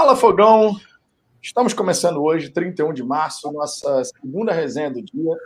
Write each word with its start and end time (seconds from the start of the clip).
Fala 0.00 0.16
Fogão! 0.16 0.80
Estamos 1.42 1.74
começando 1.74 2.22
hoje, 2.22 2.48
31 2.48 2.94
de 2.94 3.02
março, 3.02 3.52
nossa 3.52 4.02
segunda 4.02 4.50
resenha 4.50 4.90
do 4.90 5.02
dia. 5.02 5.36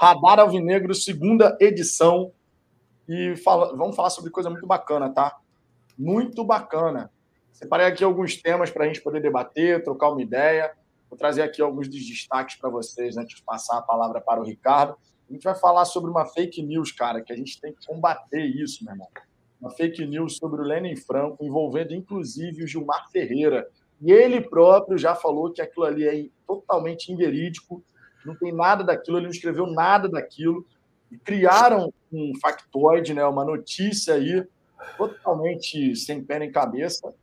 Radar 0.00 0.38
Alvinegro, 0.38 0.94
segunda 0.94 1.58
edição. 1.60 2.30
E 3.08 3.34
fala, 3.38 3.76
vamos 3.76 3.96
falar 3.96 4.10
sobre 4.10 4.30
coisa 4.30 4.48
muito 4.48 4.68
bacana, 4.68 5.12
tá? 5.12 5.36
Muito 5.98 6.44
bacana. 6.44 7.10
Separei 7.52 7.88
aqui 7.88 8.04
alguns 8.04 8.40
temas 8.40 8.70
para 8.70 8.84
a 8.84 8.86
gente 8.86 9.02
poder 9.02 9.20
debater, 9.20 9.82
trocar 9.82 10.10
uma 10.10 10.22
ideia. 10.22 10.72
Vou 11.10 11.18
trazer 11.18 11.42
aqui 11.42 11.60
alguns 11.60 11.88
dos 11.88 12.06
destaques 12.06 12.54
para 12.54 12.70
vocês 12.70 13.16
antes 13.16 13.38
de 13.38 13.42
passar 13.42 13.78
a 13.78 13.82
palavra 13.82 14.20
para 14.20 14.40
o 14.40 14.44
Ricardo. 14.44 14.96
A 15.28 15.32
gente 15.32 15.42
vai 15.42 15.56
falar 15.56 15.86
sobre 15.86 16.08
uma 16.08 16.24
fake 16.24 16.62
news, 16.62 16.92
cara, 16.92 17.20
que 17.20 17.32
a 17.32 17.36
gente 17.36 17.60
tem 17.60 17.72
que 17.72 17.84
combater 17.84 18.44
isso, 18.44 18.84
meu 18.84 18.92
irmão. 18.92 19.08
Uma 19.60 19.70
fake 19.70 20.06
news 20.06 20.36
sobre 20.36 20.60
o 20.60 20.64
Lenin 20.64 20.94
Franco, 20.94 21.44
envolvendo 21.44 21.92
inclusive 21.92 22.62
o 22.62 22.66
Gilmar 22.68 23.10
Ferreira, 23.10 23.68
e 24.00 24.12
ele 24.12 24.40
próprio 24.40 24.98
já 24.98 25.14
falou 25.14 25.52
que 25.52 25.62
aquilo 25.62 25.86
ali 25.86 26.06
é 26.06 26.26
totalmente 26.46 27.12
inverídico, 27.12 27.82
não 28.24 28.34
tem 28.34 28.52
nada 28.52 28.82
daquilo, 28.82 29.18
ele 29.18 29.26
não 29.26 29.32
escreveu 29.32 29.66
nada 29.66 30.08
daquilo. 30.08 30.66
E 31.10 31.18
criaram 31.18 31.92
um 32.12 32.32
factoide, 32.40 33.14
né, 33.14 33.24
uma 33.24 33.44
notícia 33.44 34.14
aí 34.14 34.44
totalmente 34.96 35.94
sem 35.96 36.22
pé 36.22 36.38
nem 36.38 36.50
cabeça, 36.50 37.14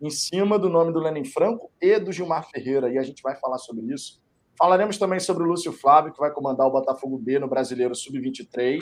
em 0.00 0.10
cima 0.10 0.58
do 0.58 0.68
nome 0.68 0.92
do 0.92 1.00
Lenin 1.00 1.24
Franco 1.24 1.70
e 1.80 1.98
do 1.98 2.12
Gilmar 2.12 2.48
Ferreira. 2.48 2.90
E 2.90 2.98
a 2.98 3.02
gente 3.02 3.22
vai 3.22 3.34
falar 3.36 3.58
sobre 3.58 3.92
isso. 3.92 4.20
Falaremos 4.56 4.98
também 4.98 5.20
sobre 5.20 5.44
o 5.44 5.46
Lúcio 5.46 5.72
Flávio, 5.72 6.12
que 6.12 6.18
vai 6.18 6.32
comandar 6.32 6.66
o 6.66 6.70
Botafogo 6.70 7.18
B 7.18 7.38
no 7.38 7.48
Brasileiro 7.48 7.94
Sub-23. 7.94 8.80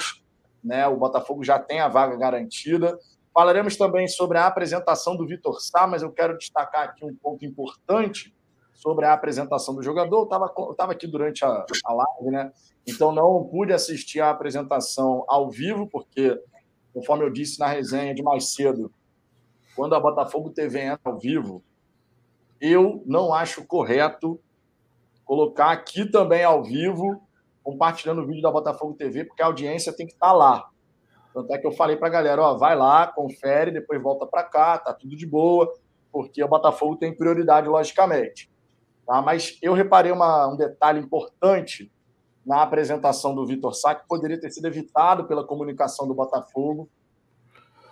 Né? 0.62 0.86
O 0.86 0.96
Botafogo 0.96 1.44
já 1.44 1.58
tem 1.58 1.80
a 1.80 1.88
vaga 1.88 2.16
garantida. 2.16 2.98
Falaremos 3.36 3.76
também 3.76 4.08
sobre 4.08 4.38
a 4.38 4.46
apresentação 4.46 5.14
do 5.14 5.26
Vitor 5.26 5.60
Sá, 5.60 5.86
mas 5.86 6.00
eu 6.00 6.10
quero 6.10 6.38
destacar 6.38 6.84
aqui 6.84 7.04
um 7.04 7.14
ponto 7.14 7.44
importante 7.44 8.34
sobre 8.72 9.04
a 9.04 9.12
apresentação 9.12 9.74
do 9.74 9.82
jogador. 9.82 10.27
Eu 10.56 10.70
estava 10.70 10.92
aqui 10.92 11.06
durante 11.06 11.44
a, 11.44 11.66
a 11.84 11.92
live, 11.92 12.30
né? 12.30 12.50
Então 12.86 13.12
não 13.12 13.44
pude 13.44 13.74
assistir 13.74 14.22
a 14.22 14.30
apresentação 14.30 15.22
ao 15.28 15.50
vivo, 15.50 15.86
porque, 15.86 16.42
conforme 16.94 17.27
eu 17.27 17.30
disse 17.30 17.61
na 17.61 17.66
resenha 17.66 18.14
de 18.14 18.22
mais 18.22 18.55
cedo, 18.55 18.91
quando 19.77 19.94
a 19.94 20.00
Botafogo 20.00 20.48
TV 20.48 20.80
entra 20.80 21.12
ao 21.12 21.18
vivo, 21.18 21.62
eu 22.58 23.02
não 23.05 23.34
acho 23.34 23.66
correto 23.66 24.41
colocar 25.27 25.72
aqui 25.72 26.11
também 26.11 26.42
ao 26.42 26.64
vivo, 26.64 27.20
compartilhando 27.62 28.22
o 28.22 28.27
vídeo 28.27 28.41
da 28.41 28.50
Botafogo 28.50 28.94
TV, 28.94 29.27
porque 29.27 29.42
a 29.42 29.46
audiência 29.46 29.94
tem 29.94 30.06
que 30.06 30.14
estar 30.14 30.33
lá. 30.33 30.70
Tanto 31.37 31.53
é 31.53 31.59
que 31.59 31.67
eu 31.67 31.73
falei 31.73 31.98
para 31.98 32.09
a 32.09 32.11
galera, 32.11 32.41
ó, 32.41 32.55
vai 32.56 32.75
lá, 32.75 33.06
confere, 33.09 33.70
depois 33.70 34.03
volta 34.03 34.27
para 34.27 34.42
cá, 34.42 34.79
tá 34.79 34.95
tudo 34.95 35.15
de 35.15 35.27
boa, 35.27 35.70
porque 36.11 36.42
o 36.42 36.48
Botafogo 36.48 36.97
tem 36.97 37.15
prioridade, 37.15 37.69
logicamente. 37.69 38.51
Tá? 39.06 39.20
Mas 39.20 39.59
eu 39.61 39.75
reparei 39.75 40.11
uma, 40.11 40.48
um 40.48 40.57
detalhe 40.57 40.98
importante 40.98 41.92
na 42.42 42.62
apresentação 42.62 43.34
do 43.34 43.47
Vitor 43.47 43.75
Sá, 43.75 43.95
que 43.95 44.09
poderia 44.09 44.41
ter 44.41 44.51
sido 44.51 44.67
evitado 44.67 45.27
pela 45.27 45.47
comunicação 45.47 46.09
do 46.09 46.14
Botafogo. 46.14 46.89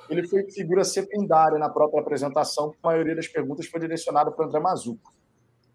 Ele 0.09 0.27
foi 0.27 0.50
figura 0.50 0.83
secundária 0.83 1.59
na 1.59 1.69
própria 1.69 2.00
apresentação, 2.00 2.72
a 2.83 2.89
maioria 2.89 3.15
das 3.15 3.28
perguntas 3.28 3.67
foi 3.67 3.78
direcionada 3.78 4.33
para 4.33 4.42
o 4.42 4.48
André 4.48 4.59
Mazuco. 4.59 5.12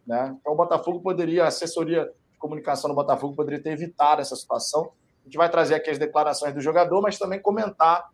Né? 0.08 0.36
Então, 0.42 0.54
o 0.54 0.56
Botafogo 0.56 1.02
poderia, 1.02 1.44
a 1.44 1.50
assessoria 1.50 2.06
de 2.32 2.40
comunicação 2.40 2.90
do 2.90 2.96
Botafogo 2.96 3.36
poderia 3.36 3.62
ter 3.62 3.74
evitado 3.74 4.22
essa 4.22 4.36
situação 4.36 4.92
gente 5.30 5.38
vai 5.38 5.50
trazer 5.50 5.76
aqui 5.76 5.92
as 5.92 6.00
declarações 6.00 6.54
do 6.54 6.60
jogador, 6.60 7.02
mas 7.02 7.20
também 7.20 7.40
comentar 7.40 8.10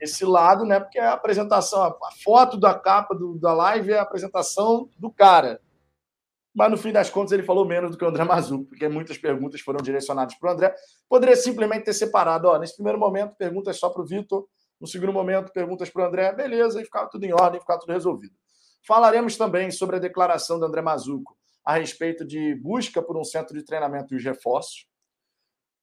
esse 0.00 0.24
lado, 0.24 0.64
né? 0.64 0.80
Porque 0.80 0.98
a 0.98 1.12
apresentação, 1.12 1.82
a 1.82 1.96
foto 2.22 2.58
da 2.58 2.74
capa 2.74 3.14
do, 3.14 3.38
da 3.38 3.54
live 3.54 3.92
é 3.92 3.98
a 3.98 4.02
apresentação 4.02 4.90
do 4.98 5.10
cara. 5.10 5.60
Mas 6.52 6.70
no 6.70 6.76
fim 6.76 6.90
das 6.90 7.08
contas 7.08 7.32
ele 7.32 7.42
falou 7.42 7.64
menos 7.64 7.92
do 7.92 7.98
que 7.98 8.04
o 8.04 8.08
André 8.08 8.24
Mazu, 8.24 8.64
porque 8.64 8.88
muitas 8.88 9.16
perguntas 9.16 9.60
foram 9.60 9.78
direcionadas 9.80 10.34
para 10.34 10.50
o 10.50 10.52
André. 10.52 10.74
Poderia 11.08 11.36
simplesmente 11.36 11.84
ter 11.84 11.92
separado, 11.92 12.48
ó, 12.48 12.58
nesse 12.58 12.74
primeiro 12.74 12.98
momento 12.98 13.36
perguntas 13.36 13.78
só 13.78 13.88
para 13.88 14.02
o 14.02 14.06
Vitor, 14.06 14.46
no 14.80 14.86
segundo 14.86 15.12
momento 15.12 15.52
perguntas 15.52 15.88
para 15.88 16.02
o 16.02 16.06
André, 16.06 16.32
beleza, 16.32 16.80
e 16.80 16.84
ficava 16.84 17.08
tudo 17.08 17.24
em 17.24 17.32
ordem, 17.32 17.60
ficava 17.60 17.78
tudo 17.78 17.92
resolvido. 17.92 18.34
Falaremos 18.86 19.36
também 19.36 19.70
sobre 19.70 19.96
a 19.96 19.98
declaração 19.98 20.58
do 20.58 20.64
André 20.64 20.82
Mazuco 20.82 21.36
a 21.64 21.74
respeito 21.74 22.24
de 22.24 22.54
busca 22.54 23.02
por 23.02 23.16
um 23.16 23.24
centro 23.24 23.56
de 23.56 23.64
treinamento 23.64 24.14
e 24.14 24.16
os 24.16 24.24
reforços. 24.24 24.86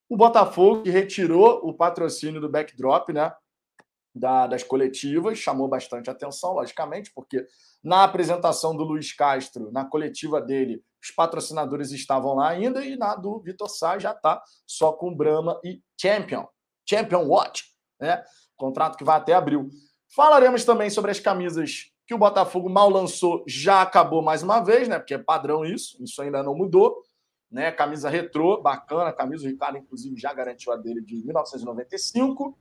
O 0.08 0.16
Botafogo, 0.16 0.82
que 0.82 0.90
retirou 0.90 1.60
o 1.62 1.72
patrocínio 1.72 2.40
do 2.40 2.48
backdrop, 2.48 3.10
né? 3.10 3.32
Da, 4.14 4.46
das 4.46 4.62
coletivas, 4.62 5.38
chamou 5.38 5.66
bastante 5.66 6.08
atenção, 6.08 6.52
logicamente, 6.52 7.10
porque 7.12 7.44
na 7.82 8.04
apresentação 8.04 8.76
do 8.76 8.84
Luiz 8.84 9.12
Castro, 9.12 9.72
na 9.72 9.84
coletiva 9.84 10.40
dele, 10.40 10.84
os 11.02 11.10
patrocinadores 11.10 11.90
estavam 11.90 12.34
lá 12.34 12.48
ainda, 12.48 12.84
e 12.84 12.96
na 12.96 13.16
do 13.16 13.40
Vitor 13.40 13.68
Sá 13.68 13.98
já 13.98 14.12
está 14.12 14.40
só 14.66 14.92
com 14.92 15.14
Brahma 15.14 15.60
e 15.64 15.82
Champion. 16.00 16.46
Champion 16.88 17.26
Watch, 17.26 17.64
né? 18.00 18.22
Contrato 18.56 18.96
que 18.96 19.04
vai 19.04 19.16
até 19.16 19.34
abril. 19.34 19.68
Falaremos 20.14 20.64
também 20.64 20.90
sobre 20.90 21.10
as 21.10 21.18
camisas 21.18 21.90
que 22.06 22.14
o 22.14 22.18
Botafogo 22.18 22.68
mal 22.68 22.88
lançou, 22.88 23.42
já 23.48 23.82
acabou 23.82 24.22
mais 24.22 24.42
uma 24.42 24.60
vez, 24.60 24.86
né? 24.86 24.98
Porque 24.98 25.14
é 25.14 25.18
padrão 25.18 25.64
isso, 25.64 26.02
isso 26.02 26.20
ainda 26.22 26.42
não 26.42 26.54
mudou 26.54 27.02
né? 27.54 27.70
Camisa 27.70 28.10
retrô, 28.10 28.60
bacana, 28.60 29.12
camisa 29.12 29.46
o 29.46 29.48
Ricardo, 29.48 29.78
inclusive, 29.78 30.20
já 30.20 30.34
garantiu 30.34 30.72
a 30.72 30.76
dele 30.76 31.00
de 31.00 31.24
1995. 31.24 32.58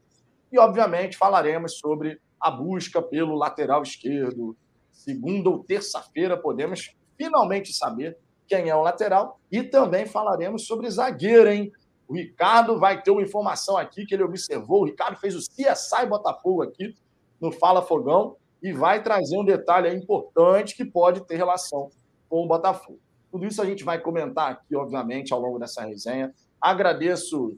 E, 0.52 0.60
obviamente, 0.60 1.18
falaremos 1.18 1.80
sobre 1.80 2.22
a 2.40 2.52
busca 2.52 3.02
pelo 3.02 3.36
lateral 3.36 3.82
esquerdo. 3.82 4.56
Segunda 4.92 5.50
ou 5.50 5.64
terça-feira 5.64 6.38
podemos 6.38 6.96
finalmente 7.18 7.74
saber 7.74 8.20
quem 8.48 8.70
é 8.70 8.76
o 8.76 8.84
lateral. 8.84 9.40
E 9.52 9.64
também 9.64 10.06
falaremos 10.06 10.68
sobre 10.68 10.88
zagueiro, 10.92 11.50
hein? 11.50 11.72
O 12.08 12.14
Ricardo 12.14 12.78
vai 12.78 13.02
ter 13.02 13.10
uma 13.10 13.24
informação 13.24 13.76
aqui 13.76 14.06
que 14.06 14.14
ele 14.14 14.24
observou. 14.24 14.82
O 14.82 14.86
Ricardo 14.86 15.18
fez 15.18 15.36
o 15.36 15.40
CSI 15.40 16.06
Botafogo 16.08 16.62
aqui 16.62 16.94
no 17.42 17.52
Fala 17.52 17.82
Fogão 17.82 18.36
e 18.62 18.72
vai 18.72 19.02
trazer 19.02 19.40
um 19.40 19.44
detalhe 19.44 19.92
importante 19.92 20.76
que 20.76 20.86
pode 20.86 21.26
ter 21.26 21.36
relação 21.36 21.90
com 22.30 22.44
o 22.44 22.48
Botafogo. 22.48 23.00
Tudo 23.34 23.48
isso 23.48 23.60
a 23.64 23.66
gente 23.66 23.84
vai 23.84 24.00
comentar 24.00 24.52
aqui, 24.52 24.76
obviamente, 24.76 25.34
ao 25.34 25.40
longo 25.40 25.58
dessa 25.58 25.84
resenha. 25.84 26.32
Agradeço 26.62 27.58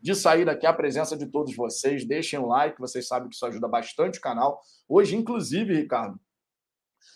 de 0.00 0.14
sair 0.14 0.46
daqui 0.46 0.66
a 0.66 0.72
presença 0.72 1.14
de 1.14 1.26
todos 1.26 1.54
vocês. 1.54 2.06
Deixem 2.06 2.38
um 2.38 2.46
like, 2.46 2.80
vocês 2.80 3.06
sabem 3.06 3.28
que 3.28 3.34
isso 3.34 3.44
ajuda 3.44 3.68
bastante 3.68 4.18
o 4.18 4.22
canal. 4.22 4.62
Hoje, 4.88 5.14
inclusive, 5.14 5.74
Ricardo, 5.74 6.18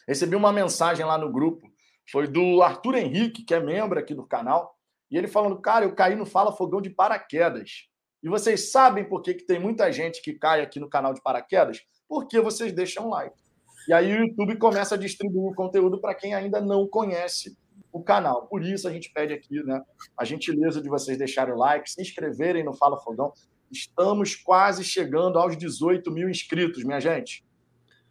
recebi 0.06 0.37
uma 0.37 0.53
mensagem 0.53 1.06
lá 1.06 1.16
no 1.16 1.32
grupo. 1.32 1.66
Foi 2.12 2.28
do 2.28 2.60
Arthur 2.60 2.97
Henrique, 2.97 3.43
que 3.43 3.54
é 3.54 3.59
membro 3.59 3.98
aqui 3.98 4.14
do 4.14 4.26
canal. 4.26 4.76
E 5.10 5.16
ele 5.16 5.26
falando, 5.26 5.59
cara, 5.59 5.87
eu 5.87 5.94
caí 5.94 6.14
no 6.14 6.26
Fala 6.26 6.53
Fogão 6.53 6.82
de 6.82 6.91
paraquedas. 6.91 7.88
E 8.22 8.28
vocês 8.28 8.70
sabem 8.70 9.09
por 9.09 9.22
que, 9.22 9.32
que 9.32 9.47
tem 9.47 9.59
muita 9.59 9.91
gente 9.91 10.20
que 10.20 10.34
cai 10.34 10.60
aqui 10.60 10.78
no 10.78 10.91
canal 10.91 11.14
de 11.14 11.22
paraquedas? 11.22 11.81
Porque 12.06 12.38
vocês 12.38 12.70
deixam 12.70 13.09
like. 13.09 13.34
E 13.88 13.94
aí 13.94 14.12
o 14.12 14.26
YouTube 14.26 14.59
começa 14.59 14.94
a 14.94 14.98
distribuir 14.98 15.50
o 15.50 15.54
conteúdo 15.54 15.98
para 15.98 16.14
quem 16.14 16.34
ainda 16.34 16.60
não 16.60 16.87
conhece 16.87 17.56
o 17.94 18.03
canal. 18.03 18.49
Por 18.49 18.65
isso 18.65 18.88
a 18.88 18.93
gente 18.93 19.10
pede 19.12 19.32
aqui 19.32 19.62
né, 19.62 19.81
a 20.19 20.25
gentileza 20.25 20.82
de 20.82 20.88
vocês 20.88 21.16
deixarem 21.16 21.55
o 21.55 21.56
like, 21.56 21.88
se 21.88 22.03
inscreverem 22.03 22.65
no 22.65 22.75
Fala 22.75 22.99
Fogão. 22.99 23.32
Estamos 23.71 24.34
quase 24.34 24.82
chegando 24.82 25.38
aos 25.38 25.56
18 25.56 26.10
mil 26.10 26.28
inscritos, 26.28 26.82
minha 26.82 26.99
gente. 26.99 27.44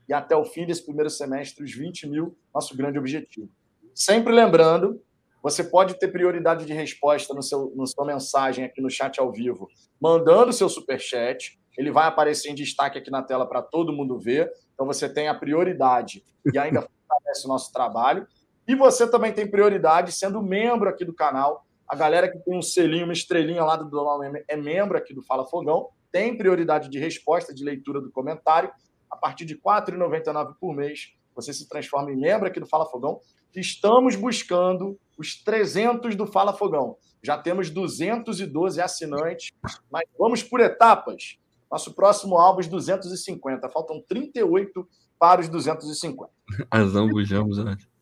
E 0.07 0.13
até 0.13 0.38
o 0.38 0.45
fim 0.45 0.66
desse 0.66 0.85
primeiro 0.85 1.09
semestre, 1.09 1.66
os 1.66 1.73
20 1.73 2.07
mil, 2.07 2.38
nosso 2.55 2.75
grande 2.77 2.97
objetivo. 2.97 3.49
Sempre 3.94 4.33
lembrando, 4.33 5.01
você 5.41 5.61
pode 5.61 6.00
ter 6.00 6.07
prioridade 6.07 6.65
de 6.65 6.71
resposta 6.71 7.33
no 7.33 7.44
seu, 7.44 7.73
na 7.75 7.85
sua 7.85 8.05
mensagem 8.05 8.63
aqui 8.63 8.81
no 8.81 8.89
chat 8.89 9.19
ao 9.19 9.33
vivo, 9.33 9.67
mandando 10.00 10.53
seu 10.53 10.69
super 10.69 11.00
chat. 11.00 11.59
Ele 11.77 11.91
vai 11.91 12.07
aparecer 12.07 12.50
em 12.50 12.55
destaque 12.55 12.97
aqui 12.97 13.11
na 13.11 13.21
tela 13.21 13.45
para 13.45 13.61
todo 13.61 13.91
mundo 13.91 14.17
ver. 14.17 14.50
Então 14.73 14.85
você 14.85 15.09
tem 15.09 15.27
a 15.27 15.35
prioridade 15.35 16.23
e 16.53 16.57
ainda 16.57 16.81
fortalece 16.88 17.45
o 17.45 17.50
nosso 17.50 17.71
trabalho. 17.73 18.25
E 18.68 18.75
você 18.75 19.10
também 19.10 19.33
tem 19.33 19.50
prioridade 19.50 20.12
sendo 20.12 20.42
membro 20.42 20.89
aqui 20.89 21.04
do 21.04 21.13
canal. 21.13 21.65
A 21.88 21.95
galera 21.95 22.31
que 22.31 22.39
tem 22.39 22.57
um 22.57 22.62
selinho, 22.62 23.06
uma 23.06 23.13
estrelinha 23.13 23.63
lá 23.63 23.75
do 23.75 23.89
Donal 23.89 24.21
é 24.24 24.56
membro 24.56 24.98
aqui 24.98 25.13
do 25.13 25.21
Fala 25.21 25.45
Fogão, 25.45 25.89
tem 26.12 26.38
prioridade 26.38 26.89
de 26.89 26.98
resposta, 26.98 27.54
de 27.54 27.63
leitura 27.63 28.00
do 28.00 28.12
comentário. 28.12 28.71
A 29.12 29.18
partir 29.18 29.45
de 29.45 29.54
R$ 29.54 29.62
4,99 29.63 30.56
por 30.60 30.74
mês, 30.74 31.13
você 31.36 31.54
se 31.54 31.68
transforma 31.68 32.12
em 32.12 32.15
membro 32.15 32.48
aqui 32.48 32.60
do 32.60 32.65
Fala 32.65 32.86
Fogão. 32.86 33.19
Estamos 33.56 34.15
buscando 34.15 34.98
os 35.18 35.36
300 35.44 36.16
do 36.16 36.25
Fala 36.25 36.54
Fogão. 36.54 36.98
Já 37.21 37.38
temos 37.38 37.69
212 37.69 38.81
assinantes, 38.81 39.51
mas 39.92 40.04
vamos 40.18 40.42
por 40.42 40.59
etapas. 40.59 41.38
Nosso 41.71 41.94
próximo 41.94 42.38
álbum 42.38 42.62
é 42.62 42.68
250. 42.68 43.69
Faltam 43.69 44.01
38 44.07 44.88
para 45.19 45.42
os 45.42 45.50
250. 45.50 46.31
Azambujamos 46.69 47.59
antes. 47.59 47.93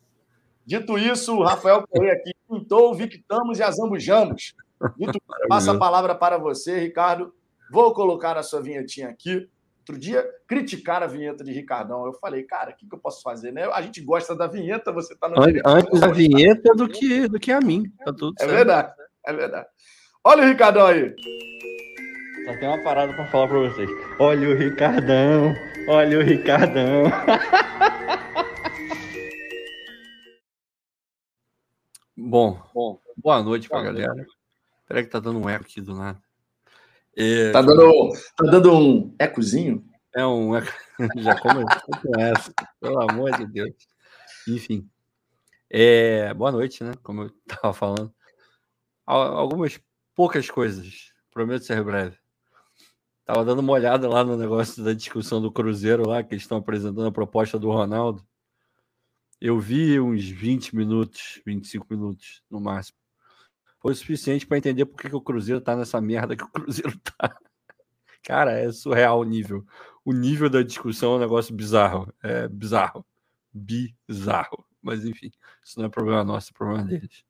Dito 0.64 0.98
isso, 0.98 1.36
o 1.36 1.42
Rafael 1.42 1.86
Correia 1.86 2.14
aqui 2.14 2.32
pintou, 2.48 2.94
victamos 2.94 3.58
e 3.58 3.62
azambujamos. 3.62 4.54
Dito, 4.96 5.20
passa 5.48 5.72
a 5.72 5.78
palavra 5.78 6.14
para 6.14 6.38
você, 6.38 6.78
Ricardo. 6.78 7.34
Vou 7.70 7.92
colocar 7.94 8.36
a 8.36 8.42
sua 8.42 8.60
vinhetinha 8.60 9.08
aqui 9.08 9.48
outro 9.82 9.98
dia 9.98 10.24
criticaram 10.46 11.06
a 11.06 11.08
vinheta 11.08 11.44
de 11.44 11.52
Ricardão. 11.52 12.06
Eu 12.06 12.14
falei, 12.14 12.44
cara, 12.44 12.70
o 12.70 12.76
que, 12.76 12.86
que 12.88 12.94
eu 12.94 12.98
posso 12.98 13.22
fazer? 13.22 13.52
Né? 13.52 13.64
A 13.72 13.82
gente 13.82 14.00
gosta 14.00 14.34
da 14.34 14.46
vinheta, 14.46 14.92
você 14.92 15.14
tá 15.16 15.28
no. 15.28 15.42
Antes 15.42 16.00
da 16.00 16.08
vinheta 16.08 16.74
do 16.74 16.88
que, 16.88 17.28
do 17.28 17.38
que 17.38 17.52
a 17.52 17.60
mim. 17.60 17.92
Tá 18.04 18.12
tudo 18.12 18.34
é 18.38 18.44
certo. 18.44 18.54
verdade, 18.54 18.92
é 19.26 19.32
verdade. 19.32 19.66
Olha 20.24 20.44
o 20.44 20.46
Ricardão 20.46 20.86
aí. 20.86 21.14
Só 22.46 22.58
tem 22.58 22.68
uma 22.68 22.82
parada 22.82 23.12
para 23.12 23.26
falar 23.26 23.48
para 23.48 23.58
vocês. 23.58 23.90
Olha 24.18 24.48
o 24.48 24.56
Ricardão, 24.56 25.54
olha 25.88 26.18
o 26.18 26.22
Ricardão. 26.22 27.04
Bom, 32.16 32.60
Bom, 32.74 33.00
boa 33.16 33.42
noite 33.42 33.68
para 33.68 33.80
a 33.80 33.82
galera. 33.84 34.26
Peraí 34.86 35.04
que 35.04 35.10
tá 35.10 35.18
dando 35.18 35.38
um 35.38 35.48
eco 35.48 35.64
aqui 35.64 35.80
do 35.80 35.94
nada. 35.94 36.22
É, 37.16 37.50
tá, 37.52 37.62
dando, 37.62 38.12
tá 38.36 38.50
dando 38.50 38.72
um 38.72 39.14
ecozinho? 39.18 39.82
É 40.14 40.24
um 40.26 40.54
eco. 40.54 40.70
Já 41.16 41.40
começou 41.40 41.82
com 42.02 42.20
essa, 42.20 42.52
pelo 42.78 43.00
amor 43.00 43.36
de 43.38 43.46
Deus. 43.46 43.74
Enfim. 44.46 44.86
É, 45.70 46.34
boa 46.34 46.52
noite, 46.52 46.84
né? 46.84 46.92
Como 47.02 47.22
eu 47.22 47.26
estava 47.48 47.72
falando. 47.72 48.12
Algumas 49.06 49.80
poucas 50.14 50.50
coisas. 50.50 51.12
Prometo 51.30 51.64
ser 51.64 51.82
breve. 51.82 52.18
Tava 53.24 53.42
dando 53.44 53.60
uma 53.60 53.72
olhada 53.72 54.06
lá 54.06 54.22
no 54.22 54.36
negócio 54.36 54.84
da 54.84 54.92
discussão 54.92 55.40
do 55.40 55.50
Cruzeiro 55.50 56.06
lá, 56.06 56.22
que 56.22 56.34
eles 56.34 56.42
estão 56.42 56.58
apresentando 56.58 57.06
a 57.06 57.12
proposta 57.12 57.58
do 57.58 57.70
Ronaldo. 57.70 58.22
Eu 59.44 59.58
vi 59.58 59.98
uns 59.98 60.24
20 60.24 60.76
minutos, 60.76 61.42
25 61.44 61.84
minutos 61.90 62.40
no 62.48 62.60
máximo. 62.60 62.96
Foi 63.80 63.90
o 63.90 63.96
suficiente 63.96 64.46
para 64.46 64.56
entender 64.56 64.86
por 64.86 64.96
que, 64.96 65.12
o 65.12 65.20
Cruzeiro 65.20 65.60
tá 65.60 65.74
nessa 65.74 66.00
merda 66.00 66.36
que 66.36 66.44
o 66.44 66.48
Cruzeiro 66.48 66.96
tá. 67.18 67.36
Cara, 68.22 68.52
é 68.52 68.70
surreal 68.70 69.18
o 69.18 69.24
nível. 69.24 69.66
O 70.04 70.12
nível 70.12 70.48
da 70.48 70.62
discussão 70.62 71.14
é 71.14 71.16
um 71.16 71.18
negócio 71.18 71.52
bizarro. 71.52 72.14
É 72.22 72.46
bizarro. 72.46 73.04
Bizarro. 73.52 74.64
Mas 74.80 75.04
enfim, 75.04 75.32
isso 75.60 75.76
não 75.80 75.86
é 75.86 75.88
problema 75.88 76.22
nosso, 76.22 76.52
é 76.52 76.56
problema 76.56 76.84
deles. 76.84 77.24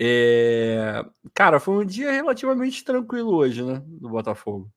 É... 0.00 1.04
Cara, 1.32 1.60
foi 1.60 1.84
um 1.84 1.86
dia 1.86 2.10
relativamente 2.10 2.82
tranquilo 2.82 3.32
hoje, 3.32 3.62
né? 3.62 3.80
Do 3.86 4.08
Botafogo. 4.08 4.68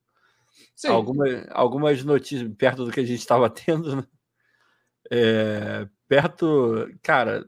Sim. 0.76 0.90
Algumas, 0.90 1.44
algumas 1.50 2.04
notícias 2.04 2.48
perto 2.56 2.84
do 2.84 2.92
que 2.92 3.00
a 3.00 3.04
gente 3.04 3.18
estava 3.18 3.50
tendo, 3.50 3.96
né? 3.96 4.04
É, 5.10 5.88
perto, 6.08 6.88
cara, 7.02 7.46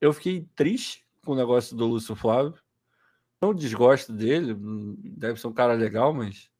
eu 0.00 0.12
fiquei 0.12 0.48
triste 0.54 1.06
com 1.24 1.32
o 1.32 1.36
negócio 1.36 1.76
do 1.76 1.86
Lúcio 1.86 2.14
Flávio. 2.14 2.54
Não 3.40 3.54
desgosto 3.54 4.12
dele, 4.12 4.54
deve 5.16 5.40
ser 5.40 5.46
um 5.46 5.52
cara 5.52 5.74
legal, 5.74 6.14
mas 6.14 6.50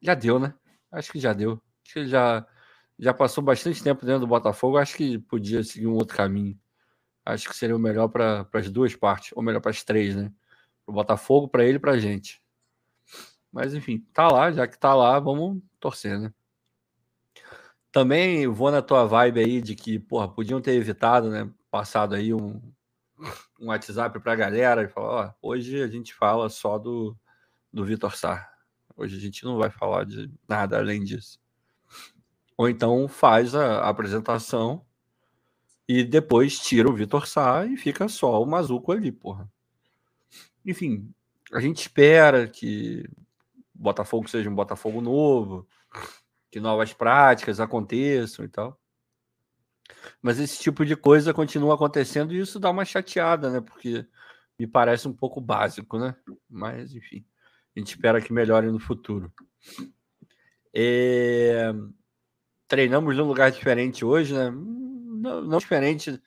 já 0.00 0.14
deu, 0.14 0.38
né? 0.38 0.54
Acho 0.90 1.12
que 1.12 1.18
já 1.18 1.32
deu. 1.32 1.60
Acho 1.84 1.92
que 1.92 1.98
ele 2.00 2.08
já, 2.08 2.46
já 2.98 3.14
passou 3.14 3.42
bastante 3.42 3.82
tempo 3.82 4.04
dentro 4.04 4.20
do 4.20 4.26
Botafogo. 4.26 4.78
Acho 4.78 4.96
que 4.96 5.18
podia 5.18 5.62
seguir 5.62 5.86
um 5.86 5.94
outro 5.94 6.16
caminho. 6.16 6.58
Acho 7.24 7.48
que 7.48 7.56
seria 7.56 7.76
o 7.76 7.78
melhor 7.78 8.08
para 8.08 8.48
as 8.52 8.70
duas 8.70 8.94
partes, 8.94 9.32
ou 9.34 9.42
melhor 9.42 9.60
para 9.60 9.70
as 9.70 9.82
três, 9.82 10.14
né? 10.14 10.32
Para 10.84 10.92
o 10.92 10.94
Botafogo, 10.94 11.48
para 11.48 11.64
ele 11.64 11.76
e 11.76 11.80
para 11.80 11.92
a 11.92 11.98
gente. 11.98 12.40
Mas 13.52 13.74
enfim, 13.74 14.06
tá 14.12 14.28
lá, 14.28 14.52
já 14.52 14.66
que 14.66 14.78
tá 14.78 14.94
lá, 14.94 15.18
vamos 15.18 15.62
torcer, 15.80 16.18
né? 16.20 16.32
Também 17.96 18.46
vou 18.46 18.70
na 18.70 18.82
tua 18.82 19.06
vibe 19.06 19.40
aí 19.40 19.62
de 19.62 19.74
que, 19.74 19.98
porra, 19.98 20.28
podiam 20.28 20.60
ter 20.60 20.72
evitado, 20.72 21.30
né? 21.30 21.50
Passado 21.70 22.14
aí 22.14 22.34
um, 22.34 22.60
um 23.58 23.68
WhatsApp 23.68 24.20
pra 24.20 24.36
galera 24.36 24.82
e 24.82 24.88
falar, 24.88 25.34
ó, 25.40 25.48
hoje 25.48 25.82
a 25.82 25.88
gente 25.88 26.12
fala 26.12 26.50
só 26.50 26.76
do, 26.76 27.16
do 27.72 27.86
Vitor 27.86 28.14
Sá. 28.14 28.52
Hoje 28.94 29.16
a 29.16 29.18
gente 29.18 29.42
não 29.46 29.56
vai 29.56 29.70
falar 29.70 30.04
de 30.04 30.30
nada 30.46 30.76
além 30.76 31.02
disso. 31.04 31.40
Ou 32.54 32.68
então 32.68 33.08
faz 33.08 33.54
a, 33.54 33.88
apresentação 33.88 34.84
e 35.88 36.04
depois 36.04 36.58
tira 36.58 36.90
o 36.90 36.94
Vitor 36.94 37.26
Sá 37.26 37.64
e 37.64 37.78
fica 37.78 38.08
só 38.08 38.42
o 38.42 38.44
Mazuco 38.44 38.92
ali, 38.92 39.10
porra. 39.10 39.50
Enfim, 40.66 41.10
a 41.50 41.60
gente 41.60 41.80
espera 41.80 42.46
que 42.46 43.08
Botafogo 43.74 44.28
seja 44.28 44.50
um 44.50 44.54
Botafogo 44.54 45.00
novo, 45.00 45.66
que 46.50 46.60
novas 46.60 46.92
práticas 46.92 47.60
aconteçam 47.60 48.44
e 48.44 48.48
tal. 48.48 48.80
Mas 50.20 50.38
esse 50.38 50.60
tipo 50.60 50.84
de 50.84 50.96
coisa 50.96 51.34
continua 51.34 51.74
acontecendo 51.74 52.34
e 52.34 52.38
isso 52.38 52.58
dá 52.58 52.70
uma 52.70 52.84
chateada, 52.84 53.50
né? 53.50 53.60
Porque 53.60 54.06
me 54.58 54.66
parece 54.66 55.06
um 55.06 55.12
pouco 55.12 55.40
básico, 55.40 55.98
né? 55.98 56.16
Mas, 56.48 56.94
enfim, 56.94 57.24
a 57.74 57.78
gente 57.78 57.88
espera 57.88 58.20
que 58.20 58.32
melhore 58.32 58.70
no 58.70 58.80
futuro. 58.80 59.32
É... 60.74 61.72
Treinamos 62.68 63.16
num 63.16 63.26
lugar 63.26 63.50
diferente 63.50 64.04
hoje, 64.04 64.34
né? 64.34 64.50
Não, 64.50 65.42
não 65.42 65.58
diferente, 65.58 66.20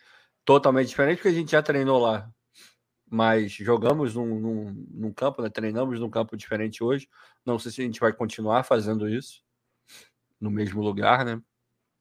totalmente 0.46 0.88
diferente, 0.90 1.18
porque 1.18 1.30
a 1.30 1.34
gente 1.34 1.52
já 1.52 1.62
treinou 1.62 2.00
lá 2.00 2.32
mas 3.12 3.52
jogamos 3.52 4.14
num, 4.14 4.40
num, 4.40 4.88
num, 4.92 5.12
campo, 5.12 5.42
né? 5.42 5.50
treinamos 5.50 6.00
num 6.00 6.12
campo 6.12 6.38
diferente 6.38 6.84
hoje. 6.84 7.10
Não 7.44 7.58
sei 7.58 7.72
se 7.72 7.82
a 7.82 7.84
gente 7.84 8.00
vai 8.00 8.14
continuar 8.14 8.64
fazendo 8.64 9.10
isso 9.10 9.42
no 10.40 10.50
mesmo 10.50 10.82
lugar, 10.82 11.26
né? 11.26 11.42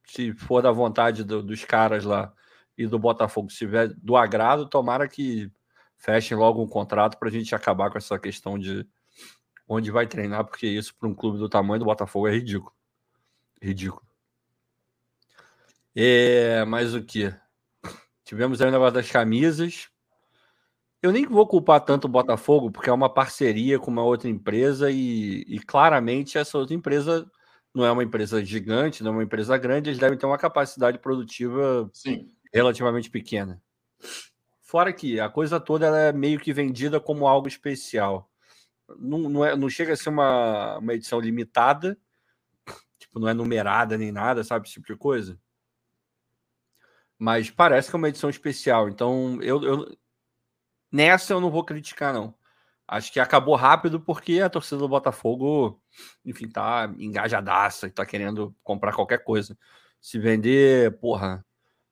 Se 0.06 0.32
for 0.32 0.62
da 0.62 0.70
vontade 0.70 1.24
do, 1.24 1.42
dos 1.42 1.64
caras 1.64 2.04
lá 2.04 2.32
e 2.76 2.86
do 2.86 2.98
Botafogo, 2.98 3.50
se 3.50 3.58
tiver 3.58 3.88
do 3.88 4.16
agrado, 4.16 4.68
tomara 4.68 5.08
que 5.08 5.50
fechem 5.96 6.36
logo 6.36 6.62
um 6.62 6.68
contrato 6.68 7.18
para 7.18 7.28
a 7.28 7.32
gente 7.32 7.54
acabar 7.54 7.90
com 7.90 7.98
essa 7.98 8.18
questão 8.18 8.58
de 8.58 8.86
onde 9.68 9.90
vai 9.90 10.06
treinar, 10.06 10.44
porque 10.44 10.66
isso 10.66 10.94
para 10.96 11.08
um 11.08 11.14
clube 11.14 11.38
do 11.38 11.48
tamanho 11.48 11.80
do 11.80 11.84
Botafogo 11.84 12.28
é 12.28 12.32
ridículo. 12.32 12.72
Ridículo. 13.60 14.06
É, 15.94 16.64
mas 16.64 16.94
o 16.94 17.02
que? 17.02 17.34
Tivemos 18.24 18.60
aí 18.60 18.68
o 18.68 18.72
negócio 18.72 18.94
das 18.94 19.10
camisas 19.10 19.90
eu 21.02 21.12
nem 21.12 21.26
vou 21.26 21.46
culpar 21.46 21.80
tanto 21.80 22.06
o 22.06 22.08
Botafogo, 22.08 22.70
porque 22.70 22.90
é 22.90 22.92
uma 22.92 23.12
parceria 23.12 23.78
com 23.78 23.90
uma 23.90 24.02
outra 24.02 24.28
empresa 24.28 24.90
e, 24.90 25.44
e, 25.46 25.60
claramente 25.60 26.36
essa 26.36 26.58
outra 26.58 26.74
empresa 26.74 27.30
não 27.78 27.86
é 27.86 27.92
uma 27.92 28.02
empresa 28.02 28.44
gigante, 28.44 29.04
não 29.04 29.12
é 29.12 29.14
uma 29.14 29.22
empresa 29.22 29.56
grande, 29.56 29.90
eles 29.90 30.00
devem 30.00 30.18
ter 30.18 30.26
uma 30.26 30.36
capacidade 30.36 30.98
produtiva 30.98 31.88
Sim. 31.92 32.28
relativamente 32.52 33.08
pequena. 33.08 33.62
Fora 34.60 34.92
que 34.92 35.20
a 35.20 35.28
coisa 35.28 35.60
toda 35.60 35.86
é 35.86 36.12
meio 36.12 36.40
que 36.40 36.52
vendida 36.52 36.98
como 37.00 37.26
algo 37.26 37.46
especial. 37.46 38.28
Não, 38.98 39.28
não, 39.28 39.44
é, 39.44 39.56
não 39.56 39.70
chega 39.70 39.92
a 39.92 39.96
ser 39.96 40.08
uma, 40.08 40.78
uma 40.78 40.94
edição 40.94 41.20
limitada, 41.20 41.96
tipo, 42.98 43.20
não 43.20 43.28
é 43.28 43.34
numerada 43.34 43.96
nem 43.96 44.10
nada, 44.10 44.42
sabe? 44.42 44.66
Esse 44.66 44.74
tipo 44.74 44.88
de 44.88 44.96
coisa. 44.96 45.38
Mas 47.16 47.48
parece 47.48 47.88
que 47.88 47.96
é 47.96 47.98
uma 47.98 48.08
edição 48.08 48.28
especial. 48.28 48.88
Então, 48.88 49.40
eu, 49.40 49.62
eu 49.62 49.98
Nessa 50.90 51.34
eu 51.34 51.40
não 51.40 51.50
vou 51.50 51.64
criticar, 51.64 52.14
não. 52.14 52.34
Acho 52.88 53.12
que 53.12 53.20
acabou 53.20 53.54
rápido 53.54 54.00
porque 54.00 54.40
a 54.40 54.48
torcida 54.48 54.78
do 54.78 54.88
Botafogo, 54.88 55.78
enfim, 56.24 56.48
tá 56.48 56.90
engajadaça 56.98 57.86
e 57.86 57.90
tá 57.90 58.06
querendo 58.06 58.56
comprar 58.62 58.94
qualquer 58.94 59.22
coisa. 59.22 59.58
Se 60.00 60.18
vender, 60.18 60.98
porra, 60.98 61.44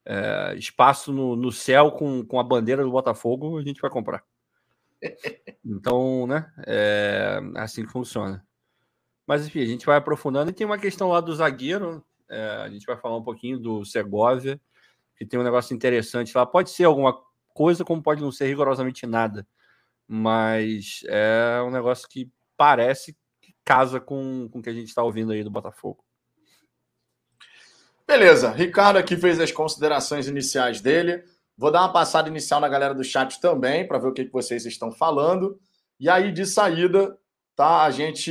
é, 0.07 0.55
espaço 0.57 1.13
no, 1.13 1.37
no 1.37 1.53
céu 1.53 1.93
com, 1.93 2.25
com 2.25 2.41
a 2.41 2.45
bandeira 2.45 2.83
do 2.83 2.91
Botafogo, 2.91 3.59
a 3.59 3.63
gente 3.63 3.81
vai 3.81 3.91
comprar. 3.91 4.25
Então, 5.69 6.29
né, 6.29 6.51
é 6.65 7.41
assim 7.57 7.85
que 7.85 7.91
funciona. 7.91 8.47
Mas, 9.27 9.45
enfim, 9.45 9.61
a 9.61 9.67
gente 9.67 9.85
vai 9.85 9.97
aprofundando. 9.97 10.51
E 10.51 10.55
tem 10.55 10.65
uma 10.65 10.79
questão 10.79 11.09
lá 11.09 11.21
do 11.21 11.35
zagueiro, 11.35 12.05
é, 12.31 12.63
a 12.65 12.69
gente 12.69 12.87
vai 12.87 12.97
falar 12.97 13.17
um 13.17 13.23
pouquinho 13.23 13.59
do 13.59 13.85
Segovia, 13.85 14.61
que 15.17 15.27
tem 15.27 15.41
um 15.41 15.43
negócio 15.43 15.75
interessante 15.75 16.37
lá. 16.37 16.47
Pode 16.47 16.71
ser 16.71 16.85
alguma 16.85 17.21
coisa, 17.49 17.85
como 17.85 18.01
pode 18.01 18.23
não 18.23 18.31
ser 18.31 18.47
rigorosamente 18.47 19.07
nada. 19.07 19.45
Mas 20.07 21.01
é 21.07 21.61
um 21.67 21.71
negócio 21.71 22.09
que 22.09 22.31
parece 22.57 23.17
que 23.41 23.55
casa 23.65 24.01
com, 24.01 24.49
com 24.49 24.59
o 24.59 24.63
que 24.63 24.71
a 24.71 24.75
gente 24.75 24.89
está 24.89 25.03
ouvindo 25.03 25.33
aí 25.33 25.43
do 25.43 25.51
Botafogo. 25.51 26.05
Beleza, 28.07 28.53
Ricardo 28.53 28.99
aqui 28.99 29.17
fez 29.17 29.41
as 29.41 29.51
considerações 29.51 30.29
iniciais 30.29 30.81
dele. 30.81 31.25
Vou 31.59 31.73
dar 31.73 31.81
uma 31.81 31.93
passada 31.93 32.29
inicial 32.29 32.61
na 32.61 32.69
galera 32.69 32.95
do 32.95 33.03
chat 33.03 33.41
também, 33.41 33.87
para 33.87 33.99
ver 33.99 34.09
o 34.09 34.13
que, 34.13 34.27
que 34.27 34.33
vocês 34.33 34.65
estão 34.65 34.93
falando. 34.93 35.59
E 35.99 36.09
aí, 36.09 36.31
de 36.31 36.47
saída, 36.47 37.19
tá? 37.57 37.83
A 37.83 37.91
gente, 37.91 38.31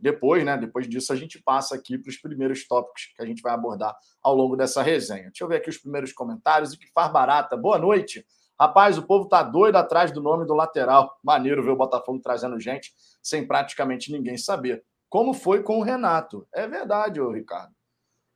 depois, 0.00 0.42
né? 0.44 0.56
Depois 0.56 0.88
disso, 0.88 1.12
a 1.12 1.16
gente 1.16 1.40
passa 1.40 1.74
aqui 1.74 1.98
para 1.98 2.08
os 2.08 2.16
primeiros 2.16 2.66
tópicos 2.66 3.12
que 3.14 3.22
a 3.22 3.26
gente 3.26 3.42
vai 3.42 3.52
abordar 3.52 3.94
ao 4.22 4.34
longo 4.34 4.56
dessa 4.56 4.82
resenha. 4.82 5.24
Deixa 5.24 5.44
eu 5.44 5.48
ver 5.48 5.56
aqui 5.56 5.68
os 5.68 5.78
primeiros 5.78 6.12
comentários. 6.12 6.72
O 6.72 6.78
que 6.78 6.90
faz 6.92 7.12
barata? 7.12 7.56
Boa 7.56 7.78
noite. 7.78 8.26
Rapaz, 8.58 8.96
o 8.96 9.02
povo 9.02 9.28
tá 9.28 9.42
doido 9.42 9.76
atrás 9.76 10.12
do 10.12 10.22
nome 10.22 10.46
do 10.46 10.54
lateral. 10.54 11.18
Maneiro 11.22 11.62
ver 11.62 11.70
o 11.70 11.76
Botafogo 11.76 12.20
trazendo 12.22 12.58
gente 12.60 12.92
sem 13.22 13.46
praticamente 13.46 14.12
ninguém 14.12 14.36
saber. 14.36 14.84
Como 15.08 15.34
foi 15.34 15.62
com 15.62 15.78
o 15.78 15.82
Renato? 15.82 16.46
É 16.52 16.66
verdade, 16.66 17.20
ô 17.20 17.30
Ricardo. 17.30 17.72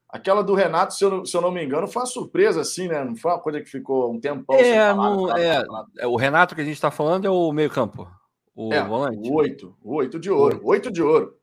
Aquela 0.09 0.43
do 0.43 0.55
Renato, 0.55 0.95
se 0.95 1.05
eu, 1.05 1.27
se 1.27 1.37
eu 1.37 1.41
não 1.41 1.51
me 1.51 1.63
engano, 1.63 1.87
foi 1.87 2.01
uma 2.01 2.07
surpresa, 2.07 2.63
assim, 2.63 2.89
né? 2.89 3.05
Não 3.05 3.15
foi 3.15 3.31
uma 3.31 3.41
coisa 3.41 3.61
que 3.61 3.69
ficou 3.69 4.11
um 4.11 4.19
tempão 4.19 4.57
é, 4.57 4.65
sem 4.65 4.97
falar, 4.97 5.41
é, 5.41 5.65
é, 5.99 6.07
o 6.07 6.17
Renato 6.17 6.55
que 6.55 6.63
a 6.63 6.65
gente 6.65 6.75
está 6.75 6.91
falando 6.91 7.27
é 7.27 7.31
o 7.31 7.53
meio-campo. 7.53 8.11
O 8.55 8.73
é, 8.73 8.83
volante. 8.83 9.31
Oito. 9.31 9.77
Oito 9.85 10.19
de 10.19 10.31
ouro. 10.31 10.61
Oito 10.65 10.91
de 10.91 11.03
ouro. 11.03 11.37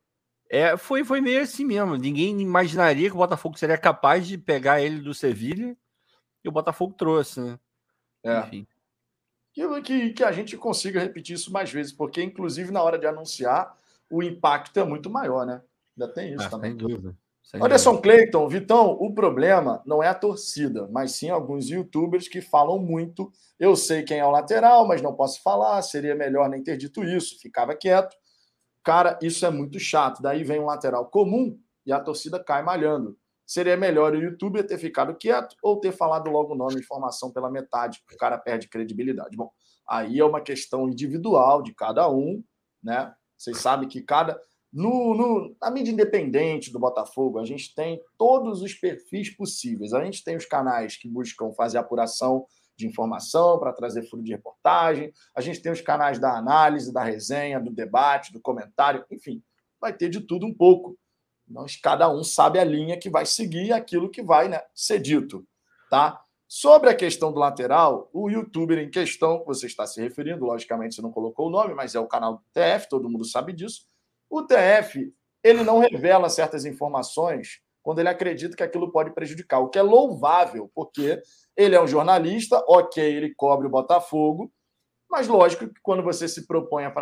É, 0.49 0.75
foi, 0.77 1.03
foi 1.03 1.21
meio 1.21 1.41
assim 1.41 1.63
mesmo. 1.63 1.95
Ninguém 1.95 2.41
imaginaria 2.41 3.09
que 3.09 3.15
o 3.15 3.19
Botafogo 3.19 3.57
seria 3.57 3.77
capaz 3.77 4.27
de 4.27 4.37
pegar 4.37 4.81
ele 4.81 4.99
do 4.99 5.13
Sevilha 5.13 5.77
e 6.43 6.49
o 6.49 6.51
Botafogo 6.51 6.95
trouxe, 6.97 7.39
né? 7.41 7.59
É. 8.25 8.39
Enfim. 8.39 8.67
Que, 9.83 10.09
que, 10.13 10.23
a 10.23 10.31
gente 10.31 10.57
consiga 10.57 10.99
repetir 10.99 11.35
isso 11.35 11.53
mais 11.53 11.71
vezes, 11.71 11.93
porque, 11.93 12.21
inclusive, 12.21 12.71
na 12.71 12.83
hora 12.83 12.99
de 12.99 13.07
anunciar, 13.07 13.77
o 14.09 14.21
impacto 14.21 14.77
é 14.77 14.83
muito 14.83 15.09
maior, 15.09 15.45
né? 15.45 15.61
Ainda 15.97 16.13
tem 16.13 16.33
isso 16.33 16.43
ah, 16.43 16.49
também. 16.49 16.71
Sem 16.71 16.77
dúvida. 16.77 17.15
Sem 17.41 17.63
Anderson 17.63 17.97
Clayton, 18.01 18.49
Vitão, 18.49 18.97
o 18.99 19.13
problema 19.13 19.81
não 19.85 20.01
é 20.01 20.07
a 20.07 20.15
torcida, 20.15 20.89
mas 20.91 21.11
sim 21.11 21.29
alguns 21.29 21.69
youtubers 21.69 22.27
que 22.27 22.41
falam 22.41 22.79
muito. 22.79 23.31
Eu 23.59 23.75
sei 23.75 24.03
quem 24.03 24.19
é 24.19 24.25
o 24.25 24.31
lateral, 24.31 24.87
mas 24.87 25.01
não 25.01 25.15
posso 25.15 25.41
falar, 25.41 25.81
seria 25.83 26.15
melhor 26.15 26.49
nem 26.49 26.63
ter 26.63 26.75
dito 26.75 27.03
isso, 27.03 27.39
ficava 27.39 27.75
quieto. 27.75 28.17
Cara, 28.83 29.17
isso 29.21 29.45
é 29.45 29.51
muito 29.51 29.79
chato. 29.79 30.21
Daí 30.21 30.43
vem 30.43 30.59
um 30.59 30.65
lateral 30.65 31.05
comum 31.05 31.57
e 31.85 31.93
a 31.93 31.99
torcida 31.99 32.43
cai 32.43 32.63
malhando. 32.63 33.15
Seria 33.45 33.77
melhor 33.77 34.13
o 34.13 34.21
youtuber 34.21 34.65
ter 34.65 34.77
ficado 34.77 35.15
quieto 35.15 35.55
ou 35.61 35.79
ter 35.79 35.91
falado 35.91 36.29
logo 36.29 36.53
o 36.53 36.57
nome 36.57 36.75
e 36.75 36.79
informação 36.79 37.31
pela 37.31 37.51
metade, 37.51 37.99
porque 37.99 38.15
o 38.15 38.17
cara 38.17 38.37
perde 38.37 38.67
credibilidade. 38.67 39.37
Bom, 39.37 39.51
aí 39.87 40.19
é 40.19 40.25
uma 40.25 40.41
questão 40.41 40.89
individual 40.89 41.61
de 41.61 41.73
cada 41.73 42.09
um, 42.09 42.43
né? 42.83 43.13
Vocês 43.37 43.57
sabem 43.57 43.87
que 43.87 44.01
cada 44.01 44.39
no, 44.75 45.15
no, 45.15 45.55
na 45.61 45.71
mídia 45.71 45.93
independente 45.93 46.69
do 46.69 46.77
Botafogo, 46.77 47.39
a 47.39 47.45
gente 47.45 47.73
tem 47.73 48.01
todos 48.17 48.61
os 48.61 48.73
perfis 48.73 49.33
possíveis. 49.33 49.93
A 49.93 50.03
gente 50.03 50.21
tem 50.21 50.35
os 50.35 50.45
canais 50.45 50.97
que 50.97 51.07
buscam 51.07 51.53
fazer 51.53 51.77
apuração 51.77 52.45
de 52.77 52.85
informação 52.85 53.57
para 53.57 53.71
trazer 53.71 54.03
furo 54.09 54.21
de 54.21 54.33
reportagem. 54.33 55.13
A 55.33 55.39
gente 55.39 55.61
tem 55.61 55.71
os 55.71 55.79
canais 55.79 56.19
da 56.19 56.37
análise, 56.37 56.91
da 56.91 57.03
resenha, 57.03 57.57
do 57.57 57.71
debate, 57.71 58.33
do 58.33 58.41
comentário, 58.41 59.05
enfim, 59.09 59.41
vai 59.79 59.93
ter 59.93 60.09
de 60.09 60.19
tudo 60.19 60.45
um 60.45 60.53
pouco. 60.53 60.97
Mas 61.47 61.75
cada 61.75 62.09
um 62.09 62.23
sabe 62.23 62.59
a 62.59 62.63
linha 62.63 62.97
que 62.97 63.09
vai 63.09 63.25
seguir 63.25 63.71
aquilo 63.71 64.09
que 64.09 64.21
vai 64.21 64.47
né, 64.47 64.61
ser 64.73 64.99
dito. 64.99 65.45
Tá? 65.89 66.21
Sobre 66.47 66.89
a 66.89 66.95
questão 66.95 67.31
do 67.31 67.39
lateral, 67.39 68.09
o 68.13 68.29
youtuber 68.29 68.79
em 68.79 68.89
questão, 68.89 69.39
que 69.39 69.45
você 69.45 69.65
está 69.67 69.85
se 69.85 70.01
referindo, 70.01 70.45
logicamente 70.45 70.95
você 70.95 71.01
não 71.01 71.11
colocou 71.11 71.47
o 71.47 71.51
nome, 71.51 71.73
mas 71.73 71.95
é 71.95 71.99
o 71.99 72.07
canal 72.07 72.35
do 72.35 72.43
TF, 72.53 72.89
todo 72.89 73.09
mundo 73.09 73.25
sabe 73.25 73.53
disso 73.53 73.85
o 74.29 74.43
TF 74.43 75.13
ele 75.43 75.63
não 75.63 75.79
revela 75.79 76.29
certas 76.29 76.65
informações 76.65 77.61
quando 77.81 77.99
ele 77.99 78.09
acredita 78.09 78.55
que 78.55 78.63
aquilo 78.63 78.91
pode 78.91 79.13
prejudicar, 79.13 79.59
o 79.59 79.69
que 79.69 79.77
é 79.77 79.81
louvável, 79.81 80.71
porque 80.73 81.21
ele 81.55 81.75
é 81.75 81.81
um 81.81 81.87
jornalista, 81.87 82.63
ok, 82.67 83.03
ele 83.03 83.35
cobre 83.35 83.67
o 83.67 83.69
Botafogo, 83.69 84.51
mas 85.07 85.27
lógico 85.27 85.67
que 85.67 85.79
quando 85.83 86.01
você 86.01 86.27
se 86.27 86.47
propõe 86.47 86.85
a, 86.85 86.93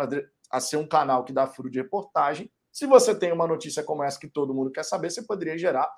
a 0.50 0.60
ser 0.60 0.76
um 0.76 0.86
canal 0.86 1.24
que 1.24 1.32
dá 1.32 1.46
furo 1.46 1.70
de 1.70 1.78
reportagem, 1.78 2.52
se 2.74 2.88
você 2.88 3.14
tem 3.16 3.32
uma 3.32 3.46
notícia 3.46 3.84
como 3.84 4.02
essa 4.02 4.18
que 4.18 4.28
todo 4.28 4.52
mundo 4.52 4.72
quer 4.72 4.82
saber, 4.82 5.08
você 5.08 5.24
poderia 5.24 5.56
gerar 5.56 5.88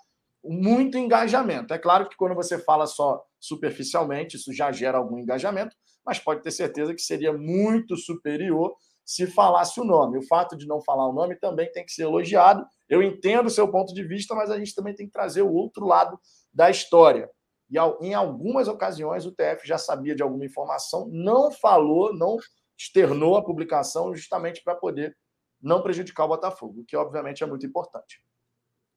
muito 0.44 0.98
engajamento. 0.98 1.72
É 1.72 1.78
claro 1.78 2.06
que 2.06 2.14
quando 2.16 2.34
você 2.34 2.58
fala 2.58 2.86
só 2.86 3.24
superficialmente, 3.40 4.36
isso 4.36 4.52
já 4.52 4.70
gera 4.70 4.98
algum 4.98 5.18
engajamento, 5.18 5.74
mas 6.04 6.18
pode 6.18 6.42
ter 6.42 6.50
certeza 6.50 6.94
que 6.94 7.00
seria 7.00 7.32
muito 7.32 7.96
superior 7.96 8.76
se 9.06 9.26
falasse 9.26 9.80
o 9.80 9.84
nome. 9.84 10.18
O 10.18 10.26
fato 10.26 10.54
de 10.54 10.66
não 10.66 10.82
falar 10.82 11.08
o 11.08 11.14
nome 11.14 11.34
também 11.36 11.72
tem 11.72 11.82
que 11.82 11.92
ser 11.92 12.02
elogiado. 12.02 12.62
Eu 12.90 13.02
entendo 13.02 13.46
o 13.46 13.50
seu 13.50 13.66
ponto 13.70 13.94
de 13.94 14.04
vista, 14.04 14.34
mas 14.34 14.50
a 14.50 14.58
gente 14.58 14.74
também 14.74 14.94
tem 14.94 15.06
que 15.06 15.12
trazer 15.12 15.40
o 15.40 15.52
outro 15.52 15.86
lado 15.86 16.20
da 16.52 16.68
história. 16.68 17.26
E 17.70 17.78
em 18.04 18.12
algumas 18.12 18.68
ocasiões 18.68 19.24
o 19.24 19.32
TF 19.32 19.66
já 19.66 19.78
sabia 19.78 20.14
de 20.14 20.22
alguma 20.22 20.44
informação, 20.44 21.08
não 21.10 21.50
falou, 21.50 22.14
não 22.14 22.36
externou 22.78 23.34
a 23.38 23.42
publicação 23.42 24.14
justamente 24.14 24.62
para 24.62 24.74
poder 24.74 25.16
não 25.60 25.82
prejudicar 25.82 26.24
o 26.24 26.28
Botafogo, 26.28 26.84
que 26.86 26.96
obviamente 26.96 27.42
é 27.42 27.46
muito 27.46 27.66
importante. 27.66 28.22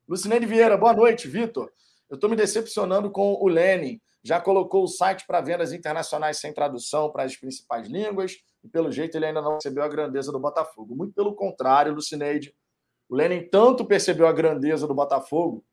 Lucineide 0.07 0.45
Vieira, 0.45 0.77
boa 0.77 0.93
noite, 0.93 1.27
Vitor. 1.27 1.71
Eu 2.09 2.15
estou 2.15 2.29
me 2.29 2.35
decepcionando 2.35 3.11
com 3.11 3.33
o 3.33 3.47
Lenin. 3.47 4.01
Já 4.23 4.41
colocou 4.41 4.83
o 4.83 4.87
site 4.87 5.25
para 5.25 5.39
vendas 5.39 5.71
internacionais 5.71 6.37
sem 6.37 6.53
tradução 6.53 7.11
para 7.11 7.23
as 7.23 7.35
principais 7.35 7.87
línguas 7.87 8.37
e 8.63 8.67
pelo 8.67 8.91
jeito 8.91 9.15
ele 9.15 9.27
ainda 9.27 9.41
não 9.41 9.53
percebeu 9.53 9.83
a 9.83 9.87
grandeza 9.87 10.31
do 10.31 10.39
Botafogo. 10.39 10.95
Muito 10.95 11.13
pelo 11.13 11.33
contrário, 11.35 11.93
Lucineide. 11.93 12.53
O 13.07 13.15
Lenin 13.15 13.47
tanto 13.49 13.85
percebeu 13.85 14.27
a 14.27 14.33
grandeza 14.33 14.87
do 14.87 14.93
Botafogo, 14.93 15.63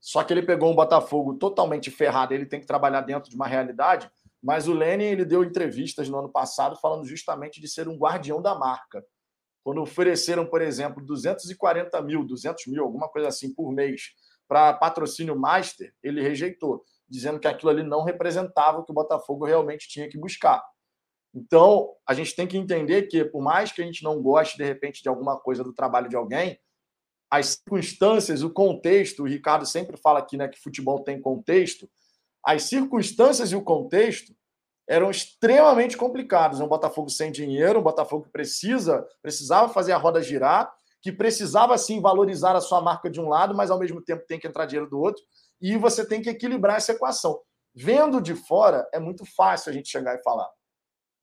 só 0.00 0.24
que 0.24 0.32
ele 0.32 0.42
pegou 0.42 0.70
um 0.70 0.74
Botafogo 0.74 1.34
totalmente 1.34 1.90
ferrado, 1.90 2.32
ele 2.32 2.46
tem 2.46 2.60
que 2.60 2.66
trabalhar 2.66 3.02
dentro 3.02 3.28
de 3.28 3.36
uma 3.36 3.46
realidade, 3.46 4.10
mas 4.42 4.66
o 4.66 4.72
Lenin 4.72 5.04
ele 5.04 5.24
deu 5.24 5.44
entrevistas 5.44 6.08
no 6.08 6.18
ano 6.18 6.28
passado 6.30 6.76
falando 6.76 7.04
justamente 7.04 7.60
de 7.60 7.68
ser 7.68 7.86
um 7.86 7.98
guardião 7.98 8.40
da 8.40 8.54
marca. 8.54 9.04
Quando 9.62 9.80
ofereceram, 9.80 10.46
por 10.46 10.62
exemplo, 10.62 11.04
240 11.04 12.00
mil, 12.02 12.24
200 12.24 12.66
mil, 12.66 12.82
alguma 12.82 13.08
coisa 13.08 13.28
assim 13.28 13.54
por 13.54 13.72
mês, 13.72 14.14
para 14.48 14.72
patrocínio 14.74 15.38
master, 15.38 15.94
ele 16.02 16.22
rejeitou, 16.22 16.82
dizendo 17.08 17.38
que 17.38 17.46
aquilo 17.46 17.70
ali 17.70 17.82
não 17.82 18.02
representava 18.02 18.78
o 18.78 18.84
que 18.84 18.90
o 18.90 18.94
Botafogo 18.94 19.44
realmente 19.44 19.88
tinha 19.88 20.08
que 20.08 20.18
buscar. 20.18 20.62
Então, 21.32 21.94
a 22.06 22.14
gente 22.14 22.34
tem 22.34 22.46
que 22.46 22.56
entender 22.56 23.02
que, 23.02 23.24
por 23.24 23.42
mais 23.42 23.70
que 23.70 23.80
a 23.80 23.84
gente 23.84 24.02
não 24.02 24.20
goste, 24.20 24.56
de 24.56 24.64
repente, 24.64 25.02
de 25.02 25.08
alguma 25.08 25.38
coisa 25.38 25.62
do 25.62 25.72
trabalho 25.72 26.08
de 26.08 26.16
alguém, 26.16 26.58
as 27.30 27.50
circunstâncias, 27.50 28.42
o 28.42 28.50
contexto, 28.50 29.22
o 29.22 29.26
Ricardo 29.26 29.64
sempre 29.64 29.96
fala 29.96 30.18
aqui 30.18 30.36
né, 30.36 30.48
que 30.48 30.58
futebol 30.58 31.04
tem 31.04 31.20
contexto, 31.20 31.88
as 32.44 32.64
circunstâncias 32.64 33.52
e 33.52 33.56
o 33.56 33.62
contexto 33.62 34.34
eram 34.90 35.08
extremamente 35.08 35.96
complicados. 35.96 36.58
Um 36.58 36.66
Botafogo 36.66 37.08
sem 37.08 37.30
dinheiro, 37.30 37.78
um 37.78 37.82
Botafogo 37.82 38.24
que 38.24 38.32
precisa, 38.32 39.06
precisava 39.22 39.72
fazer 39.72 39.92
a 39.92 39.96
roda 39.96 40.20
girar, 40.20 40.68
que 41.00 41.12
precisava 41.12 41.78
sim 41.78 42.00
valorizar 42.00 42.56
a 42.56 42.60
sua 42.60 42.80
marca 42.80 43.08
de 43.08 43.20
um 43.20 43.28
lado, 43.28 43.54
mas 43.54 43.70
ao 43.70 43.78
mesmo 43.78 44.02
tempo 44.02 44.26
tem 44.26 44.36
que 44.36 44.48
entrar 44.48 44.66
dinheiro 44.66 44.90
do 44.90 44.98
outro, 44.98 45.22
e 45.60 45.76
você 45.76 46.04
tem 46.04 46.20
que 46.20 46.28
equilibrar 46.28 46.76
essa 46.76 46.90
equação. 46.90 47.40
Vendo 47.72 48.20
de 48.20 48.34
fora, 48.34 48.84
é 48.92 48.98
muito 48.98 49.24
fácil 49.24 49.70
a 49.70 49.72
gente 49.72 49.88
chegar 49.88 50.16
e 50.16 50.22
falar. 50.24 50.50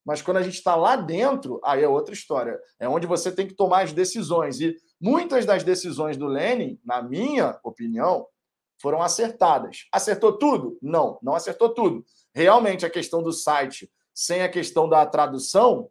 Mas 0.06 0.22
quando 0.22 0.38
a 0.38 0.42
gente 0.42 0.56
está 0.56 0.74
lá 0.74 0.96
dentro, 0.96 1.60
aí 1.62 1.84
é 1.84 1.90
outra 1.90 2.14
história. 2.14 2.58
É 2.80 2.88
onde 2.88 3.06
você 3.06 3.30
tem 3.30 3.46
que 3.46 3.54
tomar 3.54 3.84
as 3.84 3.92
decisões. 3.92 4.62
E 4.62 4.78
muitas 5.02 5.46
das 5.46 5.66
decisões 5.66 6.16
do 6.16 6.26
Lenin, 6.26 6.80
na 6.86 7.02
minha 7.02 7.60
opinião, 7.62 8.26
foram 8.82 9.02
acertadas. 9.02 9.88
Acertou 9.92 10.38
tudo? 10.38 10.78
Não, 10.82 11.20
não 11.22 11.36
acertou 11.36 11.74
tudo. 11.74 12.06
Realmente, 12.38 12.86
a 12.86 12.90
questão 12.90 13.24
do 13.24 13.32
site, 13.32 13.92
sem 14.14 14.44
a 14.44 14.50
questão 14.50 14.88
da 14.88 15.06
tradução, 15.06 15.90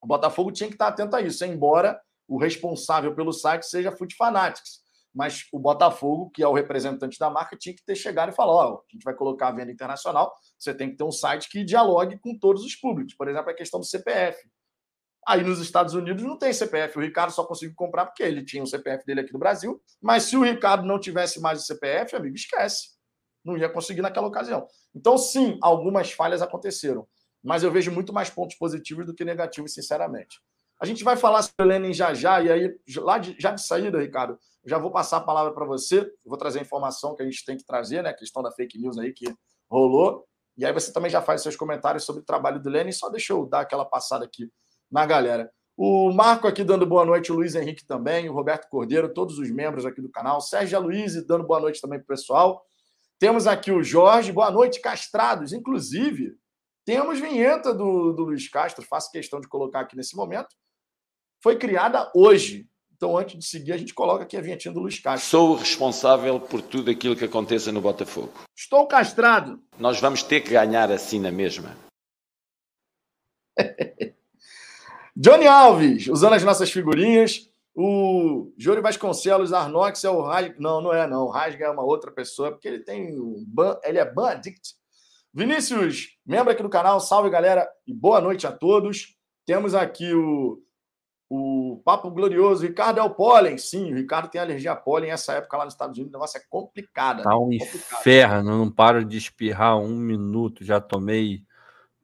o 0.00 0.06
Botafogo 0.06 0.52
tinha 0.52 0.68
que 0.68 0.74
estar 0.74 0.88
atento 0.88 1.16
a 1.16 1.22
isso, 1.22 1.44
embora 1.44 1.98
o 2.28 2.38
responsável 2.38 3.14
pelo 3.14 3.32
site 3.32 3.64
seja 3.64 3.90
Foot 3.90 4.14
Fanatics 4.14 4.80
mas 5.14 5.46
o 5.52 5.58
Botafogo, 5.58 6.30
que 6.30 6.42
é 6.42 6.46
o 6.46 6.52
representante 6.52 7.18
da 7.18 7.28
marca, 7.28 7.56
tinha 7.56 7.74
que 7.74 7.84
ter 7.84 7.96
chegado 7.96 8.30
e 8.30 8.34
falar: 8.34 8.52
ó, 8.52 8.72
oh, 8.72 8.76
a 8.76 8.92
gente 8.92 9.02
vai 9.02 9.14
colocar 9.14 9.48
a 9.48 9.52
venda 9.52 9.72
internacional, 9.72 10.32
você 10.58 10.72
tem 10.72 10.90
que 10.90 10.96
ter 10.96 11.04
um 11.04 11.10
site 11.10 11.48
que 11.48 11.64
dialogue 11.64 12.18
com 12.18 12.38
todos 12.38 12.64
os 12.64 12.76
públicos. 12.76 13.14
Por 13.14 13.28
exemplo, 13.28 13.50
a 13.50 13.54
questão 13.54 13.80
do 13.80 13.86
CPF. 13.86 14.38
Aí 15.26 15.42
nos 15.42 15.60
Estados 15.60 15.94
Unidos 15.94 16.22
não 16.22 16.38
tem 16.38 16.52
CPF. 16.52 16.96
O 16.96 17.02
Ricardo 17.02 17.32
só 17.32 17.44
conseguiu 17.44 17.74
comprar 17.76 18.06
porque 18.06 18.22
ele 18.22 18.44
tinha 18.44 18.62
o 18.62 18.66
CPF 18.66 19.04
dele 19.04 19.20
aqui 19.20 19.32
no 19.32 19.38
Brasil. 19.38 19.82
Mas 20.00 20.24
se 20.24 20.36
o 20.36 20.42
Ricardo 20.42 20.86
não 20.86 20.98
tivesse 20.98 21.40
mais 21.40 21.60
o 21.60 21.66
CPF, 21.66 22.16
amigo, 22.16 22.34
esquece. 22.34 22.99
Não 23.44 23.56
ia 23.56 23.68
conseguir 23.68 24.02
naquela 24.02 24.26
ocasião. 24.26 24.66
Então, 24.94 25.16
sim, 25.16 25.58
algumas 25.62 26.12
falhas 26.12 26.42
aconteceram. 26.42 27.06
Mas 27.42 27.62
eu 27.62 27.70
vejo 27.70 27.90
muito 27.90 28.12
mais 28.12 28.28
pontos 28.28 28.56
positivos 28.56 29.06
do 29.06 29.14
que 29.14 29.24
negativos, 29.24 29.72
sinceramente. 29.72 30.38
A 30.80 30.86
gente 30.86 31.04
vai 31.04 31.16
falar 31.16 31.42
sobre 31.42 31.62
o 31.62 31.64
Lenin 31.64 31.92
já 31.92 32.14
já, 32.14 32.40
e 32.40 32.50
aí, 32.50 32.74
lá 32.96 33.18
de, 33.18 33.36
já 33.38 33.50
de 33.50 33.62
saída, 33.62 34.00
Ricardo, 34.00 34.38
já 34.64 34.78
vou 34.78 34.90
passar 34.90 35.18
a 35.18 35.20
palavra 35.20 35.52
para 35.52 35.64
você, 35.64 36.10
vou 36.24 36.38
trazer 36.38 36.58
a 36.58 36.62
informação 36.62 37.14
que 37.14 37.22
a 37.22 37.24
gente 37.24 37.44
tem 37.44 37.56
que 37.56 37.64
trazer, 37.64 38.02
né? 38.02 38.10
A 38.10 38.14
questão 38.14 38.42
da 38.42 38.50
fake 38.50 38.78
news 38.78 38.98
aí 38.98 39.12
que 39.12 39.26
rolou. 39.70 40.26
E 40.56 40.64
aí 40.64 40.72
você 40.72 40.92
também 40.92 41.10
já 41.10 41.22
faz 41.22 41.42
seus 41.42 41.56
comentários 41.56 42.04
sobre 42.04 42.22
o 42.22 42.24
trabalho 42.24 42.60
do 42.60 42.68
Lenin. 42.68 42.92
Só 42.92 43.08
deixa 43.08 43.32
eu 43.32 43.46
dar 43.46 43.60
aquela 43.60 43.84
passada 43.84 44.24
aqui 44.24 44.50
na 44.90 45.06
galera. 45.06 45.50
O 45.76 46.12
Marco 46.12 46.46
aqui 46.46 46.62
dando 46.62 46.84
boa 46.84 47.06
noite, 47.06 47.32
o 47.32 47.34
Luiz 47.34 47.54
Henrique 47.54 47.86
também, 47.86 48.28
o 48.28 48.34
Roberto 48.34 48.68
Cordeiro, 48.68 49.14
todos 49.14 49.38
os 49.38 49.50
membros 49.50 49.86
aqui 49.86 50.02
do 50.02 50.10
canal, 50.10 50.40
Sérgio 50.40 50.78
Luiz 50.80 51.26
dando 51.26 51.46
boa 51.46 51.58
noite 51.58 51.80
também 51.80 51.98
para 51.98 52.04
o 52.04 52.08
pessoal. 52.08 52.62
Temos 53.20 53.46
aqui 53.46 53.70
o 53.70 53.84
Jorge, 53.84 54.32
boa 54.32 54.50
noite, 54.50 54.80
castrados. 54.80 55.52
Inclusive, 55.52 56.36
temos 56.84 57.20
vinheta 57.20 57.72
do, 57.72 58.12
do 58.12 58.24
Luiz 58.24 58.48
Castro, 58.48 58.84
faço 58.84 59.12
questão 59.12 59.40
de 59.40 59.46
colocar 59.46 59.80
aqui 59.80 59.94
nesse 59.94 60.16
momento 60.16 60.56
foi 61.42 61.56
criada 61.58 62.10
hoje. 62.14 62.68
Então, 62.94 63.16
antes 63.16 63.38
de 63.38 63.44
seguir, 63.46 63.72
a 63.72 63.78
gente 63.78 63.94
coloca 63.94 64.24
aqui 64.24 64.36
a 64.36 64.42
vinhetinha 64.42 64.74
do 64.74 64.80
Luiz 64.80 65.00
Castro. 65.00 65.26
Sou 65.26 65.54
responsável 65.56 66.38
por 66.38 66.60
tudo 66.60 66.90
aquilo 66.90 67.16
que 67.16 67.24
aconteça 67.24 67.72
no 67.72 67.80
Botafogo. 67.80 68.32
Estou 68.54 68.86
castrado. 68.86 69.58
Nós 69.78 69.98
vamos 69.98 70.22
ter 70.22 70.42
que 70.42 70.50
ganhar 70.50 70.90
assim 70.92 71.18
na 71.18 71.30
mesma. 71.30 71.74
Johnny 75.16 75.46
Alves, 75.46 76.08
usando 76.08 76.34
as 76.34 76.44
nossas 76.44 76.70
figurinhas. 76.70 77.49
O 77.74 78.52
Júlio 78.58 78.82
Vasconcelos 78.82 79.52
Arnox 79.52 80.04
é 80.04 80.10
o 80.10 80.22
Rasga. 80.22 80.54
Não, 80.58 80.80
não 80.80 80.92
é, 80.92 81.06
não. 81.06 81.24
O 81.24 81.30
Rasga 81.30 81.66
é 81.66 81.70
uma 81.70 81.84
outra 81.84 82.10
pessoa, 82.10 82.50
porque 82.50 82.68
ele 82.68 82.80
tem 82.80 83.18
um 83.20 83.44
ban... 83.46 83.78
ele 83.84 83.98
é 83.98 84.04
ban 84.04 84.30
addict. 84.30 84.74
Vinícius, 85.32 86.16
membro 86.26 86.52
aqui 86.52 86.62
do 86.62 86.68
canal, 86.68 87.00
salve 87.00 87.30
galera 87.30 87.68
e 87.86 87.94
boa 87.94 88.20
noite 88.20 88.46
a 88.46 88.52
todos. 88.52 89.16
Temos 89.46 89.74
aqui 89.74 90.12
o 90.12 90.60
O 91.28 91.80
Papo 91.84 92.10
Glorioso, 92.10 92.66
Ricardo 92.66 92.98
é 92.98 93.02
o 93.04 93.14
pólen. 93.14 93.56
Sim, 93.56 93.92
o 93.92 93.96
Ricardo 93.96 94.28
tem 94.28 94.40
alergia 94.40 94.72
a 94.72 94.76
pólen. 94.76 95.12
Essa 95.12 95.34
época 95.34 95.56
lá 95.56 95.64
nos 95.64 95.74
Estados 95.74 95.96
Unidos, 95.96 96.12
o 96.12 96.16
negócio 96.16 96.38
é 96.38 96.42
complicado. 96.50 97.22
Tá 97.22 97.36
um 97.36 97.42
complicado. 97.42 98.00
inferno, 98.00 98.58
não 98.58 98.70
paro 98.70 99.04
de 99.04 99.16
espirrar 99.16 99.78
um 99.78 99.94
minuto. 99.96 100.64
Já 100.64 100.80
tomei, 100.80 101.44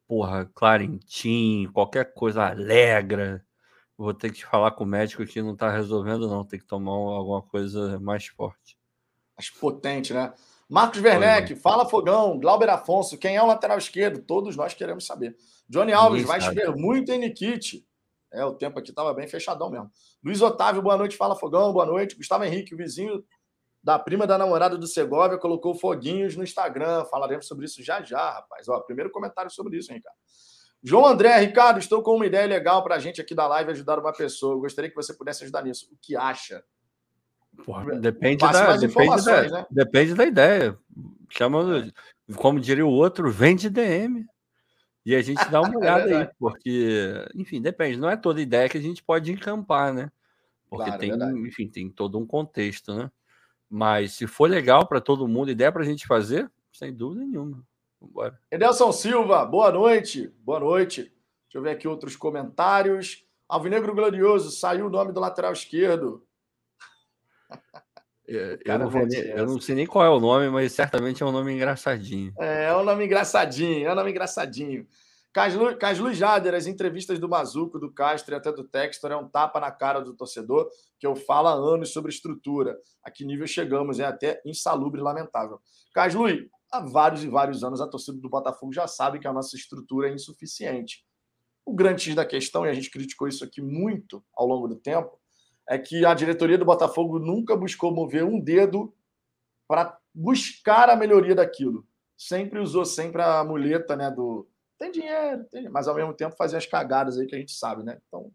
porra, 0.06 0.48
Clarentim, 0.54 1.68
qualquer 1.72 2.14
coisa 2.14 2.46
alegra. 2.46 3.44
Vou 3.98 4.12
ter 4.12 4.30
que 4.30 4.44
falar 4.44 4.72
com 4.72 4.84
o 4.84 4.86
médico 4.86 5.24
que 5.24 5.40
não 5.40 5.56
tá 5.56 5.70
resolvendo, 5.70 6.28
não. 6.28 6.44
Tem 6.44 6.58
que 6.58 6.66
tomar 6.66 6.92
alguma 6.92 7.42
coisa 7.42 7.98
mais 7.98 8.26
forte. 8.26 8.78
Mais 9.36 9.50
potente, 9.50 10.12
né? 10.12 10.34
Marcos 10.68 11.00
Werneck, 11.00 11.54
fala 11.54 11.88
Fogão, 11.88 12.38
Glauber 12.40 12.68
Afonso, 12.68 13.16
quem 13.16 13.36
é 13.36 13.42
o 13.42 13.46
lateral 13.46 13.78
esquerdo? 13.78 14.20
Todos 14.20 14.56
nós 14.56 14.74
queremos 14.74 15.06
saber. 15.06 15.36
Johnny 15.68 15.92
Alves, 15.92 16.24
vai 16.24 16.40
chover 16.40 16.74
muito 16.74 17.12
em 17.12 17.18
Nikit. 17.18 17.86
É, 18.32 18.44
o 18.44 18.52
tempo 18.52 18.78
aqui 18.78 18.90
estava 18.90 19.14
bem 19.14 19.28
fechadão 19.28 19.70
mesmo. 19.70 19.90
Luiz 20.22 20.42
Otávio, 20.42 20.82
boa 20.82 20.96
noite, 20.96 21.16
fala 21.16 21.36
Fogão, 21.36 21.72
boa 21.72 21.86
noite. 21.86 22.16
Gustavo 22.16 22.44
Henrique, 22.44 22.74
o 22.74 22.76
vizinho 22.76 23.24
da 23.82 23.98
prima 23.98 24.26
da 24.26 24.36
namorada 24.36 24.76
do 24.76 24.86
Segovia, 24.86 25.38
colocou 25.38 25.72
foguinhos 25.72 26.36
no 26.36 26.42
Instagram. 26.42 27.04
Falaremos 27.04 27.46
sobre 27.46 27.66
isso 27.66 27.82
já 27.84 28.02
já, 28.02 28.32
rapaz. 28.32 28.68
Ó, 28.68 28.80
primeiro 28.80 29.10
comentário 29.10 29.50
sobre 29.50 29.78
isso, 29.78 29.92
hein, 29.92 30.00
cara. 30.02 30.16
João 30.86 31.04
André, 31.04 31.36
Ricardo, 31.40 31.80
estou 31.80 32.00
com 32.00 32.14
uma 32.14 32.26
ideia 32.26 32.46
legal 32.46 32.80
para 32.84 32.94
a 32.94 32.98
gente 33.00 33.20
aqui 33.20 33.34
da 33.34 33.48
live 33.48 33.72
ajudar 33.72 33.98
uma 33.98 34.12
pessoa. 34.12 34.54
Eu 34.54 34.60
gostaria 34.60 34.88
que 34.88 34.94
você 34.94 35.12
pudesse 35.12 35.42
ajudar 35.42 35.64
nisso. 35.64 35.88
O 35.92 35.96
que 36.00 36.14
acha? 36.14 36.62
Porra, 37.64 37.98
depende, 37.98 38.36
da, 38.36 38.76
depende, 38.76 39.24
da, 39.24 39.50
né? 39.50 39.66
depende 39.68 40.14
da 40.14 40.24
ideia. 40.24 40.78
Chama, 41.28 41.90
como 42.36 42.60
diria 42.60 42.86
o 42.86 42.90
outro, 42.90 43.28
vende 43.32 43.68
DM. 43.68 44.24
E 45.04 45.16
a 45.16 45.20
gente 45.22 45.44
dá 45.50 45.60
uma 45.60 45.74
é 45.74 45.76
olhada 45.76 46.08
é 46.08 46.16
aí, 46.18 46.30
porque, 46.38 47.26
enfim, 47.34 47.60
depende. 47.60 47.98
Não 47.98 48.08
é 48.08 48.16
toda 48.16 48.40
ideia 48.40 48.68
que 48.68 48.78
a 48.78 48.82
gente 48.82 49.02
pode 49.02 49.32
encampar, 49.32 49.92
né? 49.92 50.08
Porque 50.70 50.84
claro, 50.84 51.04
é 51.04 51.08
tem, 51.18 51.46
enfim, 51.48 51.68
tem 51.68 51.90
todo 51.90 52.16
um 52.16 52.24
contexto, 52.24 52.94
né? 52.94 53.10
Mas 53.68 54.12
se 54.12 54.28
for 54.28 54.48
legal 54.48 54.86
para 54.86 55.00
todo 55.00 55.26
mundo, 55.26 55.50
ideia 55.50 55.72
para 55.72 55.82
a 55.82 55.86
gente 55.86 56.06
fazer, 56.06 56.48
sem 56.72 56.94
dúvida 56.94 57.24
nenhuma. 57.24 57.66
Vambora. 58.06 58.38
Edelson 58.50 58.92
Silva, 58.92 59.44
boa 59.44 59.70
noite. 59.72 60.32
Boa 60.38 60.60
noite. 60.60 61.02
Deixa 61.02 61.56
eu 61.56 61.62
ver 61.62 61.70
aqui 61.70 61.88
outros 61.88 62.16
comentários. 62.16 63.24
Alvinegro 63.48 63.94
Glorioso, 63.94 64.50
saiu 64.50 64.86
o 64.86 64.90
nome 64.90 65.12
do 65.12 65.20
lateral 65.20 65.52
esquerdo. 65.52 66.26
É, 68.28 68.58
eu, 68.64 68.78
não 68.80 68.90
nem, 68.90 69.20
eu, 69.20 69.46
não 69.46 69.60
sei 69.60 69.76
nem 69.76 69.86
qual 69.86 70.04
é 70.04 70.08
o 70.08 70.18
nome, 70.18 70.50
mas 70.50 70.72
certamente 70.72 71.22
é 71.22 71.26
um 71.26 71.30
nome 71.30 71.52
engraçadinho. 71.52 72.34
É, 72.40 72.64
é 72.64 72.76
um 72.76 72.82
nome 72.82 73.04
engraçadinho, 73.04 73.86
é 73.86 73.92
um 73.92 73.94
nome 73.94 74.10
engraçadinho. 74.10 74.84
Caslu 75.78 76.14
Jader, 76.14 76.54
as 76.54 76.66
entrevistas 76.66 77.18
do 77.18 77.28
Mazuco, 77.28 77.78
do 77.78 77.92
Castro 77.92 78.34
e 78.34 78.38
até 78.38 78.50
do 78.50 78.64
Textor 78.64 79.12
é 79.12 79.16
um 79.16 79.28
tapa 79.28 79.60
na 79.60 79.70
cara 79.70 80.00
do 80.00 80.14
torcedor 80.14 80.66
que 80.98 81.06
eu 81.06 81.14
falo 81.14 81.48
há 81.48 81.52
anos 81.52 81.92
sobre 81.92 82.10
estrutura. 82.10 82.74
A 83.04 83.10
que 83.10 83.22
nível 83.22 83.46
chegamos? 83.46 84.00
É 84.00 84.06
até 84.06 84.40
insalubre 84.46 84.98
e 84.98 85.04
lamentável. 85.04 85.60
Caslu, 85.92 86.24
há 86.72 86.80
vários 86.80 87.22
e 87.22 87.28
vários 87.28 87.62
anos 87.62 87.82
a 87.82 87.86
torcida 87.86 88.18
do 88.18 88.30
Botafogo 88.30 88.72
já 88.72 88.86
sabe 88.86 89.18
que 89.18 89.28
a 89.28 89.32
nossa 89.32 89.54
estrutura 89.56 90.08
é 90.08 90.14
insuficiente. 90.14 91.04
O 91.66 91.74
grande 91.74 92.04
X 92.04 92.14
da 92.14 92.24
questão, 92.24 92.64
e 92.64 92.70
a 92.70 92.72
gente 92.72 92.90
criticou 92.90 93.28
isso 93.28 93.44
aqui 93.44 93.60
muito 93.60 94.24
ao 94.34 94.46
longo 94.46 94.66
do 94.66 94.76
tempo, 94.76 95.20
é 95.68 95.76
que 95.78 96.06
a 96.06 96.14
diretoria 96.14 96.56
do 96.56 96.64
Botafogo 96.64 97.18
nunca 97.18 97.54
buscou 97.54 97.92
mover 97.92 98.24
um 98.24 98.40
dedo 98.40 98.94
para 99.68 99.98
buscar 100.14 100.88
a 100.88 100.96
melhoria 100.96 101.34
daquilo. 101.34 101.86
Sempre 102.16 102.58
usou 102.58 102.86
sempre 102.86 103.20
a 103.20 103.44
muleta, 103.44 103.94
né, 103.94 104.10
do 104.10 104.48
tem 104.78 104.90
dinheiro, 104.90 105.44
tem, 105.50 105.68
mas 105.68 105.88
ao 105.88 105.94
mesmo 105.94 106.12
tempo 106.14 106.36
fazia 106.36 106.58
as 106.58 106.66
cagadas 106.66 107.18
aí 107.18 107.26
que 107.26 107.34
a 107.34 107.38
gente 107.38 107.52
sabe, 107.52 107.82
né? 107.82 107.98
Então, 108.06 108.30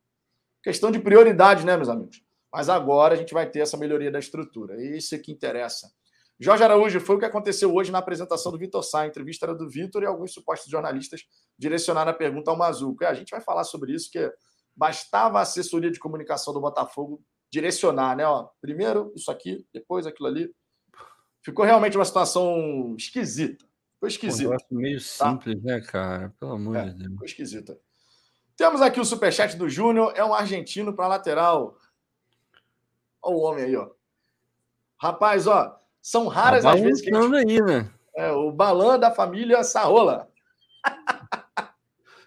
questão 0.64 0.92
de 0.92 1.00
prioridade, 1.00 1.66
né, 1.66 1.76
meus 1.76 1.90
amigos? 1.90 2.24
Mas 2.52 2.70
agora 2.70 3.14
a 3.14 3.18
gente 3.18 3.34
vai 3.34 3.50
ter 3.50 3.60
essa 3.60 3.78
melhoria 3.78 4.12
da 4.12 4.20
estrutura. 4.20 4.82
Isso 4.84 5.16
é 5.16 5.18
que 5.18 5.32
interessa. 5.32 5.92
Jorge 6.40 6.64
Araújo, 6.64 7.00
foi 7.00 7.16
o 7.16 7.20
que 7.20 7.26
aconteceu 7.26 7.74
hoje 7.74 7.92
na 7.92 8.00
apresentação 8.00 8.52
do 8.52 8.58
Vitor 8.58 8.84
Sá. 8.84 9.02
A 9.02 9.08
entrevista 9.08 9.46
era 9.46 9.56
do 9.56 9.70
Vitor 9.70 10.04
e 10.04 10.08
alguns 10.08 10.34
supostos 10.34 10.70
jornalistas 10.70 11.22
direcionaram 11.58 12.12
a 12.12 12.16
pergunta 12.16 12.50
ao 12.50 12.58
Mazuco. 12.58 13.04
É, 13.04 13.08
a 13.08 13.14
gente 13.14 13.30
vai 13.30 13.40
falar 13.40 13.64
sobre 13.64 13.94
isso, 13.94 14.10
que 14.12 14.32
Bastava 14.76 15.40
a 15.40 15.42
assessoria 15.42 15.92
de 15.92 16.00
comunicação 16.00 16.54
do 16.54 16.62
Botafogo 16.62 17.22
direcionar, 17.52 18.16
né? 18.16 18.26
Ó, 18.26 18.50
primeiro 18.62 19.12
isso 19.16 19.30
aqui, 19.30 19.66
depois 19.74 20.08
aquilo 20.08 20.28
ali. 20.28 20.54
Ficou 21.44 21.66
realmente 21.66 21.98
uma 21.98 22.06
situação 22.06 22.96
esquisita. 22.98 23.66
Ficou 24.02 24.08
esquisita. 24.08 24.58
Um 24.72 24.78
meio 24.78 24.98
tá? 24.98 25.30
simples, 25.30 25.62
né, 25.62 25.80
cara? 25.80 26.34
Pelo 26.40 26.54
amor 26.54 26.76
é, 26.76 26.86
de 26.86 26.94
Deus. 26.96 27.12
Ficou 27.12 27.26
esquisita. 27.26 27.80
Temos 28.58 28.82
aqui 28.82 29.00
o 29.00 29.06
superchat 29.06 29.56
do 29.56 29.70
Júnior, 29.70 30.14
é 30.16 30.26
um 30.26 30.34
argentino 30.34 30.92
para 30.92 31.08
lateral. 31.08 31.78
Olha 33.22 33.36
o 33.36 33.40
homem 33.42 33.66
aí, 33.66 33.76
ó. 33.76 33.92
Rapaz, 35.00 35.46
ó, 35.46 35.80
são 36.02 36.28
raras 36.28 36.64
tá 36.64 36.74
as 36.74 36.82
vezes 36.82 37.02
que. 37.02 37.16
A 37.16 37.22
gente... 37.22 37.36
aí, 37.36 37.62
né? 37.62 37.92
É, 38.16 38.32
o 38.32 38.52
balã 38.52 38.98
da 38.98 39.12
família 39.12 39.64
Sarrola. 39.64 40.28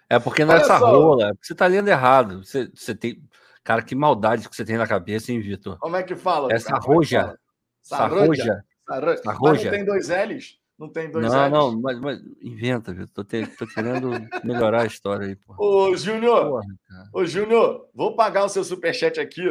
É 0.06 0.18
porque 0.18 0.44
não 0.44 0.54
é 0.54 0.58
essa 0.58 0.76
rola, 0.76 1.30
é 1.30 1.32
você 1.40 1.54
tá 1.54 1.66
lendo 1.66 1.88
errado. 1.88 2.44
Você, 2.44 2.70
você 2.72 2.94
tem. 2.94 3.26
Cara, 3.64 3.82
que 3.82 3.94
maldade 3.94 4.48
que 4.48 4.54
você 4.54 4.64
tem 4.64 4.76
na 4.76 4.86
cabeça, 4.86 5.32
hein, 5.32 5.40
Vitor? 5.40 5.78
Como 5.78 5.96
é 5.96 6.02
que 6.02 6.14
fala? 6.14 6.52
Essa 6.52 6.76
é 6.76 6.78
roja. 6.78 7.36
Sarroja. 7.82 8.64
Sarroja. 8.86 9.22
Sarroja. 9.24 9.64
Não 9.64 9.70
tem 9.70 9.84
dois 9.84 10.10
L's? 10.10 10.60
Não 10.78 10.88
tem 10.88 11.10
dois 11.10 11.24
não, 11.24 11.44
L's? 11.44 11.52
Não, 11.52 11.72
não, 11.72 11.80
mas, 11.80 12.00
mas 12.00 12.20
inventa, 12.42 12.92
Vitor. 12.92 13.08
Tô, 13.08 13.24
te, 13.24 13.46
tô 13.46 13.66
querendo 13.66 14.10
melhorar 14.42 14.82
a 14.82 14.86
história 14.86 15.26
aí, 15.26 15.36
porra. 15.36 15.58
Ô, 15.60 15.96
Júnior. 15.96 16.62
Ô, 17.12 17.24
Júnior, 17.24 17.88
vou 17.94 18.16
pagar 18.16 18.44
o 18.44 18.48
seu 18.48 18.64
superchat 18.64 19.20
aqui 19.20 19.44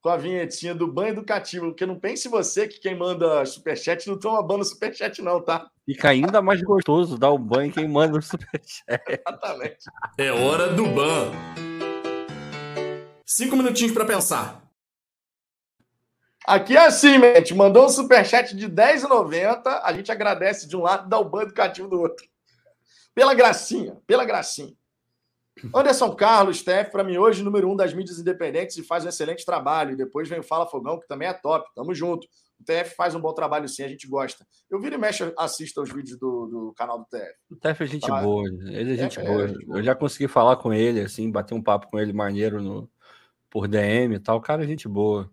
com 0.00 0.08
a 0.08 0.16
vinhetinha 0.16 0.74
do 0.74 0.86
banho 0.86 1.10
educativo, 1.10 1.66
porque 1.66 1.84
não 1.84 1.98
pense 1.98 2.28
você 2.28 2.66
que 2.66 2.80
quem 2.80 2.96
manda 2.96 3.44
superchat 3.44 4.08
não 4.08 4.18
toma 4.18 4.42
banho 4.42 4.58
no 4.58 4.64
superchat, 4.64 5.20
não, 5.20 5.42
tá? 5.42 5.68
Fica 5.84 6.08
ainda 6.08 6.40
mais 6.40 6.62
gostoso 6.62 7.18
dar 7.18 7.30
o 7.30 7.38
banho 7.38 7.72
quem 7.72 7.86
manda 7.86 8.18
o 8.18 8.22
superchat. 8.22 8.82
Exatamente. 9.08 9.84
É 10.16 10.30
hora 10.30 10.72
do 10.72 10.86
ban. 10.86 11.32
Cinco 13.26 13.56
minutinhos 13.56 13.92
para 13.92 14.04
pensar. 14.04 14.69
Aqui 16.46 16.76
é 16.76 16.86
assim, 16.86 17.18
gente. 17.20 17.54
Mandou 17.54 17.86
um 17.86 17.88
superchat 17.88 18.56
de 18.56 18.66
R$10,90. 18.66 19.80
A 19.82 19.92
gente 19.92 20.10
agradece 20.10 20.68
de 20.68 20.76
um 20.76 20.82
lado 20.82 21.06
e 21.06 21.10
dá 21.10 21.18
o 21.18 21.28
banho 21.28 21.46
educativo 21.46 21.88
do 21.88 22.00
outro. 22.00 22.26
Pela 23.14 23.34
gracinha, 23.34 23.96
pela 24.06 24.24
gracinha. 24.24 24.74
Anderson 25.74 26.14
Carlos, 26.14 26.58
Steph, 26.58 26.90
para 26.90 27.04
mim 27.04 27.18
hoje, 27.18 27.42
número 27.42 27.70
um 27.70 27.76
das 27.76 27.92
mídias 27.92 28.18
independentes 28.18 28.78
e 28.78 28.82
faz 28.82 29.04
um 29.04 29.08
excelente 29.08 29.44
trabalho. 29.44 29.92
E 29.92 29.96
depois 29.96 30.28
vem 30.28 30.40
o 30.40 30.42
Fala 30.42 30.66
Fogão, 30.66 30.98
que 30.98 31.06
também 31.06 31.28
é 31.28 31.34
top. 31.34 31.68
Tamo 31.74 31.94
junto. 31.94 32.26
O 32.58 32.64
TF 32.64 32.94
faz 32.94 33.14
um 33.14 33.20
bom 33.20 33.32
trabalho 33.32 33.68
sim, 33.68 33.82
a 33.82 33.88
gente 33.88 34.06
gosta. 34.06 34.46
Eu 34.70 34.78
viro 34.80 34.94
e 34.94 34.98
mexo, 34.98 35.32
assisto 35.38 35.80
aos 35.80 35.90
vídeos 35.90 36.18
do, 36.18 36.46
do 36.46 36.74
canal 36.76 36.98
do 36.98 37.06
TF. 37.06 37.34
O 37.50 37.56
TF 37.56 37.84
é 37.84 37.86
gente 37.86 38.06
tá? 38.06 38.20
boa, 38.20 38.46
ele 38.46 38.92
é 38.92 38.96
gente, 38.96 39.18
é, 39.18 39.24
boa. 39.24 39.44
É 39.44 39.48
boa. 39.48 39.78
Eu 39.78 39.82
já 39.82 39.94
consegui 39.94 40.28
falar 40.28 40.56
com 40.56 40.72
ele, 40.72 41.00
assim, 41.00 41.30
bater 41.30 41.54
um 41.54 41.62
papo 41.62 41.88
com 41.88 41.98
ele 41.98 42.12
maneiro 42.12 42.62
no, 42.62 42.90
por 43.48 43.66
DM 43.66 44.14
e 44.14 44.18
tal. 44.18 44.36
O 44.36 44.42
cara 44.42 44.62
é 44.62 44.66
gente 44.66 44.86
boa. 44.86 45.30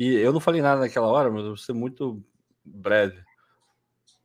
E 0.00 0.14
eu 0.14 0.32
não 0.32 0.40
falei 0.40 0.62
nada 0.62 0.80
naquela 0.80 1.08
hora, 1.08 1.30
mas 1.30 1.42
eu 1.42 1.48
vou 1.48 1.56
ser 1.58 1.74
muito 1.74 2.24
breve. 2.64 3.22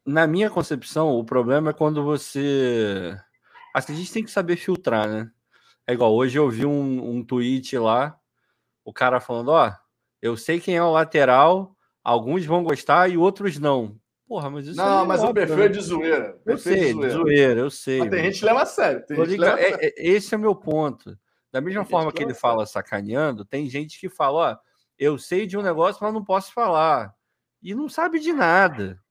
Na 0.05 0.25
minha 0.25 0.49
concepção, 0.49 1.09
o 1.09 1.25
problema 1.25 1.71
é 1.71 1.73
quando 1.73 2.01
você. 2.01 3.13
Assim, 3.73 3.91
a 3.91 3.95
gente 3.97 4.13
tem 4.13 4.23
que 4.23 4.31
saber 4.31 4.55
filtrar, 4.55 5.09
né? 5.09 5.29
É 5.85 5.91
igual, 5.91 6.15
hoje 6.15 6.39
eu 6.39 6.49
vi 6.49 6.65
um, 6.65 7.17
um 7.17 7.21
tweet 7.21 7.77
lá, 7.77 8.17
o 8.85 8.93
cara 8.93 9.19
falando, 9.19 9.49
ó, 9.49 9.73
eu 10.21 10.37
sei 10.37 10.61
quem 10.61 10.77
é 10.77 10.81
o 10.81 10.93
lateral, 10.93 11.75
alguns 12.01 12.45
vão 12.45 12.63
gostar 12.63 13.09
e 13.09 13.17
outros 13.17 13.59
não. 13.59 13.99
Porra, 14.25 14.49
mas 14.49 14.67
isso 14.67 14.77
Não, 14.77 15.03
é 15.03 15.05
mas 15.05 15.23
o 15.23 15.33
perfil 15.33 15.63
é 15.63 15.67
de 15.67 15.81
zoeira. 15.81 16.39
Eu 16.45 16.57
sei, 16.57 16.93
de 16.93 17.09
zoeira. 17.09 17.59
eu 17.59 17.69
sei. 17.69 17.99
Mas 17.99 18.09
tem 18.09 18.23
gente 18.23 18.39
que 18.39 18.45
leva 18.45 18.61
a 18.61 18.65
sério. 18.65 19.03
Leva 19.09 19.59
é, 19.59 19.87
é, 19.87 19.93
esse 19.97 20.33
é 20.33 20.37
o 20.37 20.41
meu 20.41 20.55
ponto. 20.55 21.19
Da 21.51 21.59
mesma 21.59 21.83
tem 21.83 21.91
forma 21.91 22.11
que, 22.11 22.17
que 22.17 22.23
ele 22.23 22.33
fala 22.33 22.65
sacaneando, 22.65 23.43
tem 23.43 23.69
gente 23.69 23.99
que 23.99 24.07
fala, 24.07 24.53
ó, 24.53 24.57
eu 24.97 25.17
sei 25.17 25.45
de 25.45 25.57
um 25.57 25.61
negócio, 25.61 26.03
mas 26.03 26.13
não 26.13 26.23
posso 26.23 26.53
falar. 26.53 27.13
E 27.61 27.73
não 27.75 27.89
sabe 27.89 28.19
de 28.19 28.31
nada. 28.33 29.01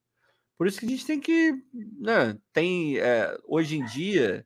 Por 0.57 0.67
isso 0.67 0.79
que 0.79 0.85
a 0.85 0.89
gente 0.89 1.05
tem 1.05 1.19
que. 1.19 1.53
Né, 1.99 2.37
tem, 2.53 2.97
é, 2.97 3.37
hoje 3.45 3.77
em 3.77 3.85
dia, 3.85 4.45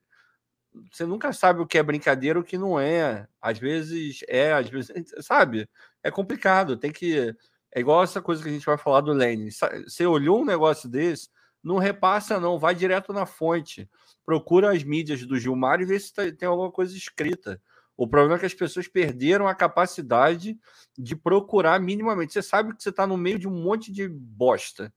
você 0.92 1.06
nunca 1.06 1.32
sabe 1.34 1.62
o 1.62 1.68
que 1.68 1.78
é 1.78 1.84
brincadeira 1.84 2.40
o 2.40 2.44
que 2.44 2.58
não 2.58 2.80
é. 2.80 3.28
Às 3.42 3.60
vezes 3.60 4.22
é, 4.28 4.54
às 4.54 4.70
vezes, 4.70 4.92
sabe? 5.26 5.70
É 6.04 6.12
complicado. 6.12 6.78
Tem 6.78 6.92
que. 6.92 7.36
É 7.72 7.80
igual 7.80 8.04
essa 8.04 8.22
coisa 8.22 8.42
que 8.42 8.50
a 8.50 8.52
gente 8.52 8.66
vai 8.66 8.78
falar 8.78 9.02
do 9.02 9.14
Lenin. 9.14 9.50
Você 9.52 10.06
olhou 10.06 10.42
um 10.42 10.46
negócio 10.46 10.90
desse, 10.90 11.30
não 11.64 11.78
repassa, 11.78 12.40
não, 12.40 12.58
vai 12.58 12.74
direto 12.74 13.14
na 13.14 13.26
fonte. 13.28 13.88
Procura 14.26 14.74
as 14.74 14.84
mídias 14.84 15.26
do 15.26 15.38
Gilmar 15.38 15.80
e 15.82 15.86
vê 15.86 16.00
se 16.00 16.14
tá, 16.14 16.24
tem 16.32 16.48
alguma 16.48 16.72
coisa 16.72 16.96
escrita. 16.96 17.62
O 18.00 18.08
problema 18.08 18.38
é 18.38 18.40
que 18.40 18.46
as 18.46 18.54
pessoas 18.54 18.88
perderam 18.88 19.46
a 19.46 19.54
capacidade 19.54 20.58
de 20.98 21.18
procurar 21.18 21.82
minimamente. 21.82 22.32
Você 22.32 22.42
sabe 22.42 22.74
que 22.74 22.82
você 22.82 22.92
está 22.92 23.06
no 23.06 23.18
meio 23.18 23.38
de 23.38 23.46
um 23.46 23.52
monte 23.52 23.92
de 23.92 24.08
bosta. 24.08 24.94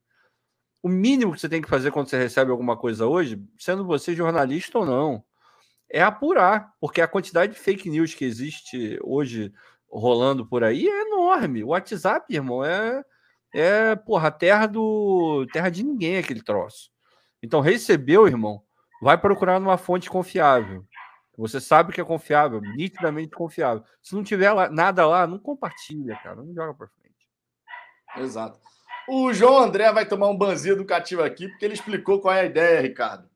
O 0.81 0.89
mínimo 0.89 1.33
que 1.33 1.41
você 1.41 1.49
tem 1.49 1.61
que 1.61 1.69
fazer 1.69 1.91
quando 1.91 2.09
você 2.09 2.17
recebe 2.17 2.53
alguma 2.53 2.77
coisa 2.77 3.05
hoje, 3.05 3.45
sendo 3.59 3.85
você 3.85 4.15
jornalista 4.15 4.79
ou 4.79 4.87
não, 4.87 5.25
é 5.91 6.01
apurar, 6.01 6.75
porque 6.81 7.01
a 7.01 7.09
quantidade 7.09 7.55
de 7.55 7.59
fake 7.59 7.91
news 7.91 8.15
que 8.15 8.25
existe 8.25 8.97
hoje, 9.03 9.53
rolando 9.91 10.47
por 10.47 10.63
aí 10.63 10.87
é 10.87 11.01
enorme. 11.03 11.65
O 11.65 11.71
WhatsApp, 11.71 12.33
irmão, 12.33 12.65
é, 12.65 13.03
é 13.53 13.97
porra, 13.97 14.31
terra 14.31 14.69
do 14.69 15.45
terra 15.53 15.71
de 15.71 15.83
ninguém 15.83 16.19
aquele 16.19 16.41
troço. 16.41 16.89
Então, 17.43 17.61
recebeu, 17.61 18.29
irmão, 18.29 18.63
vai 19.03 19.19
procurar 19.19 19.59
numa 19.59 19.77
fonte 19.77 20.09
confiável. 20.09 20.87
Você 21.37 21.61
sabe 21.61 21.93
que 21.93 22.01
é 22.01 22.05
confiável, 22.05 22.61
nitidamente 22.61 23.31
confiável. 23.31 23.83
Se 24.03 24.15
não 24.15 24.23
tiver 24.23 24.53
lá, 24.53 24.69
nada 24.69 25.07
lá, 25.07 25.27
não 25.27 25.39
compartilha, 25.39 26.17
cara. 26.23 26.37
Não 26.37 26.55
joga 26.55 26.75
para 26.75 26.89
frente. 26.89 27.29
Exato. 28.17 28.61
O 29.09 29.33
João 29.33 29.59
André 29.59 29.91
vai 29.93 30.07
tomar 30.07 30.29
um 30.29 30.37
banzinho 30.37 30.75
educativo 30.75 31.23
aqui, 31.23 31.49
porque 31.49 31.65
ele 31.65 31.75
explicou 31.75 32.21
qual 32.21 32.35
é 32.35 32.41
a 32.41 32.45
ideia, 32.45 32.81
Ricardo. 32.81 33.29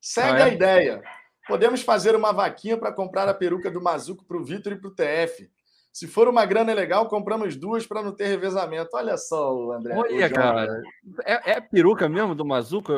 Segue 0.00 0.42
ah, 0.42 0.46
é? 0.46 0.50
a 0.50 0.54
ideia. 0.54 1.02
Podemos 1.48 1.82
fazer 1.82 2.14
uma 2.14 2.32
vaquinha 2.32 2.76
para 2.76 2.92
comprar 2.92 3.28
a 3.28 3.34
peruca 3.34 3.70
do 3.70 3.82
Mazuco 3.82 4.24
para 4.24 4.36
o 4.36 4.44
Vitor 4.44 4.72
e 4.72 4.76
para 4.76 4.88
o 4.88 4.94
TF. 4.94 5.50
Se 5.92 6.06
for 6.06 6.28
uma 6.28 6.46
grana 6.46 6.72
legal, 6.72 7.08
compramos 7.08 7.56
duas 7.56 7.84
para 7.86 8.02
não 8.02 8.12
ter 8.12 8.26
revezamento. 8.26 8.90
Olha 8.94 9.16
só, 9.16 9.72
André. 9.72 9.96
Olha, 9.96 10.26
o 10.26 10.32
cara. 10.32 10.82
É, 11.24 11.52
é, 11.52 11.60
peruca 11.60 12.08
mesmo 12.08 12.34
do 12.34 12.44
Mazuco? 12.44 12.92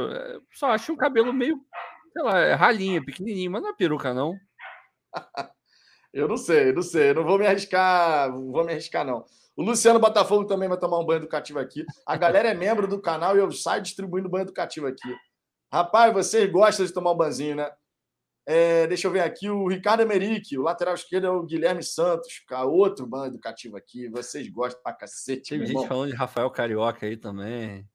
Só 0.53 0.67
acho 0.71 0.93
um 0.93 0.97
cabelo 0.97 1.33
meio, 1.33 1.59
sei 2.13 2.23
lá, 2.23 2.39
é 2.41 2.55
ralinha, 2.55 3.05
pequenininho, 3.05 3.51
mas 3.51 3.63
não 3.63 3.71
é 3.71 3.75
peruca, 3.75 4.13
não. 4.13 4.35
eu 6.13 6.29
não 6.29 6.37
sei, 6.37 6.73
não 6.73 6.83
sei. 6.83 7.15
Não 7.15 7.25
vou 7.25 7.39
me 7.39 7.47
arriscar, 7.47 8.31
não 8.31 8.53
vou 8.53 8.65
me 8.65 8.73
arriscar, 8.73 9.05
não. 9.05 9.25
O 9.57 9.63
Luciano 9.63 9.99
Botafogo 9.99 10.47
também 10.47 10.69
vai 10.69 10.79
tomar 10.79 10.99
um 10.99 11.05
banho 11.05 11.19
educativo 11.19 11.59
aqui. 11.59 11.85
A 12.07 12.17
galera 12.17 12.49
é 12.49 12.55
membro 12.55 12.89
do 12.89 13.01
canal 13.01 13.37
e 13.37 13.41
eu 13.41 13.51
saio 13.53 13.83
distribuindo 13.83 14.29
banho 14.29 14.45
educativo 14.45 14.87
aqui. 14.87 15.15
Rapaz, 15.71 16.13
vocês 16.13 16.51
gostam 16.51 16.87
de 16.87 16.93
tomar 16.93 17.13
um 17.13 17.17
banzinho, 17.17 17.57
né? 17.57 17.71
É, 18.45 18.87
deixa 18.89 19.07
eu 19.07 19.13
ver 19.13 19.21
aqui, 19.21 19.49
o 19.49 19.69
Ricardo 19.69 20.01
Emerick, 20.01 20.59
o 20.59 20.63
lateral 20.63 20.95
esquerdo 20.95 21.27
é 21.27 21.31
o 21.31 21.45
Guilherme 21.45 21.83
Santos, 21.83 22.43
outro 22.67 23.07
banho 23.07 23.27
educativo 23.27 23.77
aqui. 23.77 24.09
Vocês 24.09 24.49
gostam 24.49 24.83
pra 24.83 24.93
cacete. 24.93 25.51
Tem 25.51 25.61
gente 25.61 25.71
irmão. 25.71 25.87
falando 25.87 26.11
de 26.11 26.17
Rafael 26.17 26.51
Carioca 26.51 27.07
aí 27.07 27.17
também. 27.17 27.87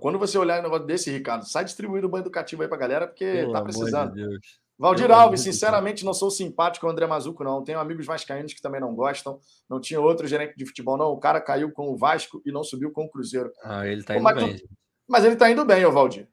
Quando 0.00 0.18
você 0.18 0.38
olhar 0.38 0.60
um 0.60 0.62
negócio 0.62 0.86
desse, 0.86 1.10
Ricardo, 1.10 1.44
sai 1.44 1.64
distribuindo 1.64 2.06
o 2.06 2.10
banho 2.10 2.22
educativo 2.22 2.62
aí 2.62 2.68
pra 2.68 2.78
galera, 2.78 3.06
porque 3.06 3.24
Pelo 3.24 3.52
tá 3.52 3.62
precisando. 3.62 4.14
De 4.14 4.38
Valdir 4.78 5.10
Alves, 5.12 5.42
sinceramente, 5.42 6.04
não 6.04 6.12
sou 6.12 6.30
simpático 6.30 6.86
ao 6.86 6.92
André 6.92 7.06
Mazuco, 7.06 7.44
não. 7.44 7.62
Tenho 7.62 7.78
amigos 7.78 8.04
vascaínos 8.04 8.52
que 8.52 8.60
também 8.60 8.80
não 8.80 8.94
gostam. 8.94 9.38
Não 9.68 9.80
tinha 9.80 10.00
outro 10.00 10.26
gerente 10.26 10.56
de 10.56 10.66
futebol, 10.66 10.96
não. 10.96 11.12
O 11.12 11.20
cara 11.20 11.40
caiu 11.40 11.70
com 11.70 11.90
o 11.90 11.96
Vasco 11.96 12.42
e 12.44 12.50
não 12.50 12.64
subiu 12.64 12.90
com 12.90 13.04
o 13.04 13.08
Cruzeiro. 13.08 13.52
Ah, 13.62 13.86
ele 13.86 14.02
tá 14.02 14.16
indo 14.16 14.24
mas, 14.24 14.36
bem. 14.36 14.62
Mas 15.08 15.24
ele 15.24 15.36
tá 15.36 15.48
indo 15.50 15.64
bem, 15.64 15.84
ô 15.84 15.92
Valdir. 15.92 16.28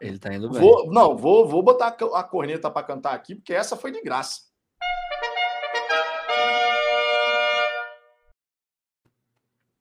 Ele 0.00 0.18
tá 0.18 0.32
indo 0.32 0.50
bem. 0.50 0.60
Vou, 0.60 0.92
não, 0.92 1.16
vou, 1.16 1.48
vou 1.48 1.62
botar 1.62 1.88
a 1.88 2.22
corneta 2.22 2.70
para 2.70 2.86
cantar 2.86 3.14
aqui, 3.14 3.34
porque 3.34 3.52
essa 3.52 3.76
foi 3.76 3.90
de 3.90 4.00
graça. 4.02 4.42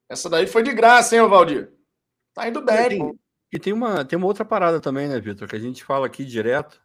Essa 0.10 0.30
daí 0.30 0.48
foi 0.48 0.64
de 0.64 0.74
graça, 0.74 1.16
hein, 1.16 1.22
ô 1.22 1.30
Valdir? 1.30 1.75
Tá 2.36 2.48
indo 2.48 2.62
bem. 2.62 2.86
E 2.86 2.90
tem, 2.90 3.20
e 3.54 3.60
tem, 3.60 3.74
uma, 3.74 4.04
tem 4.04 4.18
uma 4.18 4.28
outra 4.28 4.44
parada 4.44 4.80
também, 4.82 5.08
né, 5.08 5.20
Vitor? 5.20 5.48
Que 5.48 5.56
a 5.56 5.60
gente 5.60 5.84
fala 5.84 6.06
aqui 6.06 6.26
direto 6.26 6.80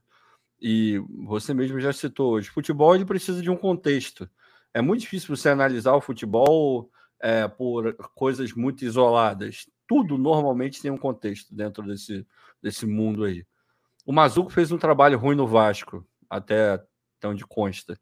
e 0.60 0.98
você 1.26 1.52
mesmo 1.52 1.80
já 1.80 1.92
citou 1.92 2.32
hoje, 2.32 2.50
futebol 2.50 2.94
ele 2.94 3.04
precisa 3.04 3.42
de 3.42 3.50
um 3.50 3.56
contexto. 3.56 4.30
É 4.72 4.80
muito 4.80 5.00
difícil 5.00 5.34
você 5.34 5.48
analisar 5.48 5.94
o 5.94 6.00
futebol 6.00 6.90
é, 7.20 7.48
por 7.48 7.94
coisas 8.14 8.52
muito 8.52 8.84
isoladas. 8.84 9.66
Tudo 9.88 10.16
normalmente 10.16 10.80
tem 10.80 10.90
um 10.90 10.98
contexto 10.98 11.54
dentro 11.54 11.82
desse, 11.82 12.24
desse 12.62 12.86
mundo 12.86 13.24
aí. 13.24 13.44
O 14.06 14.12
Mazuco 14.12 14.50
fez 14.50 14.70
um 14.70 14.78
trabalho 14.78 15.18
ruim 15.18 15.34
no 15.34 15.46
Vasco, 15.46 16.06
até, 16.28 16.74
até 16.74 17.28
onde 17.28 17.44
consta. 17.44 17.98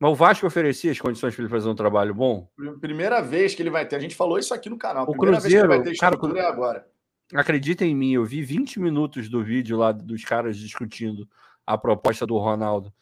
Mas 0.00 0.12
o 0.12 0.14
Vasco 0.14 0.46
oferecia 0.46 0.90
as 0.90 0.98
condições 0.98 1.34
para 1.34 1.44
ele 1.44 1.52
fazer 1.52 1.68
um 1.68 1.74
trabalho 1.74 2.14
bom? 2.14 2.50
Primeira 2.80 3.20
vez 3.20 3.54
que 3.54 3.62
ele 3.62 3.68
vai 3.68 3.86
ter. 3.86 3.96
A 3.96 4.00
gente 4.00 4.14
falou 4.14 4.38
isso 4.38 4.54
aqui 4.54 4.70
no 4.70 4.78
canal. 4.78 5.04
O 5.04 5.12
Primeira 5.12 5.38
Cruzeiro, 5.38 5.68
vez 5.68 5.98
que 5.98 6.04
ele 6.04 6.16
vai 6.16 6.18
ter 6.18 6.30
cara, 6.30 6.38
é 6.40 6.50
agora. 6.50 6.88
Acredita 7.34 7.84
em 7.84 7.94
mim, 7.94 8.12
eu 8.12 8.24
vi 8.24 8.42
20 8.42 8.80
minutos 8.80 9.28
do 9.28 9.44
vídeo 9.44 9.76
lá 9.76 9.92
dos 9.92 10.24
caras 10.24 10.56
discutindo 10.56 11.28
a 11.66 11.76
proposta 11.76 12.26
do 12.26 12.38
Ronaldo. 12.38 12.92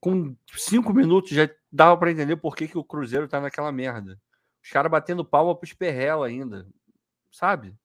Com 0.00 0.36
cinco 0.56 0.92
minutos 0.92 1.30
já 1.30 1.48
dava 1.70 1.96
para 1.96 2.10
entender 2.10 2.36
por 2.36 2.56
que, 2.56 2.66
que 2.66 2.76
o 2.76 2.84
Cruzeiro 2.84 3.28
tá 3.28 3.40
naquela 3.40 3.70
merda. 3.70 4.20
Os 4.62 4.70
caras 4.70 4.90
batendo 4.90 5.24
palma 5.24 5.54
pros 5.54 5.72
Perrela 5.72 6.26
ainda. 6.26 6.66
Sabe? 7.30 7.76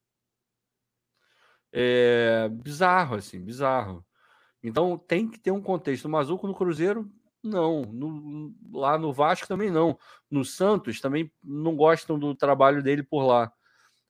É 1.72 2.50
bizarro, 2.50 3.16
assim, 3.16 3.40
bizarro. 3.40 4.04
Então 4.64 4.98
tem 4.98 5.30
que 5.30 5.40
ter 5.40 5.52
um 5.52 5.62
contexto. 5.62 6.06
O 6.06 6.10
Mazuco 6.10 6.48
no 6.48 6.56
Cruzeiro, 6.56 7.10
não. 7.44 7.82
No, 7.84 8.54
lá 8.72 8.98
no 8.98 9.14
Vasco 9.14 9.48
também 9.48 9.72
não. 9.72 9.98
No 10.30 10.44
Santos 10.44 11.00
também 11.00 11.32
não 11.44 11.76
gostam 11.76 12.18
do 12.20 12.36
trabalho 12.36 12.84
dele 12.84 13.04
por 13.04 13.24
lá. 13.24 13.52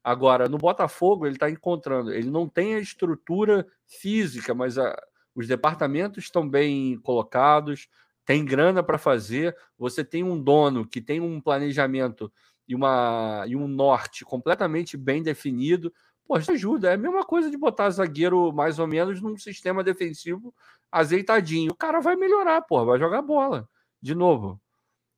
Agora, 0.03 0.47
no 0.47 0.57
Botafogo, 0.57 1.25
ele 1.25 1.35
está 1.35 1.49
encontrando. 1.49 2.13
Ele 2.13 2.29
não 2.29 2.47
tem 2.47 2.75
a 2.75 2.79
estrutura 2.79 3.67
física, 3.85 4.53
mas 4.55 4.77
a, 4.77 4.95
os 5.35 5.47
departamentos 5.47 6.25
estão 6.25 6.47
bem 6.47 6.97
colocados, 6.99 7.87
tem 8.25 8.45
grana 8.45 8.83
para 8.83 8.97
fazer, 8.97 9.55
você 9.77 10.03
tem 10.03 10.23
um 10.23 10.41
dono 10.41 10.87
que 10.87 11.01
tem 11.01 11.19
um 11.19 11.41
planejamento 11.41 12.31
e, 12.67 12.75
uma, 12.75 13.43
e 13.47 13.55
um 13.55 13.67
norte 13.67 14.23
completamente 14.23 14.95
bem 14.95 15.23
definido. 15.23 15.91
Pô, 16.27 16.37
isso 16.37 16.51
ajuda. 16.51 16.91
É 16.91 16.93
a 16.93 16.97
mesma 16.97 17.25
coisa 17.25 17.49
de 17.49 17.57
botar 17.57 17.89
zagueiro 17.89 18.53
mais 18.53 18.77
ou 18.77 18.87
menos 18.87 19.21
num 19.21 19.35
sistema 19.35 19.83
defensivo 19.83 20.53
azeitadinho. 20.91 21.71
O 21.71 21.75
cara 21.75 21.99
vai 21.99 22.15
melhorar, 22.15 22.61
pô, 22.61 22.85
vai 22.85 22.99
jogar 22.99 23.21
bola. 23.21 23.67
De 24.01 24.15
novo, 24.15 24.61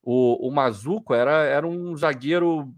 o, 0.01 0.47
o 0.47 0.51
Mazuco 0.51 1.13
era, 1.13 1.43
era 1.45 1.67
um 1.67 1.95
zagueiro 1.95 2.73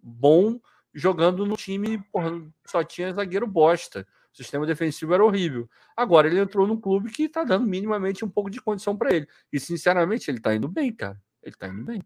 bom 0.00 0.58
jogando 0.94 1.44
no 1.44 1.56
time, 1.56 2.02
porra, 2.10 2.30
só 2.64 2.82
tinha 2.82 3.12
zagueiro 3.12 3.46
bosta. 3.46 4.06
O 4.32 4.36
sistema 4.36 4.66
defensivo 4.66 5.14
era 5.14 5.24
horrível. 5.24 5.68
Agora 5.96 6.26
ele 6.26 6.40
entrou 6.40 6.66
num 6.66 6.80
clube 6.80 7.10
que 7.10 7.24
está 7.24 7.44
dando 7.44 7.66
minimamente 7.66 8.24
um 8.24 8.28
pouco 8.28 8.50
de 8.50 8.60
condição 8.60 8.96
para 8.96 9.14
ele. 9.14 9.26
E, 9.52 9.58
sinceramente, 9.58 10.30
ele 10.30 10.38
está 10.38 10.54
indo 10.54 10.68
bem, 10.68 10.92
cara. 10.94 11.20
Ele 11.42 11.54
está 11.54 11.68
indo 11.68 11.84
bem. 11.84 12.02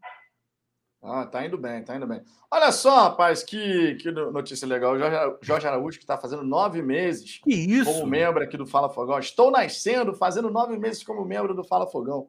Ah, 1.02 1.24
tá 1.24 1.44
indo 1.46 1.56
bem, 1.56 1.82
tá 1.82 1.96
indo 1.96 2.06
bem. 2.06 2.22
Olha 2.50 2.70
só, 2.72 3.04
rapaz, 3.04 3.42
que, 3.42 3.94
que 3.94 4.10
notícia 4.10 4.68
legal. 4.68 4.98
Jorge, 4.98 5.36
Jorge 5.40 5.66
Araújo, 5.66 5.98
que 5.98 6.04
está 6.04 6.18
fazendo 6.18 6.42
nove 6.42 6.82
meses 6.82 7.38
que 7.42 7.54
isso? 7.54 7.90
como 7.90 8.06
membro 8.06 8.42
aqui 8.42 8.56
do 8.56 8.66
Fala 8.66 8.90
Fogão. 8.90 9.18
Estou 9.18 9.50
nascendo, 9.50 10.14
fazendo 10.14 10.50
nove 10.50 10.76
meses 10.78 11.02
como 11.02 11.24
membro 11.24 11.54
do 11.54 11.64
Fala 11.64 11.86
Fogão. 11.86 12.28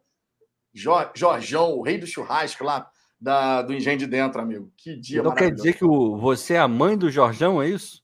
Jorjão, 0.74 1.74
o 1.78 1.82
rei 1.82 1.98
do 1.98 2.08
churrasco 2.08 2.64
lá 2.64 2.90
da, 3.20 3.62
do 3.62 3.74
Engenho 3.74 3.98
de 3.98 4.08
Dentro, 4.08 4.40
amigo. 4.40 4.72
Que 4.78 4.96
dia 4.96 5.20
Então 5.20 5.36
quer 5.36 5.54
dizer 5.54 5.74
que 5.74 5.84
o, 5.84 6.16
você 6.18 6.54
é 6.54 6.60
a 6.60 6.68
mãe 6.68 6.98
do 6.98 7.12
Jorjão, 7.12 7.62
é 7.62 7.70
isso? 7.70 8.02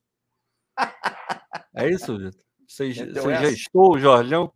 É 1.73 1.87
isso, 1.87 2.17
Vitor? 2.17 2.41
Você, 2.67 2.91
você 2.91 3.35
gestou 3.35 3.93
o 3.93 3.99
Jorjão? 3.99 4.51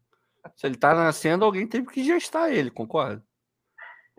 Se 0.56 0.65
ele 0.65 0.74
está 0.74 0.95
nascendo, 0.95 1.45
alguém 1.45 1.67
teve 1.67 1.86
que 1.86 2.04
gestar 2.04 2.52
ele, 2.52 2.71
concorda? 2.71 3.24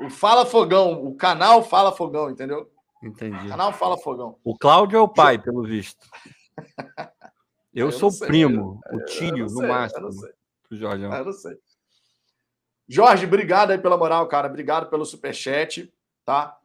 O 0.04 0.10
Fala 0.10 0.44
Fogão, 0.44 1.04
o 1.04 1.14
canal 1.14 1.62
Fala 1.62 1.92
Fogão, 1.92 2.30
entendeu? 2.30 2.70
Entendi. 3.02 3.46
O 3.46 3.48
canal 3.48 3.72
Fala 3.72 3.96
Fogão. 3.98 4.38
O 4.44 4.56
Cláudio 4.56 4.98
é 4.98 5.00
o 5.00 5.08
pai, 5.08 5.38
pelo 5.38 5.62
visto. 5.62 6.06
Eu, 7.74 7.86
eu 7.86 7.92
sou 7.92 8.10
o 8.10 8.18
primo, 8.18 8.82
eu, 8.90 8.98
o 8.98 9.04
tio, 9.06 9.46
no 9.46 9.66
máximo, 9.66 10.10
do 10.68 10.76
Jorjão. 10.76 11.10
Eu 11.10 11.24
não 11.24 11.32
sei. 11.32 11.56
Jorge, 12.86 13.24
obrigado 13.24 13.70
aí 13.70 13.78
pela 13.78 13.96
moral, 13.96 14.28
cara. 14.28 14.46
Obrigado 14.46 14.90
pelo 14.90 15.06
superchat, 15.06 15.90
tá? 16.22 16.58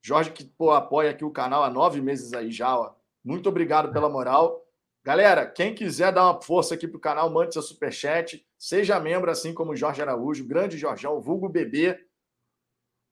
Jorge, 0.00 0.30
que 0.30 0.44
pô, 0.44 0.70
apoia 0.70 1.10
aqui 1.10 1.24
o 1.24 1.32
canal 1.32 1.64
há 1.64 1.70
nove 1.70 2.00
meses 2.00 2.32
aí 2.32 2.52
já, 2.52 2.78
ó. 2.78 2.94
Muito 3.24 3.48
obrigado 3.48 3.92
pela 3.92 4.08
moral. 4.08 4.64
Galera, 5.02 5.46
quem 5.46 5.74
quiser 5.74 6.12
dar 6.12 6.30
uma 6.30 6.40
força 6.40 6.74
aqui 6.74 6.86
pro 6.86 7.00
canal, 7.00 7.28
mande 7.30 7.54
seu 7.54 7.62
superchat. 7.62 8.46
Seja 8.56 9.00
membro, 9.00 9.30
assim 9.30 9.52
como 9.52 9.72
o 9.72 9.76
Jorge 9.76 10.00
Araújo, 10.00 10.46
grande 10.46 10.78
Jorgão, 10.78 11.20
vulgo 11.20 11.48
bebê. 11.48 11.98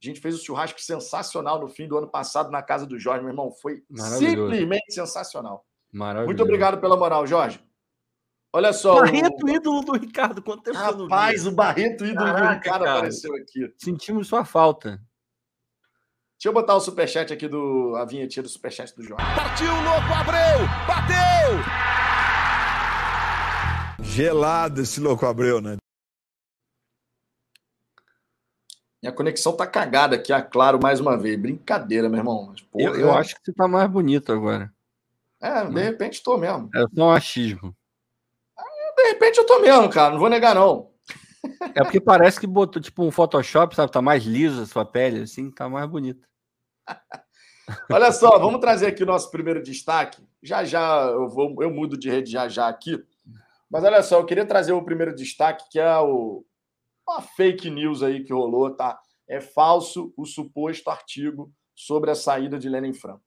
A 0.02 0.06
gente 0.06 0.20
fez 0.20 0.34
um 0.34 0.38
churrasco 0.38 0.80
sensacional 0.80 1.58
no 1.60 1.68
fim 1.68 1.88
do 1.88 1.96
ano 1.96 2.08
passado 2.08 2.50
na 2.50 2.62
casa 2.62 2.86
do 2.86 2.98
Jorge, 2.98 3.22
meu 3.22 3.30
irmão. 3.30 3.50
Foi 3.50 3.82
simplesmente 4.18 4.92
sensacional. 4.92 5.64
Maravilhoso. 5.92 6.26
Muito 6.26 6.42
obrigado 6.42 6.80
pela 6.80 6.96
moral, 6.96 7.26
Jorge. 7.26 7.60
Olha 8.52 8.72
só. 8.72 9.00
Barreto, 9.00 9.44
o... 9.44 9.48
ídolo 9.48 9.80
do 9.82 9.92
Ricardo. 9.92 10.42
Quanto 10.42 10.62
tempo 10.62 10.76
Rapaz, 10.76 11.46
o 11.46 11.52
Barreto, 11.52 12.04
ídolo 12.04 12.26
Caraca, 12.26 12.46
do 12.46 12.54
Ricardo, 12.54 12.84
cara. 12.84 12.98
apareceu 12.98 13.34
aqui. 13.34 13.72
Sentimos 13.78 14.28
sua 14.28 14.44
falta. 14.44 15.00
Deixa 16.38 16.48
eu 16.48 16.52
botar 16.52 16.74
o 16.74 16.80
superchat 16.80 17.32
aqui 17.32 17.48
do. 17.48 17.94
A 17.96 18.04
vinhetinha 18.04 18.42
do 18.42 18.48
superchat 18.48 18.94
do 18.94 19.02
Jorge. 19.02 19.24
Partiu, 19.34 19.72
louco, 19.72 20.12
Abreu! 20.12 20.66
Bateu! 20.86 21.16
Gelado 24.04 24.82
esse 24.82 25.00
louco 25.00 25.24
Abreu, 25.24 25.60
né? 25.60 25.76
Minha 29.06 29.14
conexão 29.14 29.56
tá 29.56 29.64
cagada 29.64 30.16
aqui, 30.16 30.32
a 30.32 30.42
Claro, 30.42 30.80
mais 30.82 30.98
uma 30.98 31.16
vez. 31.16 31.38
Brincadeira, 31.38 32.08
meu 32.08 32.18
irmão. 32.18 32.48
Mas, 32.50 32.60
porra, 32.62 32.84
eu, 32.84 32.96
eu 32.96 33.14
acho 33.14 33.36
que 33.36 33.40
você 33.44 33.52
tá 33.52 33.68
mais 33.68 33.88
bonito 33.88 34.32
agora. 34.32 34.72
É, 35.40 35.64
de 35.64 35.80
repente 35.80 36.24
tô 36.24 36.36
mesmo. 36.36 36.68
É 36.74 36.84
só 36.92 37.04
um 37.04 37.10
achismo. 37.10 37.72
De 38.96 39.02
repente 39.04 39.38
eu 39.38 39.46
tô 39.46 39.60
mesmo, 39.60 39.88
cara. 39.88 40.14
Não 40.14 40.18
vou 40.18 40.28
negar, 40.28 40.56
não. 40.56 40.90
É 41.72 41.84
porque 41.84 42.00
parece 42.00 42.40
que 42.40 42.48
botou 42.48 42.82
tipo 42.82 43.04
um 43.04 43.12
Photoshop, 43.12 43.76
sabe? 43.76 43.92
Tá 43.92 44.02
mais 44.02 44.24
liso 44.24 44.62
a 44.62 44.66
sua 44.66 44.84
pele, 44.84 45.22
assim, 45.22 45.52
tá 45.52 45.68
mais 45.68 45.88
bonito. 45.88 46.26
Olha 47.88 48.10
só, 48.10 48.40
vamos 48.40 48.60
trazer 48.60 48.86
aqui 48.86 49.04
o 49.04 49.06
nosso 49.06 49.30
primeiro 49.30 49.62
destaque. 49.62 50.20
Já 50.42 50.64
já 50.64 51.02
eu 51.12 51.28
vou, 51.28 51.62
eu 51.62 51.70
mudo 51.70 51.96
de 51.96 52.10
rede 52.10 52.32
já 52.32 52.48
já 52.48 52.66
aqui. 52.66 53.00
Mas 53.70 53.82
olha 53.82 54.00
só, 54.00 54.20
eu 54.20 54.24
queria 54.24 54.46
trazer 54.46 54.72
o 54.72 54.84
primeiro 54.84 55.12
destaque, 55.12 55.68
que 55.68 55.80
é 55.80 55.98
o, 55.98 56.44
uma 57.06 57.22
fake 57.22 57.70
news 57.70 58.02
aí 58.02 58.24
que 58.24 58.32
rolou, 58.32 58.74
tá? 58.74 58.98
É 59.28 59.40
falso 59.40 60.12
o 60.16 60.24
suposto 60.24 60.90
artigo 60.90 61.52
sobre 61.74 62.10
a 62.10 62.14
saída 62.14 62.58
de 62.58 62.68
Lenin 62.68 62.94
Franco. 62.94 63.22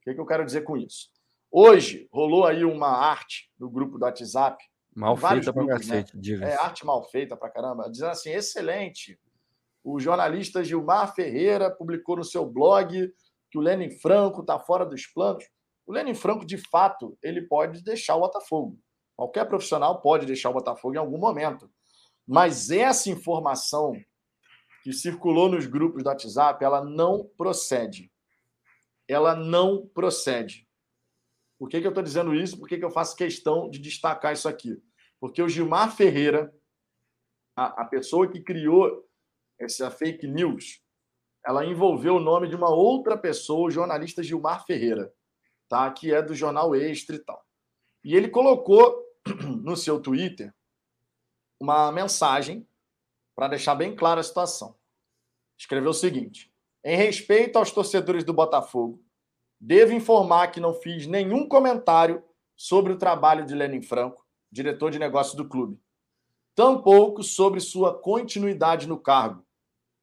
O 0.00 0.04
que, 0.04 0.14
que 0.14 0.20
eu 0.20 0.26
quero 0.26 0.44
dizer 0.44 0.62
com 0.62 0.76
isso? 0.76 1.10
Hoje 1.50 2.08
rolou 2.10 2.46
aí 2.46 2.64
uma 2.64 2.88
arte 2.88 3.50
no 3.58 3.70
grupo 3.70 3.98
do 3.98 4.04
WhatsApp. 4.04 4.62
Mal 4.94 5.16
feita 5.16 5.52
para 5.52 5.64
né? 5.64 5.72
cacete, 5.72 6.18
diga. 6.18 6.46
É, 6.46 6.54
arte 6.54 6.84
mal 6.84 7.02
feita 7.04 7.36
para 7.36 7.50
caramba. 7.50 7.90
Dizendo 7.90 8.10
assim, 8.10 8.30
excelente. 8.30 9.18
O 9.84 9.98
jornalista 9.98 10.62
Gilmar 10.62 11.14
Ferreira 11.14 11.70
publicou 11.70 12.16
no 12.16 12.24
seu 12.24 12.46
blog 12.46 13.12
que 13.50 13.58
o 13.58 13.60
Lenin 13.60 13.90
Franco 13.90 14.40
está 14.40 14.58
fora 14.58 14.86
dos 14.86 15.06
planos. 15.06 15.44
O 15.86 15.92
Lenin 15.92 16.14
Franco, 16.14 16.44
de 16.44 16.56
fato, 16.56 17.16
ele 17.22 17.42
pode 17.42 17.82
deixar 17.82 18.16
o 18.16 18.20
Botafogo. 18.20 18.78
Qualquer 19.14 19.44
profissional 19.46 20.00
pode 20.00 20.26
deixar 20.26 20.50
o 20.50 20.54
Botafogo 20.54 20.94
em 20.94 20.98
algum 20.98 21.18
momento. 21.18 21.70
Mas 22.26 22.70
essa 22.70 23.10
informação 23.10 23.94
que 24.82 24.92
circulou 24.92 25.48
nos 25.48 25.66
grupos 25.66 26.02
do 26.02 26.08
WhatsApp, 26.08 26.64
ela 26.64 26.84
não 26.84 27.24
procede. 27.36 28.10
Ela 29.08 29.34
não 29.34 29.86
procede. 29.86 30.68
Por 31.58 31.68
que, 31.68 31.80
que 31.80 31.86
eu 31.86 31.90
estou 31.90 32.02
dizendo 32.02 32.34
isso? 32.34 32.58
Por 32.58 32.68
que, 32.68 32.78
que 32.78 32.84
eu 32.84 32.90
faço 32.90 33.16
questão 33.16 33.70
de 33.70 33.78
destacar 33.78 34.32
isso 34.32 34.48
aqui? 34.48 34.82
Porque 35.20 35.40
o 35.40 35.48
Gilmar 35.48 35.94
Ferreira, 35.94 36.52
a, 37.56 37.82
a 37.82 37.84
pessoa 37.84 38.28
que 38.28 38.40
criou 38.40 39.08
essa 39.60 39.88
fake 39.90 40.26
news, 40.26 40.82
ela 41.46 41.64
envolveu 41.64 42.16
o 42.16 42.20
nome 42.20 42.48
de 42.48 42.56
uma 42.56 42.70
outra 42.70 43.16
pessoa, 43.16 43.68
o 43.68 43.70
jornalista 43.70 44.22
Gilmar 44.22 44.64
Ferreira, 44.66 45.12
tá? 45.68 45.88
que 45.92 46.12
é 46.12 46.20
do 46.20 46.34
jornal 46.34 46.74
Extra 46.74 47.14
e 47.14 47.20
tal. 47.20 47.44
E 48.04 48.16
ele 48.16 48.28
colocou 48.28 49.00
no 49.62 49.76
seu 49.76 50.00
Twitter 50.00 50.52
uma 51.62 51.92
mensagem 51.92 52.66
para 53.36 53.46
deixar 53.46 53.76
bem 53.76 53.94
clara 53.94 54.20
a 54.20 54.24
situação. 54.24 54.74
Escreveu 55.56 55.90
o 55.90 55.94
seguinte: 55.94 56.52
Em 56.84 56.96
respeito 56.96 57.56
aos 57.56 57.70
torcedores 57.70 58.24
do 58.24 58.34
Botafogo, 58.34 59.00
devo 59.60 59.92
informar 59.92 60.48
que 60.48 60.58
não 60.58 60.74
fiz 60.74 61.06
nenhum 61.06 61.46
comentário 61.48 62.24
sobre 62.56 62.92
o 62.92 62.98
trabalho 62.98 63.46
de 63.46 63.54
Lenin 63.54 63.80
Franco, 63.80 64.26
diretor 64.50 64.90
de 64.90 64.98
negócios 64.98 65.36
do 65.36 65.48
clube. 65.48 65.80
Tampouco 66.52 67.22
sobre 67.22 67.60
sua 67.60 67.96
continuidade 67.96 68.88
no 68.88 68.98
cargo. 68.98 69.46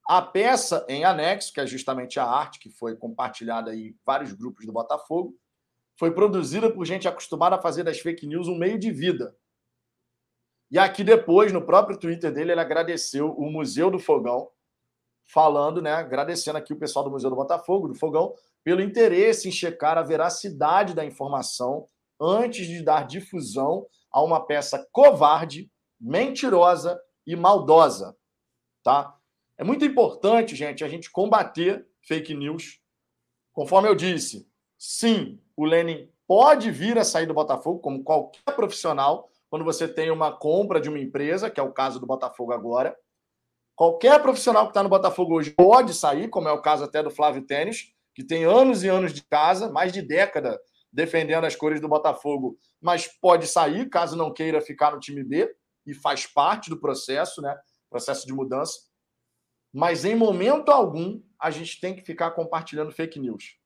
A 0.08 0.22
peça 0.22 0.86
em 0.88 1.04
anexo, 1.04 1.54
que 1.54 1.60
é 1.60 1.68
justamente 1.68 2.22
a 2.22 2.26
arte 2.26 2.58
que 2.58 2.70
foi 2.70 2.96
compartilhada 2.96 3.76
em 3.76 3.94
vários 4.06 4.32
grupos 4.32 4.66
do 4.66 4.72
Botafogo, 4.72 5.38
foi 5.98 6.12
produzida 6.12 6.72
por 6.72 6.86
gente 6.86 7.06
acostumada 7.06 7.58
a 7.58 7.62
fazer 7.62 7.84
das 7.84 8.00
fake 8.00 8.26
news 8.26 8.48
um 8.48 8.58
meio 8.58 8.80
de 8.80 8.92
vida. 8.92 9.36
E 10.72 10.78
aqui 10.78 11.04
depois, 11.04 11.52
no 11.52 11.66
próprio 11.66 11.98
Twitter 11.98 12.32
dele, 12.32 12.52
ele 12.52 12.62
agradeceu 12.62 13.32
o 13.32 13.50
Museu 13.52 13.90
do 13.90 13.98
Fogão, 13.98 14.50
falando, 15.26 15.82
né, 15.82 15.94
agradecendo 15.94 16.58
aqui 16.58 16.74
o 16.74 16.78
pessoal 16.78 17.06
do 17.06 17.12
Museu 17.12 17.30
do 17.30 17.36
Botafogo, 17.36 17.88
do 17.88 17.96
Fogão, 17.96 18.34
pelo 18.64 18.82
interesse 18.82 19.48
em 19.48 19.52
checar 19.52 19.98
a 19.98 20.04
veracidade 20.04 20.94
da 20.94 21.06
informação 21.06 21.88
antes 22.20 22.68
de 22.68 22.84
dar 22.84 23.08
difusão 23.08 23.88
a 24.12 24.22
uma 24.22 24.46
peça 24.46 24.88
covarde, 24.92 25.72
mentirosa 26.00 27.00
e 27.26 27.36
maldosa, 27.36 28.18
tá? 28.84 29.16
É 29.58 29.64
muito 29.64 29.86
importante, 29.86 30.56
gente, 30.56 30.84
a 30.84 30.88
gente 30.88 31.12
combater 31.12 31.88
fake 32.02 32.34
news. 32.34 32.80
Conforme 33.54 33.90
eu 33.90 33.96
disse, 33.96 34.50
sim, 34.78 35.40
o 35.56 35.66
Lenin 35.66 36.10
pode 36.26 36.72
vir 36.72 36.98
a 36.98 37.04
sair 37.04 37.26
do 37.26 37.34
Botafogo, 37.34 37.80
como 37.80 38.04
qualquer 38.04 38.56
profissional, 38.56 39.30
quando 39.50 39.66
você 39.66 39.88
tem 39.88 40.12
uma 40.12 40.32
compra 40.32 40.80
de 40.80 40.90
uma 40.90 41.00
empresa, 41.00 41.50
que 41.50 41.60
é 41.60 41.64
o 41.64 41.74
caso 41.74 42.00
do 42.00 42.06
Botafogo 42.06 42.54
agora. 42.54 42.96
Qualquer 43.76 44.22
profissional 44.22 44.64
que 44.66 44.72
está 44.72 44.84
no 44.84 44.90
Botafogo 44.90 45.36
hoje 45.36 45.52
pode 45.52 45.94
sair, 45.94 46.30
como 46.30 46.48
é 46.48 46.52
o 46.52 46.62
caso 46.62 46.84
até 46.84 47.02
do 47.02 47.10
Flávio 47.10 47.46
Tênis, 47.46 47.94
que 48.14 48.24
tem 48.24 48.44
anos 48.44 48.84
e 48.84 48.88
anos 48.88 49.14
de 49.14 49.24
casa, 49.24 49.70
mais 49.70 49.92
de 49.92 50.02
década 50.02 50.60
defendendo 50.92 51.46
as 51.46 51.56
cores 51.56 51.80
do 51.80 51.88
Botafogo, 51.88 52.58
mas 52.82 53.08
pode 53.08 53.48
sair 53.48 53.90
caso 53.90 54.18
não 54.18 54.34
queira 54.34 54.60
ficar 54.60 54.92
no 54.92 55.00
time 55.00 55.24
B 55.24 55.56
e 55.86 55.94
faz 55.94 56.26
parte 56.26 56.70
do 56.70 56.80
processo, 56.80 57.42
né? 57.42 57.56
Processo 57.90 58.26
de 58.26 58.34
mudança. 58.34 58.80
Mas 59.72 60.04
em 60.04 60.16
momento 60.16 60.70
algum 60.70 61.22
a 61.40 61.52
gente 61.52 61.80
tem 61.80 61.96
que 61.96 62.02
ficar 62.02 62.32
compartilhando 62.32 62.92
fake 62.92 63.20
news. 63.20 63.59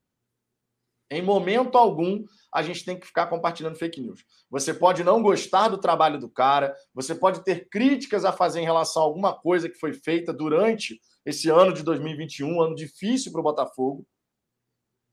Em 1.11 1.21
momento 1.21 1.77
algum, 1.77 2.23
a 2.53 2.61
gente 2.63 2.85
tem 2.85 2.99
que 2.99 3.05
ficar 3.05 3.27
compartilhando 3.27 3.77
fake 3.77 4.01
news. 4.01 4.23
Você 4.49 4.73
pode 4.73 5.03
não 5.03 5.21
gostar 5.21 5.67
do 5.67 5.77
trabalho 5.77 6.19
do 6.19 6.29
cara, 6.29 6.75
você 6.93 7.13
pode 7.13 7.43
ter 7.43 7.67
críticas 7.69 8.25
a 8.25 8.31
fazer 8.31 8.61
em 8.61 8.65
relação 8.65 9.01
a 9.01 9.05
alguma 9.05 9.33
coisa 9.33 9.69
que 9.69 9.77
foi 9.77 9.93
feita 9.93 10.33
durante 10.33 10.99
esse 11.25 11.49
ano 11.49 11.73
de 11.73 11.83
2021, 11.83 12.61
ano 12.61 12.75
difícil 12.75 13.31
para 13.31 13.41
o 13.41 13.43
Botafogo, 13.43 14.05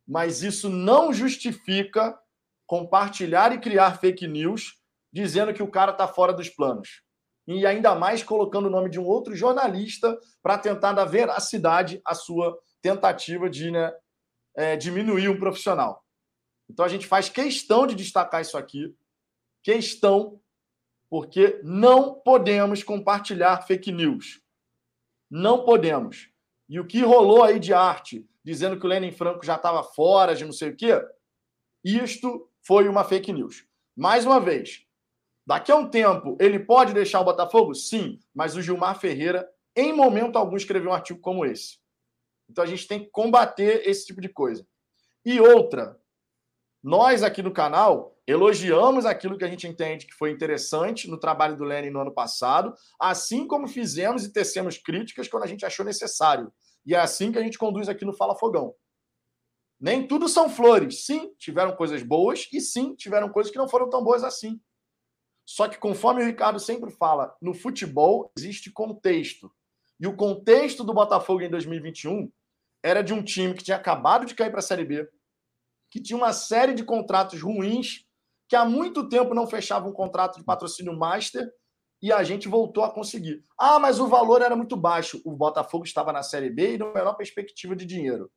mas 0.07 0.43
isso 0.43 0.69
não 0.69 1.13
justifica 1.13 2.19
compartilhar 2.67 3.53
e 3.53 3.61
criar 3.61 3.99
fake 3.99 4.27
news 4.27 4.75
dizendo 5.13 5.53
que 5.53 5.63
o 5.63 5.71
cara 5.71 5.93
está 5.93 6.07
fora 6.07 6.33
dos 6.33 6.49
planos. 6.49 7.03
E 7.47 7.67
ainda 7.67 7.95
mais 7.95 8.23
colocando 8.23 8.67
o 8.67 8.71
nome 8.71 8.91
de 8.91 9.01
um 9.01 9.05
outro 9.05 9.35
jornalista 9.35 10.17
para 10.43 10.59
tentar 10.59 10.93
dar 10.93 11.05
veracidade 11.05 12.01
à 12.05 12.15
sua 12.15 12.57
tentativa 12.81 13.51
de 13.51 13.71
né, 13.71 13.93
é, 14.57 14.77
diminuir 14.77 15.29
um 15.29 15.39
profissional. 15.39 16.05
Então 16.69 16.85
a 16.85 16.89
gente 16.89 17.07
faz 17.07 17.29
questão 17.29 17.87
de 17.87 17.95
destacar 17.95 18.41
isso 18.41 18.57
aqui, 18.57 18.95
questão, 19.63 20.41
porque 21.09 21.61
não 21.65 22.15
podemos 22.15 22.83
compartilhar 22.85 23.67
fake 23.67 23.91
news. 23.91 24.41
Não 25.29 25.65
podemos. 25.65 26.31
E 26.69 26.79
o 26.79 26.87
que 26.87 27.01
rolou 27.01 27.43
aí 27.43 27.59
de 27.59 27.75
arte, 27.75 28.25
dizendo 28.45 28.79
que 28.79 28.87
o 28.87 28.89
Lenin 28.89 29.11
Franco 29.11 29.45
já 29.45 29.57
estava 29.57 29.83
fora 29.83 30.37
de 30.37 30.45
não 30.45 30.53
sei 30.53 30.71
o 30.71 30.77
quê, 30.77 31.05
isto 31.85 32.49
foi 32.63 32.89
uma 32.89 33.03
fake 33.03 33.33
news. 33.33 33.67
Mais 33.97 34.25
uma 34.25 34.39
vez, 34.39 34.87
daqui 35.45 35.73
a 35.73 35.77
um 35.77 35.91
tempo, 35.91 36.37
ele 36.41 36.61
pode 36.61 36.95
deixar 36.95 37.21
o 37.21 37.25
Botafogo? 37.25 37.75
Sim, 37.75 38.21
mas 38.33 38.55
o 38.55 38.63
Gilmar 38.63 38.99
Ferreira, 39.01 39.51
em 39.75 39.93
momento 39.93 40.37
algum, 40.37 40.57
escreveu 40.57 40.91
um 40.91 40.95
artigo 40.95 41.19
como 41.19 41.45
esse. 41.45 41.80
Então 42.51 42.65
a 42.65 42.67
gente 42.67 42.87
tem 42.87 43.05
que 43.05 43.11
combater 43.11 43.89
esse 43.89 44.07
tipo 44.07 44.21
de 44.21 44.29
coisa. 44.29 44.67
E 45.25 45.41
outra, 45.41 45.99
nós 46.83 47.23
aqui 47.23 47.43
no 47.43 47.53
canal 47.53 48.17
elogiamos 48.27 49.05
aquilo 49.05 49.37
que 49.37 49.45
a 49.45 49.49
gente 49.49 49.67
entende 49.67 50.07
que 50.07 50.15
foi 50.15 50.31
interessante 50.31 51.09
no 51.09 51.19
trabalho 51.19 51.57
do 51.57 51.65
Lenin 51.65 51.91
no 51.91 52.01
ano 52.01 52.13
passado, 52.13 52.75
assim 52.99 53.47
como 53.47 53.69
fizemos 53.69 54.25
e 54.25 54.33
tecemos 54.33 54.79
críticas 54.79 55.29
quando 55.29 55.45
a 55.45 55.47
gente 55.47 55.67
achou 55.67 55.85
necessário. 55.85 56.53
E 56.85 56.95
é 56.95 56.99
assim 56.99 57.33
que 57.33 57.39
a 57.39 57.43
gente 57.43 57.59
conduz 57.59 57.89
aqui 57.89 58.05
no 58.05 58.13
Fala 58.13 58.37
Fogão. 58.37 58.75
Nem 59.79 60.07
tudo 60.07 60.29
são 60.29 60.49
flores. 60.49 61.07
Sim, 61.07 61.33
tiveram 61.39 61.75
coisas 61.75 62.03
boas 62.03 62.49
e 62.53 62.61
sim, 62.61 62.95
tiveram 62.95 63.29
coisas 63.31 63.51
que 63.51 63.59
não 63.59 63.69
foram 63.69 63.89
tão 63.89 64.03
boas 64.03 64.23
assim. 64.23 64.61
Só 65.45 65.69
que, 65.69 65.79
conforme 65.79 66.23
o 66.23 66.27
Ricardo 66.27 66.61
sempre 66.61 66.91
fala, 66.91 67.35
no 67.41 67.53
futebol 67.53 68.31
existe 68.37 68.71
contexto. 68.71 69.51
E 69.99 70.07
o 70.07 70.17
contexto 70.17 70.85
do 70.85 70.95
Botafogo 70.95 71.43
em 71.43 71.51
2021 71.51 72.31
era 72.83 73.03
de 73.03 73.13
um 73.13 73.23
time 73.23 73.55
que 73.55 73.65
tinha 73.65 73.77
acabado 73.77 74.25
de 74.25 74.35
cair 74.35 74.51
para 74.51 74.61
a 74.61 74.63
Série 74.63 74.85
B, 74.85 75.09
que 75.91 76.01
tinha 76.01 76.17
uma 76.17 76.33
série 76.33 76.75
de 76.75 76.85
contratos 76.85 77.41
ruins, 77.41 78.07
que 78.49 78.57
há 78.57 78.65
muito 78.65 79.09
tempo 79.09 79.35
não 79.35 79.47
fechava 79.47 79.89
um 79.89 79.93
contrato 79.93 80.39
de 80.39 80.45
patrocínio 80.45 80.97
master, 80.97 81.51
e 82.03 82.13
a 82.13 82.23
gente 82.23 82.49
voltou 82.49 82.83
a 82.83 82.93
conseguir. 82.93 83.45
Ah, 83.59 83.79
mas 83.79 84.01
o 84.01 84.09
valor 84.09 84.41
era 84.41 84.57
muito 84.57 84.77
baixo. 84.77 85.21
O 85.25 85.33
Botafogo 85.33 85.85
estava 85.85 86.13
na 86.13 86.23
Série 86.23 86.49
B 86.49 86.75
e 86.75 86.79
não 86.79 86.95
menor 86.95 87.15
perspectiva 87.15 87.77
de 87.77 87.85
dinheiro. 87.85 88.31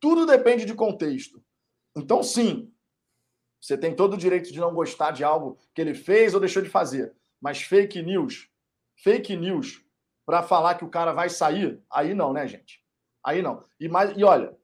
Tudo 0.00 0.26
depende 0.26 0.64
de 0.64 0.74
contexto. 0.74 1.40
Então, 1.96 2.22
sim, 2.22 2.72
você 3.60 3.78
tem 3.78 3.94
todo 3.94 4.14
o 4.14 4.18
direito 4.18 4.52
de 4.52 4.58
não 4.58 4.74
gostar 4.74 5.12
de 5.12 5.22
algo 5.22 5.56
que 5.72 5.80
ele 5.80 5.94
fez 5.94 6.34
ou 6.34 6.40
deixou 6.40 6.60
de 6.60 6.68
fazer. 6.68 7.14
Mas 7.40 7.62
fake 7.62 8.02
news, 8.02 8.48
fake 8.96 9.36
news, 9.36 9.84
para 10.26 10.42
falar 10.42 10.74
que 10.74 10.84
o 10.84 10.90
cara 10.90 11.12
vai 11.12 11.28
sair, 11.28 11.80
aí 11.90 12.14
não, 12.14 12.32
né, 12.32 12.48
gente? 12.48 12.81
Aí 13.24 13.42
não. 13.42 13.64
E, 13.78 13.88
mais, 13.88 14.16
e 14.16 14.24
olha, 14.24 14.56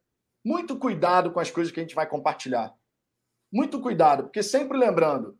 muito 0.44 0.78
cuidado 0.78 1.30
com 1.30 1.40
as 1.40 1.50
coisas 1.50 1.72
que 1.72 1.80
a 1.80 1.82
gente 1.82 1.94
vai 1.94 2.06
compartilhar. 2.06 2.74
Muito 3.52 3.80
cuidado, 3.80 4.24
porque 4.24 4.42
sempre 4.42 4.76
lembrando. 4.76 5.38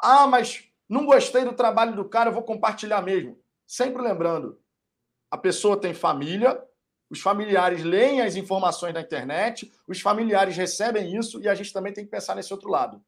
Ah, 0.00 0.26
mas 0.26 0.68
não 0.88 1.04
gostei 1.04 1.44
do 1.44 1.52
trabalho 1.52 1.94
do 1.96 2.08
cara, 2.08 2.30
eu 2.30 2.34
vou 2.34 2.42
compartilhar 2.42 3.02
mesmo. 3.02 3.38
Sempre 3.66 4.02
lembrando. 4.02 4.60
A 5.30 5.36
pessoa 5.36 5.80
tem 5.80 5.92
família, 5.92 6.62
os 7.10 7.20
familiares 7.20 7.82
leem 7.82 8.20
as 8.20 8.36
informações 8.36 8.94
na 8.94 9.00
internet, 9.00 9.72
os 9.86 10.00
familiares 10.00 10.56
recebem 10.56 11.16
isso 11.16 11.40
e 11.40 11.48
a 11.48 11.54
gente 11.54 11.72
também 11.72 11.92
tem 11.92 12.04
que 12.04 12.10
pensar 12.10 12.34
nesse 12.34 12.52
outro 12.52 12.70
lado. 12.70 13.02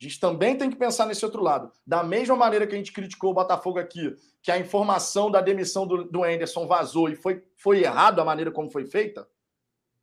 A 0.00 0.04
gente 0.04 0.18
também 0.18 0.56
tem 0.56 0.70
que 0.70 0.76
pensar 0.76 1.06
nesse 1.06 1.24
outro 1.24 1.42
lado. 1.42 1.72
Da 1.86 2.02
mesma 2.02 2.36
maneira 2.36 2.66
que 2.66 2.74
a 2.74 2.78
gente 2.78 2.92
criticou 2.92 3.30
o 3.30 3.34
Botafogo 3.34 3.78
aqui, 3.78 4.14
que 4.42 4.50
a 4.50 4.58
informação 4.58 5.30
da 5.30 5.40
demissão 5.40 5.86
do, 5.86 6.04
do 6.04 6.24
Anderson 6.24 6.66
vazou 6.66 7.08
e 7.08 7.16
foi, 7.16 7.42
foi 7.56 7.82
errado 7.82 8.20
a 8.20 8.24
maneira 8.24 8.50
como 8.50 8.70
foi 8.70 8.84
feita, 8.84 9.26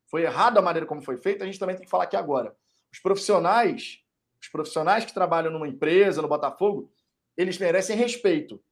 foi 0.06 0.22
errado 0.22 0.58
a 0.58 0.62
maneira 0.62 0.86
como 0.86 1.02
foi 1.02 1.16
feita, 1.16 1.44
a 1.44 1.46
gente 1.46 1.58
também 1.58 1.76
tem 1.76 1.84
que 1.84 1.90
falar 1.90 2.04
aqui 2.04 2.16
agora. 2.16 2.56
Os 2.92 2.98
profissionais, 2.98 4.02
os 4.40 4.48
profissionais 4.48 5.04
que 5.04 5.14
trabalham 5.14 5.52
numa 5.52 5.68
empresa, 5.68 6.20
no 6.20 6.28
Botafogo, 6.28 6.90
eles 7.36 7.58
merecem 7.58 7.96
respeito. 7.96 8.62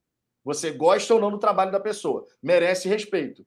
Você 0.44 0.70
gosta 0.70 1.14
ou 1.14 1.20
não 1.20 1.30
do 1.30 1.38
trabalho 1.38 1.70
da 1.70 1.80
pessoa, 1.80 2.26
merece 2.42 2.88
respeito. 2.88 3.46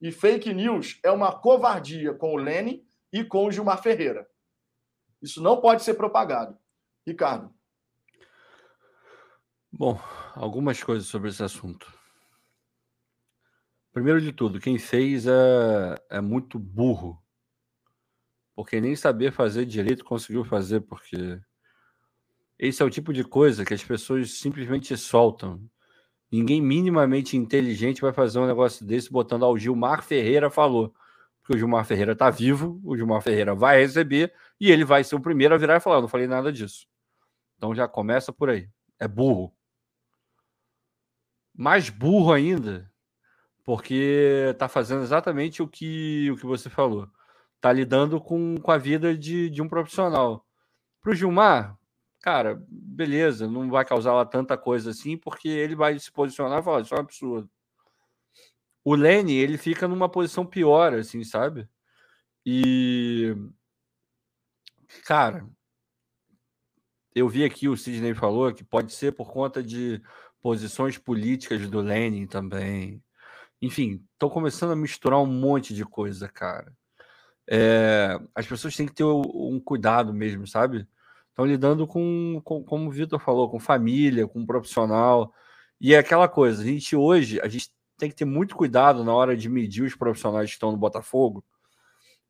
E 0.00 0.10
fake 0.10 0.54
news 0.54 0.98
é 1.04 1.10
uma 1.10 1.32
covardia 1.32 2.14
com 2.14 2.32
o 2.34 2.36
Lene 2.36 2.86
e 3.12 3.24
com 3.24 3.44
o 3.44 3.52
Gilmar 3.52 3.82
Ferreira. 3.82 4.28
Isso 5.20 5.42
não 5.42 5.60
pode 5.60 5.82
ser 5.82 5.94
propagado. 5.94 6.58
Ricardo. 7.06 7.52
Bom, 9.72 10.00
algumas 10.34 10.82
coisas 10.82 11.08
sobre 11.08 11.30
esse 11.30 11.42
assunto. 11.42 11.92
Primeiro 13.92 14.20
de 14.20 14.32
tudo, 14.32 14.60
quem 14.60 14.78
fez 14.78 15.26
é, 15.26 16.00
é 16.10 16.20
muito 16.20 16.58
burro. 16.58 17.20
Porque 18.54 18.80
nem 18.80 18.94
saber 18.94 19.32
fazer 19.32 19.64
direito 19.64 20.04
conseguiu 20.04 20.44
fazer, 20.44 20.80
porque 20.82 21.40
esse 22.58 22.82
é 22.82 22.84
o 22.84 22.90
tipo 22.90 23.12
de 23.12 23.24
coisa 23.24 23.64
que 23.64 23.72
as 23.72 23.82
pessoas 23.82 24.32
simplesmente 24.38 24.94
soltam. 24.96 25.60
Ninguém 26.30 26.60
minimamente 26.60 27.36
inteligente 27.36 28.02
vai 28.02 28.12
fazer 28.12 28.38
um 28.38 28.46
negócio 28.46 28.84
desse 28.84 29.10
botando 29.10 29.44
ao 29.44 29.56
Gilmar 29.56 30.02
Ferreira 30.02 30.50
falou. 30.50 30.94
Porque 31.40 31.54
o 31.54 31.58
Gilmar 31.58 31.84
Ferreira 31.86 32.12
está 32.12 32.28
vivo, 32.28 32.80
o 32.84 32.96
Gilmar 32.96 33.22
Ferreira 33.22 33.54
vai 33.54 33.80
receber 33.80 34.32
e 34.60 34.70
ele 34.70 34.84
vai 34.84 35.02
ser 35.02 35.16
o 35.16 35.20
primeiro 35.20 35.54
a 35.54 35.58
virar 35.58 35.78
e 35.78 35.80
falar: 35.80 35.96
Eu 35.96 36.02
não 36.02 36.08
falei 36.08 36.26
nada 36.26 36.52
disso. 36.52 36.86
Então 37.60 37.74
já 37.74 37.86
começa 37.86 38.32
por 38.32 38.48
aí. 38.48 38.70
É 38.98 39.06
burro. 39.06 39.54
Mais 41.54 41.90
burro 41.90 42.32
ainda, 42.32 42.90
porque 43.62 44.46
está 44.50 44.66
fazendo 44.66 45.02
exatamente 45.02 45.62
o 45.62 45.68
que, 45.68 46.30
o 46.30 46.38
que 46.38 46.46
você 46.46 46.70
falou. 46.70 47.06
Está 47.56 47.70
lidando 47.70 48.18
com, 48.18 48.56
com 48.56 48.70
a 48.70 48.78
vida 48.78 49.14
de, 49.14 49.50
de 49.50 49.60
um 49.60 49.68
profissional. 49.68 50.46
Para 51.02 51.12
o 51.12 51.14
Gilmar, 51.14 51.78
cara, 52.22 52.64
beleza, 52.66 53.46
não 53.46 53.68
vai 53.68 53.84
causar 53.84 54.14
lá 54.14 54.24
tanta 54.24 54.56
coisa 54.56 54.88
assim, 54.88 55.18
porque 55.18 55.46
ele 55.50 55.76
vai 55.76 55.98
se 55.98 56.10
posicionar 56.10 56.60
e 56.60 56.62
falar, 56.62 56.80
isso 56.80 56.94
é 56.94 56.96
um 56.96 57.00
absurdo. 57.00 57.50
O 58.82 58.94
Lenny, 58.94 59.34
ele 59.34 59.58
fica 59.58 59.86
numa 59.86 60.08
posição 60.08 60.46
pior, 60.46 60.94
assim, 60.94 61.22
sabe? 61.24 61.68
E. 62.46 63.36
Cara, 65.04 65.46
eu 67.14 67.28
vi 67.28 67.44
aqui 67.44 67.68
o 67.68 67.76
Sidney 67.76 68.14
falou 68.14 68.52
que 68.52 68.64
pode 68.64 68.92
ser 68.92 69.12
por 69.12 69.32
conta 69.32 69.62
de 69.62 70.00
posições 70.40 70.96
políticas 70.98 71.68
do 71.68 71.80
Lenin 71.80 72.26
também. 72.26 73.02
Enfim, 73.60 74.04
estão 74.12 74.30
começando 74.30 74.72
a 74.72 74.76
misturar 74.76 75.20
um 75.20 75.26
monte 75.26 75.74
de 75.74 75.84
coisa, 75.84 76.28
cara. 76.28 76.72
É, 77.48 78.18
as 78.34 78.46
pessoas 78.46 78.76
têm 78.76 78.86
que 78.86 78.94
ter 78.94 79.04
um 79.04 79.60
cuidado 79.60 80.14
mesmo, 80.14 80.46
sabe? 80.46 80.86
Estão 81.30 81.44
lidando 81.44 81.86
com, 81.86 82.40
com, 82.44 82.62
como 82.64 82.88
o 82.88 82.92
Vitor 82.92 83.18
falou, 83.18 83.50
com 83.50 83.58
família, 83.58 84.26
com 84.26 84.46
profissional. 84.46 85.34
E 85.80 85.94
é 85.94 85.98
aquela 85.98 86.28
coisa, 86.28 86.62
a 86.62 86.66
gente 86.66 86.94
hoje, 86.94 87.40
a 87.40 87.48
gente 87.48 87.70
tem 87.98 88.08
que 88.10 88.16
ter 88.16 88.24
muito 88.24 88.56
cuidado 88.56 89.04
na 89.04 89.12
hora 89.12 89.36
de 89.36 89.48
medir 89.48 89.82
os 89.84 89.94
profissionais 89.94 90.50
que 90.50 90.54
estão 90.54 90.72
no 90.72 90.78
Botafogo, 90.78 91.44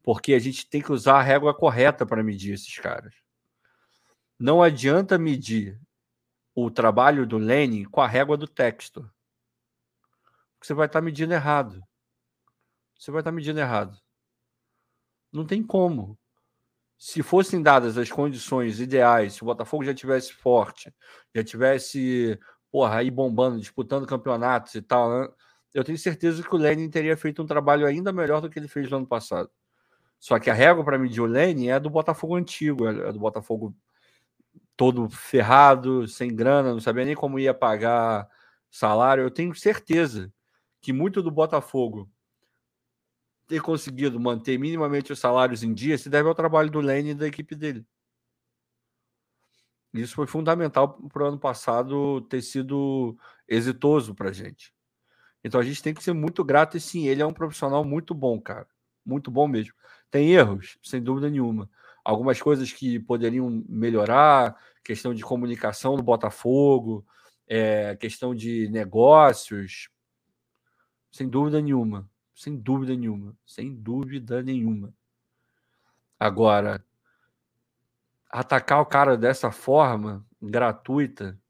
porque 0.03 0.35
a 0.35 0.39
gente 0.39 0.69
tem 0.69 0.83
que 0.83 0.93
usar 0.93 1.19
a 1.19 1.23
régua 1.23 1.55
correta 1.55 2.07
para 2.07 2.23
medir 2.23 2.55
esses 2.55 2.77
caras. 2.79 3.15
Não 4.41 4.63
adianta 4.63 5.19
medir 5.19 5.79
o 6.55 6.71
trabalho 6.71 7.27
do 7.27 7.37
Lenin 7.37 7.85
com 7.85 8.01
a 8.01 8.07
régua 8.07 8.39
do 8.39 8.49
texto. 8.49 9.07
Você 10.59 10.73
vai 10.73 10.87
estar 10.87 11.01
tá 11.01 11.05
medindo 11.05 11.35
errado. 11.35 11.85
Você 12.99 13.11
vai 13.11 13.21
estar 13.21 13.31
tá 13.31 13.35
medindo 13.35 13.61
errado. 13.61 13.99
Não 15.31 15.45
tem 15.45 15.63
como. 15.63 16.19
Se 16.97 17.23
fossem 17.23 17.63
dadas 17.63 17.99
as 17.99 18.11
condições 18.11 18.81
ideais, 18.81 19.35
se 19.35 19.43
o 19.43 19.45
Botafogo 19.45 19.85
já 19.85 19.93
tivesse 19.93 20.33
forte, 20.33 20.91
já 21.35 21.45
tivesse 21.45 22.41
porra, 22.71 22.97
aí 22.97 23.11
bombando, 23.11 23.61
disputando 23.61 24.07
campeonatos 24.07 24.75
e 24.75 24.81
tal, 24.81 25.11
né? 25.11 25.29
eu 25.75 25.85
tenho 25.85 25.99
certeza 25.99 26.43
que 26.43 26.55
o 26.55 26.59
Lenin 26.59 26.89
teria 26.89 27.17
feito 27.17 27.43
um 27.43 27.47
trabalho 27.47 27.87
ainda 27.87 28.11
melhor 28.11 28.41
do 28.41 28.49
que 28.49 28.59
ele 28.59 28.69
fez 28.69 28.89
no 28.91 28.99
ano 28.99 29.07
passado. 29.07 29.51
Só 30.19 30.39
que 30.39 30.49
a 30.49 30.55
régua 30.55 30.83
para 30.83 30.99
medir 30.99 31.21
o 31.21 31.27
Lenin 31.27 31.69
é 31.69 31.79
do 31.79 31.91
Botafogo 31.91 32.37
antigo, 32.37 32.87
é 32.89 33.13
do 33.13 33.19
Botafogo 33.19 33.77
todo 34.81 35.11
ferrado, 35.11 36.09
sem 36.09 36.35
grana, 36.35 36.73
não 36.73 36.81
sabia 36.81 37.05
nem 37.05 37.15
como 37.15 37.39
ia 37.39 37.53
pagar 37.53 38.27
salário. 38.71 39.23
Eu 39.25 39.31
tenho 39.31 39.55
certeza 39.55 40.33
que 40.81 40.91
muito 40.91 41.23
do 41.23 41.31
Botafogo 41.31 42.11
ter 43.47 43.61
conseguido 43.61 44.19
manter 44.19 44.59
minimamente 44.59 45.13
os 45.13 45.19
salários 45.19 45.63
em 45.63 45.75
dia 45.75 45.99
se 45.99 46.09
deve 46.09 46.27
ao 46.31 46.35
trabalho 46.35 46.71
do 46.71 46.81
Lene 46.81 47.11
e 47.11 47.15
da 47.15 47.27
equipe 47.27 47.55
dele. 47.55 47.85
Isso 49.93 50.15
foi 50.15 50.27
fundamental 50.27 50.95
para 51.13 51.25
o 51.25 51.27
ano 51.27 51.39
passado 51.39 52.23
ter 52.23 52.41
sido 52.41 53.19
exitoso 53.47 54.15
para 54.15 54.31
a 54.31 54.33
gente. 54.33 54.73
Então 55.45 55.61
a 55.61 55.65
gente 55.65 55.83
tem 55.83 55.93
que 55.93 56.03
ser 56.03 56.15
muito 56.15 56.43
grato 56.43 56.79
e 56.79 56.81
sim, 56.81 57.07
ele 57.07 57.23
é 57.23 57.27
um 57.27 57.35
profissional 57.35 57.85
muito 57.85 58.15
bom, 58.15 58.41
cara. 58.41 58.69
Muito 59.05 59.31
bom 59.31 59.47
mesmo. 59.47 59.75
Tem 60.11 60.33
erros, 60.33 60.79
sem 60.83 61.03
dúvida 61.03 61.29
nenhuma. 61.31 61.69
Algumas 62.11 62.43
coisas 62.43 62.73
que 62.73 62.99
poderiam 62.99 63.65
melhorar, 63.69 64.57
questão 64.83 65.15
de 65.15 65.23
comunicação 65.23 65.95
do 65.95 66.03
Botafogo, 66.03 67.07
é, 67.47 67.95
questão 67.95 68.35
de 68.35 68.69
negócios, 68.69 69.89
sem 71.13 71.29
dúvida 71.29 71.61
nenhuma, 71.61 72.11
sem 72.35 72.57
dúvida 72.57 72.97
nenhuma, 72.97 73.37
sem 73.47 73.73
dúvida 73.73 74.43
nenhuma. 74.43 74.93
Agora, 76.19 76.85
atacar 78.29 78.81
o 78.81 78.87
cara 78.87 79.17
dessa 79.17 79.53
forma 79.53 80.27
gratuita, 80.43 81.41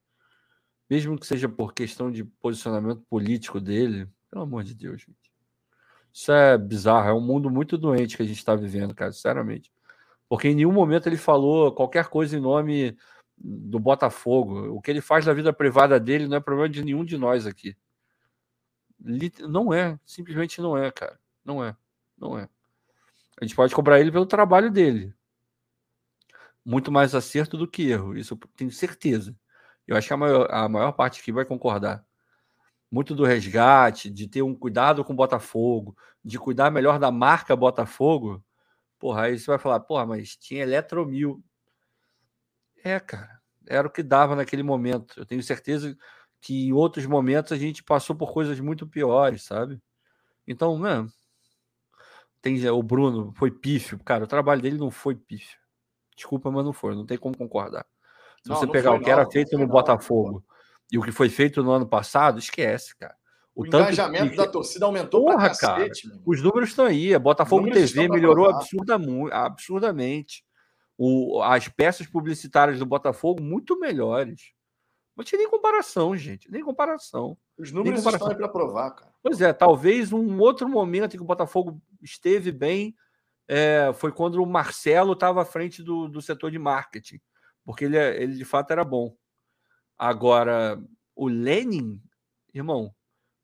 mesmo 0.90 1.18
que 1.18 1.26
seja 1.26 1.48
por 1.48 1.72
questão 1.72 2.12
de 2.12 2.22
posicionamento 2.22 3.00
político 3.08 3.58
dele, 3.58 4.06
pelo 4.30 4.42
amor 4.42 4.62
de 4.62 4.74
Deus, 4.74 5.00
gente. 5.00 5.32
Isso 6.12 6.30
é 6.30 6.58
bizarro, 6.58 7.08
é 7.08 7.14
um 7.14 7.20
mundo 7.22 7.48
muito 7.48 7.78
doente 7.78 8.18
que 8.18 8.22
a 8.22 8.26
gente 8.26 8.36
está 8.36 8.54
vivendo, 8.54 8.94
cara, 8.94 9.10
sinceramente. 9.10 9.72
Porque 10.30 10.46
em 10.46 10.54
nenhum 10.54 10.70
momento 10.70 11.08
ele 11.08 11.16
falou 11.16 11.72
qualquer 11.72 12.06
coisa 12.06 12.38
em 12.38 12.40
nome 12.40 12.96
do 13.36 13.80
Botafogo. 13.80 14.68
O 14.68 14.80
que 14.80 14.88
ele 14.88 15.00
faz 15.00 15.26
na 15.26 15.32
vida 15.32 15.52
privada 15.52 15.98
dele 15.98 16.28
não 16.28 16.36
é 16.36 16.40
problema 16.40 16.68
de 16.68 16.84
nenhum 16.84 17.04
de 17.04 17.18
nós 17.18 17.48
aqui. 17.48 17.76
Não 19.48 19.74
é, 19.74 19.98
simplesmente 20.04 20.60
não 20.60 20.78
é, 20.78 20.88
cara. 20.92 21.18
Não 21.44 21.64
é, 21.64 21.76
não 22.16 22.38
é. 22.38 22.48
A 23.40 23.44
gente 23.44 23.56
pode 23.56 23.74
cobrar 23.74 23.98
ele 23.98 24.12
pelo 24.12 24.24
trabalho 24.24 24.70
dele. 24.70 25.12
Muito 26.64 26.92
mais 26.92 27.12
acerto 27.12 27.56
do 27.56 27.66
que 27.66 27.90
erro, 27.90 28.16
isso 28.16 28.34
eu 28.34 28.48
tenho 28.54 28.70
certeza. 28.70 29.36
Eu 29.84 29.96
acho 29.96 30.06
que 30.06 30.14
a 30.14 30.16
maior, 30.16 30.46
a 30.48 30.68
maior 30.68 30.92
parte 30.92 31.20
aqui 31.20 31.32
vai 31.32 31.44
concordar. 31.44 32.06
Muito 32.88 33.16
do 33.16 33.24
resgate, 33.24 34.08
de 34.08 34.28
ter 34.28 34.42
um 34.42 34.54
cuidado 34.54 35.04
com 35.04 35.12
o 35.12 35.16
Botafogo, 35.16 35.96
de 36.24 36.38
cuidar 36.38 36.70
melhor 36.70 37.00
da 37.00 37.10
marca 37.10 37.56
Botafogo. 37.56 38.44
Porra, 39.00 39.22
aí 39.22 39.38
você 39.38 39.46
vai 39.46 39.58
falar, 39.58 39.80
porra, 39.80 40.04
mas 40.04 40.36
tinha 40.36 40.62
Eletromil. 40.62 41.42
É, 42.84 43.00
cara, 43.00 43.40
era 43.66 43.88
o 43.88 43.90
que 43.90 44.02
dava 44.02 44.36
naquele 44.36 44.62
momento. 44.62 45.18
Eu 45.18 45.24
tenho 45.24 45.42
certeza 45.42 45.96
que 46.40 46.68
em 46.68 46.72
outros 46.72 47.06
momentos 47.06 47.50
a 47.50 47.56
gente 47.56 47.82
passou 47.82 48.14
por 48.14 48.32
coisas 48.32 48.60
muito 48.60 48.86
piores, 48.86 49.42
sabe? 49.42 49.80
Então, 50.46 50.78
né, 50.78 51.08
tem 52.42 52.68
o 52.68 52.82
Bruno 52.82 53.32
foi 53.36 53.50
pífio, 53.50 53.98
cara, 54.04 54.24
o 54.24 54.28
trabalho 54.28 54.60
dele 54.60 54.78
não 54.78 54.90
foi 54.90 55.14
pífio. 55.14 55.58
Desculpa, 56.14 56.50
mas 56.50 56.64
não 56.64 56.72
foi, 56.72 56.94
não 56.94 57.06
tem 57.06 57.16
como 57.16 57.36
concordar. 57.36 57.86
Se 58.42 58.50
não, 58.50 58.56
você 58.56 58.66
não 58.66 58.72
pegar 58.72 58.92
o 58.92 58.98
que 58.98 59.06
não, 59.06 59.12
era 59.12 59.30
feito 59.30 59.56
no 59.58 59.66
Botafogo 59.66 60.44
e 60.92 60.98
o 60.98 61.02
que 61.02 61.12
foi 61.12 61.30
feito 61.30 61.62
no 61.62 61.70
ano 61.70 61.86
passado, 61.86 62.38
esquece, 62.38 62.94
cara. 62.96 63.16
O, 63.54 63.62
o 63.62 63.66
engajamento 63.66 64.30
que... 64.30 64.36
da 64.36 64.46
torcida 64.46 64.86
aumentou 64.86 65.24
Porra, 65.24 65.48
cacete, 65.48 66.08
cara. 66.08 66.22
Os 66.24 66.42
números 66.42 66.70
estão 66.70 66.86
aí. 66.86 67.14
A 67.14 67.18
Botafogo 67.18 67.70
TV 67.70 68.08
melhorou 68.08 68.48
absurda, 68.48 68.98
absurdamente 69.32 70.44
o, 71.02 71.42
as 71.42 71.66
peças 71.66 72.06
publicitárias 72.06 72.78
do 72.78 72.84
Botafogo 72.84 73.42
muito 73.42 73.80
melhores. 73.80 74.52
Não 75.16 75.24
tinha 75.24 75.38
nem 75.38 75.48
comparação, 75.48 76.14
gente. 76.14 76.50
Nem 76.50 76.62
comparação. 76.62 77.38
Os 77.56 77.72
números 77.72 78.00
comparação. 78.00 78.28
estão 78.28 78.36
aí 78.36 78.36
para 78.36 78.52
provar, 78.52 78.90
cara. 78.90 79.10
Pois 79.22 79.40
é, 79.40 79.50
talvez 79.50 80.12
um 80.12 80.38
outro 80.38 80.68
momento 80.68 81.14
em 81.14 81.16
que 81.16 81.22
o 81.22 81.26
Botafogo 81.26 81.80
esteve 82.02 82.52
bem 82.52 82.94
é, 83.48 83.90
foi 83.94 84.12
quando 84.12 84.42
o 84.42 84.46
Marcelo 84.46 85.14
estava 85.14 85.40
à 85.40 85.44
frente 85.46 85.82
do, 85.82 86.06
do 86.06 86.20
setor 86.20 86.50
de 86.50 86.58
marketing, 86.58 87.18
porque 87.64 87.86
ele, 87.86 87.96
ele 87.96 88.34
de 88.34 88.44
fato 88.44 88.70
era 88.70 88.84
bom. 88.84 89.16
Agora, 89.96 90.78
o 91.16 91.28
Lenin, 91.28 91.98
irmão, 92.52 92.94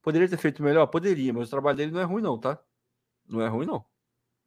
poderia 0.06 0.28
ter 0.28 0.36
feito 0.36 0.62
melhor? 0.62 0.86
Poderia, 0.86 1.32
mas 1.32 1.48
o 1.48 1.50
trabalho 1.50 1.76
dele 1.76 1.90
não 1.90 2.00
é 2.00 2.04
ruim, 2.04 2.22
não, 2.22 2.38
tá? 2.38 2.56
Não 3.28 3.42
é 3.42 3.48
ruim, 3.48 3.66
não. 3.66 3.84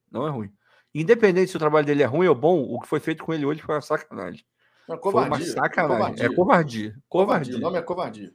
Não 0.09 0.25
é 0.25 0.29
ruim. 0.29 0.53
Independente 0.95 1.51
se 1.51 1.57
o 1.57 1.59
trabalho 1.59 1.85
dele 1.85 2.01
é 2.01 2.05
ruim 2.05 2.27
ou 2.27 2.33
bom, 2.33 2.61
o 2.63 2.79
que 2.79 2.87
foi 2.87 3.01
feito 3.01 3.25
com 3.25 3.33
ele 3.33 3.45
hoje 3.45 3.61
foi 3.61 3.75
uma 3.75 3.81
sacanagem. 3.81 4.45
Não, 4.87 4.97
covardia. 4.97 5.35
Foi 5.37 5.45
uma 5.45 5.53
sacanagem. 5.53 5.97
Covardia. 5.97 6.25
É 6.25 6.33
covardia. 6.33 6.95
Covardia. 7.09 7.57
O 7.57 7.59
nome 7.59 7.77
é 7.77 7.81
covardia. 7.81 8.33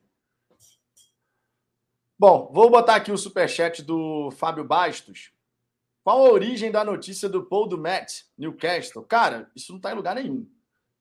Bom, 2.18 2.50
vou 2.52 2.70
botar 2.70 2.96
aqui 2.96 3.10
o 3.10 3.16
superchat 3.16 3.82
do 3.82 4.30
Fábio 4.32 4.62
Bastos. 4.62 5.32
Qual 6.02 6.26
a 6.26 6.30
origem 6.30 6.70
da 6.70 6.84
notícia 6.84 7.26
do 7.26 7.46
Paul 7.46 7.66
do 7.66 7.78
Matt, 7.78 8.24
Newcastle? 8.36 9.02
Cara, 9.02 9.50
isso 9.56 9.72
não 9.72 9.78
está 9.78 9.92
em 9.92 9.96
lugar 9.96 10.14
nenhum. 10.14 10.46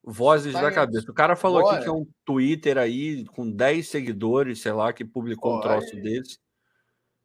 Vozes 0.04 0.54
tá 0.54 0.62
da 0.62 0.72
cabeça. 0.72 1.10
O 1.10 1.14
cara 1.14 1.36
falou 1.36 1.62
Bora. 1.62 1.76
aqui 1.76 1.84
que 1.84 1.90
é 1.90 1.94
um 1.94 2.06
Twitter 2.26 2.78
aí 2.78 3.24
com 3.26 3.50
10 3.50 3.88
seguidores, 3.88 4.62
sei 4.62 4.74
lá, 4.74 4.92
que 4.92 5.06
publicou 5.06 5.58
um 5.58 5.62
troço 5.62 5.96
desse. 5.96 6.38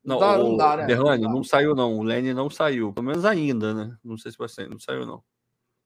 Não, 0.05 0.19
dá, 0.19 0.39
o, 0.39 0.51
não, 0.51 0.57
dá, 0.57 0.77
né? 0.77 0.87
Derrane, 0.87 1.25
não, 1.25 1.33
não, 1.33 1.45
saiu, 1.45 1.75
não. 1.75 1.99
O 1.99 2.03
Lenny 2.03 2.33
não 2.33 2.49
saiu. 2.49 2.93
Pelo 2.93 3.07
menos 3.07 3.25
ainda, 3.25 3.75
né? 3.75 3.97
Não 4.03 4.17
sei 4.17 4.31
se 4.31 4.39
vai 4.39 4.49
sair. 4.49 4.69
Não 4.69 4.79
saiu, 4.79 5.05
não. 5.05 5.23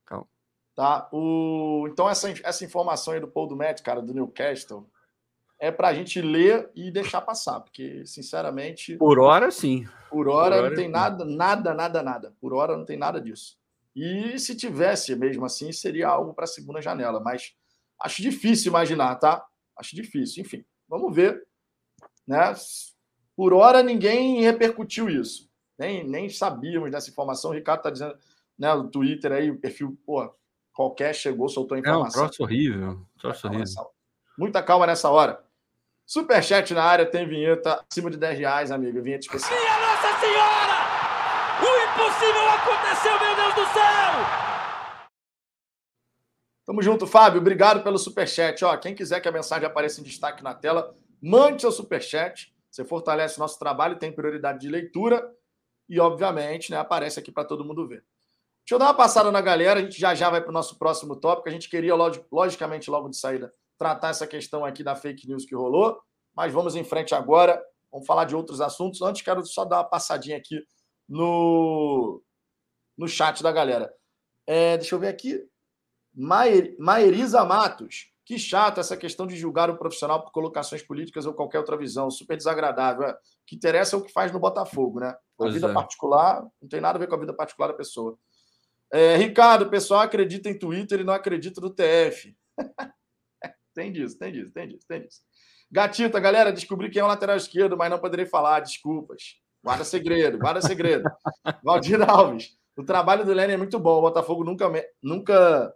Calma. 0.04 0.28
Tá. 0.74 1.08
O... 1.10 1.88
Então, 1.90 2.08
essa, 2.08 2.32
essa 2.44 2.64
informação 2.64 3.14
aí 3.14 3.20
do 3.20 3.26
Paul 3.26 3.48
do 3.48 3.56
Matt, 3.56 3.80
cara, 3.80 4.02
do 4.02 4.12
Newcastle, 4.12 4.86
é 5.58 5.72
para 5.72 5.88
a 5.88 5.94
gente 5.94 6.20
ler 6.20 6.70
e 6.74 6.90
deixar 6.90 7.22
passar, 7.22 7.60
porque, 7.60 8.04
sinceramente. 8.04 8.96
Por 8.96 9.18
hora, 9.18 9.50
sim. 9.50 9.88
Por 10.10 10.28
hora, 10.28 10.56
por 10.56 10.58
hora 10.58 10.68
não 10.68 10.76
tem 10.76 10.86
sim. 10.86 10.92
nada, 10.92 11.24
nada, 11.24 11.74
nada, 11.74 12.02
nada. 12.02 12.34
Por 12.38 12.52
hora 12.52 12.76
não 12.76 12.84
tem 12.84 12.98
nada 12.98 13.20
disso. 13.20 13.56
E 13.94 14.38
se 14.38 14.56
tivesse 14.56 15.14
mesmo 15.14 15.44
assim, 15.44 15.70
seria 15.72 16.08
algo 16.08 16.32
para 16.32 16.44
a 16.44 16.48
segunda 16.48 16.80
janela, 16.80 17.20
mas 17.20 17.54
acho 18.00 18.22
difícil 18.22 18.70
imaginar, 18.70 19.16
tá? 19.16 19.44
Acho 19.76 19.94
difícil. 19.94 20.42
Enfim, 20.42 20.64
vamos 20.88 21.14
ver. 21.14 21.46
Né? 22.26 22.54
Por 23.36 23.52
hora, 23.52 23.82
ninguém 23.82 24.42
repercutiu 24.42 25.08
isso. 25.08 25.50
Nem, 25.78 26.06
nem 26.06 26.28
sabíamos 26.28 26.90
dessa 26.90 27.10
informação. 27.10 27.50
O 27.50 27.54
Ricardo 27.54 27.80
está 27.80 27.90
dizendo, 27.90 28.16
né, 28.58 28.72
no 28.74 28.88
Twitter 28.88 29.32
aí, 29.32 29.50
o 29.50 29.58
perfil, 29.58 29.98
pô, 30.06 30.32
qualquer 30.72 31.14
chegou, 31.14 31.48
soltou 31.48 31.76
a 31.76 31.80
informação. 31.80 32.22
É 32.22 32.24
um 32.24 32.28
troço 32.28 32.42
horrível. 32.42 33.06
Troço 33.18 33.46
horrível. 33.46 33.90
Muita 34.38 34.62
calma 34.62 34.86
nessa 34.86 35.10
hora. 35.10 35.44
Superchat 36.06 36.72
na 36.74 36.84
área, 36.84 37.06
tem 37.06 37.26
vinheta 37.26 37.82
acima 37.90 38.10
de 38.10 38.16
10 38.16 38.38
reais, 38.38 38.70
amigo. 38.70 39.02
Vinheta 39.02 39.26
especial. 39.26 39.58
Minha 39.58 39.78
Nossa 39.78 40.20
Senhora! 40.20 40.81
O 41.62 41.70
impossível 41.84 42.50
aconteceu, 42.50 43.20
meu 43.20 43.36
Deus 43.36 43.54
do 43.54 43.72
céu! 43.72 44.52
Tamo 46.64 46.82
junto, 46.82 47.06
Fábio. 47.06 47.40
Obrigado 47.40 47.82
pelo 47.82 47.98
superchat. 47.98 48.64
Ó, 48.64 48.76
quem 48.76 48.94
quiser 48.94 49.20
que 49.20 49.28
a 49.28 49.32
mensagem 49.32 49.66
apareça 49.66 50.00
em 50.00 50.04
destaque 50.04 50.42
na 50.42 50.54
tela, 50.54 50.94
mande 51.20 51.62
seu 51.62 51.70
superchat. 51.70 52.52
Você 52.70 52.84
fortalece 52.84 53.38
nosso 53.38 53.58
trabalho, 53.58 53.98
tem 53.98 54.10
prioridade 54.10 54.60
de 54.60 54.68
leitura 54.68 55.30
e, 55.88 56.00
obviamente, 56.00 56.70
né, 56.70 56.78
aparece 56.78 57.18
aqui 57.18 57.30
para 57.30 57.44
todo 57.44 57.64
mundo 57.64 57.86
ver. 57.86 58.04
Deixa 58.64 58.74
eu 58.74 58.78
dar 58.78 58.86
uma 58.86 58.94
passada 58.94 59.30
na 59.30 59.40
galera, 59.40 59.80
a 59.80 59.82
gente 59.82 60.00
já 60.00 60.14
já 60.14 60.30
vai 60.30 60.40
para 60.40 60.50
o 60.50 60.52
nosso 60.52 60.78
próximo 60.78 61.16
tópico. 61.16 61.48
A 61.48 61.52
gente 61.52 61.68
queria, 61.68 61.94
logicamente, 61.94 62.90
logo 62.90 63.08
de 63.08 63.16
saída, 63.16 63.52
tratar 63.76 64.08
essa 64.08 64.26
questão 64.26 64.64
aqui 64.64 64.82
da 64.82 64.94
fake 64.94 65.28
news 65.28 65.44
que 65.44 65.54
rolou, 65.54 66.00
mas 66.34 66.52
vamos 66.52 66.74
em 66.74 66.84
frente 66.84 67.14
agora. 67.14 67.62
Vamos 67.90 68.06
falar 68.06 68.24
de 68.24 68.34
outros 68.34 68.60
assuntos. 68.60 69.02
Antes, 69.02 69.20
quero 69.20 69.44
só 69.44 69.64
dar 69.64 69.78
uma 69.78 69.84
passadinha 69.84 70.36
aqui 70.36 70.64
no, 71.12 72.22
no 72.96 73.06
chat 73.06 73.42
da 73.42 73.52
galera. 73.52 73.92
É, 74.46 74.78
deixa 74.78 74.94
eu 74.94 74.98
ver 74.98 75.08
aqui. 75.08 75.46
Maer, 76.14 76.74
Maeriza 76.78 77.44
Matos. 77.44 78.10
Que 78.24 78.38
chato 78.38 78.80
essa 78.80 78.96
questão 78.96 79.26
de 79.26 79.36
julgar 79.36 79.68
um 79.68 79.76
profissional 79.76 80.22
por 80.22 80.32
colocações 80.32 80.80
políticas 80.80 81.26
ou 81.26 81.34
qualquer 81.34 81.58
outra 81.58 81.76
visão. 81.76 82.10
Super 82.10 82.36
desagradável. 82.36 83.04
É. 83.04 83.12
O 83.12 83.16
que 83.46 83.56
interessa 83.56 83.94
é 83.94 83.98
o 83.98 84.02
que 84.02 84.12
faz 84.12 84.32
no 84.32 84.40
Botafogo, 84.40 85.00
né? 85.00 85.14
A 85.38 85.48
vida 85.48 85.68
é. 85.68 85.72
particular 85.72 86.46
não 86.60 86.68
tem 86.68 86.80
nada 86.80 86.96
a 86.96 87.00
ver 87.00 87.08
com 87.08 87.16
a 87.16 87.18
vida 87.18 87.34
particular 87.34 87.68
da 87.68 87.74
pessoa. 87.74 88.16
É, 88.90 89.16
Ricardo, 89.16 89.62
o 89.62 89.70
pessoal 89.70 90.00
acredita 90.00 90.48
em 90.48 90.58
Twitter 90.58 91.00
e 91.00 91.04
não 91.04 91.12
acredita 91.12 91.60
no 91.60 91.68
TF. 91.68 92.34
tem 93.74 93.92
disso, 93.92 94.18
tem 94.18 94.32
disso, 94.32 94.52
tem 94.52 94.68
disso, 94.68 94.86
tem 94.86 95.02
disso. 95.02 95.20
Gatita, 95.70 96.20
galera, 96.20 96.52
descobri 96.52 96.90
quem 96.90 97.00
é 97.00 97.04
o 97.04 97.08
lateral 97.08 97.36
esquerdo, 97.36 97.76
mas 97.76 97.90
não 97.90 97.98
poderei 97.98 98.26
falar, 98.26 98.60
desculpas. 98.60 99.41
Guarda 99.62 99.84
segredo, 99.84 100.38
guarda 100.38 100.60
segredo. 100.60 101.08
Valdir 101.62 102.02
Alves, 102.08 102.56
o 102.76 102.82
trabalho 102.82 103.24
do 103.24 103.32
Lenny 103.32 103.54
é 103.54 103.56
muito 103.56 103.78
bom. 103.78 103.98
O 103.98 104.02
Botafogo 104.02 104.44
nunca. 104.44 104.70
nunca 105.02 105.74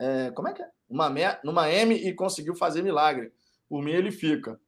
é, 0.00 0.30
como 0.32 0.48
é 0.48 0.52
que 0.52 0.62
é? 0.62 0.68
Uma, 0.88 1.08
numa 1.44 1.70
M 1.70 1.94
e 1.94 2.12
conseguiu 2.14 2.54
fazer 2.56 2.82
milagre. 2.82 3.32
Por 3.68 3.82
mim, 3.82 3.92
ele 3.92 4.10
fica. 4.10 4.58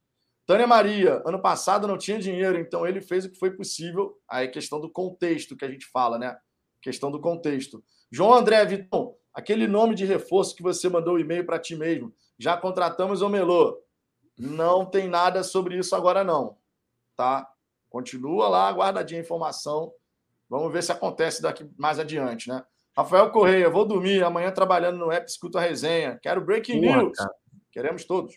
Tânia 0.45 0.67
Maria, 0.67 1.21
ano 1.25 1.41
passado 1.41 1.87
não 1.87 1.97
tinha 1.97 2.19
dinheiro, 2.19 2.57
então 2.57 2.85
ele 2.85 3.01
fez 3.01 3.25
o 3.25 3.29
que 3.29 3.37
foi 3.37 3.51
possível. 3.51 4.17
Aí 4.29 4.47
questão 4.47 4.79
do 4.79 4.89
contexto 4.89 5.55
que 5.55 5.65
a 5.65 5.69
gente 5.69 5.85
fala, 5.87 6.19
né? 6.19 6.37
Questão 6.81 7.09
do 7.09 7.19
contexto. 7.19 7.83
João 8.11 8.33
André 8.33 8.63
Viton, 8.65 9.15
aquele 9.33 9.67
nome 9.67 9.95
de 9.95 10.05
reforço 10.05 10.55
que 10.55 10.61
você 10.61 10.89
mandou 10.89 11.15
o 11.15 11.19
e-mail 11.19 11.45
para 11.45 11.59
ti 11.59 11.75
mesmo. 11.75 12.13
Já 12.37 12.57
contratamos 12.57 13.21
o 13.21 13.29
Melô. 13.29 13.81
Não 14.37 14.85
tem 14.85 15.07
nada 15.07 15.43
sobre 15.43 15.77
isso 15.77 15.95
agora, 15.95 16.23
não. 16.23 16.57
Tá? 17.15 17.47
Continua 17.93 18.49
lá, 18.49 18.71
guardadinha 18.71 19.19
a 19.19 19.23
informação. 19.23 19.93
Vamos 20.49 20.73
ver 20.73 20.81
se 20.81 20.91
acontece 20.91 21.43
daqui 21.43 21.69
mais 21.77 21.99
adiante, 21.99 22.49
né? 22.49 22.65
Rafael 22.97 23.29
Correia, 23.31 23.69
vou 23.69 23.85
dormir. 23.85 24.23
Amanhã 24.23 24.51
trabalhando 24.51 24.97
no 24.97 25.11
app, 25.11 25.29
escuto 25.29 25.59
a 25.59 25.61
resenha. 25.61 26.17
Quero 26.19 26.43
breaking 26.43 26.79
news. 26.79 27.15
Cara. 27.15 27.31
Queremos 27.71 28.03
todos. 28.03 28.33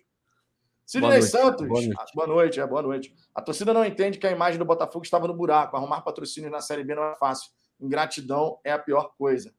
Sidney 0.84 1.22
Santos, 1.22 1.66
boa 1.66 1.80
noite. 1.80 2.12
boa 2.14 2.26
noite, 2.26 2.60
é 2.60 2.66
boa 2.66 2.82
noite. 2.82 3.14
A 3.34 3.40
torcida 3.40 3.72
não 3.72 3.82
entende 3.82 4.18
que 4.18 4.26
a 4.26 4.30
imagem 4.30 4.58
do 4.58 4.64
Botafogo 4.66 5.06
estava 5.06 5.26
no 5.26 5.32
buraco. 5.32 5.74
Arrumar 5.74 6.02
patrocínio 6.02 6.50
na 6.50 6.60
Série 6.60 6.84
B 6.84 6.94
não 6.94 7.04
é 7.04 7.16
fácil. 7.16 7.50
Ingratidão 7.80 8.60
é 8.62 8.72
a 8.72 8.78
pior 8.78 9.14
coisa. 9.16 9.54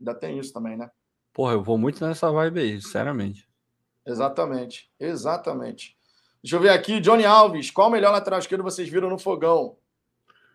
Ainda 0.00 0.14
tem 0.14 0.38
isso 0.38 0.50
também, 0.50 0.78
né? 0.78 0.90
Porra, 1.34 1.52
eu 1.52 1.62
vou 1.62 1.76
muito 1.76 2.02
nessa 2.06 2.32
vibe 2.32 2.60
aí, 2.60 2.80
sinceramente. 2.80 3.46
Exatamente, 4.06 4.90
exatamente. 4.98 5.94
Deixa 6.46 6.54
eu 6.54 6.60
ver 6.60 6.68
aqui, 6.68 7.00
Johnny 7.00 7.24
Alves. 7.24 7.72
Qual 7.72 7.88
o 7.88 7.90
melhor 7.90 8.12
lateral 8.12 8.38
esquerdo 8.38 8.62
vocês 8.62 8.88
viram 8.88 9.10
no 9.10 9.18
fogão? 9.18 9.76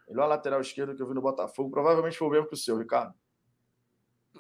Melhor 0.08 0.26
lateral 0.26 0.62
esquerdo 0.62 0.96
que 0.96 1.02
eu 1.02 1.06
vi 1.06 1.14
no 1.14 1.22
Botafogo. 1.22 1.70
Provavelmente 1.70 2.18
foi 2.18 2.30
o 2.30 2.32
mesmo 2.32 2.48
que 2.48 2.54
o 2.54 2.58
seu, 2.58 2.78
Ricardo. 2.78 3.14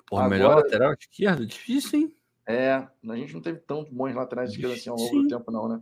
Pô, 0.07 0.15
Agora, 0.15 0.29
melhor 0.29 0.55
lateral 0.55 0.93
esquerdo? 0.97 1.45
Difícil, 1.45 1.99
hein? 1.99 2.15
É, 2.47 2.75
a 2.75 3.15
gente 3.17 3.33
não 3.33 3.41
teve 3.41 3.59
tão 3.59 3.83
bons 3.83 4.15
laterais 4.15 4.51
esquerdos 4.51 4.79
assim 4.79 4.89
ao 4.89 4.95
longo 4.95 5.23
do 5.23 5.27
tempo, 5.27 5.51
não, 5.51 5.67
né? 5.67 5.81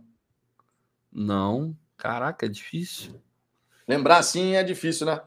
Não. 1.12 1.76
Caraca, 1.96 2.46
é 2.46 2.48
difícil. 2.48 3.22
Lembrar 3.86 4.16
assim 4.16 4.56
é 4.56 4.64
difícil, 4.64 5.06
né? 5.06 5.22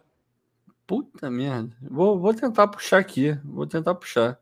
Puta 0.86 1.32
merda. 1.32 1.74
Vou, 1.82 2.20
vou 2.20 2.34
tentar 2.34 2.68
puxar 2.68 2.98
aqui. 2.98 3.32
Vou 3.46 3.66
tentar 3.66 3.96
puxar. 3.96 4.38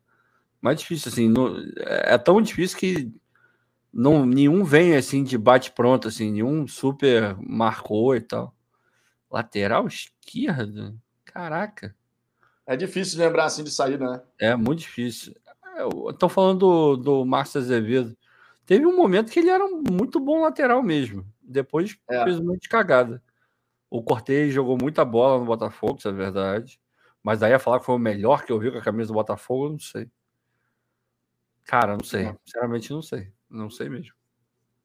Mais 0.60 0.80
difícil, 0.80 1.12
assim. 1.12 1.30
No, 1.30 1.58
é 1.78 2.18
tão 2.18 2.42
difícil 2.42 2.80
que 2.80 3.21
não 3.94 4.26
nenhum 4.26 4.64
vem 4.64 4.96
assim 4.96 5.24
de 5.24 5.38
bate 5.38 5.72
pronto 5.72 6.08
assim, 6.08 6.32
nenhum 6.32 6.68
super 6.68 7.36
marcou 7.40 8.16
e 8.16 8.22
tal. 8.22 8.56
Lateral 9.30 9.88
esquerda? 9.88 10.96
Caraca. 11.26 11.96
É 12.66 12.76
difícil 12.76 13.18
de 13.18 13.26
lembrar 13.26 13.46
assim 13.46 13.64
de 13.64 13.72
saída, 13.72 14.10
né? 14.10 14.22
É 14.40 14.56
muito 14.56 14.80
difícil. 14.80 15.34
Estou 16.10 16.30
falando 16.30 16.60
do, 16.60 16.98
do 16.98 17.26
Márcio 17.26 17.60
Azevedo. 17.60 18.16
Teve 18.66 18.86
um 18.86 18.96
momento 18.96 19.32
que 19.32 19.40
ele 19.40 19.50
era 19.50 19.66
um 19.66 19.84
muito 19.92 20.20
bom 20.20 20.42
lateral 20.42 20.82
mesmo. 20.84 21.26
Depois 21.42 21.98
é. 22.10 22.24
fez 22.24 22.40
muito 22.40 22.70
cagada. 22.70 23.22
O 23.90 24.02
Cortez 24.02 24.54
jogou 24.54 24.78
muita 24.80 25.04
bola 25.04 25.40
no 25.40 25.46
Botafogo, 25.46 25.98
isso 25.98 26.08
é 26.08 26.14
verdade. 26.14 26.80
Mas 27.22 27.40
daí 27.40 27.54
a 27.54 27.60
falar 27.60 27.80
que 27.80 27.86
foi 27.86 27.96
o 27.96 28.00
melhor 28.00 28.46
que 28.46 28.52
eu 28.52 28.60
vi 28.60 28.72
com 28.72 28.78
a 28.78 28.82
camisa 28.82 29.10
do 29.10 29.14
Botafogo, 29.14 29.66
eu 29.66 29.72
não 29.72 29.80
sei. 29.80 30.10
Cara, 31.66 31.98
não 31.98 32.04
sei. 32.04 32.34
Sinceramente, 32.46 32.92
não 32.92 33.02
sei. 33.02 33.32
Não 33.52 33.70
sei 33.70 33.90
mesmo. 33.90 34.14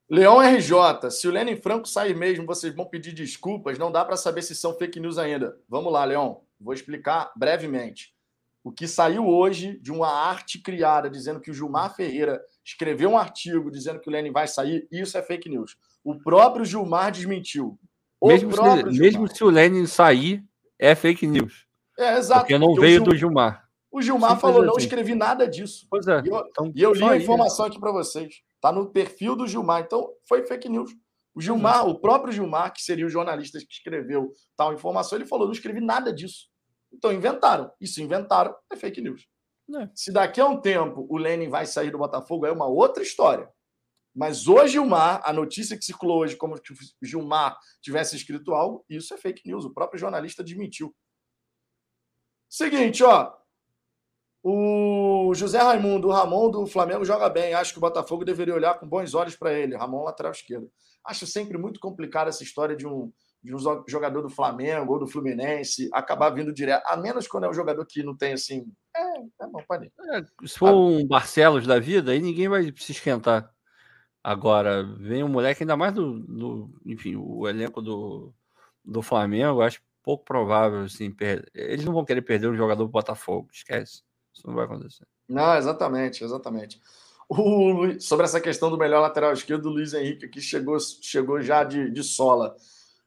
Leão 0.08 0.40
RJ, 0.40 1.10
se 1.10 1.26
o 1.26 1.32
Lenin 1.32 1.56
Franco 1.56 1.88
sair 1.88 2.14
mesmo, 2.14 2.46
vocês 2.46 2.74
vão 2.74 2.86
pedir 2.86 3.12
desculpas. 3.12 3.78
Não 3.78 3.90
dá 3.90 4.04
para 4.04 4.16
saber 4.16 4.42
se 4.42 4.54
são 4.54 4.74
fake 4.74 5.00
news 5.00 5.18
ainda. 5.18 5.58
Vamos 5.68 5.92
lá, 5.92 6.04
Leão. 6.04 6.42
Vou 6.60 6.74
explicar 6.74 7.32
brevemente. 7.36 8.14
O 8.62 8.72
que 8.72 8.86
saiu 8.88 9.26
hoje 9.26 9.78
de 9.80 9.92
uma 9.92 10.08
arte 10.08 10.60
criada 10.60 11.08
dizendo 11.08 11.40
que 11.40 11.50
o 11.50 11.54
Gilmar 11.54 11.94
Ferreira 11.94 12.42
escreveu 12.64 13.10
um 13.10 13.18
artigo 13.18 13.70
dizendo 13.70 14.00
que 14.00 14.08
o 14.08 14.12
Lenin 14.12 14.32
vai 14.32 14.48
sair, 14.48 14.88
isso 14.90 15.16
é 15.16 15.22
fake 15.22 15.48
news. 15.48 15.76
O 16.02 16.18
próprio 16.18 16.64
Gilmar 16.64 17.12
desmentiu. 17.12 17.78
O 18.20 18.28
mesmo, 18.28 18.52
se, 18.52 18.98
mesmo 18.98 19.28
se 19.28 19.44
o 19.44 19.50
Lenin 19.50 19.86
sair, 19.86 20.44
é 20.78 20.94
fake 20.94 21.26
news. 21.26 21.66
É, 21.98 22.16
exato. 22.16 22.40
Porque 22.40 22.58
não 22.58 22.68
porque 22.68 22.80
veio 22.80 22.96
Gil... 22.96 23.04
do 23.04 23.16
Gilmar. 23.16 23.66
O 23.90 24.02
Gilmar 24.02 24.34
Sim, 24.34 24.40
falou: 24.40 24.58
assim. 24.58 24.66
não 24.66 24.76
escrevi 24.76 25.14
nada 25.14 25.48
disso. 25.48 25.86
Pois 25.88 26.06
é. 26.06 26.22
E 26.24 26.28
eu, 26.28 26.46
então, 26.50 26.72
e 26.74 26.82
eu 26.82 26.92
li 26.92 27.04
a 27.04 27.10
né? 27.10 27.18
informação 27.18 27.66
aqui 27.66 27.78
para 27.78 27.92
vocês. 27.92 28.42
Está 28.66 28.72
no 28.72 28.90
perfil 28.90 29.36
do 29.36 29.46
Gilmar. 29.46 29.82
Então, 29.82 30.12
foi 30.28 30.44
fake 30.44 30.68
news. 30.68 30.90
O 31.32 31.40
Gilmar, 31.40 31.84
uhum. 31.84 31.92
o 31.92 32.00
próprio 32.00 32.32
Gilmar, 32.32 32.72
que 32.72 32.82
seria 32.82 33.06
o 33.06 33.08
jornalista 33.08 33.60
que 33.60 33.66
escreveu 33.70 34.32
tal 34.56 34.74
informação, 34.74 35.16
ele 35.16 35.24
falou: 35.24 35.46
não 35.46 35.52
escrevi 35.52 35.80
nada 35.80 36.12
disso. 36.12 36.48
Então, 36.92 37.12
inventaram. 37.12 37.70
E 37.80 37.86
se 37.86 38.02
inventaram, 38.02 38.52
é 38.72 38.74
fake 38.74 39.00
news. 39.00 39.24
É. 39.72 39.88
Se 39.94 40.10
daqui 40.10 40.40
a 40.40 40.46
um 40.46 40.60
tempo 40.60 41.06
o 41.08 41.16
Lenin 41.16 41.48
vai 41.48 41.64
sair 41.64 41.92
do 41.92 41.98
Botafogo, 41.98 42.44
é 42.44 42.50
uma 42.50 42.66
outra 42.66 43.04
história. 43.04 43.48
Mas 44.12 44.48
o 44.48 44.66
Gilmar, 44.66 45.20
a 45.24 45.32
notícia 45.32 45.78
que 45.78 45.84
circulou 45.84 46.22
hoje, 46.22 46.34
como 46.34 46.56
se 46.56 46.72
o 46.72 47.06
Gilmar 47.06 47.56
tivesse 47.80 48.16
escrito 48.16 48.52
algo, 48.52 48.84
isso 48.88 49.14
é 49.14 49.16
fake 49.16 49.42
news. 49.46 49.64
O 49.64 49.72
próprio 49.72 50.00
jornalista 50.00 50.42
desmentiu. 50.42 50.92
Seguinte, 52.48 53.04
ó. 53.04 53.32
O 54.48 55.34
José 55.34 55.58
Raimundo, 55.58 56.06
o 56.06 56.12
Ramon 56.12 56.48
do 56.48 56.68
Flamengo 56.68 57.04
joga 57.04 57.28
bem. 57.28 57.52
Acho 57.52 57.72
que 57.72 57.78
o 57.78 57.80
Botafogo 57.80 58.24
deveria 58.24 58.54
olhar 58.54 58.78
com 58.78 58.86
bons 58.86 59.12
olhos 59.12 59.34
para 59.34 59.52
ele. 59.52 59.76
Ramon, 59.76 60.04
lateral 60.04 60.30
esquerdo. 60.30 60.70
Acho 61.04 61.26
sempre 61.26 61.58
muito 61.58 61.80
complicado 61.80 62.28
essa 62.28 62.44
história 62.44 62.76
de 62.76 62.86
um, 62.86 63.12
de 63.42 63.52
um 63.52 63.58
jogador 63.88 64.22
do 64.22 64.30
Flamengo 64.30 64.92
ou 64.92 65.00
do 65.00 65.08
Fluminense 65.08 65.90
acabar 65.92 66.30
vindo 66.30 66.52
direto. 66.52 66.84
A 66.86 66.96
menos 66.96 67.26
quando 67.26 67.42
é 67.42 67.50
um 67.50 67.52
jogador 67.52 67.84
que 67.86 68.04
não 68.04 68.16
tem 68.16 68.34
assim. 68.34 68.64
É, 68.96 69.18
é 69.42 69.46
bom, 69.48 69.60
pode. 69.66 69.90
É, 70.12 70.22
se 70.46 70.56
for 70.56 70.72
um 70.72 71.04
Barcelos 71.04 71.66
da 71.66 71.80
vida, 71.80 72.12
aí 72.12 72.20
ninguém 72.20 72.48
vai 72.48 72.72
se 72.76 72.92
esquentar. 72.92 73.52
Agora, 74.22 74.84
vem 75.00 75.24
um 75.24 75.28
moleque, 75.28 75.64
ainda 75.64 75.76
mais 75.76 75.92
do, 75.92 76.20
do 76.20 76.70
enfim, 76.86 77.16
o 77.16 77.48
elenco 77.48 77.82
do, 77.82 78.32
do 78.84 79.02
Flamengo, 79.02 79.60
acho 79.60 79.80
pouco 80.04 80.24
provável, 80.24 80.82
assim, 80.82 81.10
per... 81.10 81.44
eles 81.52 81.84
não 81.84 81.92
vão 81.92 82.04
querer 82.04 82.22
perder 82.22 82.46
um 82.46 82.56
jogador 82.56 82.84
do 82.84 82.90
Botafogo, 82.90 83.48
esquece. 83.52 84.05
Isso 84.36 84.46
não 84.46 84.54
vai 84.54 84.66
acontecer. 84.66 85.06
Não, 85.28 85.56
exatamente, 85.56 86.22
exatamente. 86.22 86.80
O, 87.28 87.98
sobre 87.98 88.24
essa 88.24 88.40
questão 88.40 88.70
do 88.70 88.78
melhor 88.78 89.00
lateral 89.00 89.32
esquerdo, 89.32 89.66
o 89.66 89.72
Luiz 89.72 89.94
Henrique 89.94 90.26
aqui 90.26 90.40
chegou, 90.40 90.78
chegou 90.78 91.40
já 91.40 91.64
de, 91.64 91.90
de 91.90 92.02
sola. 92.04 92.54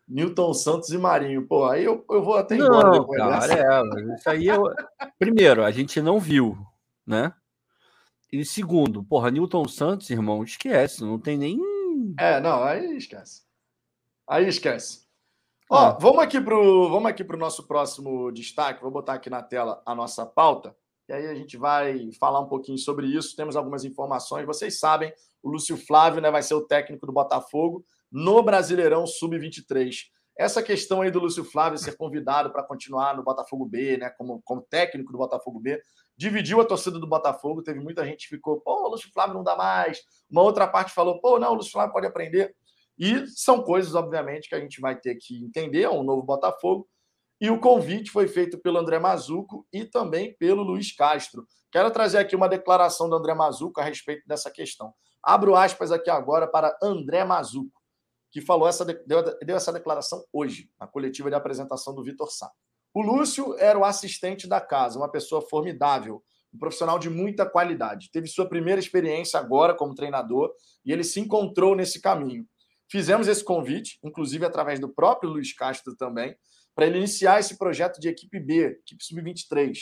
Newton 0.07 0.53
Santos 0.55 0.89
e 0.89 0.97
Marinho. 0.97 1.45
Pô, 1.47 1.67
aí 1.67 1.85
eu, 1.85 2.03
eu 2.09 2.23
vou 2.23 2.35
até 2.35 2.55
embora 2.55 2.97
não, 2.97 3.07
cara, 3.07 3.39
dessa. 3.39 3.53
É, 3.53 4.15
isso 4.15 4.29
aí 4.29 4.47
eu... 4.47 4.63
Primeiro, 5.19 5.63
a 5.63 5.69
gente 5.69 6.01
não 6.01 6.19
viu, 6.19 6.57
né? 7.05 7.31
E 8.31 8.43
segundo, 8.43 9.03
porra, 9.03 9.31
Newton 9.31 9.67
Santos, 9.67 10.09
irmão, 10.09 10.43
esquece, 10.43 11.03
não 11.03 11.19
tem 11.19 11.37
nem. 11.37 11.59
É, 12.17 12.39
não, 12.39 12.63
aí 12.63 12.97
esquece. 12.97 13.43
Aí 14.27 14.47
esquece. 14.47 15.07
Ó, 15.69 15.77
ah. 15.77 15.97
vamos 15.99 16.23
aqui 16.23 16.41
pro, 16.41 16.89
vamos 16.89 17.09
aqui 17.09 17.23
pro 17.23 17.37
nosso 17.37 17.67
próximo 17.67 18.31
destaque. 18.31 18.81
Vou 18.81 18.91
botar 18.91 19.13
aqui 19.13 19.29
na 19.29 19.43
tela 19.43 19.81
a 19.85 19.93
nossa 19.93 20.25
pauta. 20.25 20.75
E 21.09 21.11
aí 21.11 21.25
a 21.25 21.33
gente 21.33 21.57
vai 21.57 22.11
falar 22.19 22.39
um 22.39 22.47
pouquinho 22.47 22.77
sobre 22.77 23.07
isso. 23.07 23.35
Temos 23.35 23.55
algumas 23.55 23.83
informações. 23.83 24.45
Vocês 24.45 24.79
sabem, 24.79 25.11
o 25.41 25.49
Lúcio 25.49 25.75
Flávio 25.75 26.21
né, 26.21 26.29
vai 26.29 26.43
ser 26.43 26.53
o 26.53 26.61
técnico 26.61 27.07
do 27.07 27.11
Botafogo 27.11 27.83
no 28.11 28.43
Brasileirão 28.43 29.07
Sub-23. 29.07 30.03
Essa 30.37 30.61
questão 30.61 31.01
aí 31.01 31.09
do 31.09 31.19
Lúcio 31.19 31.43
Flávio 31.43 31.79
ser 31.79 31.97
convidado 31.97 32.51
para 32.51 32.61
continuar 32.61 33.17
no 33.17 33.23
Botafogo 33.23 33.65
B, 33.65 33.97
né, 33.97 34.11
como, 34.11 34.39
como 34.43 34.61
técnico 34.61 35.11
do 35.11 35.17
Botafogo 35.17 35.59
B, 35.59 35.81
dividiu 36.15 36.61
a 36.61 36.65
torcida 36.65 36.99
do 36.99 37.07
Botafogo. 37.07 37.63
Teve 37.63 37.79
muita 37.79 38.05
gente 38.05 38.29
que 38.29 38.35
ficou, 38.35 38.61
pô, 38.61 38.85
o 38.85 38.91
Lúcio 38.91 39.09
Flávio 39.11 39.33
não 39.33 39.43
dá 39.43 39.55
mais. 39.55 39.99
Uma 40.29 40.43
outra 40.43 40.67
parte 40.67 40.93
falou, 40.93 41.19
pô, 41.19 41.39
não, 41.39 41.53
o 41.53 41.55
Lúcio 41.55 41.71
Flávio 41.71 41.91
pode 41.91 42.05
aprender. 42.05 42.55
E 42.99 43.25
são 43.25 43.63
coisas, 43.63 43.95
obviamente, 43.95 44.47
que 44.47 44.53
a 44.53 44.59
gente 44.59 44.79
vai 44.79 44.95
ter 44.95 45.15
que 45.15 45.43
entender. 45.43 45.81
É 45.81 45.89
um 45.89 46.03
novo 46.03 46.21
Botafogo. 46.21 46.87
E 47.39 47.49
o 47.49 47.59
convite 47.59 48.11
foi 48.11 48.27
feito 48.27 48.57
pelo 48.57 48.77
André 48.77 48.99
Mazuco 48.99 49.65
e 49.71 49.85
também 49.85 50.35
pelo 50.37 50.61
Luiz 50.61 50.93
Castro. 50.93 51.47
Quero 51.71 51.89
trazer 51.91 52.17
aqui 52.17 52.35
uma 52.35 52.49
declaração 52.49 53.09
do 53.09 53.15
André 53.15 53.33
Mazuco 53.33 53.79
a 53.79 53.83
respeito 53.83 54.27
dessa 54.27 54.51
questão. 54.51 54.93
Abro 55.23 55.55
aspas 55.55 55.91
aqui 55.91 56.09
agora 56.09 56.47
para 56.47 56.77
André 56.81 57.23
Mazuco, 57.23 57.79
que 58.31 58.41
falou 58.41 58.67
essa 58.67 58.83
deu, 58.83 59.23
deu 59.41 59.55
essa 59.55 59.71
declaração 59.71 60.23
hoje, 60.33 60.69
na 60.79 60.87
coletiva 60.87 61.29
de 61.29 61.35
apresentação 61.35 61.93
do 61.95 62.03
Vitor 62.03 62.29
Sá. 62.31 62.51
O 62.93 63.01
Lúcio 63.01 63.55
era 63.57 63.77
o 63.77 63.85
assistente 63.85 64.47
da 64.47 64.59
casa, 64.59 64.97
uma 64.97 65.09
pessoa 65.09 65.41
formidável, 65.41 66.23
um 66.53 66.57
profissional 66.57 66.97
de 66.97 67.09
muita 67.09 67.45
qualidade. 67.45 68.09
Teve 68.11 68.27
sua 68.27 68.47
primeira 68.47 68.79
experiência 68.79 69.39
agora 69.39 69.75
como 69.75 69.95
treinador 69.95 70.51
e 70.83 70.91
ele 70.91 71.03
se 71.03 71.19
encontrou 71.19 71.75
nesse 71.75 72.01
caminho. 72.01 72.45
Fizemos 72.89 73.27
esse 73.27 73.43
convite, 73.43 73.99
inclusive 74.03 74.45
através 74.45 74.79
do 74.79 74.89
próprio 74.89 75.29
Luiz 75.29 75.53
Castro 75.53 75.95
também, 75.95 76.35
para 76.79 76.87
ele 76.87 76.99
iniciar 76.99 77.41
esse 77.41 77.57
projeto 77.57 77.99
de 77.99 78.07
equipe 78.07 78.39
B, 78.39 78.67
equipe 78.67 79.03
sub-23. 79.03 79.77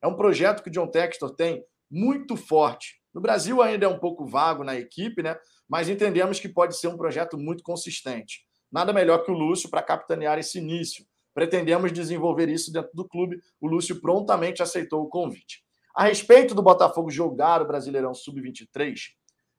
É 0.00 0.06
um 0.06 0.16
projeto 0.16 0.62
que 0.62 0.70
o 0.70 0.72
John 0.72 0.86
Textor 0.86 1.36
tem 1.36 1.62
muito 1.90 2.36
forte. 2.36 3.02
No 3.12 3.20
Brasil 3.20 3.60
ainda 3.60 3.84
é 3.84 3.88
um 3.88 3.98
pouco 3.98 4.24
vago 4.24 4.64
na 4.64 4.74
equipe, 4.74 5.22
né? 5.22 5.36
Mas 5.68 5.90
entendemos 5.90 6.40
que 6.40 6.48
pode 6.48 6.74
ser 6.74 6.88
um 6.88 6.96
projeto 6.96 7.36
muito 7.36 7.62
consistente. 7.62 8.46
Nada 8.72 8.94
melhor 8.94 9.26
que 9.26 9.30
o 9.30 9.34
Lúcio 9.34 9.68
para 9.68 9.82
capitanear 9.82 10.38
esse 10.38 10.56
início. 10.56 11.04
Pretendemos 11.34 11.92
desenvolver 11.92 12.48
isso 12.48 12.72
dentro 12.72 12.92
do 12.94 13.06
clube. 13.06 13.38
O 13.60 13.66
Lúcio 13.68 14.00
prontamente 14.00 14.62
aceitou 14.62 15.02
o 15.02 15.08
convite. 15.10 15.62
A 15.94 16.04
respeito 16.04 16.54
do 16.54 16.62
Botafogo 16.62 17.10
jogar 17.10 17.60
o 17.60 17.66
Brasileirão 17.66 18.14
Sub-23, 18.14 18.96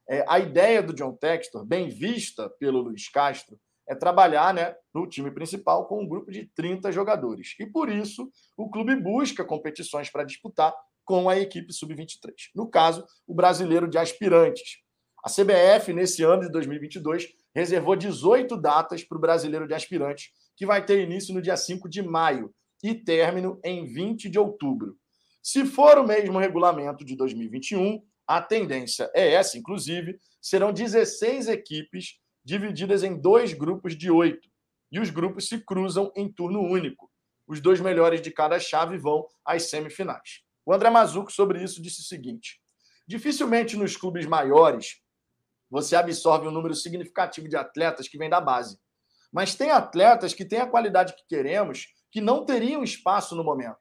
é, 0.10 0.26
a 0.28 0.40
ideia 0.40 0.82
do 0.82 0.96
John 0.96 1.14
Textor, 1.14 1.64
bem 1.64 1.88
vista 1.88 2.50
pelo 2.60 2.82
Luiz 2.82 3.08
Castro, 3.10 3.60
é 3.90 3.96
trabalhar 3.96 4.54
né, 4.54 4.76
no 4.94 5.08
time 5.08 5.32
principal 5.32 5.88
com 5.88 6.04
um 6.04 6.08
grupo 6.08 6.32
de 6.32 6.46
30 6.56 6.92
jogadores. 6.92 7.56
E 7.60 7.66
por 7.66 7.90
isso, 7.90 8.32
o 8.56 8.70
clube 8.70 8.96
busca 8.96 9.44
competições 9.44 10.12
para 10.12 10.24
disputar 10.24 10.74
com 11.04 11.28
a 11.28 11.36
equipe 11.38 11.74
sub-23. 11.74 12.32
No 12.56 12.70
caso, 12.70 13.04
o 13.26 13.34
brasileiro 13.34 13.90
de 13.90 13.98
aspirantes. 13.98 14.78
A 15.26 15.30
CBF, 15.30 15.92
nesse 15.92 16.24
ano 16.24 16.44
de 16.44 16.52
2022, 16.52 17.28
reservou 17.54 17.96
18 17.96 18.56
datas 18.56 19.04
para 19.04 19.18
o 19.18 19.22
brasileiro 19.22 19.68
de 19.68 19.74
aspirantes, 19.74 20.30
que 20.56 20.68
vai 20.68 20.86
ter 20.86 21.02
início 21.02 21.34
no 21.34 21.42
dia 21.42 21.58
5 21.58 21.90
de 21.90 22.04
maio 22.04 22.54
e 22.84 22.94
término 22.94 23.60
em 23.64 23.86
20 23.86 24.30
de 24.30 24.38
outubro. 24.38 24.96
Se 25.42 25.66
for 25.66 25.98
o 25.98 26.06
mesmo 26.06 26.38
regulamento 26.38 27.04
de 27.04 27.16
2021, 27.16 28.04
a 28.28 28.40
tendência 28.40 29.10
é 29.16 29.34
essa, 29.34 29.58
inclusive, 29.58 30.20
serão 30.40 30.72
16 30.72 31.48
equipes 31.48 32.20
divididas 32.50 33.04
em 33.04 33.16
dois 33.16 33.54
grupos 33.54 33.95
de 33.95 34.10
oito. 34.10 34.50
E 34.91 35.00
os 35.00 35.12
grupos 35.12 35.47
se 35.47 35.64
cruzam 35.64 36.12
em 36.16 36.28
turno 36.28 36.62
único. 36.62 37.12
Os 37.47 37.62
dois 37.62 37.80
melhores 37.80 38.24
de 38.24 38.32
cada 38.32 38.60
chave 38.60 38.97
vão 38.97 39.28
às 39.45 39.70
semifinais. 39.70 40.41
O 40.66 40.74
André 40.74 40.89
Mazuco, 40.89 41.32
sobre 41.32 41.64
isso, 41.64 41.80
disse 41.80 42.02
o 42.02 42.04
seguinte: 42.04 42.60
dificilmente 43.08 43.78
nos 43.78 43.95
clubes 43.95 44.26
maiores 44.26 45.00
você 45.70 45.95
absorve 45.95 46.47
um 46.47 46.52
número 46.52 46.74
significativo 46.74 47.47
de 47.47 47.56
atletas 47.56 48.08
que 48.08 48.18
vêm 48.18 48.30
da 48.30 48.41
base. 48.41 48.80
Mas 49.32 49.54
tem 49.54 49.70
atletas 49.70 50.34
que 50.34 50.43
têm 50.43 50.60
a 50.60 50.68
qualidade 50.68 51.14
que 51.14 51.28
queremos 51.28 51.86
que 52.12 52.20
não 52.20 52.43
teriam 52.43 52.84
espaço 52.84 53.36
no 53.36 53.43
momento. 53.43 53.78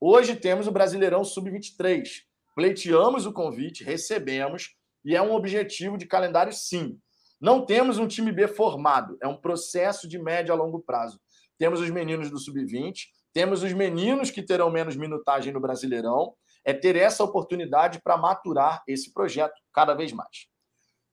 Hoje 0.00 0.34
temos 0.34 0.66
o 0.66 0.72
Brasileirão 0.72 1.22
Sub-23. 1.22 2.08
Pleiteamos 2.54 3.26
o 3.26 3.32
convite, 3.34 3.84
recebemos, 3.84 4.74
e 5.04 5.14
é 5.14 5.20
um 5.20 5.34
objetivo 5.34 5.98
de 5.98 6.06
calendário, 6.06 6.54
sim. 6.54 6.98
Não 7.40 7.64
temos 7.64 7.98
um 7.98 8.06
time 8.06 8.32
B 8.32 8.48
formado, 8.48 9.16
é 9.22 9.28
um 9.28 9.36
processo 9.36 10.08
de 10.08 10.18
médio 10.18 10.54
a 10.54 10.56
longo 10.56 10.80
prazo. 10.80 11.20
Temos 11.58 11.80
os 11.80 11.90
meninos 11.90 12.30
do 12.30 12.38
sub-20, 12.38 13.06
temos 13.32 13.62
os 13.62 13.72
meninos 13.72 14.30
que 14.30 14.42
terão 14.42 14.70
menos 14.70 14.96
minutagem 14.96 15.52
no 15.52 15.60
Brasileirão. 15.60 16.34
É 16.64 16.72
ter 16.72 16.96
essa 16.96 17.22
oportunidade 17.22 18.00
para 18.02 18.16
maturar 18.16 18.82
esse 18.88 19.12
projeto 19.12 19.54
cada 19.72 19.94
vez 19.94 20.12
mais. 20.12 20.48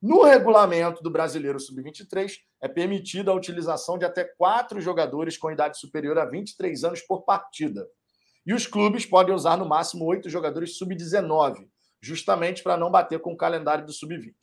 No 0.02 0.24
regulamento 0.24 1.02
do 1.04 1.10
Brasileiro 1.10 1.60
Sub-23, 1.60 2.38
é 2.62 2.68
permitida 2.68 3.32
a 3.32 3.34
utilização 3.34 3.98
de 3.98 4.04
até 4.04 4.26
quatro 4.38 4.82
jogadores 4.82 5.38
com 5.38 5.52
idade 5.52 5.80
superior 5.80 6.18
a 6.18 6.26
23 6.26 6.84
anos 6.84 7.02
por 7.02 7.24
partida. 7.24 7.88
E 8.46 8.54
os 8.54 8.68
clubes 8.68 9.06
podem 9.06 9.34
usar 9.34 9.56
no 9.56 9.66
máximo 9.66 10.04
oito 10.06 10.30
jogadores 10.30 10.78
sub-19, 10.78 11.70
justamente 12.02 12.62
para 12.62 12.76
não 12.76 12.92
bater 12.92 13.20
com 13.22 13.32
o 13.32 13.38
calendário 13.38 13.86
do 13.86 13.94
sub-20. 13.94 14.34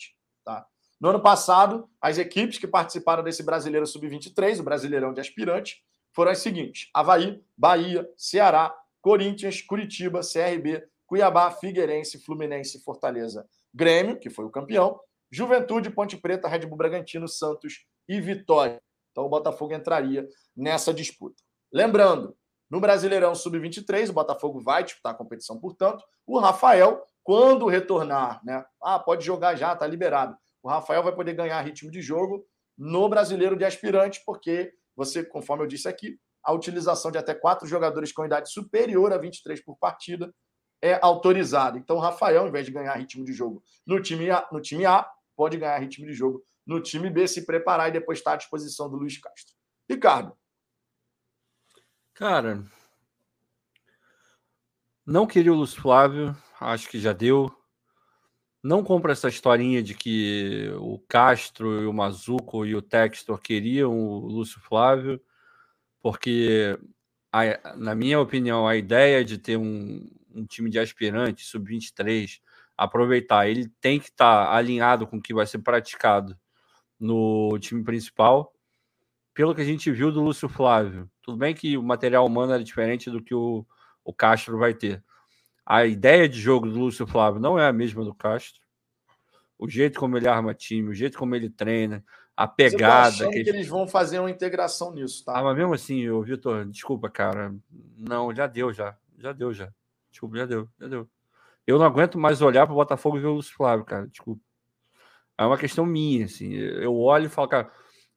Tá? 0.44 0.66
No 1.00 1.08
ano 1.08 1.20
passado, 1.20 1.88
as 1.98 2.18
equipes 2.18 2.58
que 2.58 2.66
participaram 2.66 3.22
desse 3.22 3.42
Brasileiro 3.42 3.86
Sub-23, 3.86 4.60
o 4.60 4.62
Brasileirão 4.62 5.14
de 5.14 5.20
Aspirante, 5.20 5.82
foram 6.12 6.30
as 6.30 6.40
seguintes: 6.40 6.90
Havaí, 6.92 7.42
Bahia, 7.56 8.06
Ceará, 8.18 8.76
Corinthians, 9.00 9.62
Curitiba, 9.62 10.20
CRB, 10.20 10.86
Cuiabá, 11.06 11.50
Figueirense, 11.52 12.22
Fluminense, 12.22 12.84
Fortaleza, 12.84 13.48
Grêmio, 13.72 14.18
que 14.18 14.28
foi 14.28 14.44
o 14.44 14.50
campeão, 14.50 15.00
Juventude, 15.30 15.88
Ponte 15.88 16.18
Preta, 16.18 16.46
Red 16.46 16.66
Bull 16.66 16.76
Bragantino, 16.76 17.26
Santos 17.26 17.86
e 18.06 18.20
Vitória. 18.20 18.82
Então 19.10 19.24
o 19.24 19.28
Botafogo 19.30 19.72
entraria 19.72 20.28
nessa 20.54 20.92
disputa. 20.92 21.42
Lembrando, 21.72 22.36
no 22.68 22.78
Brasileirão 22.78 23.34
Sub-23, 23.34 24.10
o 24.10 24.12
Botafogo 24.12 24.60
vai 24.60 24.84
disputar 24.84 25.12
a 25.12 25.16
competição, 25.16 25.58
portanto, 25.58 26.04
o 26.26 26.38
Rafael, 26.38 27.02
quando 27.24 27.66
retornar, 27.66 28.40
né? 28.44 28.64
Ah, 28.82 28.98
pode 28.98 29.24
jogar 29.24 29.56
já, 29.56 29.74
tá 29.74 29.86
liberado 29.86 30.36
o 30.62 30.68
Rafael 30.68 31.02
vai 31.02 31.14
poder 31.14 31.34
ganhar 31.34 31.60
ritmo 31.62 31.90
de 31.90 32.00
jogo 32.02 32.46
no 32.76 33.08
brasileiro 33.08 33.56
de 33.56 33.64
aspirante, 33.64 34.22
porque 34.24 34.72
você, 34.96 35.24
conforme 35.24 35.64
eu 35.64 35.68
disse 35.68 35.88
aqui, 35.88 36.18
a 36.42 36.52
utilização 36.52 37.10
de 37.10 37.18
até 37.18 37.34
quatro 37.34 37.66
jogadores 37.66 38.12
com 38.12 38.24
idade 38.24 38.50
superior 38.50 39.12
a 39.12 39.18
23 39.18 39.62
por 39.64 39.76
partida 39.76 40.34
é 40.82 40.98
autorizada. 41.02 41.78
Então, 41.78 41.96
o 41.96 42.00
Rafael, 42.00 42.46
em 42.46 42.50
vez 42.50 42.66
de 42.66 42.72
ganhar 42.72 42.94
ritmo 42.94 43.24
de 43.24 43.32
jogo 43.32 43.62
no 43.86 44.00
time 44.00 44.30
A, 44.30 44.48
no 44.50 44.60
time 44.60 44.86
A 44.86 45.06
pode 45.36 45.56
ganhar 45.56 45.78
ritmo 45.78 46.06
de 46.06 46.12
jogo 46.12 46.42
no 46.66 46.80
time 46.80 47.10
B, 47.10 47.26
se 47.26 47.44
preparar 47.44 47.88
e 47.88 47.92
depois 47.92 48.18
estar 48.18 48.32
à 48.32 48.36
disposição 48.36 48.88
do 48.88 48.96
Luiz 48.96 49.18
Castro. 49.18 49.54
Ricardo. 49.88 50.36
Cara, 52.14 52.64
não 55.04 55.26
queria 55.26 55.52
o 55.52 55.56
Luiz 55.56 55.74
Flávio, 55.74 56.36
acho 56.60 56.88
que 56.88 57.00
já 57.00 57.12
deu 57.12 57.50
não 58.62 58.84
compro 58.84 59.10
essa 59.10 59.28
historinha 59.28 59.82
de 59.82 59.94
que 59.94 60.70
o 60.78 60.98
Castro 61.08 61.82
e 61.82 61.86
o 61.86 61.92
Mazuco 61.92 62.66
e 62.66 62.74
o 62.74 62.82
Textor 62.82 63.40
queriam 63.40 63.92
o 63.92 64.26
Lúcio 64.26 64.60
Flávio, 64.60 65.20
porque, 66.02 66.78
a, 67.32 67.76
na 67.76 67.94
minha 67.94 68.20
opinião, 68.20 68.66
a 68.66 68.76
ideia 68.76 69.24
de 69.24 69.38
ter 69.38 69.56
um, 69.56 70.08
um 70.34 70.44
time 70.46 70.70
de 70.70 70.78
aspirante, 70.78 71.44
sub-23, 71.44 72.40
aproveitar. 72.76 73.48
Ele 73.48 73.68
tem 73.80 73.98
que 74.00 74.08
estar 74.08 74.46
tá 74.46 74.56
alinhado 74.56 75.06
com 75.06 75.18
o 75.18 75.22
que 75.22 75.34
vai 75.34 75.46
ser 75.46 75.58
praticado 75.58 76.36
no 76.98 77.58
time 77.58 77.84
principal. 77.84 78.52
Pelo 79.34 79.54
que 79.54 79.60
a 79.60 79.64
gente 79.64 79.90
viu 79.90 80.12
do 80.12 80.22
Lúcio 80.22 80.48
Flávio, 80.48 81.10
tudo 81.22 81.38
bem 81.38 81.54
que 81.54 81.78
o 81.78 81.82
material 81.82 82.26
humano 82.26 82.52
era 82.52 82.64
diferente 82.64 83.10
do 83.10 83.22
que 83.22 83.34
o, 83.34 83.66
o 84.04 84.12
Castro 84.12 84.58
vai 84.58 84.74
ter. 84.74 85.02
A 85.70 85.86
ideia 85.86 86.28
de 86.28 86.36
jogo 86.40 86.68
do 86.68 86.80
Lúcio 86.80 87.06
Flávio 87.06 87.40
não 87.40 87.56
é 87.56 87.64
a 87.64 87.72
mesma 87.72 88.02
do 88.02 88.12
Castro. 88.12 88.60
O 89.56 89.68
jeito 89.68 90.00
como 90.00 90.16
ele 90.16 90.26
arma 90.26 90.52
time, 90.52 90.88
o 90.88 90.92
jeito 90.92 91.16
como 91.16 91.36
ele 91.36 91.48
treina, 91.48 92.04
a 92.36 92.48
pegada. 92.48 93.16
Tá 93.16 93.30
que, 93.30 93.44
que 93.44 93.50
eles 93.50 93.68
vão 93.68 93.86
fazer 93.86 94.18
uma 94.18 94.32
integração 94.32 94.92
nisso, 94.92 95.24
tá? 95.24 95.38
Ah, 95.38 95.44
mas 95.44 95.56
mesmo 95.56 95.72
assim, 95.72 96.08
o 96.08 96.22
Vitor, 96.22 96.64
desculpa, 96.64 97.08
cara. 97.08 97.54
Não, 97.96 98.34
já 98.34 98.48
deu, 98.48 98.72
já. 98.72 98.96
Já 99.16 99.32
deu, 99.32 99.54
já. 99.54 99.72
Desculpa, 100.10 100.38
já 100.38 100.46
deu, 100.46 100.68
já 100.80 100.88
deu. 100.88 101.08
Eu 101.64 101.78
não 101.78 101.86
aguento 101.86 102.18
mais 102.18 102.42
olhar 102.42 102.66
para 102.66 102.72
o 102.72 102.76
Botafogo 102.76 103.16
e 103.16 103.20
ver 103.20 103.28
o 103.28 103.34
Lúcio 103.34 103.54
Flávio, 103.54 103.84
cara. 103.84 104.08
Desculpa. 104.08 104.42
É 105.38 105.46
uma 105.46 105.56
questão 105.56 105.86
minha, 105.86 106.24
assim. 106.24 106.52
Eu 106.52 106.96
olho 106.96 107.26
e 107.26 107.28
falo, 107.28 107.46
cara, 107.46 107.70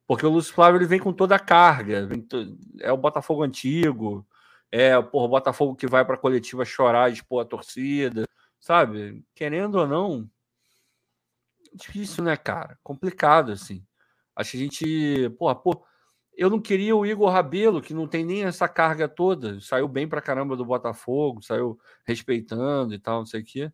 porque 0.07 0.25
o 0.25 0.29
Lúcio 0.31 0.55
Flávio 0.55 0.79
ele 0.79 0.87
vem 0.87 0.99
com 0.99 1.13
toda 1.13 1.35
a 1.35 1.39
carga. 1.39 2.09
To... 2.27 2.57
É 2.79 2.91
o 2.91 2.97
Botafogo 2.97 3.43
antigo. 3.43 4.25
É 4.75 4.99
porra, 4.99 5.25
o 5.25 5.29
Botafogo 5.29 5.75
que 5.75 5.85
vai 5.85 6.03
para 6.03 6.15
a 6.15 6.17
coletiva 6.17 6.65
chorar 6.65 7.11
expor 7.11 7.43
a 7.43 7.45
torcida. 7.45 8.25
Sabe? 8.59 9.23
Querendo 9.35 9.75
ou 9.75 9.85
não. 9.85 10.27
Difícil, 11.75 12.23
né, 12.23 12.35
cara? 12.35 12.79
Complicado, 12.81 13.51
assim. 13.51 13.85
Acho 14.35 14.51
que 14.51 14.57
a 14.57 14.59
gente, 14.61 15.29
porra, 15.37 15.53
pô, 15.53 15.85
eu 16.35 16.49
não 16.49 16.59
queria 16.59 16.95
o 16.95 17.05
Igor 17.05 17.29
Rabelo, 17.29 17.83
que 17.83 17.93
não 17.93 18.07
tem 18.07 18.25
nem 18.25 18.45
essa 18.45 18.67
carga 18.67 19.07
toda. 19.07 19.59
Saiu 19.61 19.87
bem 19.87 20.07
pra 20.07 20.23
caramba 20.23 20.55
do 20.55 20.65
Botafogo, 20.65 21.43
saiu 21.43 21.79
respeitando 22.03 22.95
e 22.95 22.99
tal, 22.99 23.19
não 23.19 23.25
sei 23.27 23.41
o 23.41 23.45
quê. 23.45 23.71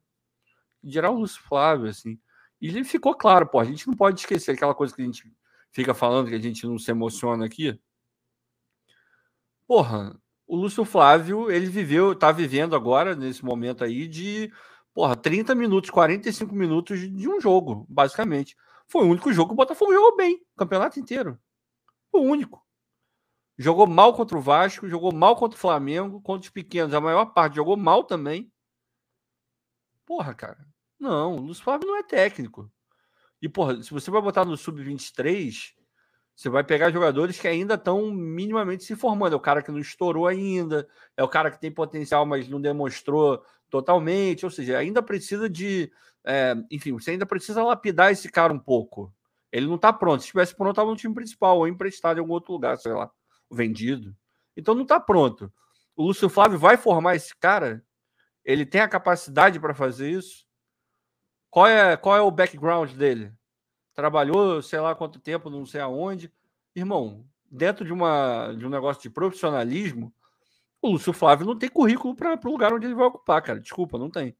Geral, 0.83 1.15
o 1.15 1.19
Lúcio 1.19 1.41
Flávio, 1.43 1.87
assim. 1.87 2.19
E 2.59 2.67
ele 2.67 2.83
ficou 2.83 3.15
claro, 3.15 3.47
pô, 3.47 3.57
a 3.61 3.63
gente 3.63 3.87
não 3.87 3.95
pode 3.95 4.19
esquecer 4.19 4.51
aquela 4.51 4.75
coisa 4.75 4.93
que 4.93 5.01
a 5.01 5.05
gente 5.05 5.33
fica 5.71 5.93
falando, 5.93 6.27
que 6.27 6.35
a 6.35 6.41
gente 6.41 6.67
não 6.67 6.77
se 6.77 6.91
emociona 6.91 7.45
aqui. 7.45 7.79
Porra, 9.65 10.19
o 10.49 10.55
Lúcio 10.55 10.83
Flávio, 10.83 11.51
ele 11.51 11.67
viveu, 11.67 12.15
tá 12.15 12.31
vivendo 12.31 12.75
agora, 12.75 13.15
nesse 13.15 13.45
momento 13.45 13.83
aí, 13.83 14.07
de, 14.07 14.51
porra, 14.91 15.15
30 15.15 15.53
minutos, 15.53 15.91
45 15.91 16.55
minutos 16.55 16.99
de 16.99 17.29
um 17.29 17.39
jogo, 17.39 17.85
basicamente. 17.87 18.57
Foi 18.87 19.05
o 19.05 19.09
único 19.09 19.31
jogo 19.31 19.49
que 19.49 19.53
o 19.53 19.55
Botafogo 19.55 19.93
jogou 19.93 20.17
bem, 20.17 20.41
o 20.55 20.57
campeonato 20.57 20.99
inteiro. 20.99 21.39
O 22.11 22.21
único. 22.21 22.65
Jogou 23.59 23.85
mal 23.85 24.11
contra 24.15 24.35
o 24.35 24.41
Vasco, 24.41 24.89
jogou 24.89 25.13
mal 25.13 25.35
contra 25.35 25.55
o 25.55 25.61
Flamengo, 25.61 26.19
contra 26.19 26.47
os 26.47 26.51
pequenos, 26.51 26.95
a 26.95 26.99
maior 26.99 27.27
parte 27.27 27.57
jogou 27.57 27.77
mal 27.77 28.03
também. 28.03 28.51
Porra, 30.03 30.33
cara. 30.33 30.65
Não, 30.99 31.35
o 31.35 31.41
Luiz 31.41 31.59
Flávio 31.59 31.87
não 31.87 31.95
é 31.95 32.01
técnico. 32.01 32.71
E, 33.39 33.47
porra, 33.47 33.83
se 33.83 33.91
você 33.91 34.09
vai 34.09 34.19
botar 34.19 34.45
no 34.45 34.57
Sub-23, 34.57 35.75
você 36.39 36.47
vai 36.47 36.63
pegar 36.63 36.89
jogadores 36.89 37.37
que 37.37 37.49
ainda 37.49 37.73
estão 37.73 38.11
minimamente 38.11 38.85
se 38.85 38.95
formando. 38.95 39.33
É 39.33 39.35
o 39.35 39.41
cara 39.41 39.61
que 39.61 39.73
não 39.73 39.79
estourou 39.79 40.25
ainda, 40.25 40.87
é 41.17 41.21
o 41.21 41.27
cara 41.27 41.51
que 41.51 41.59
tem 41.59 41.69
potencial, 41.69 42.25
mas 42.25 42.47
não 42.47 42.61
demonstrou 42.61 43.43
totalmente. 43.69 44.45
Ou 44.45 44.49
seja, 44.49 44.77
ainda 44.77 45.03
precisa 45.03 45.49
de 45.49 45.91
é, 46.25 46.55
enfim, 46.71 46.93
você 46.93 47.11
ainda 47.11 47.25
precisa 47.25 47.61
lapidar 47.61 48.13
esse 48.13 48.31
cara 48.31 48.53
um 48.53 48.59
pouco. 48.59 49.13
Ele 49.51 49.67
não 49.67 49.75
está 49.75 49.91
pronto. 49.91 50.21
Se 50.21 50.27
estivesse 50.27 50.55
pronto, 50.55 50.71
estava 50.71 50.89
no 50.89 50.95
time 50.95 51.13
principal 51.13 51.57
ou 51.57 51.67
emprestado 51.67 52.15
em 52.15 52.21
algum 52.21 52.31
outro 52.31 52.53
lugar, 52.53 52.77
sei 52.77 52.93
lá, 52.93 53.11
vendido. 53.51 54.15
Então 54.55 54.73
não 54.73 54.83
está 54.83 54.97
pronto. 54.97 55.51
O 55.93 56.03
Lúcio 56.03 56.29
Flávio 56.29 56.57
vai 56.57 56.77
formar 56.77 57.17
esse 57.17 57.35
cara? 57.35 57.83
Ele 58.45 58.65
tem 58.65 58.79
a 58.79 58.87
capacidade 58.87 59.59
para 59.59 59.73
fazer 59.73 60.09
isso? 60.09 60.45
Qual 61.49 61.67
é, 61.67 61.97
qual 61.97 62.15
é 62.15 62.21
o 62.21 62.31
background 62.31 62.93
dele? 62.93 63.33
Trabalhou, 63.99 64.61
sei 64.61 64.79
lá 64.79 64.95
quanto 64.95 65.19
tempo, 65.19 65.49
não 65.49 65.65
sei 65.65 65.81
aonde. 65.81 66.31
Irmão, 66.73 67.27
dentro 67.51 67.83
de, 67.83 67.91
uma, 67.91 68.53
de 68.53 68.65
um 68.65 68.69
negócio 68.69 69.03
de 69.03 69.09
profissionalismo, 69.09 70.13
o 70.81 70.91
Lúcio 70.91 71.11
Flávio 71.11 71.45
não 71.45 71.57
tem 71.57 71.67
currículo 71.67 72.15
para 72.15 72.39
o 72.41 72.49
lugar 72.49 72.71
onde 72.71 72.85
ele 72.85 72.95
vai 72.95 73.05
ocupar, 73.05 73.41
cara. 73.41 73.59
Desculpa, 73.59 73.97
não 73.97 74.09
tem. 74.09 74.37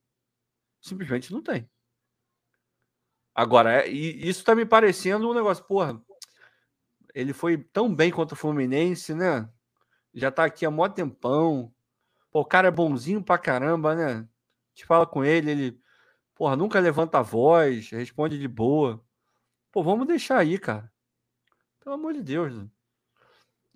Simplesmente 0.80 1.34
não 1.34 1.44
tem. 1.44 1.70
Agora, 3.36 3.86
é, 3.86 3.90
isso 3.90 4.46
tá 4.46 4.56
me 4.56 4.66
parecendo 4.66 5.30
um 5.30 5.34
negócio, 5.34 5.66
porra. 5.66 6.02
Ele 7.14 7.34
foi 7.34 7.58
tão 7.58 7.94
bem 7.94 8.12
contra 8.12 8.36
o 8.36 8.38
Fluminense, 8.38 9.14
né? 9.14 9.50
Já 10.14 10.32
tá 10.32 10.46
aqui 10.46 10.66
há 10.66 10.72
mó 10.72 10.88
tempão. 10.88 11.70
Pô, 12.32 12.40
o 12.40 12.46
cara 12.46 12.70
é 12.70 12.72
bonzinho 12.72 13.22
pra 13.22 13.38
caramba, 13.38 13.94
né? 13.94 14.26
Te 14.74 14.86
fala 14.86 15.06
com 15.06 15.26
ele, 15.26 15.52
ele, 15.52 15.82
porra, 16.34 16.56
nunca 16.56 16.80
levanta 16.80 17.20
a 17.20 17.22
voz, 17.22 17.90
responde 17.90 18.40
de 18.40 18.48
boa. 18.48 19.04
Pô, 19.72 19.84
vamos 19.84 20.08
deixar 20.08 20.40
aí, 20.40 20.58
cara. 20.58 20.92
Pelo 21.80 21.96
amor 21.96 22.14
de 22.14 22.24
Deus. 22.24 22.56
Né? 22.56 22.68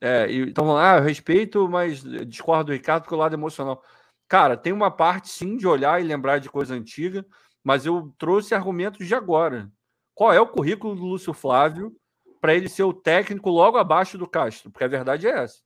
É, 0.02 0.32
então, 0.32 0.76
ah, 0.78 0.98
eu 0.98 1.04
respeito, 1.04 1.68
mas 1.70 2.04
discordo 2.28 2.66
do 2.66 2.74
Ricardo 2.74 3.04
porque 3.04 3.16
o 3.16 3.18
lado 3.18 3.36
emocional. 3.36 3.84
Cara, 4.28 4.58
tem 4.58 4.74
uma 4.74 4.91
parte 4.91 5.30
sim 5.30 5.56
de 5.56 5.68
olhar 5.68 6.02
e 6.02 6.06
lembrar 6.06 6.39
de 6.39 6.50
coisa 6.50 6.74
antiga, 6.74 7.26
mas 7.64 7.86
eu 7.86 8.14
trouxe 8.18 8.54
argumentos 8.56 9.08
de 9.08 9.16
agora. 9.16 9.72
Qual 10.14 10.34
é 10.34 10.39
o 10.39 10.48
currículo 10.48 10.96
do 10.96 11.06
Lúcio 11.06 11.34
Flávio 11.34 11.96
para 12.41 12.54
ele 12.54 12.68
ser 12.68 12.84
o 12.84 12.94
técnico 12.94 13.50
logo 13.50 13.78
abaixo 13.78 14.18
do 14.18 14.28
Castro? 14.28 14.72
Porque 14.72 14.84
a 14.84 14.88
verdade 14.88 15.28
é 15.28 15.32
essa. 15.32 15.62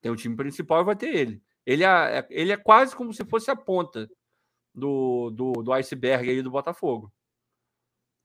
Tem 0.00 0.10
o 0.10 0.16
time 0.16 0.36
principal 0.36 0.82
e 0.82 0.84
vai 0.84 0.96
ter 0.96 1.14
ele. 1.14 1.42
Ele 1.66 1.84
é, 1.84 2.18
é 2.18 2.26
ele 2.30 2.52
é 2.52 2.56
quase 2.56 2.94
como 2.94 3.12
se 3.12 3.24
fosse 3.24 3.50
a 3.50 3.56
ponta 3.56 4.08
do, 4.74 5.30
do, 5.30 5.52
do 5.62 5.72
iceberg 5.72 6.30
aí 6.30 6.42
do 6.42 6.50
Botafogo. 6.50 7.12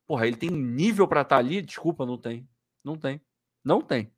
Porra, 0.08 0.28
ele 0.28 0.38
tem 0.38 0.50
nível 0.50 1.08
para 1.08 1.22
estar 1.22 1.36
tá 1.36 1.40
ali? 1.40 1.62
Desculpa, 1.62 2.06
não 2.06 2.18
tem. 2.18 2.48
Não 2.84 2.96
tem. 2.96 3.22
Não 3.64 3.82
tem. 3.82 4.12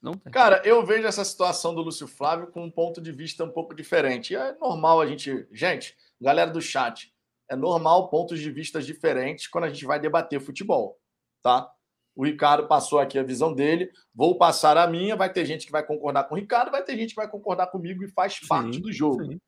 Não 0.00 0.12
tem. 0.14 0.32
Cara, 0.32 0.62
eu 0.64 0.84
vejo 0.84 1.06
essa 1.06 1.24
situação 1.24 1.74
do 1.74 1.82
Lúcio 1.82 2.06
Flávio 2.06 2.48
com 2.48 2.64
um 2.64 2.70
ponto 2.70 3.00
de 3.00 3.10
vista 3.10 3.42
um 3.42 3.50
pouco 3.50 3.74
diferente. 3.74 4.32
E 4.32 4.36
é 4.36 4.54
normal 4.58 5.00
a 5.00 5.06
gente. 5.06 5.48
Gente, 5.50 5.96
galera 6.20 6.50
do 6.50 6.60
chat, 6.60 7.12
é 7.50 7.56
normal 7.56 8.08
pontos 8.10 8.38
de 8.38 8.50
vista 8.50 8.80
diferentes 8.80 9.48
quando 9.48 9.64
a 9.64 9.68
gente 9.70 9.84
vai 9.84 9.98
debater 9.98 10.40
futebol, 10.40 10.98
tá? 11.42 11.70
O 12.14 12.24
Ricardo 12.24 12.68
passou 12.68 13.00
aqui 13.00 13.18
a 13.18 13.24
visão 13.24 13.52
dele, 13.52 13.90
vou 14.14 14.38
passar 14.38 14.76
a 14.76 14.86
minha. 14.86 15.16
Vai 15.16 15.32
ter 15.32 15.44
gente 15.44 15.66
que 15.66 15.72
vai 15.72 15.84
concordar 15.84 16.24
com 16.24 16.36
o 16.36 16.38
Ricardo, 16.38 16.70
vai 16.70 16.84
ter 16.84 16.96
gente 16.96 17.10
que 17.10 17.16
vai 17.16 17.28
concordar 17.28 17.66
comigo 17.68 18.04
e 18.04 18.08
faz 18.08 18.34
sim, 18.34 18.46
parte 18.46 18.80
do 18.80 18.92
jogo. 18.92 19.24
Sim. 19.24 19.40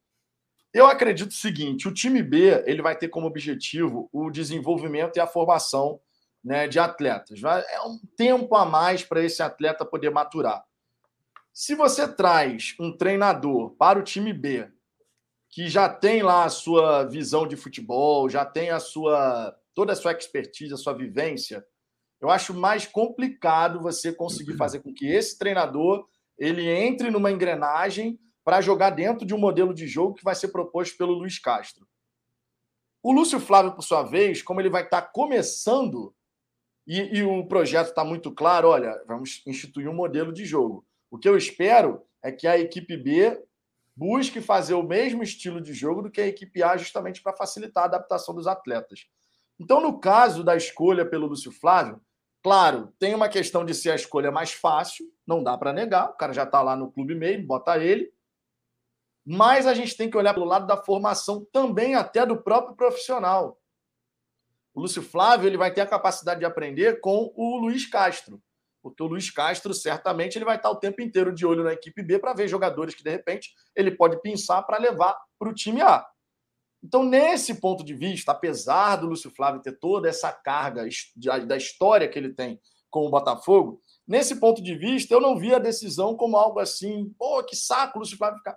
Eu 0.77 0.87
acredito 0.87 1.31
o 1.31 1.35
seguinte: 1.35 1.89
o 1.89 1.95
time 1.95 2.23
B 2.23 2.63
ele 2.67 2.83
vai 2.83 2.95
ter 2.95 3.09
como 3.09 3.27
objetivo 3.27 4.11
o 4.13 4.31
desenvolvimento 4.31 5.17
e 5.17 5.21
a 5.21 5.27
formação 5.27 5.99
né, 6.45 6.69
de 6.69 6.79
atletas. 6.79 7.41
É 7.43 7.81
um 7.81 7.99
tempo 8.15 8.55
a 8.55 8.67
mais 8.67 9.03
para 9.03 9.25
esse 9.25 9.43
atleta 9.43 9.87
poder 9.87 10.11
maturar. 10.11 10.63
Se 11.51 11.75
você 11.75 12.07
traz 12.07 12.75
um 12.79 12.95
treinador 12.95 13.71
para 13.71 13.99
o 13.99 14.03
time 14.03 14.35
B, 14.35 14.71
que 15.49 15.67
já 15.67 15.89
tem 15.89 16.23
lá 16.23 16.45
a 16.45 16.51
sua 16.51 17.05
visão 17.05 17.49
de 17.49 17.57
futebol, 17.57 18.29
já 18.29 18.45
tem 18.45 18.69
a 18.69 18.79
sua 18.79 19.57
toda 19.75 19.95
a 19.95 19.97
sua 19.97 20.13
expertise, 20.13 20.75
a 20.75 20.77
sua 20.77 20.93
vivência, 20.93 21.65
eu 22.21 22.29
acho 22.29 22.53
mais 22.53 22.87
complicado 22.87 23.81
você 23.81 24.13
conseguir 24.13 24.59
fazer 24.59 24.81
com 24.81 24.93
que 24.93 25.07
esse 25.07 25.39
treinador 25.39 26.07
ele 26.39 26.69
entre 26.69 27.11
numa 27.11 27.33
engrenagem 27.33 28.21
para 28.47 28.61
jogar 28.61 28.91
dentro 28.91 29.27
de 29.27 29.35
um 29.35 29.39
modelo 29.39 29.75
de 29.75 29.89
jogo 29.89 30.15
que 30.15 30.23
vai 30.23 30.37
ser 30.37 30.49
proposto 30.49 30.97
pelo 30.97 31.15
Luiz 31.15 31.37
Castro. 31.37 31.85
O 33.03 33.11
Lúcio 33.11 33.41
Flávio, 33.41 33.73
por 33.75 33.83
sua 33.83 34.05
vez, 34.05 34.41
como 34.41 34.61
ele 34.61 34.71
vai 34.71 34.85
estar 34.85 35.03
tá 35.03 35.09
começando 35.09 36.15
e, 36.87 37.19
e 37.19 37.23
o 37.25 37.45
projeto 37.49 37.89
está 37.89 38.05
muito 38.05 38.31
claro: 38.31 38.69
olha, 38.69 39.03
vamos 39.05 39.43
instituir 39.49 39.89
um 39.89 39.95
modelo 39.95 40.33
de 40.33 40.45
jogo. 40.45 40.87
O 41.11 41.19
que 41.19 41.29
eu 41.29 41.37
espero 41.37 42.07
é 42.23 42.31
que 42.31 42.47
a 42.47 42.57
equipe 42.57 42.97
B 42.97 43.37
busque 43.97 44.41
fazer 44.41 44.75
o 44.75 44.83
mesmo 44.83 45.25
estilo 45.25 45.61
de 45.61 45.75
jogo 45.75 46.03
do 46.03 46.11
que 46.11 46.21
a 46.21 46.27
equipe 46.29 46.63
A, 46.63 46.77
justamente 46.77 47.21
para 47.21 47.37
facilitar 47.37 47.83
a 47.83 47.87
adaptação 47.87 48.33
dos 48.33 48.47
atletas. 48.47 49.09
Então, 49.59 49.81
no 49.81 49.99
caso 49.99 50.45
da 50.45 50.55
escolha 50.57 51.05
pelo 51.05 51.27
Lúcio 51.27 51.51
Flávio, 51.51 52.01
claro, 52.45 52.93
tem 52.97 53.13
uma 53.13 53.29
questão 53.29 53.65
de 53.65 53.75
ser 53.75 53.91
a 53.91 53.97
escolha 53.97 54.31
mais 54.31 54.53
fácil, 54.53 55.05
não 55.27 55.43
dá 55.43 55.59
para 55.59 55.73
negar, 55.73 56.11
o 56.11 56.17
cara 56.17 56.33
já 56.33 56.45
está 56.45 56.63
lá 56.63 56.77
no 56.77 56.93
clube 56.93 57.17
mesmo, 57.17 57.45
bota 57.45 57.77
ele. 57.83 58.15
Mas 59.27 59.67
a 59.67 59.75
gente 59.75 59.97
tem 59.97 60.09
que 60.09 60.17
olhar 60.17 60.33
pelo 60.33 60.47
lado 60.47 60.69
da 60.69 60.77
formação 60.77 61.45
também, 61.53 61.97
até 61.97 62.25
do 62.25 62.41
próprio 62.41 62.77
profissional. 62.77 63.59
O 64.73 64.81
Lúcio 64.81 65.03
Flávio 65.03 65.49
ele 65.49 65.57
vai 65.57 65.73
ter 65.73 65.81
a 65.81 65.87
capacidade 65.87 66.41
de 66.41 66.47
aprender 66.47 67.01
com 67.01 67.33
o 67.35 67.59
Luiz 67.59 67.87
Castro. 67.87 68.41
Porque 68.83 69.03
o 69.03 69.07
Luiz 69.07 69.31
Castro, 69.31 69.75
certamente, 69.75 70.39
ele 70.39 70.45
vai 70.45 70.57
estar 70.57 70.71
o 70.71 70.77
tempo 70.77 71.03
inteiro 71.03 71.35
de 71.35 71.45
olho 71.45 71.65
na 71.65 71.73
equipe 71.73 72.03
B 72.05 72.21
para 72.21 72.35
ver 72.35 72.47
jogadores 72.47 72.95
que, 72.95 73.03
de 73.03 73.11
repente, 73.11 73.53
ele 73.75 73.91
pode 73.91 74.21
pensar 74.23 74.63
para 74.63 74.79
levar 74.79 75.19
para 75.39 75.49
o 75.49 75.55
time 75.55 75.83
A. 75.83 76.07
Então, 76.85 77.03
nesse 77.03 77.55
ponto 77.55 77.83
de 77.83 77.95
vista, 77.95 78.31
apesar 78.31 78.95
do 78.95 79.09
Lúcio 79.09 79.31
Flávio 79.31 79.61
ter 79.61 79.73
toda 79.73 80.09
essa 80.09 80.31
carga 80.31 80.87
da 81.47 81.57
história 81.57 82.07
que 82.07 82.17
ele 82.17 82.33
tem 82.33 82.61
com 82.89 83.07
o 83.07 83.11
Botafogo, 83.11 83.83
nesse 84.07 84.37
ponto 84.37 84.63
de 84.63 84.77
vista, 84.77 85.13
eu 85.13 85.21
não 85.21 85.37
vi 85.37 85.53
a 85.53 85.59
decisão 85.59 86.17
como 86.17 86.37
algo 86.37 86.61
assim, 86.61 87.13
pô, 87.19 87.43
que 87.43 87.57
saco 87.57 87.99
o 87.99 88.01
Lúcio 88.01 88.17
Flávio 88.17 88.39
ficar. 88.39 88.57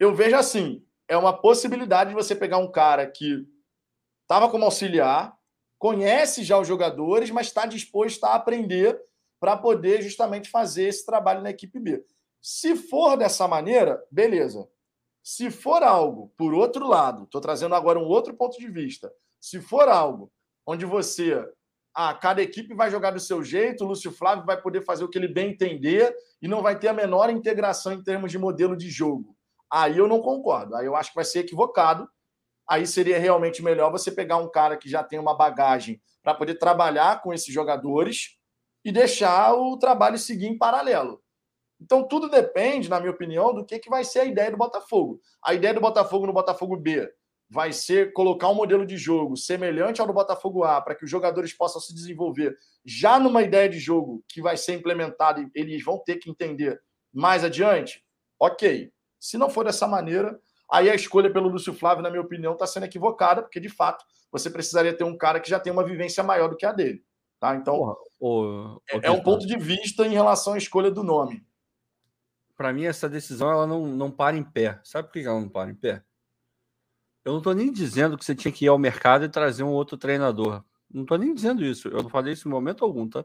Eu 0.00 0.14
vejo 0.14 0.34
assim, 0.34 0.82
é 1.06 1.14
uma 1.14 1.38
possibilidade 1.38 2.08
de 2.08 2.16
você 2.16 2.34
pegar 2.34 2.56
um 2.56 2.72
cara 2.72 3.06
que 3.06 3.46
estava 4.22 4.48
como 4.48 4.64
auxiliar, 4.64 5.36
conhece 5.78 6.42
já 6.42 6.58
os 6.58 6.66
jogadores, 6.66 7.30
mas 7.30 7.48
está 7.48 7.66
disposto 7.66 8.24
a 8.24 8.34
aprender 8.34 8.98
para 9.38 9.58
poder 9.58 10.00
justamente 10.00 10.48
fazer 10.48 10.84
esse 10.84 11.04
trabalho 11.04 11.42
na 11.42 11.50
equipe 11.50 11.78
B. 11.78 12.02
Se 12.40 12.76
for 12.76 13.14
dessa 13.18 13.46
maneira, 13.46 14.02
beleza. 14.10 14.66
Se 15.22 15.50
for 15.50 15.82
algo, 15.82 16.32
por 16.34 16.54
outro 16.54 16.88
lado, 16.88 17.24
estou 17.24 17.40
trazendo 17.40 17.74
agora 17.74 17.98
um 17.98 18.06
outro 18.06 18.32
ponto 18.32 18.58
de 18.58 18.68
vista. 18.70 19.12
Se 19.38 19.60
for 19.60 19.86
algo 19.86 20.32
onde 20.66 20.86
você, 20.86 21.46
ah, 21.94 22.14
cada 22.14 22.40
equipe 22.40 22.72
vai 22.72 22.90
jogar 22.90 23.10
do 23.10 23.20
seu 23.20 23.44
jeito, 23.44 23.84
o 23.84 23.88
Lúcio 23.88 24.10
Flávio 24.10 24.46
vai 24.46 24.58
poder 24.58 24.82
fazer 24.82 25.04
o 25.04 25.10
que 25.10 25.18
ele 25.18 25.28
bem 25.28 25.50
entender 25.50 26.16
e 26.40 26.48
não 26.48 26.62
vai 26.62 26.78
ter 26.78 26.88
a 26.88 26.94
menor 26.94 27.28
integração 27.28 27.92
em 27.92 28.02
termos 28.02 28.30
de 28.30 28.38
modelo 28.38 28.74
de 28.74 28.88
jogo. 28.88 29.36
Aí 29.72 29.98
eu 29.98 30.08
não 30.08 30.20
concordo. 30.20 30.74
Aí 30.74 30.86
eu 30.86 30.96
acho 30.96 31.10
que 31.10 31.16
vai 31.16 31.24
ser 31.24 31.40
equivocado. 31.40 32.08
Aí 32.68 32.86
seria 32.86 33.18
realmente 33.18 33.62
melhor 33.62 33.90
você 33.90 34.10
pegar 34.10 34.36
um 34.36 34.50
cara 34.50 34.76
que 34.76 34.88
já 34.88 35.02
tem 35.02 35.18
uma 35.18 35.36
bagagem 35.36 36.00
para 36.22 36.34
poder 36.34 36.54
trabalhar 36.56 37.22
com 37.22 37.32
esses 37.32 37.52
jogadores 37.52 38.38
e 38.84 38.92
deixar 38.92 39.54
o 39.54 39.76
trabalho 39.78 40.18
seguir 40.18 40.46
em 40.46 40.58
paralelo. 40.58 41.22
Então, 41.80 42.06
tudo 42.06 42.28
depende, 42.28 42.90
na 42.90 43.00
minha 43.00 43.12
opinião, 43.12 43.54
do 43.54 43.64
que, 43.64 43.78
que 43.78 43.88
vai 43.88 44.04
ser 44.04 44.20
a 44.20 44.24
ideia 44.24 44.50
do 44.50 44.56
Botafogo. 44.56 45.20
A 45.42 45.54
ideia 45.54 45.72
do 45.72 45.80
Botafogo 45.80 46.26
no 46.26 46.32
Botafogo 46.32 46.76
B 46.76 47.10
vai 47.48 47.72
ser 47.72 48.12
colocar 48.12 48.48
um 48.48 48.54
modelo 48.54 48.86
de 48.86 48.96
jogo 48.96 49.36
semelhante 49.36 50.00
ao 50.00 50.06
do 50.06 50.12
Botafogo 50.12 50.62
A, 50.62 50.80
para 50.80 50.94
que 50.94 51.04
os 51.04 51.10
jogadores 51.10 51.52
possam 51.52 51.80
se 51.80 51.92
desenvolver 51.92 52.56
já 52.84 53.18
numa 53.18 53.42
ideia 53.42 53.68
de 53.68 53.78
jogo 53.78 54.22
que 54.28 54.40
vai 54.40 54.56
ser 54.56 54.74
implementada 54.74 55.40
e 55.40 55.50
eles 55.54 55.82
vão 55.82 55.98
ter 55.98 56.16
que 56.16 56.30
entender 56.30 56.80
mais 57.12 57.42
adiante. 57.42 58.04
Ok. 58.38 58.92
Se 59.20 59.38
não 59.38 59.50
for 59.50 59.64
dessa 59.64 59.86
maneira, 59.86 60.40
aí 60.68 60.90
a 60.90 60.94
escolha 60.94 61.32
pelo 61.32 61.48
Lúcio 61.48 61.74
Flávio, 61.74 62.02
na 62.02 62.10
minha 62.10 62.22
opinião, 62.22 62.54
está 62.54 62.66
sendo 62.66 62.86
equivocada, 62.86 63.42
porque 63.42 63.60
de 63.60 63.68
fato 63.68 64.04
você 64.32 64.50
precisaria 64.50 64.96
ter 64.96 65.04
um 65.04 65.16
cara 65.16 65.38
que 65.38 65.50
já 65.50 65.60
tem 65.60 65.72
uma 65.72 65.84
vivência 65.84 66.24
maior 66.24 66.48
do 66.48 66.56
que 66.56 66.66
a 66.66 66.72
dele. 66.72 67.04
Tá? 67.38 67.54
Então, 67.54 67.76
Porra, 67.76 67.96
o, 68.18 68.80
é, 68.90 69.06
é 69.08 69.10
um 69.10 69.22
ponto 69.22 69.46
de 69.46 69.56
vista 69.56 70.06
em 70.06 70.12
relação 70.12 70.54
à 70.54 70.58
escolha 70.58 70.90
do 70.90 71.04
nome 71.04 71.44
para 72.60 72.74
mim, 72.74 72.84
essa 72.84 73.08
decisão 73.08 73.50
ela 73.50 73.66
não, 73.66 73.86
não 73.86 74.10
para 74.10 74.36
em 74.36 74.44
pé. 74.44 74.78
Sabe 74.84 75.08
por 75.08 75.14
que 75.14 75.20
ela 75.20 75.40
não 75.40 75.48
para 75.48 75.70
em 75.70 75.74
pé? 75.74 76.04
Eu 77.24 77.32
não 77.32 77.38
estou 77.38 77.54
nem 77.54 77.72
dizendo 77.72 78.18
que 78.18 78.24
você 78.24 78.34
tinha 78.34 78.52
que 78.52 78.66
ir 78.66 78.68
ao 78.68 78.78
mercado 78.78 79.24
e 79.24 79.30
trazer 79.30 79.62
um 79.62 79.70
outro 79.70 79.96
treinador. 79.96 80.62
Não 80.92 81.00
estou 81.00 81.16
nem 81.16 81.32
dizendo 81.32 81.64
isso. 81.64 81.88
Eu 81.88 82.02
não 82.02 82.10
falei 82.10 82.34
isso 82.34 82.46
em 82.46 82.50
momento 82.50 82.84
algum, 82.84 83.08
tá? 83.08 83.24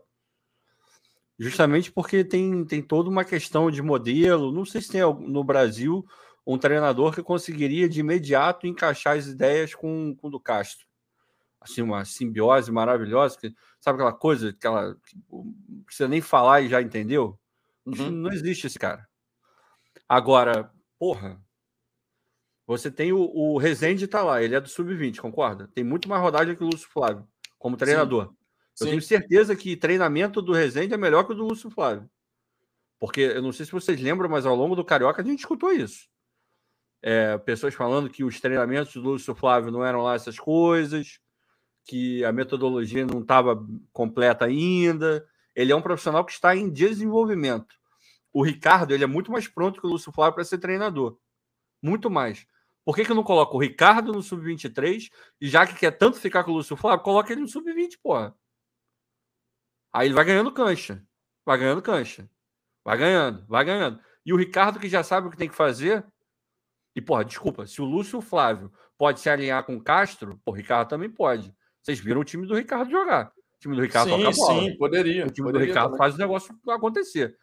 Justamente 1.37 1.91
porque 1.91 2.23
tem, 2.23 2.63
tem 2.65 2.81
toda 2.81 3.09
uma 3.09 3.25
questão 3.25 3.69
de 3.69 3.81
modelo. 3.81 4.51
Não 4.51 4.65
sei 4.65 4.81
se 4.81 4.91
tem 4.91 5.01
no 5.01 5.43
Brasil 5.43 6.05
um 6.45 6.57
treinador 6.57 7.13
que 7.13 7.23
conseguiria 7.23 7.89
de 7.89 7.99
imediato 7.99 8.67
encaixar 8.67 9.17
as 9.17 9.27
ideias 9.27 9.75
com, 9.75 10.15
com 10.15 10.27
o 10.27 10.31
do 10.31 10.39
Castro. 10.39 10.85
Assim, 11.59 11.81
uma 11.81 12.05
simbiose 12.05 12.71
maravilhosa. 12.71 13.37
Que, 13.37 13.53
sabe 13.81 13.97
aquela 13.97 14.13
coisa, 14.13 14.49
aquela, 14.49 14.95
que 14.95 15.17
não 15.29 15.83
precisa 15.85 16.07
nem 16.07 16.21
falar 16.21 16.61
e 16.61 16.69
já 16.69 16.81
entendeu? 16.81 17.37
Uhum. 17.85 18.11
Não 18.11 18.31
existe 18.31 18.67
esse 18.67 18.79
cara. 18.79 19.05
Agora, 20.07 20.71
porra, 20.97 21.41
você 22.65 22.89
tem 22.89 23.11
o, 23.11 23.19
o 23.19 23.57
Rezende 23.57 24.07
tá 24.07 24.23
lá, 24.23 24.41
ele 24.41 24.55
é 24.55 24.61
do 24.61 24.69
sub-20, 24.69 25.19
concorda? 25.19 25.67
Tem 25.73 25.83
muito 25.83 26.07
mais 26.07 26.21
rodagem 26.21 26.55
que 26.55 26.63
o 26.63 26.67
Lúcio 26.67 26.89
Flávio, 26.89 27.27
como 27.59 27.77
treinador. 27.77 28.29
Sim. 28.29 28.44
Eu 28.79 28.85
Sim. 28.85 28.89
tenho 28.91 29.01
certeza 29.01 29.55
que 29.55 29.75
treinamento 29.75 30.41
do 30.41 30.53
Rezende 30.53 30.93
é 30.93 30.97
melhor 30.97 31.23
que 31.23 31.31
o 31.31 31.35
do 31.35 31.45
Lúcio 31.45 31.69
Flávio. 31.69 32.09
Porque 32.99 33.21
eu 33.21 33.41
não 33.41 33.51
sei 33.51 33.65
se 33.65 33.71
vocês 33.71 33.99
lembram, 33.99 34.29
mas 34.29 34.45
ao 34.45 34.55
longo 34.55 34.75
do 34.75 34.85
Carioca 34.85 35.21
a 35.21 35.25
gente 35.25 35.39
escutou 35.39 35.71
isso. 35.71 36.07
É, 37.01 37.37
pessoas 37.37 37.73
falando 37.73 38.09
que 38.09 38.23
os 38.23 38.39
treinamentos 38.39 38.93
do 38.93 39.01
Lúcio 39.01 39.35
Flávio 39.35 39.71
não 39.71 39.85
eram 39.85 40.01
lá 40.01 40.15
essas 40.15 40.39
coisas, 40.39 41.19
que 41.83 42.23
a 42.25 42.31
metodologia 42.31 43.05
não 43.05 43.21
estava 43.21 43.63
completa 43.93 44.45
ainda. 44.45 45.25
Ele 45.55 45.71
é 45.71 45.75
um 45.75 45.81
profissional 45.81 46.25
que 46.25 46.31
está 46.31 46.55
em 46.55 46.69
desenvolvimento 46.69 47.75
o 48.35 48.43
Ricardo 48.43 48.93
ele 48.93 49.05
é 49.05 49.07
muito 49.07 49.31
mais 49.31 49.47
pronto 49.47 49.79
que 49.79 49.87
o 49.87 49.89
Lúcio 49.89 50.11
Flávio 50.11 50.35
para 50.35 50.43
ser 50.43 50.57
treinador. 50.57 51.17
Muito 51.81 52.09
mais. 52.09 52.45
Por 52.83 52.93
que, 52.93 53.05
que 53.05 53.11
eu 53.11 53.15
não 53.15 53.23
coloco 53.23 53.55
o 53.55 53.61
Ricardo 53.61 54.11
no 54.11 54.21
sub-23 54.21 55.09
e 55.39 55.47
já 55.47 55.65
que 55.65 55.73
quer 55.73 55.91
tanto 55.91 56.19
ficar 56.19 56.43
com 56.43 56.51
o 56.51 56.55
Lúcio 56.55 56.75
Flávio, 56.75 57.01
coloca 57.01 57.31
ele 57.31 57.39
no 57.39 57.47
sub-20, 57.47 57.97
porra. 58.03 58.35
Aí 59.95 60.07
ele 60.07 60.13
vai 60.13 60.25
ganhando 60.25 60.51
cancha. 60.51 61.03
Vai 61.45 61.57
ganhando 61.57 61.81
cancha. 61.81 62.29
Vai 62.83 62.97
ganhando, 62.97 63.45
vai 63.47 63.63
ganhando. 63.63 63.99
E 64.25 64.33
o 64.33 64.37
Ricardo, 64.37 64.79
que 64.79 64.89
já 64.89 65.03
sabe 65.03 65.27
o 65.27 65.31
que 65.31 65.37
tem 65.37 65.49
que 65.49 65.55
fazer. 65.55 66.05
E, 66.95 67.01
porra, 67.01 67.25
desculpa, 67.25 67.65
se 67.65 67.81
o 67.81 67.85
Lúcio 67.85 68.21
Flávio 68.21 68.71
pode 68.97 69.19
se 69.19 69.29
alinhar 69.29 69.63
com 69.63 69.75
o 69.75 69.83
Castro, 69.83 70.39
o 70.45 70.51
Ricardo 70.51 70.89
também 70.89 71.09
pode. 71.09 71.53
Vocês 71.81 71.99
viram 71.99 72.21
o 72.21 72.25
time 72.25 72.47
do 72.47 72.55
Ricardo 72.55 72.89
jogar. 72.89 73.27
O 73.27 73.59
time 73.59 73.75
do 73.75 73.81
Ricardo 73.81 74.09
sim, 74.09 74.17
toca 74.17 74.29
a 74.29 74.31
bola. 74.31 74.61
Sim, 74.61 74.77
poderia. 74.77 75.25
O 75.25 75.31
time 75.31 75.47
poderia 75.47 75.67
do 75.67 75.69
Ricardo 75.69 75.91
também. 75.91 75.97
faz 75.97 76.15
o 76.15 76.17
negócio 76.17 76.59
acontecer 76.69 77.37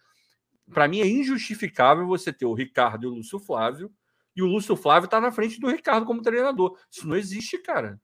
para 0.72 0.88
mim 0.88 1.00
é 1.00 1.06
injustificável 1.06 2.06
você 2.06 2.32
ter 2.32 2.46
o 2.46 2.54
Ricardo 2.54 3.04
e 3.04 3.06
o 3.06 3.14
Lúcio 3.14 3.38
Flávio 3.38 3.92
e 4.34 4.42
o 4.42 4.46
Lúcio 4.46 4.76
Flávio 4.76 5.08
tá 5.08 5.20
na 5.20 5.30
frente 5.30 5.60
do 5.60 5.68
Ricardo 5.68 6.06
como 6.06 6.22
treinador. 6.22 6.76
Isso 6.90 7.06
não 7.06 7.16
existe, 7.16 7.58
cara. 7.58 8.00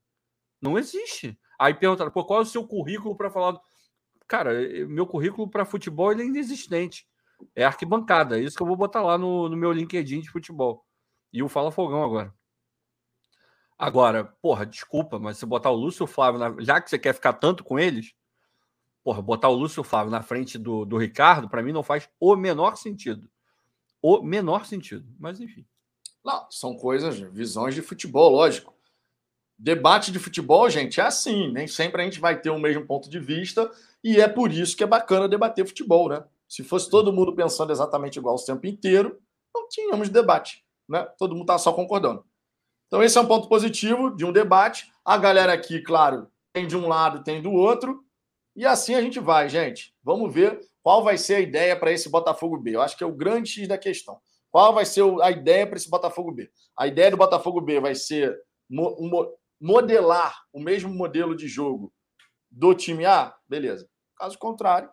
Não 0.60 0.78
existe. 0.78 1.38
Aí 1.58 1.72
perguntaram, 1.72 2.10
pô, 2.10 2.24
qual 2.24 2.40
é 2.40 2.42
o 2.42 2.46
seu 2.46 2.66
currículo 2.66 3.16
para 3.16 3.30
falar? 3.30 3.58
Cara, 4.28 4.52
meu 4.86 5.06
currículo 5.06 5.48
para 5.48 5.64
futebol 5.64 6.12
ele 6.12 6.22
é 6.22 6.26
inexistente. 6.26 7.08
É 7.56 7.64
arquibancada. 7.64 8.38
É 8.38 8.42
isso 8.42 8.56
que 8.56 8.62
eu 8.62 8.66
vou 8.66 8.76
botar 8.76 9.02
lá 9.02 9.16
no, 9.16 9.48
no 9.48 9.56
meu 9.56 9.72
LinkedIn 9.72 10.20
de 10.20 10.30
futebol. 10.30 10.84
E 11.32 11.42
o 11.42 11.48
Fala 11.48 11.72
Fogão 11.72 12.04
agora. 12.04 12.34
Agora, 13.78 14.24
porra, 14.42 14.66
desculpa, 14.66 15.18
mas 15.18 15.38
se 15.38 15.46
botar 15.46 15.70
o 15.70 15.76
Lúcio 15.76 16.06
Flávio, 16.06 16.40
na... 16.40 16.54
já 16.60 16.80
que 16.80 16.90
você 16.90 16.98
quer 16.98 17.14
ficar 17.14 17.32
tanto 17.34 17.62
com 17.62 17.78
eles, 17.78 18.12
porra, 19.04 19.22
botar 19.22 19.48
o 19.48 19.54
Lúcio 19.54 19.84
Flávio 19.84 20.10
na 20.10 20.20
frente 20.20 20.58
do, 20.58 20.84
do 20.84 20.98
Ricardo, 20.98 21.48
para 21.48 21.62
mim 21.62 21.72
não 21.72 21.82
faz 21.82 22.08
o 22.18 22.34
menor 22.34 22.76
sentido. 22.76 23.30
O 24.02 24.20
menor 24.20 24.66
sentido. 24.66 25.08
Mas 25.18 25.40
enfim. 25.40 25.64
Não, 26.24 26.46
são 26.50 26.76
coisas, 26.76 27.18
visões 27.18 27.74
de 27.74 27.80
futebol, 27.80 28.32
lógico. 28.32 28.74
Debate 29.56 30.12
de 30.12 30.18
futebol, 30.18 30.68
gente, 30.68 31.00
é 31.00 31.04
assim. 31.04 31.50
Nem 31.52 31.66
sempre 31.66 32.02
a 32.02 32.04
gente 32.04 32.20
vai 32.20 32.40
ter 32.40 32.50
o 32.50 32.58
mesmo 32.58 32.84
ponto 32.84 33.08
de 33.08 33.18
vista. 33.18 33.70
E 34.02 34.20
é 34.20 34.28
por 34.28 34.52
isso 34.52 34.76
que 34.76 34.84
é 34.84 34.86
bacana 34.86 35.28
debater 35.28 35.66
futebol, 35.66 36.08
né? 36.08 36.24
Se 36.48 36.64
fosse 36.64 36.88
todo 36.88 37.12
mundo 37.12 37.34
pensando 37.34 37.72
exatamente 37.72 38.18
igual 38.18 38.34
o 38.34 38.44
tempo 38.44 38.66
inteiro, 38.66 39.20
não 39.54 39.68
tínhamos 39.68 40.08
debate, 40.08 40.64
né? 40.88 41.04
Todo 41.18 41.34
mundo 41.34 41.46
tá 41.46 41.58
só 41.58 41.72
concordando. 41.72 42.24
Então, 42.86 43.02
esse 43.02 43.18
é 43.18 43.20
um 43.20 43.26
ponto 43.26 43.48
positivo 43.48 44.16
de 44.16 44.24
um 44.24 44.32
debate. 44.32 44.90
A 45.04 45.18
galera 45.18 45.52
aqui, 45.52 45.82
claro, 45.82 46.26
tem 46.54 46.66
de 46.66 46.76
um 46.76 46.88
lado, 46.88 47.22
tem 47.22 47.42
do 47.42 47.52
outro. 47.52 48.02
E 48.56 48.64
assim 48.64 48.94
a 48.94 49.00
gente 49.00 49.20
vai, 49.20 49.48
gente. 49.48 49.94
Vamos 50.02 50.32
ver 50.32 50.58
qual 50.82 51.04
vai 51.04 51.18
ser 51.18 51.34
a 51.34 51.40
ideia 51.40 51.78
para 51.78 51.92
esse 51.92 52.08
Botafogo 52.08 52.56
B. 52.58 52.74
Eu 52.74 52.82
acho 52.82 52.96
que 52.96 53.04
é 53.04 53.06
o 53.06 53.14
grande 53.14 53.50
X 53.50 53.68
da 53.68 53.76
questão. 53.76 54.18
Qual 54.50 54.72
vai 54.72 54.86
ser 54.86 55.04
a 55.22 55.30
ideia 55.30 55.66
para 55.66 55.76
esse 55.76 55.90
Botafogo 55.90 56.32
B? 56.32 56.50
A 56.76 56.86
ideia 56.86 57.10
do 57.10 57.16
Botafogo 57.16 57.60
B 57.60 57.78
vai 57.78 57.94
ser 57.94 58.34
modelar 59.60 60.34
o 60.52 60.60
mesmo 60.60 60.92
modelo 60.92 61.36
de 61.36 61.46
jogo 61.46 61.92
do 62.50 62.74
time 62.74 63.04
A? 63.04 63.34
Beleza. 63.48 63.88
Caso 64.16 64.38
contrário, 64.38 64.90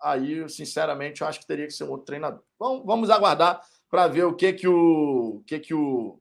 aí, 0.00 0.48
sinceramente, 0.48 1.20
eu 1.20 1.26
acho 1.26 1.40
que 1.40 1.46
teria 1.46 1.66
que 1.66 1.72
ser 1.72 1.84
um 1.84 1.90
outro 1.90 2.06
treinador. 2.06 2.42
Bom, 2.58 2.84
vamos 2.84 3.10
aguardar 3.10 3.60
para 3.88 4.08
ver 4.08 4.24
o 4.24 4.34
que 4.34 4.52
que 4.52 4.66
o, 4.66 5.42
que 5.46 5.58
que 5.58 5.74
o 5.74 6.20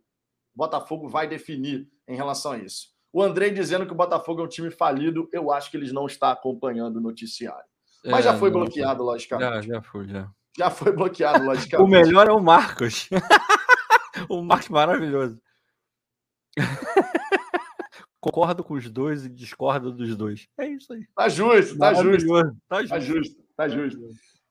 Botafogo 0.54 1.08
vai 1.08 1.28
definir 1.28 1.90
em 2.08 2.16
relação 2.16 2.52
a 2.52 2.58
isso. 2.58 2.90
O 3.14 3.22
Andrei 3.22 3.52
dizendo 3.52 3.86
que 3.86 3.92
o 3.92 3.96
Botafogo 3.96 4.42
é 4.42 4.44
um 4.44 4.50
time 4.50 4.70
falido, 4.72 5.30
eu 5.34 5.52
acho 5.52 5.70
que 5.70 5.78
eles 5.78 5.92
não 5.92 6.06
estão 6.06 6.30
acompanhando 6.30 6.98
o 6.98 7.02
noticiário. 7.02 7.66
Mas 8.06 8.26
é, 8.26 8.32
já 8.32 8.38
foi 8.38 8.50
bloqueado, 8.50 9.04
logicamente. 9.04 9.68
Já, 9.68 9.76
já 9.76 9.82
foi, 9.82 10.08
já. 10.08 10.30
Já 10.58 10.70
foi 10.70 10.92
bloqueado, 10.92 11.44
logicamente. 11.46 11.88
o 11.88 11.88
melhor 11.88 12.28
é 12.28 12.32
o 12.32 12.42
Marcos. 12.42 13.10
o 14.30 14.42
Marcos 14.42 14.70
maravilhoso. 14.70 15.40
Concordo 18.22 18.64
com 18.64 18.76
os 18.76 18.88
dois 18.88 19.26
e 19.26 19.30
discordo 19.30 19.92
dos 19.92 20.16
dois. 20.16 20.48
É 20.58 20.68
isso 20.68 20.94
aí. 20.94 21.08
Tá 21.16 21.28
justo, 21.28 21.78
tá 21.78 21.94
justo. 21.96 22.28
Tá 22.70 22.82
justo, 22.82 22.90
tá 22.90 23.00
justo. 23.00 23.44
Tá 23.58 23.68
justo. 23.68 24.00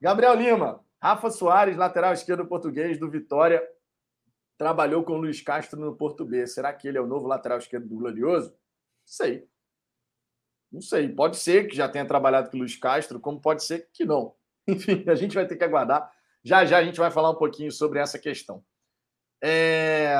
Gabriel 0.00 0.34
Lima, 0.34 0.84
Rafa 1.00 1.30
Soares, 1.30 1.76
lateral 1.76 2.12
esquerdo 2.12 2.44
português 2.46 2.98
do 2.98 3.08
Vitória 3.08 3.62
trabalhou 4.58 5.02
com 5.02 5.14
o 5.14 5.16
Luiz 5.16 5.40
Castro 5.40 5.80
no 5.80 5.96
Porto 5.96 6.22
B. 6.22 6.46
Será 6.46 6.70
que 6.72 6.86
ele 6.86 6.98
é 6.98 7.00
o 7.00 7.06
novo 7.06 7.26
lateral 7.26 7.56
esquerdo 7.56 7.88
do 7.88 7.96
Glorioso? 7.96 8.50
Não 8.50 8.56
sei. 9.06 9.48
Não 10.70 10.80
sei. 10.82 11.08
Pode 11.08 11.38
ser 11.38 11.66
que 11.66 11.74
já 11.74 11.88
tenha 11.88 12.04
trabalhado 12.04 12.50
com 12.50 12.56
o 12.58 12.60
Luiz 12.60 12.76
Castro, 12.76 13.18
como 13.18 13.40
pode 13.40 13.64
ser 13.64 13.88
que 13.92 14.04
não. 14.04 14.34
Enfim, 14.68 15.02
a 15.08 15.14
gente 15.14 15.34
vai 15.34 15.46
ter 15.46 15.56
que 15.56 15.64
aguardar. 15.64 16.12
Já 16.44 16.66
já 16.66 16.76
a 16.76 16.84
gente 16.84 16.98
vai 16.98 17.10
falar 17.10 17.30
um 17.30 17.36
pouquinho 17.36 17.72
sobre 17.72 18.00
essa 18.00 18.18
questão. 18.18 18.62
É... 19.42 20.12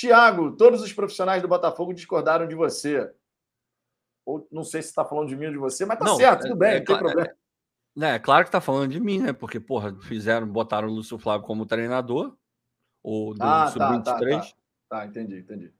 Tiago, 0.00 0.56
todos 0.56 0.80
os 0.80 0.92
profissionais 0.94 1.42
do 1.42 1.48
Botafogo 1.48 1.92
discordaram 1.92 2.48
de 2.48 2.54
você. 2.54 3.12
Ou 4.24 4.48
não 4.50 4.64
sei 4.64 4.80
se 4.80 4.88
está 4.88 5.04
falando 5.04 5.28
de 5.28 5.36
mim 5.36 5.46
ou 5.46 5.52
de 5.52 5.58
você, 5.58 5.84
mas 5.84 5.98
tá 5.98 6.06
não, 6.06 6.16
certo, 6.16 6.42
tudo 6.44 6.56
bem, 6.56 6.70
é, 6.70 6.78
não 6.78 6.84
tem 6.86 6.96
é, 6.96 6.98
problema. 6.98 7.30
É, 8.00 8.04
é, 8.14 8.18
claro 8.18 8.44
que 8.46 8.50
tá 8.50 8.62
falando 8.62 8.90
de 8.90 8.98
mim, 8.98 9.18
né? 9.18 9.34
Porque, 9.34 9.60
porra, 9.60 9.94
fizeram, 10.00 10.46
botaram 10.46 10.88
o 10.88 10.92
Lúcio 10.92 11.18
Flávio 11.18 11.46
como 11.46 11.66
treinador, 11.66 12.34
o 13.02 13.34
do 13.34 13.42
ah, 13.42 13.66
Sub-23. 13.66 14.02
Tá, 14.02 14.18
tá, 14.18 14.40
tá. 14.40 14.52
Tá, 14.88 15.06
entendi, 15.06 15.38
entendi. 15.38 15.72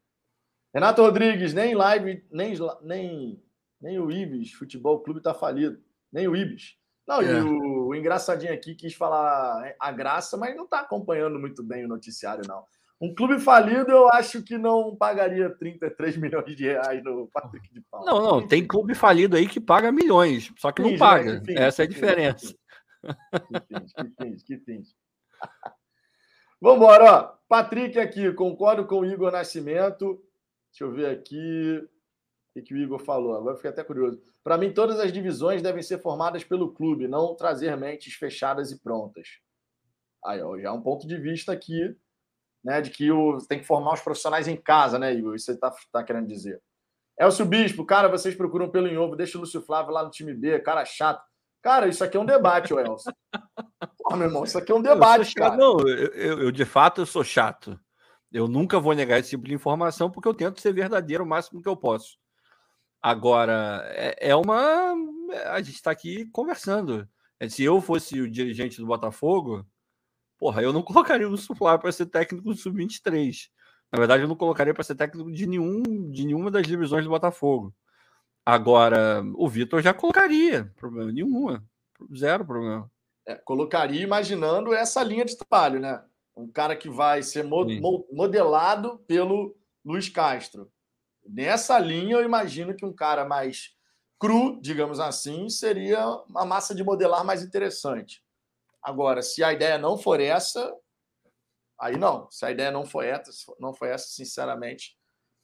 Renato 0.75 1.01
Rodrigues, 1.01 1.55
nem 1.55 1.75
live, 1.75 2.23
nem, 2.31 2.55
nem, 2.83 3.43
nem 3.81 3.99
o 3.99 4.11
Ibis 4.11 4.53
Futebol 4.53 5.01
Clube 5.01 5.23
tá 5.23 5.33
falido. 5.33 5.83
Nem 6.13 6.29
o 6.29 6.37
Ibis. 6.37 6.77
Não, 7.09 7.23
é. 7.23 7.25
e 7.25 7.41
o, 7.41 7.87
o, 7.87 7.95
engraçadinho 7.95 8.53
aqui 8.53 8.75
quis 8.75 8.95
falar 8.95 9.75
a 9.81 9.91
graça, 9.91 10.37
mas 10.37 10.55
não 10.55 10.67
tá 10.67 10.81
acompanhando 10.81 11.39
muito 11.39 11.63
bem 11.63 11.87
o 11.87 11.89
noticiário, 11.89 12.47
não. 12.47 12.67
Um 13.01 13.15
clube 13.15 13.41
falido, 13.41 13.91
eu 13.91 14.09
acho 14.13 14.43
que 14.43 14.59
não 14.59 14.95
pagaria 14.95 15.49
33 15.49 16.19
milhões 16.19 16.55
de 16.55 16.65
reais 16.65 17.03
no 17.03 17.29
Patrick 17.29 17.73
de 17.73 17.81
Paula. 17.81 18.05
Não, 18.05 18.21
não, 18.21 18.47
tem 18.47 18.67
clube 18.67 18.95
falido 18.95 19.37
aí 19.37 19.49
que 19.49 19.59
paga 19.59 19.91
milhões, 19.91 20.53
só 20.59 20.71
que 20.71 20.83
não 20.83 20.99
paga. 20.99 21.41
Né? 21.41 21.55
Essa 21.55 21.83
é 21.83 21.87
a 21.87 21.89
diferença. 21.89 22.55
Que 23.03 24.23
fins, 24.23 24.43
que 24.43 24.59
fins. 24.59 24.95
Vamos 26.61 26.77
embora, 26.77 27.05
ó. 27.05 27.39
Patrick 27.49 27.99
aqui, 27.99 28.31
concordo 28.35 28.87
com 28.87 29.01
o 29.01 29.07
Igor 29.07 29.33
Nascimento. 29.33 30.23
Deixa 30.71 30.85
eu 30.85 30.93
ver 30.93 31.07
aqui 31.07 31.79
o 31.83 32.53
que, 32.53 32.63
que 32.63 32.75
o 32.75 32.77
Igor 32.77 32.99
falou. 32.99 33.35
Agora 33.35 33.57
fiquei 33.57 33.71
até 33.71 33.83
curioso. 33.83 34.21
Para 34.45 34.59
mim, 34.59 34.75
todas 34.75 35.01
as 35.01 35.11
divisões 35.11 35.63
devem 35.63 35.83
ser 35.83 36.03
formadas 36.03 36.45
pelo 36.45 36.71
clube, 36.71 37.09
não 37.09 37.35
trazer 37.35 37.75
mentes 37.79 38.13
fechadas 38.13 38.71
e 38.71 38.79
prontas. 38.79 39.39
Aí, 40.23 40.43
ó, 40.43 40.59
já 40.59 40.69
é 40.69 40.73
um 40.73 40.83
ponto 40.83 41.09
de 41.09 41.17
vista 41.17 41.51
aqui 41.51 41.97
né, 42.63 42.81
de 42.81 42.91
que 42.91 43.11
o, 43.11 43.39
tem 43.49 43.59
que 43.59 43.67
formar 43.67 43.95
os 43.95 44.01
profissionais 44.01 44.49
em 44.49 44.57
casa, 44.57 44.99
né, 44.99 45.13
Igor? 45.13 45.35
Isso 45.35 45.47
você 45.47 45.53
está 45.53 45.73
tá 45.93 46.05
querendo 46.05 46.27
dizer. 46.27 46.61
Elcio 47.19 47.45
Bispo, 47.45 47.85
cara, 47.85 48.09
vocês 48.09 48.35
procuram 48.35 48.71
pelo 48.71 48.87
em 48.87 48.97
ovo, 48.97 49.17
deixa 49.17 49.37
o 49.37 49.43
Lúcio 49.43 49.61
Flávio 49.61 49.93
lá 49.93 50.03
no 50.03 50.11
time 50.11 50.33
B, 50.33 50.59
cara 50.61 50.85
chato. 50.85 51.23
Cara, 51.63 51.87
isso 51.87 52.03
aqui 52.03 52.17
é 52.17 52.21
um 52.21 52.25
debate, 52.25 52.73
Elcio. 52.73 53.13
Pô, 54.03 54.17
meu 54.17 54.27
irmão, 54.27 54.45
isso 54.45 54.57
aqui 54.57 54.73
é 54.73 54.75
um 54.75 54.83
debate, 54.83 55.35
cara. 55.35 55.57
Não, 55.57 55.79
eu, 55.81 56.13
eu, 56.13 56.43
eu, 56.45 56.51
de 56.51 56.65
fato 56.65 57.03
eu 57.03 57.07
sou 57.07 57.23
chato. 57.23 57.79
Eu 58.33 58.49
nunca 58.49 58.81
vou 58.81 58.95
negar 58.95 59.19
esse 59.19 59.31
tipo 59.31 59.45
de 59.45 59.55
informação 59.55 60.11
porque 60.11 60.29
eu 60.29 60.35
tento 60.35 60.61
ser 60.61 60.73
verdadeiro 60.73 61.25
o 61.25 61.27
máximo 61.27 61.61
que 61.61 61.69
eu 61.69 61.77
posso. 61.77 62.17
Agora, 63.03 63.83
é, 63.95 64.31
é 64.31 64.37
uma. 64.37 64.95
A 65.47 65.61
gente 65.61 65.77
está 65.77 65.91
aqui 65.91 66.27
conversando. 66.33 67.09
Se 67.49 67.65
eu 67.65 67.81
fosse 67.81 68.21
o 68.21 68.31
dirigente 68.31 68.79
do 68.79 68.87
Botafogo, 68.87 69.67
Porra, 70.41 70.63
eu 70.63 70.73
não 70.73 70.83
colocaria 70.83 71.29
o 71.29 71.37
Flávio 71.37 71.83
para 71.83 71.93
ser 71.93 72.07
técnico 72.07 72.49
do 72.49 72.57
Sub-23. 72.57 73.49
Na 73.93 73.99
verdade, 73.99 74.23
eu 74.23 74.29
não 74.29 74.37
colocaria 74.37 74.73
para 74.73 74.83
ser 74.83 74.95
técnico 74.95 75.31
de, 75.31 75.47
nenhum, 75.47 75.83
de 76.11 76.25
nenhuma 76.25 76.51
das 76.51 76.67
divisões 76.67 77.05
do 77.05 77.11
Botafogo. 77.11 77.75
Agora, 78.47 79.23
o 79.35 79.49
Vitor 79.49 79.83
já 79.83 79.93
colocaria, 79.93 80.73
problema 80.77 81.13
nenhum, 81.13 81.61
zero 82.17 82.45
problema. 82.45 82.91
É, 83.27 83.35
colocaria 83.35 84.03
imaginando 84.03 84.73
essa 84.73 85.03
linha 85.03 85.25
de 85.25 85.37
trabalho, 85.37 85.79
né? 85.79 86.03
Um 86.35 86.49
cara 86.49 86.75
que 86.75 86.89
vai 86.89 87.23
ser 87.23 87.45
mo 87.45 87.67
mo 87.67 88.07
modelado 88.11 88.99
pelo 89.07 89.55
Luiz 89.85 90.09
Castro. 90.09 90.71
Nessa 91.27 91.79
linha, 91.79 92.17
eu 92.17 92.25
imagino 92.25 92.75
que 92.75 92.87
um 92.87 92.93
cara 92.93 93.27
mais 93.27 93.77
cru, 94.19 94.59
digamos 94.61 95.01
assim, 95.01 95.49
seria 95.49 96.07
uma 96.29 96.47
massa 96.47 96.75
de 96.75 96.83
modelar 96.83 97.25
mais 97.25 97.43
interessante. 97.43 98.23
Agora, 98.83 99.23
se 99.23 99.43
a 99.43 99.53
ideia 99.53 99.79
não 99.79 99.99
for 99.99 100.21
essa, 100.21 100.75
aí 101.79 101.97
não. 101.97 102.31
Se 102.31 102.45
a 102.45 102.51
ideia 102.51 102.71
não 102.71 102.85
foi 102.85 103.09
essa, 103.09 103.31
não 103.59 103.75
foi 103.75 103.91
essa, 103.91 104.09
sinceramente, 104.09 104.97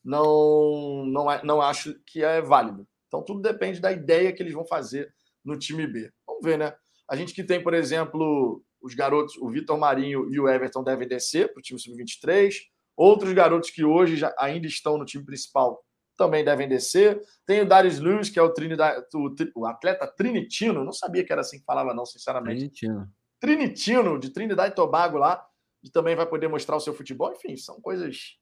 não, 0.05 1.05
não, 1.07 1.27
não 1.43 1.61
acho 1.61 1.95
que 2.07 2.23
é 2.23 2.41
válido. 2.41 2.87
Então, 3.09 3.23
tudo 3.23 3.41
depende 3.41 3.81
da 3.81 3.93
ideia 3.93 4.33
que 4.33 4.43
eles 4.43 4.55
vão 4.55 4.67
fazer 4.67 5.13
no 5.45 5.59
time 5.59 5.87
B. 5.87 6.11
Vamos 6.27 6.43
ver, 6.43 6.59
né? 6.59 6.75
A 7.09 7.17
gente 7.17 7.35
que 7.35 7.45
tem, 7.45 7.63
por 7.63 7.75
exemplo, 7.75 8.63
os 8.81 8.95
garotos, 8.95 9.37
o 9.37 9.49
Vitor 9.49 9.79
Marinho 9.79 10.33
e 10.33 10.41
o 10.41 10.49
Everton 10.49 10.83
devem 10.83 11.07
descer 11.07 11.53
para 11.53 11.61
o 11.61 11.63
time 11.63 11.79
sub-23. 11.79 12.55
Outros 12.97 13.33
garotos 13.33 13.71
que 13.71 13.85
hoje 13.85 14.17
já, 14.17 14.35
ainda 14.39 14.67
estão 14.67 14.97
no 14.97 15.05
time 15.05 15.25
principal 15.25 15.85
também 16.17 16.45
devem 16.45 16.69
descer. 16.69 17.21
Tem 17.45 17.61
o 17.61 17.69
Darius 17.69 17.99
Lewis, 17.99 18.31
que 18.31 18.39
é 18.39 18.43
o, 18.43 18.53
Trinidad, 18.53 19.05
o, 19.15 19.35
o 19.55 19.67
atleta 19.67 20.07
trinitino. 20.07 20.83
Não 20.83 20.93
sabia 20.93 21.25
que 21.25 21.31
era 21.31 21.43
assim 21.43 21.59
que 21.59 21.65
falava, 21.65 21.95
não, 21.95 22.07
sinceramente. 22.07 22.57
Trinitino. 22.57 23.09
Trinitino, 23.41 24.19
de 24.19 24.31
Trinidad 24.31 24.71
e 24.71 24.75
Tobago 24.75 25.19
lá, 25.19 25.47
e 25.83 25.91
também 25.91 26.17
vai 26.17 26.27
poder 26.27 26.49
mostrar 26.49 26.77
o 26.77 26.81
seu 26.81 26.95
futebol. 26.95 27.33
Enfim, 27.33 27.57
são 27.57 27.81
coisas 27.81 28.37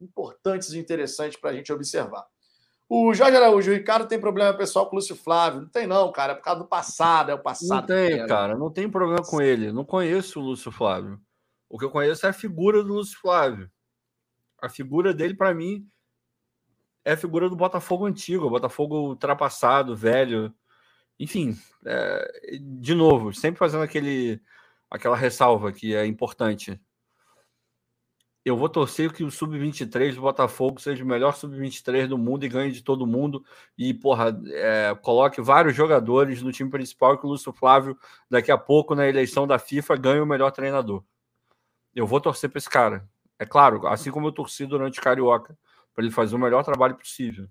importantes 0.00 0.72
e 0.72 0.78
interessantes 0.78 1.38
para 1.38 1.50
a 1.50 1.54
gente 1.54 1.72
observar. 1.72 2.26
O 2.88 3.14
Jorge 3.14 3.36
Araújo, 3.36 3.70
o 3.70 3.74
Ricardo 3.74 4.06
tem 4.06 4.20
problema 4.20 4.52
pessoal 4.52 4.86
com 4.86 4.96
o 4.96 4.98
Lúcio 4.98 5.16
Flávio. 5.16 5.62
Não 5.62 5.68
tem, 5.68 5.86
não, 5.86 6.12
cara. 6.12 6.32
É 6.32 6.36
por 6.36 6.42
causa 6.42 6.60
do 6.60 6.68
passado, 6.68 7.30
é 7.30 7.34
o 7.34 7.42
passado. 7.42 7.80
Não 7.80 7.86
tem, 7.86 8.26
cara. 8.26 8.56
Não 8.56 8.70
tem 8.70 8.90
problema 8.90 9.22
com 9.24 9.40
ele. 9.40 9.72
Não 9.72 9.84
conheço 9.84 10.38
o 10.38 10.42
Lúcio 10.42 10.70
Flávio. 10.70 11.18
O 11.68 11.78
que 11.78 11.84
eu 11.84 11.90
conheço 11.90 12.26
é 12.26 12.28
a 12.28 12.34
figura 12.34 12.82
do 12.82 12.92
Lúcio 12.92 13.18
Flávio. 13.18 13.70
A 14.62 14.68
figura 14.68 15.14
dele, 15.14 15.34
para 15.34 15.54
mim, 15.54 15.88
é 17.04 17.12
a 17.12 17.16
figura 17.16 17.48
do 17.48 17.56
Botafogo 17.56 18.06
antigo, 18.06 18.46
o 18.46 18.50
Botafogo 18.50 19.08
ultrapassado, 19.08 19.96
velho, 19.96 20.54
enfim, 21.18 21.56
é, 21.84 22.58
de 22.60 22.94
novo, 22.94 23.32
sempre 23.32 23.58
fazendo 23.58 23.82
aquele, 23.82 24.40
aquela 24.90 25.16
ressalva 25.16 25.72
que 25.72 25.94
é 25.94 26.06
importante. 26.06 26.80
Eu 28.44 28.58
vou 28.58 28.68
torcer 28.68 29.10
que 29.10 29.24
o 29.24 29.30
Sub-23 29.30 30.16
do 30.16 30.20
Botafogo 30.20 30.78
seja 30.78 31.02
o 31.02 31.06
melhor 31.06 31.34
Sub-23 31.34 32.06
do 32.06 32.18
mundo 32.18 32.44
e 32.44 32.48
ganhe 32.48 32.70
de 32.70 32.82
todo 32.82 33.06
mundo. 33.06 33.42
E, 33.78 33.94
porra, 33.94 34.38
é, 34.48 34.94
coloque 35.00 35.40
vários 35.40 35.74
jogadores 35.74 36.42
no 36.42 36.52
time 36.52 36.68
principal 36.68 37.16
que 37.18 37.24
o 37.24 37.30
Lúcio 37.30 37.54
Flávio, 37.54 37.96
daqui 38.28 38.52
a 38.52 38.58
pouco, 38.58 38.94
na 38.94 39.08
eleição 39.08 39.46
da 39.46 39.58
FIFA, 39.58 39.96
ganhe 39.96 40.20
o 40.20 40.26
melhor 40.26 40.50
treinador. 40.50 41.02
Eu 41.94 42.06
vou 42.06 42.20
torcer 42.20 42.50
para 42.50 42.58
esse 42.58 42.68
cara. 42.68 43.08
É 43.38 43.46
claro, 43.46 43.86
assim 43.86 44.10
como 44.10 44.26
eu 44.28 44.32
torci 44.32 44.66
durante 44.66 45.00
Carioca, 45.00 45.56
para 45.94 46.04
ele 46.04 46.12
fazer 46.12 46.36
o 46.36 46.38
melhor 46.38 46.62
trabalho 46.64 46.96
possível. 46.96 47.48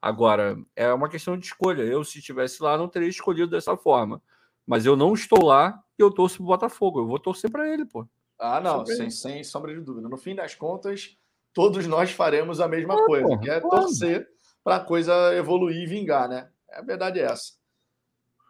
Agora, 0.00 0.56
é 0.74 0.92
uma 0.92 1.08
questão 1.08 1.36
de 1.36 1.46
escolha. 1.46 1.82
Eu, 1.82 2.04
se 2.04 2.18
estivesse 2.18 2.62
lá, 2.62 2.76
não 2.76 2.88
teria 2.88 3.08
escolhido 3.08 3.50
dessa 3.50 3.76
forma. 3.76 4.22
Mas 4.66 4.84
eu 4.84 4.96
não 4.96 5.14
estou 5.14 5.44
lá 5.44 5.82
e 5.98 6.02
eu 6.02 6.10
torço 6.10 6.36
pro 6.36 6.46
Botafogo. 6.46 7.00
Eu 7.00 7.06
vou 7.06 7.18
torcer 7.18 7.50
para 7.50 7.68
ele, 7.68 7.84
pô. 7.84 8.06
Ah, 8.38 8.60
não, 8.60 8.84
sem, 8.84 9.10
sem 9.10 9.42
sombra 9.42 9.74
de 9.74 9.80
dúvida. 9.80 10.08
No 10.08 10.16
fim 10.16 10.34
das 10.34 10.54
contas, 10.54 11.16
todos 11.52 11.86
nós 11.86 12.10
faremos 12.10 12.60
a 12.60 12.68
mesma 12.68 12.94
ah, 12.94 13.06
coisa, 13.06 13.38
que 13.38 13.48
é 13.48 13.60
torcer 13.60 14.28
para 14.62 14.76
a 14.76 14.80
coisa 14.80 15.34
evoluir 15.34 15.82
e 15.82 15.86
vingar, 15.86 16.28
né? 16.28 16.50
A 16.70 16.82
verdade 16.82 17.20
é 17.20 17.24
essa. 17.24 17.52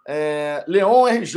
É, 0.09 0.65
Leon 0.67 1.07
RJ, 1.07 1.37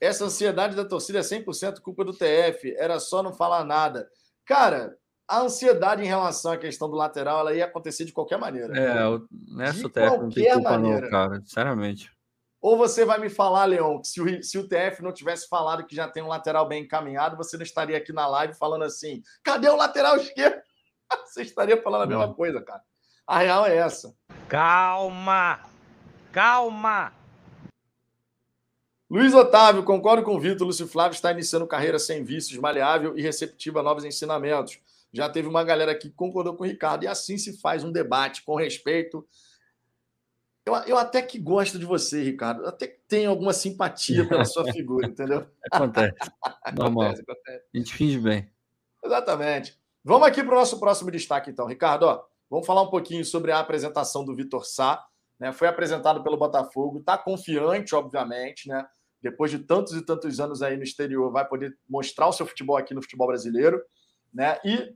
essa 0.00 0.24
ansiedade 0.24 0.74
da 0.74 0.84
torcida 0.84 1.18
é 1.18 1.22
100% 1.22 1.80
culpa 1.80 2.04
do 2.04 2.12
TF, 2.12 2.74
era 2.76 2.98
só 2.98 3.22
não 3.22 3.32
falar 3.32 3.64
nada. 3.64 4.10
Cara, 4.44 4.98
a 5.30 5.42
ansiedade 5.42 6.02
em 6.02 6.06
relação 6.06 6.50
à 6.50 6.56
questão 6.56 6.90
do 6.90 6.96
lateral 6.96 7.38
ela 7.38 7.54
ia 7.54 7.64
acontecer 7.64 8.04
de 8.04 8.12
qualquer 8.12 8.36
maneira. 8.36 8.76
É, 8.76 8.94
nessa 9.54 9.78
de 9.78 9.88
TF 9.88 10.18
não 10.18 10.28
tem 10.28 10.52
culpa 10.52 10.70
maneira. 10.72 11.00
não, 11.02 11.08
cara, 11.08 11.40
sinceramente. 11.40 12.10
Ou 12.60 12.76
você 12.76 13.04
vai 13.04 13.20
me 13.20 13.30
falar, 13.30 13.64
Leon, 13.66 14.00
que 14.00 14.08
se 14.08 14.20
o, 14.20 14.42
se 14.42 14.58
o 14.58 14.66
TF 14.66 15.00
não 15.02 15.12
tivesse 15.12 15.48
falado 15.48 15.86
que 15.86 15.94
já 15.94 16.08
tem 16.08 16.20
um 16.20 16.26
lateral 16.26 16.66
bem 16.66 16.82
encaminhado, 16.82 17.36
você 17.36 17.56
não 17.56 17.62
estaria 17.62 17.96
aqui 17.96 18.12
na 18.12 18.26
live 18.26 18.54
falando 18.54 18.82
assim, 18.82 19.22
cadê 19.44 19.68
o 19.68 19.76
lateral 19.76 20.16
esquerdo? 20.16 20.60
Você 21.26 21.42
estaria 21.42 21.80
falando 21.80 22.02
a 22.02 22.06
mesma 22.06 22.28
não. 22.28 22.34
coisa, 22.34 22.60
cara. 22.62 22.82
A 23.26 23.38
real 23.38 23.66
é 23.66 23.76
essa. 23.76 24.14
Calma! 24.48 25.58
Calma! 26.30 27.12
Luiz 29.10 29.34
Otávio, 29.34 29.82
concordo 29.82 30.22
com 30.22 30.36
o 30.36 30.40
Vitor. 30.40 30.64
Lúcio 30.64 30.86
Flávio 30.86 31.16
está 31.16 31.32
iniciando 31.32 31.66
carreira 31.66 31.98
sem 31.98 32.22
vícios, 32.22 32.60
maleável 32.60 33.18
e 33.18 33.22
receptivo 33.22 33.80
a 33.80 33.82
novos 33.82 34.04
ensinamentos 34.04 34.80
já 35.12 35.28
teve 35.28 35.48
uma 35.48 35.64
galera 35.64 35.92
aqui 35.92 36.08
que 36.08 36.14
concordou 36.14 36.56
com 36.56 36.64
o 36.64 36.66
Ricardo, 36.66 37.04
e 37.04 37.08
assim 37.08 37.36
se 37.36 37.60
faz 37.60 37.84
um 37.84 37.92
debate 37.92 38.42
com 38.42 38.54
respeito. 38.54 39.26
Eu, 40.64 40.74
eu 40.74 40.98
até 40.98 41.20
que 41.22 41.38
gosto 41.38 41.78
de 41.78 41.84
você, 41.84 42.22
Ricardo, 42.22 42.62
eu 42.62 42.68
até 42.68 42.86
que 42.86 43.00
tenho 43.08 43.30
alguma 43.30 43.52
simpatia 43.52 44.28
pela 44.28 44.44
sua 44.44 44.64
figura, 44.72 45.06
entendeu? 45.08 45.46
Acontece. 45.72 46.14
Normal. 46.76 47.04
Acontece, 47.06 47.22
acontece. 47.22 47.64
A 47.74 47.78
gente 47.78 47.94
finge 47.94 48.18
bem. 48.18 48.50
Exatamente. 49.04 49.78
Vamos 50.04 50.28
aqui 50.28 50.42
para 50.42 50.54
o 50.54 50.58
nosso 50.58 50.78
próximo 50.78 51.10
destaque, 51.10 51.50
então. 51.50 51.66
Ricardo, 51.66 52.04
ó, 52.04 52.24
vamos 52.48 52.66
falar 52.66 52.82
um 52.82 52.90
pouquinho 52.90 53.24
sobre 53.24 53.52
a 53.52 53.58
apresentação 53.58 54.24
do 54.24 54.34
Vitor 54.34 54.64
Sá. 54.64 55.04
Né? 55.38 55.52
Foi 55.52 55.66
apresentado 55.66 56.22
pelo 56.22 56.36
Botafogo, 56.36 56.98
está 56.98 57.16
confiante, 57.18 57.94
obviamente, 57.94 58.68
né? 58.68 58.86
Depois 59.22 59.50
de 59.50 59.58
tantos 59.58 59.94
e 59.94 60.02
tantos 60.02 60.40
anos 60.40 60.62
aí 60.62 60.76
no 60.76 60.82
exterior, 60.82 61.30
vai 61.30 61.46
poder 61.46 61.76
mostrar 61.88 62.28
o 62.28 62.32
seu 62.32 62.46
futebol 62.46 62.76
aqui 62.76 62.94
no 62.94 63.02
futebol 63.02 63.26
brasileiro. 63.26 63.82
Né? 64.32 64.58
E 64.64 64.94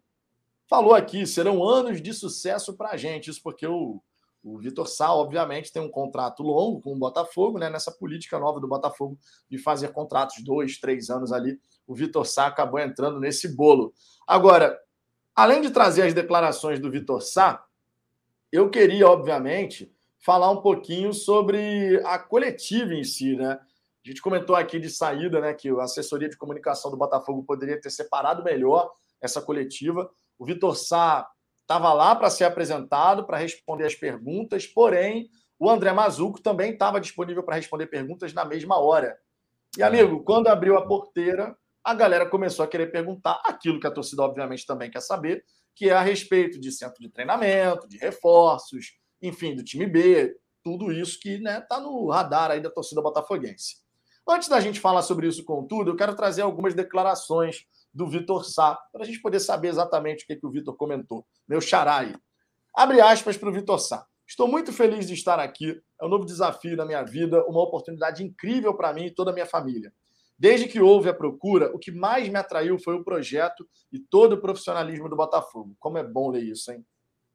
falou 0.68 0.94
aqui, 0.94 1.26
serão 1.26 1.62
anos 1.62 2.00
de 2.00 2.12
sucesso 2.12 2.76
para 2.76 2.90
a 2.90 2.96
gente. 2.96 3.30
Isso 3.30 3.42
porque 3.42 3.66
o, 3.66 4.00
o 4.42 4.58
Vitor 4.58 4.86
Sá, 4.86 5.12
obviamente, 5.12 5.72
tem 5.72 5.82
um 5.82 5.90
contrato 5.90 6.42
longo 6.42 6.80
com 6.80 6.92
o 6.92 6.98
Botafogo, 6.98 7.58
né? 7.58 7.70
Nessa 7.70 7.90
política 7.90 8.38
nova 8.38 8.60
do 8.60 8.68
Botafogo 8.68 9.18
de 9.48 9.58
fazer 9.58 9.88
contratos 9.88 10.42
dois, 10.42 10.78
três 10.78 11.10
anos 11.10 11.32
ali. 11.32 11.58
O 11.86 11.94
Vitor 11.94 12.26
Sá 12.26 12.46
acabou 12.46 12.78
entrando 12.78 13.18
nesse 13.18 13.48
bolo. 13.54 13.92
Agora, 14.26 14.78
além 15.34 15.60
de 15.60 15.70
trazer 15.70 16.02
as 16.02 16.14
declarações 16.14 16.78
do 16.78 16.90
Vitor 16.90 17.22
Sá, 17.22 17.64
eu 18.52 18.70
queria, 18.70 19.08
obviamente, 19.08 19.92
falar 20.18 20.50
um 20.50 20.62
pouquinho 20.62 21.12
sobre 21.12 22.00
a 22.04 22.18
coletiva 22.18 22.94
em 22.94 23.04
si, 23.04 23.36
né? 23.36 23.58
A 24.04 24.08
gente 24.08 24.20
comentou 24.20 24.54
aqui 24.54 24.78
de 24.78 24.90
saída, 24.90 25.40
né, 25.40 25.54
que 25.54 25.70
a 25.70 25.82
assessoria 25.82 26.28
de 26.28 26.36
comunicação 26.36 26.90
do 26.90 26.96
Botafogo 26.96 27.42
poderia 27.42 27.80
ter 27.80 27.88
separado 27.88 28.44
melhor 28.44 28.92
essa 29.24 29.40
coletiva. 29.40 30.10
O 30.38 30.44
Vitor 30.44 30.76
Sá 30.76 31.28
estava 31.62 31.92
lá 31.92 32.14
para 32.14 32.30
ser 32.30 32.44
apresentado, 32.44 33.26
para 33.26 33.38
responder 33.38 33.86
as 33.86 33.94
perguntas, 33.94 34.66
porém, 34.66 35.28
o 35.58 35.70
André 35.70 35.92
Mazuco 35.92 36.40
também 36.40 36.72
estava 36.72 37.00
disponível 37.00 37.42
para 37.42 37.56
responder 37.56 37.86
perguntas 37.86 38.32
na 38.32 38.44
mesma 38.44 38.78
hora. 38.78 39.16
E, 39.76 39.82
amigo, 39.82 40.22
quando 40.22 40.48
abriu 40.48 40.76
a 40.76 40.86
porteira, 40.86 41.56
a 41.82 41.94
galera 41.94 42.26
começou 42.28 42.64
a 42.64 42.68
querer 42.68 42.92
perguntar 42.92 43.40
aquilo 43.44 43.80
que 43.80 43.86
a 43.86 43.90
torcida, 43.90 44.22
obviamente, 44.22 44.66
também 44.66 44.90
quer 44.90 45.00
saber, 45.00 45.44
que 45.74 45.90
é 45.90 45.92
a 45.92 46.00
respeito 46.00 46.60
de 46.60 46.70
centro 46.70 47.00
de 47.00 47.08
treinamento, 47.08 47.88
de 47.88 47.98
reforços, 47.98 48.92
enfim, 49.20 49.54
do 49.54 49.64
time 49.64 49.86
B, 49.86 50.36
tudo 50.62 50.92
isso 50.92 51.18
que 51.20 51.30
está 51.30 51.50
né, 51.50 51.60
tá 51.60 51.80
no 51.80 52.08
radar 52.08 52.50
aí 52.50 52.60
da 52.60 52.70
torcida 52.70 53.02
botafoguense. 53.02 53.84
Antes 54.26 54.48
da 54.48 54.60
gente 54.60 54.80
falar 54.80 55.02
sobre 55.02 55.26
isso 55.26 55.44
com 55.44 55.66
tudo, 55.66 55.90
eu 55.90 55.96
quero 55.96 56.14
trazer 56.14 56.42
algumas 56.42 56.72
declarações 56.72 57.66
do 57.94 58.08
Vitor 58.08 58.44
Sá, 58.44 58.76
para 58.92 59.02
a 59.02 59.06
gente 59.06 59.20
poder 59.20 59.38
saber 59.38 59.68
exatamente 59.68 60.24
o 60.24 60.26
que, 60.26 60.36
que 60.36 60.46
o 60.46 60.50
Vitor 60.50 60.76
comentou. 60.76 61.24
Meu 61.46 61.60
xará 61.60 61.98
aí. 61.98 62.14
Abre 62.74 63.00
aspas 63.00 63.36
para 63.36 63.48
o 63.48 63.52
Vitor 63.52 63.78
Sá. 63.78 64.04
Estou 64.26 64.48
muito 64.48 64.72
feliz 64.72 65.06
de 65.06 65.14
estar 65.14 65.38
aqui. 65.38 65.80
É 66.00 66.04
um 66.04 66.08
novo 66.08 66.24
desafio 66.24 66.76
na 66.76 66.84
minha 66.84 67.02
vida, 67.02 67.44
uma 67.44 67.62
oportunidade 67.62 68.24
incrível 68.24 68.74
para 68.74 68.92
mim 68.92 69.06
e 69.06 69.10
toda 69.10 69.30
a 69.30 69.34
minha 69.34 69.46
família. 69.46 69.92
Desde 70.36 70.66
que 70.66 70.80
houve 70.80 71.08
a 71.08 71.14
procura, 71.14 71.70
o 71.74 71.78
que 71.78 71.92
mais 71.92 72.28
me 72.28 72.36
atraiu 72.36 72.78
foi 72.78 72.94
o 72.96 73.04
projeto 73.04 73.68
e 73.92 74.00
todo 74.00 74.32
o 74.32 74.40
profissionalismo 74.40 75.08
do 75.08 75.14
Botafogo. 75.14 75.76
Como 75.78 75.98
é 75.98 76.02
bom 76.02 76.30
ler 76.30 76.42
isso, 76.42 76.72
hein? 76.72 76.84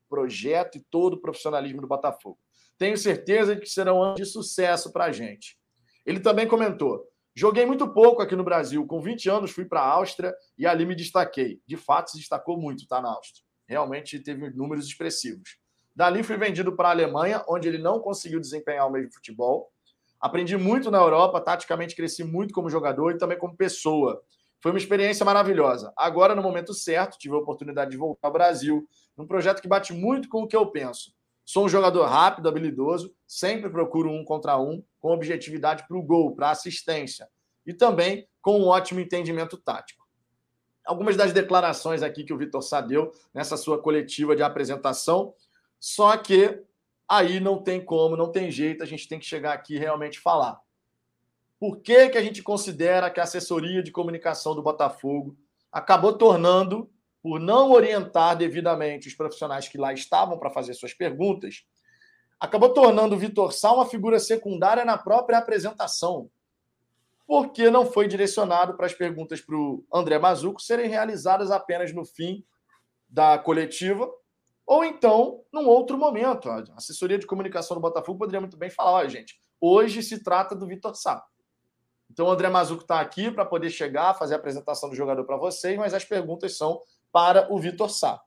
Projeto 0.09 0.77
e 0.77 0.81
todo 0.81 1.13
o 1.13 1.21
profissionalismo 1.21 1.79
do 1.79 1.87
Botafogo. 1.87 2.37
Tenho 2.77 2.97
certeza 2.97 3.55
de 3.55 3.61
que 3.61 3.69
serão 3.69 4.03
anos 4.03 4.17
de 4.17 4.25
sucesso 4.25 4.91
para 4.91 5.05
a 5.05 5.11
gente. 5.11 5.57
Ele 6.05 6.19
também 6.19 6.47
comentou: 6.47 7.05
Joguei 7.39 7.65
muito 7.65 7.87
pouco 7.87 8.21
aqui 8.21 8.35
no 8.35 8.43
Brasil. 8.43 8.85
Com 8.85 8.99
20 8.99 9.29
anos 9.29 9.51
fui 9.51 9.63
para 9.63 9.79
a 9.79 9.87
Áustria 9.87 10.35
e 10.57 10.67
ali 10.67 10.85
me 10.85 10.93
destaquei. 10.93 11.61
De 11.65 11.77
fato, 11.77 12.11
se 12.11 12.17
destacou 12.17 12.59
muito, 12.59 12.85
tá 12.85 13.01
na 13.01 13.07
Áustria. 13.07 13.41
Realmente 13.65 14.19
teve 14.19 14.49
números 14.49 14.85
expressivos. 14.85 15.57
Dali 15.95 16.21
fui 16.21 16.35
vendido 16.35 16.75
para 16.75 16.89
a 16.89 16.91
Alemanha, 16.91 17.41
onde 17.47 17.65
ele 17.65 17.77
não 17.77 18.01
conseguiu 18.01 18.41
desempenhar 18.41 18.85
o 18.85 18.91
mesmo 18.91 19.13
futebol. 19.13 19.71
Aprendi 20.19 20.57
muito 20.57 20.91
na 20.91 20.97
Europa, 20.97 21.39
taticamente 21.39 21.95
cresci 21.95 22.25
muito 22.25 22.53
como 22.53 22.69
jogador 22.69 23.11
e 23.11 23.17
também 23.17 23.37
como 23.37 23.55
pessoa. 23.55 24.21
Foi 24.61 24.73
uma 24.73 24.77
experiência 24.77 25.25
maravilhosa. 25.25 25.93
Agora, 25.95 26.35
no 26.35 26.43
momento 26.43 26.73
certo, 26.73 27.17
tive 27.17 27.35
a 27.35 27.39
oportunidade 27.39 27.91
de 27.91 27.95
voltar 27.95 28.27
ao 28.27 28.33
Brasil, 28.33 28.85
num 29.15 29.25
projeto 29.25 29.61
que 29.61 29.67
bate 29.69 29.93
muito 29.93 30.27
com 30.27 30.43
o 30.43 30.47
que 30.47 30.57
eu 30.57 30.69
penso. 30.69 31.13
Sou 31.49 31.65
um 31.65 31.69
jogador 31.69 32.05
rápido, 32.05 32.47
habilidoso, 32.47 33.11
sempre 33.25 33.71
procuro 33.71 34.11
um 34.11 34.23
contra 34.23 34.55
um, 34.59 34.83
com 34.99 35.11
objetividade 35.11 35.87
para 35.87 35.97
o 35.97 36.03
gol, 36.03 36.35
para 36.35 36.51
assistência. 36.51 37.27
E 37.65 37.73
também 37.73 38.29
com 38.39 38.59
um 38.59 38.67
ótimo 38.67 38.99
entendimento 38.99 39.57
tático. 39.57 40.07
Algumas 40.85 41.17
das 41.17 41.33
declarações 41.33 42.03
aqui 42.03 42.23
que 42.23 42.31
o 42.31 42.37
Vitor 42.37 42.61
Sá 42.61 42.81
deu 42.81 43.11
nessa 43.33 43.57
sua 43.57 43.81
coletiva 43.81 44.35
de 44.35 44.43
apresentação, 44.43 45.33
só 45.79 46.15
que 46.17 46.63
aí 47.07 47.39
não 47.39 47.63
tem 47.63 47.83
como, 47.83 48.15
não 48.15 48.31
tem 48.31 48.51
jeito, 48.51 48.83
a 48.83 48.85
gente 48.85 49.09
tem 49.09 49.17
que 49.17 49.25
chegar 49.25 49.53
aqui 49.53 49.73
e 49.73 49.79
realmente 49.79 50.19
falar. 50.19 50.61
Por 51.59 51.77
que, 51.77 52.09
que 52.09 52.17
a 52.19 52.21
gente 52.21 52.43
considera 52.43 53.09
que 53.09 53.19
a 53.19 53.23
assessoria 53.23 53.81
de 53.81 53.91
comunicação 53.91 54.53
do 54.53 54.61
Botafogo 54.61 55.35
acabou 55.71 56.15
tornando, 56.15 56.87
por 57.29 57.39
não 57.39 57.69
orientar 57.69 58.35
devidamente 58.35 59.07
os 59.07 59.13
profissionais 59.13 59.67
que 59.67 59.77
lá 59.77 59.93
estavam 59.93 60.39
para 60.39 60.49
fazer 60.49 60.73
suas 60.73 60.95
perguntas, 60.95 61.63
acabou 62.39 62.73
tornando 62.73 63.13
o 63.13 63.19
Vitor 63.19 63.53
Sá 63.53 63.71
uma 63.71 63.85
figura 63.85 64.19
secundária 64.19 64.83
na 64.83 64.97
própria 64.97 65.37
apresentação, 65.37 66.27
porque 67.27 67.69
não 67.69 67.85
foi 67.85 68.07
direcionado 68.07 68.75
para 68.75 68.87
as 68.87 68.95
perguntas 68.95 69.41
para 69.41 69.55
o 69.55 69.85
André 69.93 70.17
Mazuco 70.17 70.59
serem 70.59 70.89
realizadas 70.89 71.51
apenas 71.51 71.93
no 71.93 72.03
fim 72.03 72.43
da 73.07 73.37
coletiva 73.37 74.11
ou 74.65 74.83
então, 74.83 75.43
num 75.53 75.67
outro 75.67 75.95
momento, 75.95 76.49
a 76.49 76.63
assessoria 76.77 77.19
de 77.19 77.27
comunicação 77.27 77.77
do 77.77 77.81
Botafogo 77.81 78.17
poderia 78.17 78.41
muito 78.41 78.57
bem 78.57 78.71
falar: 78.71 78.93
olha, 78.93 79.09
gente, 79.09 79.39
hoje 79.61 80.01
se 80.01 80.23
trata 80.23 80.55
do 80.55 80.65
Vitor 80.65 80.95
Sá. 80.95 81.23
Então, 82.09 82.25
o 82.25 82.31
André 82.31 82.49
Mazuco 82.49 82.81
está 82.81 82.99
aqui 82.99 83.29
para 83.29 83.45
poder 83.45 83.69
chegar, 83.69 84.15
fazer 84.15 84.33
a 84.33 84.37
apresentação 84.37 84.89
do 84.89 84.95
jogador 84.95 85.23
para 85.25 85.37
vocês, 85.37 85.77
mas 85.77 85.93
as 85.93 86.03
perguntas 86.03 86.57
são 86.57 86.81
para 87.11 87.51
o 87.53 87.59
Vitor 87.59 87.89
Sá. 87.89 88.21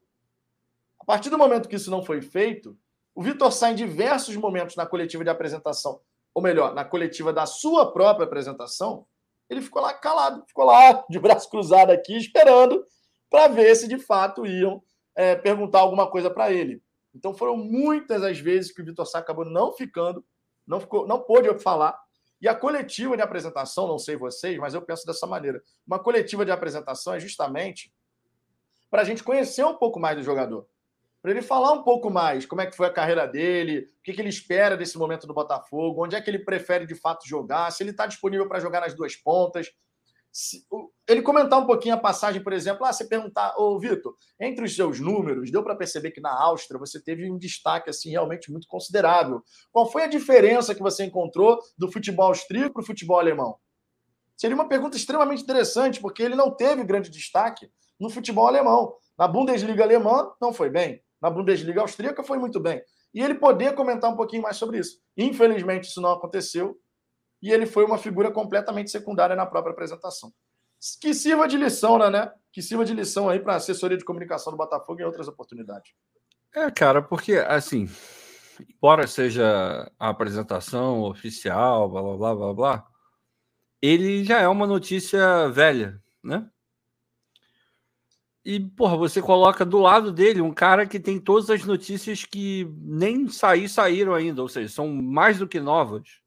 A 1.01 1.05
partir 1.05 1.31
do 1.31 1.39
momento 1.39 1.69
que 1.69 1.77
isso 1.77 1.91
não 1.91 2.03
foi 2.03 2.23
feito, 2.23 2.77
o 3.15 3.23
Vitor 3.23 3.53
Sá, 3.53 3.71
em 3.71 3.75
diversos 3.75 4.37
momentos 4.37 4.77
na 4.77 4.87
coletiva 4.87 5.25
de 5.25 5.31
apresentação, 5.31 6.01
ou 6.35 6.43
melhor, 6.43 6.75
na 6.75 6.85
coletiva 6.85 7.33
da 7.33 7.45
sua 7.45 7.93
própria 7.93 8.25
apresentação, 8.25 9.07
ele 9.51 9.61
ficou 9.61 9.83
lá 9.83 9.93
calado, 9.93 10.45
ficou 10.47 10.65
lá 10.65 11.05
de 11.09 11.19
braço 11.19 11.51
cruzado 11.51 11.91
aqui, 11.91 12.17
esperando 12.17 12.85
para 13.29 13.49
ver 13.49 13.75
se 13.75 13.87
de 13.87 13.99
fato 13.99 14.47
iam 14.47 14.83
é, 15.15 15.37
perguntar 15.37 15.81
alguma 15.81 16.11
coisa 16.11 16.31
para 16.31 16.51
ele. 16.51 16.83
Então 17.15 17.35
foram 17.35 17.57
muitas 17.57 18.23
as 18.23 18.39
vezes 18.39 18.73
que 18.73 18.81
o 18.81 18.85
Vitor 18.85 19.07
Sá 19.07 19.19
acabou 19.19 19.45
não 19.45 19.73
ficando, 19.73 20.25
não 20.67 20.81
ficou, 20.81 21.07
não 21.07 21.21
pôde 21.21 21.53
falar. 21.59 21.99
E 22.41 22.49
a 22.49 22.55
coletiva 22.55 23.17
de 23.17 23.23
apresentação, 23.23 23.87
não 23.87 23.99
sei 23.99 24.17
vocês, 24.17 24.59
mas 24.59 24.75
eu 24.75 24.83
penso 24.83 25.07
dessa 25.07 25.27
maneira. 25.27 25.63
Uma 25.87 25.99
coletiva 25.99 26.45
de 26.45 26.51
apresentação 26.51 27.15
é 27.15 27.21
justamente 27.21 27.93
para 28.93 29.01
a 29.01 29.05
gente 29.07 29.25
conhecer 29.25 29.65
um 29.65 29.75
pouco 29.75 29.99
mais 29.99 30.19
do 30.19 30.23
jogador. 30.23 30.69
Para 31.23 31.31
ele 31.31 31.41
falar 31.41 31.73
um 31.73 31.83
pouco 31.83 32.11
mais 32.11 32.45
como 32.45 32.61
é 32.61 32.67
que 32.67 32.77
foi 32.77 32.87
a 32.87 32.93
carreira 32.93 33.27
dele, 33.27 33.89
o 33.99 34.03
que, 34.03 34.13
que 34.13 34.21
ele 34.21 34.29
espera 34.29 34.77
desse 34.77 34.99
momento 34.99 35.27
do 35.27 35.33
Botafogo, 35.33 36.05
onde 36.05 36.15
é 36.15 36.21
que 36.21 36.29
ele 36.29 36.41
prefere 36.41 36.85
de 36.85 36.95
fato 36.95 37.27
jogar, 37.27 37.73
se 37.73 37.83
ele 37.83 37.93
está 37.93 38.05
disponível 38.05 38.47
para 38.47 38.61
jogar 38.61 38.83
nas 38.83 38.93
duas 38.93 39.17
pontas, 39.17 39.71
ele 41.09 41.23
comentar 41.23 41.59
um 41.59 41.65
pouquinho 41.65 41.95
a 41.95 41.99
passagem, 41.99 42.43
por 42.43 42.53
exemplo, 42.53 42.85
ah, 42.85 42.93
você 42.93 43.07
perguntar, 43.07 43.55
ô 43.57 43.79
Vitor, 43.79 44.15
entre 44.39 44.67
os 44.67 44.77
seus 44.77 45.01
números, 45.01 45.51
deu 45.51 45.63
para 45.63 45.75
perceber 45.75 46.11
que 46.11 46.21
na 46.21 46.33
Áustria 46.33 46.79
você 46.79 47.03
teve 47.03 47.31
um 47.31 47.39
destaque 47.39 47.89
assim 47.89 48.11
realmente 48.11 48.53
muito 48.53 48.67
considerável. 48.67 49.43
Qual 49.71 49.91
foi 49.91 50.03
a 50.03 50.07
diferença 50.07 50.75
que 50.75 50.83
você 50.83 51.05
encontrou 51.05 51.59
do 51.79 51.91
futebol 51.91 52.27
austríaco 52.27 52.75
para 52.75 52.83
o 52.83 52.87
futebol 52.87 53.19
alemão? 53.19 53.57
Seria 54.37 54.55
uma 54.55 54.69
pergunta 54.69 54.99
extremamente 54.99 55.43
interessante, 55.43 55.99
porque 55.99 56.23
ele 56.23 56.35
não 56.35 56.51
teve 56.51 56.85
grande 56.85 57.09
destaque 57.09 57.71
no 58.03 58.11
futebol 58.11 58.49
alemão. 58.49 58.95
Na 59.17 59.29
Bundesliga 59.29 59.85
alemã 59.85 60.33
não 60.41 60.53
foi 60.53 60.69
bem, 60.69 61.01
na 61.21 61.31
Bundesliga 61.31 61.81
austríaca 61.81 62.25
foi 62.25 62.37
muito 62.37 62.59
bem. 62.59 62.83
E 63.15 63.23
ele 63.23 63.35
poder 63.35 63.75
comentar 63.75 64.11
um 64.11 64.17
pouquinho 64.17 64.43
mais 64.43 64.57
sobre 64.57 64.79
isso. 64.79 64.99
Infelizmente 65.17 65.85
isso 65.85 66.01
não 66.01 66.11
aconteceu, 66.11 66.77
e 67.41 67.53
ele 67.53 67.65
foi 67.65 67.85
uma 67.85 67.99
figura 67.99 68.31
completamente 68.31 68.91
secundária 68.91 69.37
na 69.37 69.47
própria 69.47 69.73
apresentação. 69.73 70.33
Que 71.01 71.15
sirva 71.15 71.47
de 71.47 71.57
lição, 71.57 71.97
né? 71.97 72.11
né? 72.11 72.33
Que 72.53 72.61
sirva 72.61 72.85
de 72.85 72.93
lição 72.93 73.29
aí 73.29 73.39
para 73.39 73.55
a 73.55 73.57
assessoria 73.57 73.97
de 73.97 74.05
comunicação 74.05 74.53
do 74.53 74.57
Botafogo 74.57 75.01
em 75.01 75.05
outras 75.05 75.29
oportunidades. 75.29 75.93
É, 76.55 76.71
cara, 76.71 77.01
porque 77.01 77.35
assim, 77.35 77.89
embora 78.77 79.07
seja 79.07 79.91
a 79.99 80.09
apresentação 80.09 81.03
oficial, 81.03 81.89
blá 81.89 82.03
blá 82.03 82.17
blá 82.17 82.35
blá 82.35 82.55
blá, 82.55 82.87
ele 83.81 84.25
já 84.25 84.41
é 84.41 84.49
uma 84.49 84.67
notícia 84.67 85.49
velha, 85.49 86.01
né? 86.23 86.49
E, 88.45 88.59
porra, 88.59 88.97
você 88.97 89.23
coloca 89.23 89.65
do 89.65 89.79
lado 89.79 90.13
dele 90.13 90.41
um 90.41 90.53
cara 90.53 90.87
que 90.87 90.99
tem 90.99 91.21
todas 91.21 91.49
as 91.49 91.65
notícias 91.65 92.25
que 92.25 92.69
nem 92.81 93.29
sair 93.29 93.69
saíram 93.69 94.15
ainda, 94.15 94.43
ou 94.43 94.49
seja, 94.49 94.69
são 94.69 94.89
mais 94.89 95.39
do 95.39 95.47
que 95.47 95.61
novas 95.61 96.23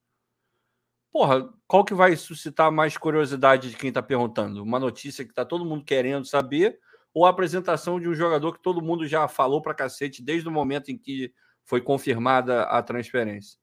porra, 1.15 1.47
qual 1.65 1.85
que 1.85 1.93
vai 1.93 2.13
suscitar 2.17 2.69
mais 2.69 2.97
curiosidade 2.97 3.69
de 3.69 3.77
quem 3.77 3.87
está 3.87 4.03
perguntando? 4.03 4.61
Uma 4.61 4.77
notícia 4.77 5.23
que 5.23 5.31
está 5.31 5.45
todo 5.45 5.63
mundo 5.63 5.85
querendo 5.85 6.25
saber 6.25 6.77
ou 7.13 7.25
a 7.25 7.29
apresentação 7.29 8.01
de 8.01 8.09
um 8.09 8.13
jogador 8.13 8.51
que 8.51 8.61
todo 8.61 8.81
mundo 8.81 9.07
já 9.07 9.25
falou 9.25 9.61
para 9.61 9.73
cacete 9.73 10.21
desde 10.21 10.49
o 10.49 10.51
momento 10.51 10.91
em 10.91 10.97
que 10.97 11.33
foi 11.63 11.79
confirmada 11.79 12.63
a 12.63 12.83
transferência? 12.83 13.57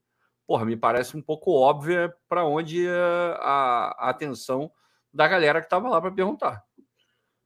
Porra, 0.47 0.65
me 0.65 0.79
parece 0.79 1.15
um 1.15 1.21
pouco 1.21 1.53
óbvia 1.53 2.11
para 2.27 2.47
onde 2.47 2.89
a, 2.89 3.95
a 3.99 4.09
atenção 4.09 4.73
da 5.13 5.29
galera 5.29 5.61
que 5.61 5.67
estava 5.67 5.91
lá 5.91 6.01
para 6.01 6.11
perguntar. 6.11 6.65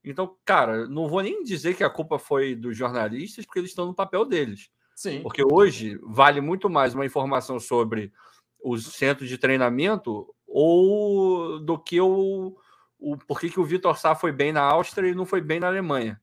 Então, 0.09 0.35
cara, 0.45 0.87
não 0.87 1.07
vou 1.07 1.21
nem 1.21 1.43
dizer 1.43 1.75
que 1.75 1.83
a 1.83 1.89
culpa 1.89 2.17
foi 2.17 2.55
dos 2.55 2.77
jornalistas, 2.77 3.45
porque 3.45 3.59
eles 3.59 3.71
estão 3.71 3.85
no 3.85 3.93
papel 3.93 4.25
deles. 4.25 4.69
Sim. 4.95 5.21
Porque 5.21 5.43
hoje 5.43 5.99
vale 6.03 6.41
muito 6.41 6.69
mais 6.69 6.95
uma 6.95 7.05
informação 7.05 7.59
sobre 7.59 8.11
os 8.63 8.85
centros 8.85 9.29
de 9.29 9.37
treinamento 9.37 10.33
ou 10.47 11.59
do 11.59 11.77
que 11.77 12.01
o, 12.01 12.57
o 12.97 13.17
por 13.17 13.39
que, 13.39 13.49
que 13.49 13.59
o 13.59 13.65
Vitor 13.65 13.97
Sá 13.97 14.15
foi 14.15 14.31
bem 14.31 14.51
na 14.51 14.61
Áustria 14.61 15.09
e 15.09 15.15
não 15.15 15.25
foi 15.25 15.41
bem 15.41 15.59
na 15.59 15.67
Alemanha. 15.67 16.19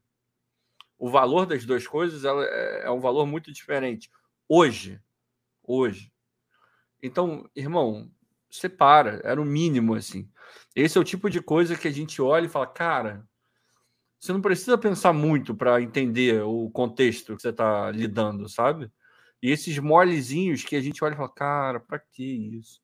O 0.99 1.09
valor 1.09 1.47
das 1.47 1.65
duas 1.65 1.87
coisas 1.87 2.25
é, 2.25 2.87
é 2.87 2.91
um 2.91 3.01
valor 3.01 3.27
muito 3.27 3.53
diferente. 3.53 4.11
Hoje, 4.49 5.01
hoje. 5.63 6.13
Então, 7.03 7.49
irmão, 7.55 8.11
separa, 8.51 9.21
era 9.25 9.41
o 9.41 9.45
mínimo 9.45 9.95
assim. 9.95 10.29
Esse 10.75 10.99
é 10.99 11.01
o 11.01 11.05
tipo 11.05 11.29
de 11.29 11.41
coisa 11.41 11.77
que 11.77 11.87
a 11.87 11.91
gente 11.91 12.21
olha 12.21 12.47
e 12.47 12.49
fala, 12.49 12.67
cara, 12.67 13.29
você 14.25 14.33
não 14.33 14.41
precisa 14.41 14.79
pensar 14.79 15.13
muito 15.13 15.55
para 15.55 15.83
entender 15.83 16.43
o 16.43 16.71
contexto 16.71 17.37
que 17.37 17.43
você 17.43 17.51
está 17.51 17.91
lidando, 17.91 18.49
sabe? 18.49 18.91
E 19.43 19.51
esses 19.51 19.79
molezinhos 19.79 20.65
que 20.65 20.75
a 20.77 20.81
gente 20.81 21.05
olha 21.05 21.13
e 21.13 21.17
fala, 21.17 21.29
cara, 21.29 21.79
para 21.79 21.99
que 21.99 22.25
isso? 22.57 22.81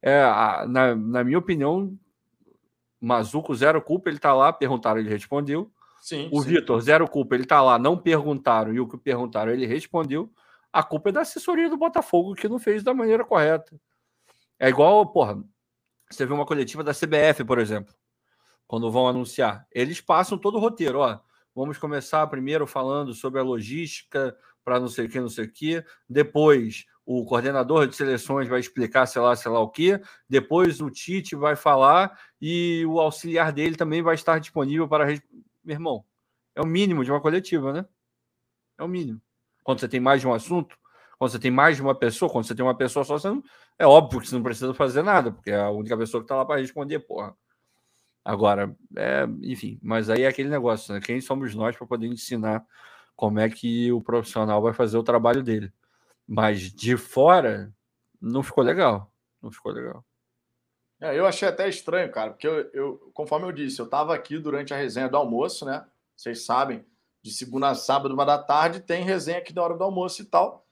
É, 0.00 0.22
na, 0.68 0.94
na 0.94 1.24
minha 1.24 1.38
opinião, 1.38 1.98
Mazuco, 3.00 3.52
zero 3.56 3.82
culpa, 3.82 4.08
ele 4.08 4.20
tá 4.20 4.32
lá, 4.32 4.52
perguntaram, 4.52 5.00
ele 5.00 5.08
respondeu. 5.08 5.68
Sim, 6.00 6.28
O. 6.30 6.40
Vitor, 6.40 6.80
zero 6.80 7.08
culpa, 7.08 7.34
ele 7.34 7.44
tá 7.44 7.60
lá, 7.60 7.76
não 7.76 7.98
perguntaram, 7.98 8.72
e 8.72 8.78
o 8.78 8.86
que 8.86 8.96
perguntaram, 8.96 9.50
ele 9.50 9.66
respondeu. 9.66 10.32
A 10.72 10.84
culpa 10.84 11.08
é 11.08 11.12
da 11.12 11.22
assessoria 11.22 11.68
do 11.68 11.76
Botafogo, 11.76 12.36
que 12.36 12.48
não 12.48 12.60
fez 12.60 12.84
da 12.84 12.94
maneira 12.94 13.24
correta. 13.24 13.76
É 14.60 14.68
igual, 14.68 15.04
porra, 15.10 15.42
você 16.08 16.24
vê 16.24 16.32
uma 16.32 16.46
coletiva 16.46 16.84
da 16.84 16.94
CBF, 16.94 17.42
por 17.44 17.58
exemplo, 17.58 17.92
quando 18.68 18.90
vão 18.90 19.08
anunciar. 19.08 19.66
Eles 19.72 20.00
passam 20.00 20.38
todo 20.38 20.58
o 20.58 20.60
roteiro, 20.60 21.00
ó. 21.00 21.18
Vamos 21.54 21.78
começar 21.78 22.24
primeiro 22.28 22.66
falando 22.66 23.14
sobre 23.14 23.40
a 23.40 23.42
logística 23.42 24.36
para 24.62 24.78
não 24.78 24.86
sei 24.86 25.06
o 25.06 25.08
que, 25.08 25.18
não 25.18 25.30
sei 25.30 25.46
o 25.46 25.52
que. 25.52 25.82
Depois, 26.08 26.84
o 27.04 27.24
coordenador 27.24 27.86
de 27.86 27.96
seleções 27.96 28.46
vai 28.46 28.60
explicar, 28.60 29.06
sei 29.06 29.22
lá, 29.22 29.34
sei 29.34 29.50
lá 29.50 29.58
o 29.58 29.70
que. 29.70 29.98
Depois, 30.28 30.80
o 30.82 30.90
Tite 30.90 31.34
vai 31.34 31.56
falar 31.56 32.16
e 32.40 32.84
o 32.86 33.00
auxiliar 33.00 33.50
dele 33.50 33.74
também 33.74 34.02
vai 34.02 34.14
estar 34.14 34.38
disponível 34.38 34.86
para. 34.86 35.06
Meu 35.64 35.74
irmão, 35.74 36.04
é 36.54 36.60
o 36.60 36.66
mínimo 36.66 37.02
de 37.02 37.10
uma 37.10 37.20
coletiva, 37.20 37.72
né? 37.72 37.86
É 38.76 38.84
o 38.84 38.88
mínimo. 38.88 39.20
Quando 39.64 39.80
você 39.80 39.88
tem 39.88 39.98
mais 39.98 40.20
de 40.20 40.28
um 40.28 40.34
assunto, 40.34 40.76
quando 41.18 41.30
você 41.30 41.38
tem 41.38 41.50
mais 41.50 41.76
de 41.76 41.82
uma 41.82 41.94
pessoa, 41.94 42.30
quando 42.30 42.46
você 42.46 42.54
tem 42.54 42.64
uma 42.64 42.76
pessoa 42.76 43.04
só, 43.04 43.18
você 43.18 43.28
não... 43.28 43.42
é 43.78 43.86
óbvio 43.86 44.20
que 44.20 44.28
você 44.28 44.34
não 44.34 44.42
precisa 44.42 44.74
fazer 44.74 45.02
nada, 45.02 45.32
porque 45.32 45.50
é 45.50 45.58
a 45.58 45.70
única 45.70 45.96
pessoa 45.96 46.20
que 46.20 46.26
está 46.26 46.36
lá 46.36 46.44
para 46.44 46.60
responder, 46.60 47.00
porra. 47.00 47.34
Agora, 48.28 48.76
é, 48.94 49.24
enfim, 49.40 49.78
mas 49.82 50.10
aí 50.10 50.24
é 50.24 50.26
aquele 50.28 50.50
negócio, 50.50 50.92
né? 50.92 51.00
Quem 51.00 51.18
somos 51.18 51.54
nós 51.54 51.74
para 51.74 51.86
poder 51.86 52.08
ensinar 52.08 52.62
como 53.16 53.40
é 53.40 53.48
que 53.48 53.90
o 53.90 54.02
profissional 54.02 54.60
vai 54.60 54.74
fazer 54.74 54.98
o 54.98 55.02
trabalho 55.02 55.42
dele? 55.42 55.72
Mas 56.26 56.60
de 56.60 56.94
fora, 56.94 57.72
não 58.20 58.42
ficou 58.42 58.62
legal. 58.62 59.10
Não 59.40 59.50
ficou 59.50 59.72
legal. 59.72 60.04
É, 61.00 61.18
eu 61.18 61.26
achei 61.26 61.48
até 61.48 61.70
estranho, 61.70 62.12
cara, 62.12 62.32
porque 62.32 62.46
eu, 62.46 62.70
eu- 62.74 63.10
conforme 63.14 63.46
eu 63.46 63.52
disse, 63.52 63.80
eu 63.80 63.86
estava 63.86 64.14
aqui 64.14 64.38
durante 64.38 64.74
a 64.74 64.76
resenha 64.76 65.08
do 65.08 65.16
almoço, 65.16 65.64
né? 65.64 65.86
Vocês 66.14 66.44
sabem, 66.44 66.84
de 67.22 67.32
segunda 67.32 67.70
a 67.70 67.74
sábado, 67.74 68.12
uma 68.12 68.26
da 68.26 68.36
tarde, 68.36 68.80
tem 68.80 69.04
resenha 69.04 69.38
aqui 69.38 69.54
na 69.54 69.62
hora 69.62 69.74
do 69.74 69.84
almoço 69.84 70.20
e 70.20 70.26
tal. 70.26 70.66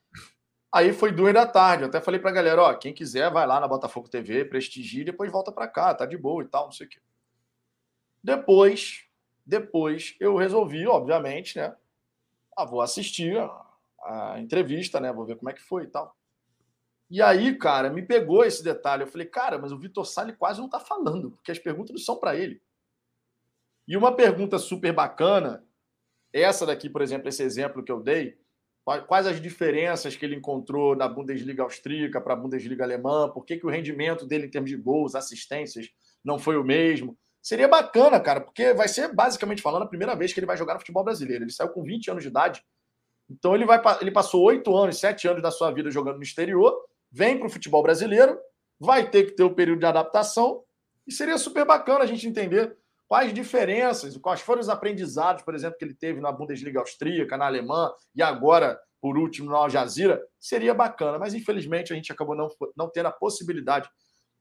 Aí 0.70 0.92
foi 0.92 1.10
duas 1.10 1.32
da 1.32 1.46
tarde. 1.46 1.84
Eu 1.84 1.88
até 1.88 2.02
falei 2.02 2.20
pra 2.20 2.32
galera, 2.32 2.60
ó, 2.60 2.74
quem 2.74 2.92
quiser 2.92 3.30
vai 3.32 3.46
lá 3.46 3.58
na 3.60 3.66
Botafogo 3.66 4.10
TV, 4.10 4.44
prestigie, 4.44 5.04
depois 5.04 5.32
volta 5.32 5.50
pra 5.50 5.66
cá, 5.66 5.94
tá 5.94 6.04
de 6.04 6.18
boa 6.18 6.42
e 6.44 6.48
tal, 6.48 6.66
não 6.66 6.72
sei 6.72 6.86
o 6.86 6.90
quê. 6.90 7.00
Depois, 8.26 9.04
depois 9.46 10.16
eu 10.18 10.34
resolvi, 10.34 10.84
obviamente, 10.84 11.56
né? 11.56 11.76
Ah, 12.56 12.64
vou 12.64 12.80
assistir 12.82 13.38
a, 13.38 13.66
a 14.02 14.40
entrevista, 14.40 14.98
né? 14.98 15.12
Vou 15.12 15.24
ver 15.24 15.36
como 15.36 15.48
é 15.48 15.52
que 15.52 15.62
foi 15.62 15.84
e 15.84 15.86
tal. 15.86 16.16
E 17.08 17.22
aí, 17.22 17.56
cara, 17.56 17.88
me 17.88 18.02
pegou 18.02 18.44
esse 18.44 18.64
detalhe. 18.64 19.04
Eu 19.04 19.06
falei, 19.06 19.28
cara, 19.28 19.58
mas 19.58 19.70
o 19.70 19.78
Vitor 19.78 20.04
Sali 20.04 20.32
quase 20.32 20.60
não 20.60 20.68
tá 20.68 20.80
falando, 20.80 21.30
porque 21.30 21.52
as 21.52 21.58
perguntas 21.60 21.92
não 21.92 22.00
são 22.00 22.16
para 22.16 22.34
ele. 22.34 22.60
E 23.86 23.96
uma 23.96 24.10
pergunta 24.16 24.58
super 24.58 24.92
bacana, 24.92 25.64
essa 26.32 26.66
daqui, 26.66 26.90
por 26.90 27.02
exemplo, 27.02 27.28
esse 27.28 27.44
exemplo 27.44 27.84
que 27.84 27.92
eu 27.92 28.02
dei, 28.02 28.36
qua- 28.84 29.02
quais 29.02 29.28
as 29.28 29.40
diferenças 29.40 30.16
que 30.16 30.24
ele 30.24 30.34
encontrou 30.34 30.96
na 30.96 31.06
Bundesliga 31.06 31.62
austríaca 31.62 32.20
para 32.20 32.32
a 32.32 32.36
Bundesliga 32.36 32.82
alemã, 32.82 33.30
por 33.30 33.44
que, 33.44 33.56
que 33.56 33.66
o 33.66 33.70
rendimento 33.70 34.26
dele 34.26 34.46
em 34.46 34.50
termos 34.50 34.68
de 34.70 34.76
gols, 34.76 35.14
assistências, 35.14 35.88
não 36.24 36.40
foi 36.40 36.56
o 36.56 36.64
mesmo. 36.64 37.16
Seria 37.46 37.68
bacana, 37.68 38.18
cara, 38.18 38.40
porque 38.40 38.74
vai 38.74 38.88
ser, 38.88 39.14
basicamente 39.14 39.62
falando, 39.62 39.84
a 39.84 39.86
primeira 39.86 40.16
vez 40.16 40.32
que 40.32 40.40
ele 40.40 40.48
vai 40.48 40.56
jogar 40.56 40.74
no 40.74 40.80
futebol 40.80 41.04
brasileiro. 41.04 41.44
Ele 41.44 41.52
saiu 41.52 41.68
com 41.68 41.80
20 41.80 42.10
anos 42.10 42.24
de 42.24 42.28
idade, 42.28 42.60
então 43.30 43.54
ele, 43.54 43.64
vai, 43.64 43.80
ele 44.00 44.10
passou 44.10 44.42
oito 44.42 44.76
anos, 44.76 44.98
sete 44.98 45.28
anos 45.28 45.40
da 45.40 45.52
sua 45.52 45.70
vida 45.70 45.88
jogando 45.88 46.16
no 46.16 46.24
exterior, 46.24 46.76
vem 47.08 47.38
para 47.38 47.46
o 47.46 47.48
futebol 47.48 47.84
brasileiro, 47.84 48.36
vai 48.80 49.08
ter 49.08 49.26
que 49.26 49.36
ter 49.36 49.44
o 49.44 49.54
período 49.54 49.78
de 49.78 49.86
adaptação, 49.86 50.64
e 51.06 51.12
seria 51.12 51.38
super 51.38 51.64
bacana 51.64 52.02
a 52.02 52.06
gente 52.06 52.26
entender 52.26 52.76
quais 53.06 53.32
diferenças, 53.32 54.16
quais 54.16 54.40
foram 54.40 54.60
os 54.60 54.68
aprendizados, 54.68 55.44
por 55.44 55.54
exemplo, 55.54 55.78
que 55.78 55.84
ele 55.84 55.94
teve 55.94 56.20
na 56.20 56.32
Bundesliga 56.32 56.80
austríaca, 56.80 57.36
na 57.36 57.46
alemã, 57.46 57.92
e 58.12 58.24
agora, 58.24 58.76
por 59.00 59.16
último, 59.16 59.52
na 59.52 59.58
Al 59.58 59.70
Jazeera. 59.70 60.20
Seria 60.36 60.74
bacana, 60.74 61.16
mas 61.16 61.32
infelizmente 61.32 61.92
a 61.92 61.96
gente 61.96 62.10
acabou 62.10 62.34
não, 62.34 62.48
não 62.76 62.90
tendo 62.90 63.06
a 63.06 63.12
possibilidade 63.12 63.88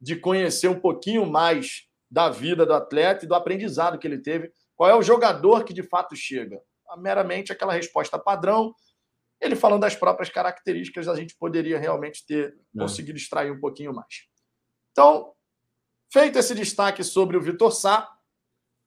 de 0.01 0.16
conhecer 0.16 0.70
um 0.70 0.80
pouquinho 0.80 1.24
mais 1.24 1.86
da 2.16 2.30
vida 2.30 2.66
do 2.66 2.74
atleta 2.74 3.26
e 3.26 3.28
do 3.28 3.36
aprendizado 3.36 3.99
que 3.99 4.07
ele 4.07 4.18
teve. 4.20 4.49
Qual 4.74 4.89
é 4.89 4.95
o 4.95 5.01
jogador 5.01 5.66
que 5.66 5.74
de 5.74 5.84
fato 5.84 6.16
chega? 6.16 6.61
Meramente 6.97 7.51
aquela 7.51 7.74
resposta 7.74 8.18
padrão, 8.18 8.74
ele 9.41 9.53
falando 9.53 9.82
das 9.82 9.97
próprias 9.97 10.30
características, 10.30 11.09
a 11.09 11.16
gente 11.16 11.36
poderia 11.38 11.78
realmente 11.78 12.26
ter 12.26 12.57
É. 12.74 12.80
conseguido 12.80 13.18
extrair 13.18 13.51
um 13.51 13.59
pouquinho 13.59 13.93
mais. 13.93 14.30
Então, 14.93 15.34
feito 16.09 16.39
esse 16.39 16.55
destaque 16.55 17.03
sobre 17.03 17.36
o 17.36 17.41
Vitor 17.41 17.74
Sá, 17.74 18.09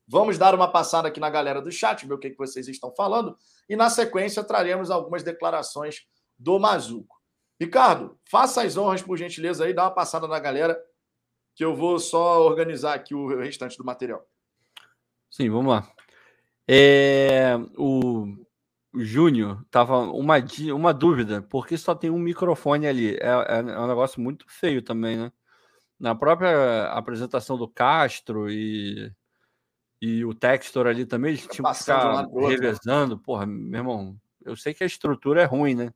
vamos 0.07 0.39
dar 0.39 0.55
uma 0.55 0.73
passada 0.73 1.09
aqui 1.09 1.21
na 1.21 1.29
galera 1.29 1.61
do 1.61 1.71
chat, 1.71 2.07
ver 2.07 2.15
o 2.15 2.19
que, 2.19 2.31
que 2.31 2.39
vocês 2.39 2.67
estão 2.67 2.95
falando, 2.97 3.37
e 3.69 3.77
na 3.77 3.91
sequência 3.91 4.43
traremos 4.43 4.91
algumas 4.91 5.23
declarações 5.23 6.07
do 6.39 6.59
Mazuco. 6.59 7.21
Ricardo, 7.61 8.19
faça 8.31 8.63
as 8.63 8.79
honras, 8.79 9.03
por 9.03 9.19
gentileza, 9.19 9.67
aí, 9.67 9.75
dá 9.75 9.83
uma 9.83 9.91
passada 9.91 10.27
na 10.27 10.39
galera, 10.39 10.83
que 11.59 11.65
eu 11.65 11.75
vou 11.75 11.99
só 11.99 12.41
organizar 12.47 12.95
aqui 12.95 13.17
o 13.17 13.27
restante 13.27 13.77
do 13.77 13.85
material. 13.85 14.25
Sim, 15.29 15.51
vamos 15.51 15.73
lá. 15.73 15.93
É, 16.69 17.57
o 17.77 18.27
Júnior 18.95 19.67
tava 19.69 19.99
uma, 19.99 20.37
uma 20.73 20.95
dúvida, 20.95 21.43
porque 21.43 21.77
só 21.77 21.97
tem 21.97 22.11
um 22.11 22.19
microfone 22.21 22.87
ali. 22.87 23.17
É, 23.17 23.27
é- 23.27 23.59
é 23.73 23.81
um 23.81 23.89
negócio 23.89 24.21
muito 24.21 24.47
feio 24.49 24.81
também, 24.83 25.17
né? 25.17 25.33
Na 25.99 26.15
própria 26.15 26.93
apresentação 26.93 27.59
do 27.59 27.67
Castro 27.67 28.49
e, 28.49 29.13
e 30.01 30.25
o 30.25 30.33
Textor 30.33 30.87
ali 30.87 31.05
também, 31.05 31.31
eles 31.33 31.41
tinham 31.41 31.65
que 31.65 31.73
um 31.73 31.75
ficar 31.75 32.21
outro, 32.29 32.41
né? 32.41 32.49
revezando. 32.51 33.19
Porra, 33.19 33.47
meu 33.47 33.81
irmão, 33.81 34.17
eu 34.45 34.55
sei 34.55 34.73
que 34.73 34.85
a 34.85 34.87
estrutura 34.87 35.43
é 35.43 35.45
ruim, 35.45 35.75
né? 35.75 35.93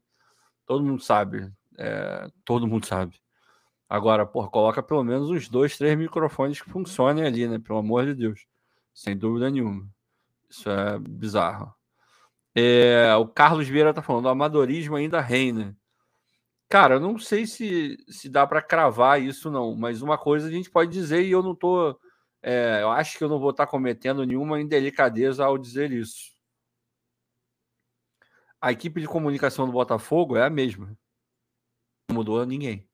Todo 0.67 0.83
mundo 0.83 1.01
sabe. 1.05 1.53
é, 1.79 2.27
todo 2.45 2.67
mundo 2.67 2.85
sabe. 2.85 3.23
Agora, 3.93 4.25
porra, 4.25 4.49
coloca 4.49 4.83
pelo 4.83 5.05
menos 5.05 5.29
uns 5.29 5.51
dois, 5.51 5.77
três 5.77 5.99
microfones 5.99 6.63
que 6.63 6.71
funcionem 6.71 7.27
ali, 7.27 7.47
né? 7.47 7.59
Pelo 7.59 7.79
amor 7.79 8.07
de 8.07 8.15
Deus. 8.15 8.47
Sem 8.95 9.15
dúvida 9.15 9.51
nenhuma. 9.51 9.87
Isso 10.49 10.71
é 10.71 10.99
bizarro. 10.99 11.75
É, 12.55 13.15
o 13.17 13.29
Carlos 13.29 13.69
Vieira 13.69 13.93
tá 13.93 14.01
falando, 14.01 14.25
o 14.27 14.29
amadorismo 14.31 14.97
ainda 14.97 15.21
reina. 15.21 15.77
Cara, 16.71 16.95
eu 16.95 17.01
não 17.01 17.19
sei 17.19 17.47
se, 17.47 17.99
se 18.09 18.31
dá 18.31 18.47
para 18.47 18.63
cravar 18.63 19.21
isso, 19.21 19.51
não, 19.51 19.77
mas 19.77 20.01
uma 20.01 20.17
coisa 20.17 20.49
a 20.49 20.51
gente 20.51 20.71
pode 20.71 20.91
dizer, 20.91 21.23
e 21.27 21.31
eu 21.31 21.43
não 21.43 21.55
tô. 21.55 21.91
é, 22.43 22.81
eu 22.83 22.91
acho 22.91 23.19
que 23.19 23.25
eu 23.25 23.29
não 23.29 23.39
vou 23.39 23.51
estar 23.51 23.67
cometendo 23.67 24.25
nenhuma 24.25 24.59
indelicadeza 24.59 25.45
ao 25.45 25.59
dizer 25.59 25.93
isso. 25.93 26.33
A 28.59 28.73
equipe 28.73 29.03
de 29.03 29.07
comunicação 29.07 29.67
do 29.67 29.73
Botafogo 29.73 30.37
é 30.37 30.47
a 30.47 30.51
mesma. 30.51 30.97
Não 32.09 32.17
mudou 32.17 32.47
ninguém. 32.47 32.89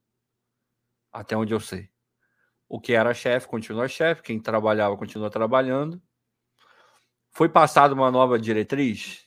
Até 1.13 1.37
onde 1.37 1.53
eu 1.53 1.61
sei. 1.61 1.91
O 2.69 2.81
que 2.81 2.93
era 2.93 3.15
chefe 3.15 3.49
continua 3.49 3.89
chefe, 3.89 4.23
quem 4.23 4.39
trabalhava 4.39 4.97
continua 4.97 5.31
trabalhando. 5.31 6.01
Foi 7.31 7.49
passada 7.49 7.95
uma 7.95 8.11
nova 8.11 8.39
diretriz? 8.39 9.27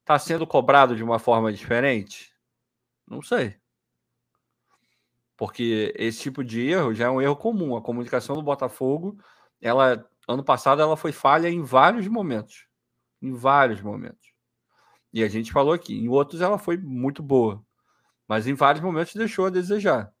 Está 0.00 0.18
sendo 0.18 0.46
cobrado 0.46 0.94
de 0.94 1.02
uma 1.02 1.18
forma 1.18 1.52
diferente? 1.52 2.32
Não 3.06 3.22
sei. 3.22 3.56
Porque 5.36 5.92
esse 5.96 6.20
tipo 6.20 6.44
de 6.44 6.68
erro 6.68 6.94
já 6.94 7.06
é 7.06 7.10
um 7.10 7.20
erro 7.20 7.36
comum. 7.36 7.76
A 7.76 7.82
comunicação 7.82 8.36
do 8.36 8.42
Botafogo, 8.42 9.18
ela 9.60 10.08
ano 10.28 10.44
passado 10.44 10.80
ela 10.80 10.96
foi 10.96 11.12
falha 11.12 11.48
em 11.48 11.62
vários 11.62 12.06
momentos. 12.06 12.66
Em 13.20 13.32
vários 13.32 13.80
momentos. 13.80 14.32
E 15.12 15.22
a 15.22 15.28
gente 15.28 15.52
falou 15.52 15.72
aqui, 15.72 15.98
em 15.98 16.08
outros 16.08 16.40
ela 16.40 16.58
foi 16.58 16.76
muito 16.76 17.22
boa. 17.22 17.64
Mas 18.26 18.46
em 18.46 18.54
vários 18.54 18.82
momentos 18.84 19.14
deixou 19.14 19.46
a 19.46 19.50
desejar. 19.50 20.12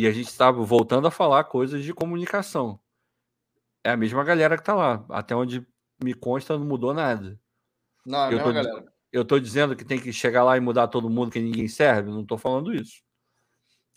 E 0.00 0.06
a 0.06 0.12
gente 0.12 0.28
estava 0.28 0.62
voltando 0.64 1.06
a 1.06 1.10
falar 1.10 1.44
coisas 1.44 1.84
de 1.84 1.92
comunicação. 1.92 2.80
É 3.84 3.90
a 3.90 3.96
mesma 3.98 4.24
galera 4.24 4.56
que 4.56 4.62
está 4.62 4.74
lá. 4.74 5.04
Até 5.10 5.36
onde 5.36 5.66
me 6.02 6.14
consta, 6.14 6.56
não 6.56 6.64
mudou 6.64 6.94
nada. 6.94 7.38
Não, 8.06 8.20
é 8.24 8.28
Eu 8.28 8.30
mesmo, 8.30 8.44
tô- 8.44 8.52
galera. 8.54 8.92
Eu 9.12 9.20
estou 9.20 9.38
dizendo 9.38 9.76
que 9.76 9.84
tem 9.84 10.00
que 10.00 10.10
chegar 10.10 10.42
lá 10.42 10.56
e 10.56 10.60
mudar 10.60 10.88
todo 10.88 11.10
mundo 11.10 11.30
que 11.30 11.38
ninguém 11.38 11.68
serve? 11.68 12.10
Não 12.10 12.22
estou 12.22 12.38
falando 12.38 12.72
isso. 12.72 13.02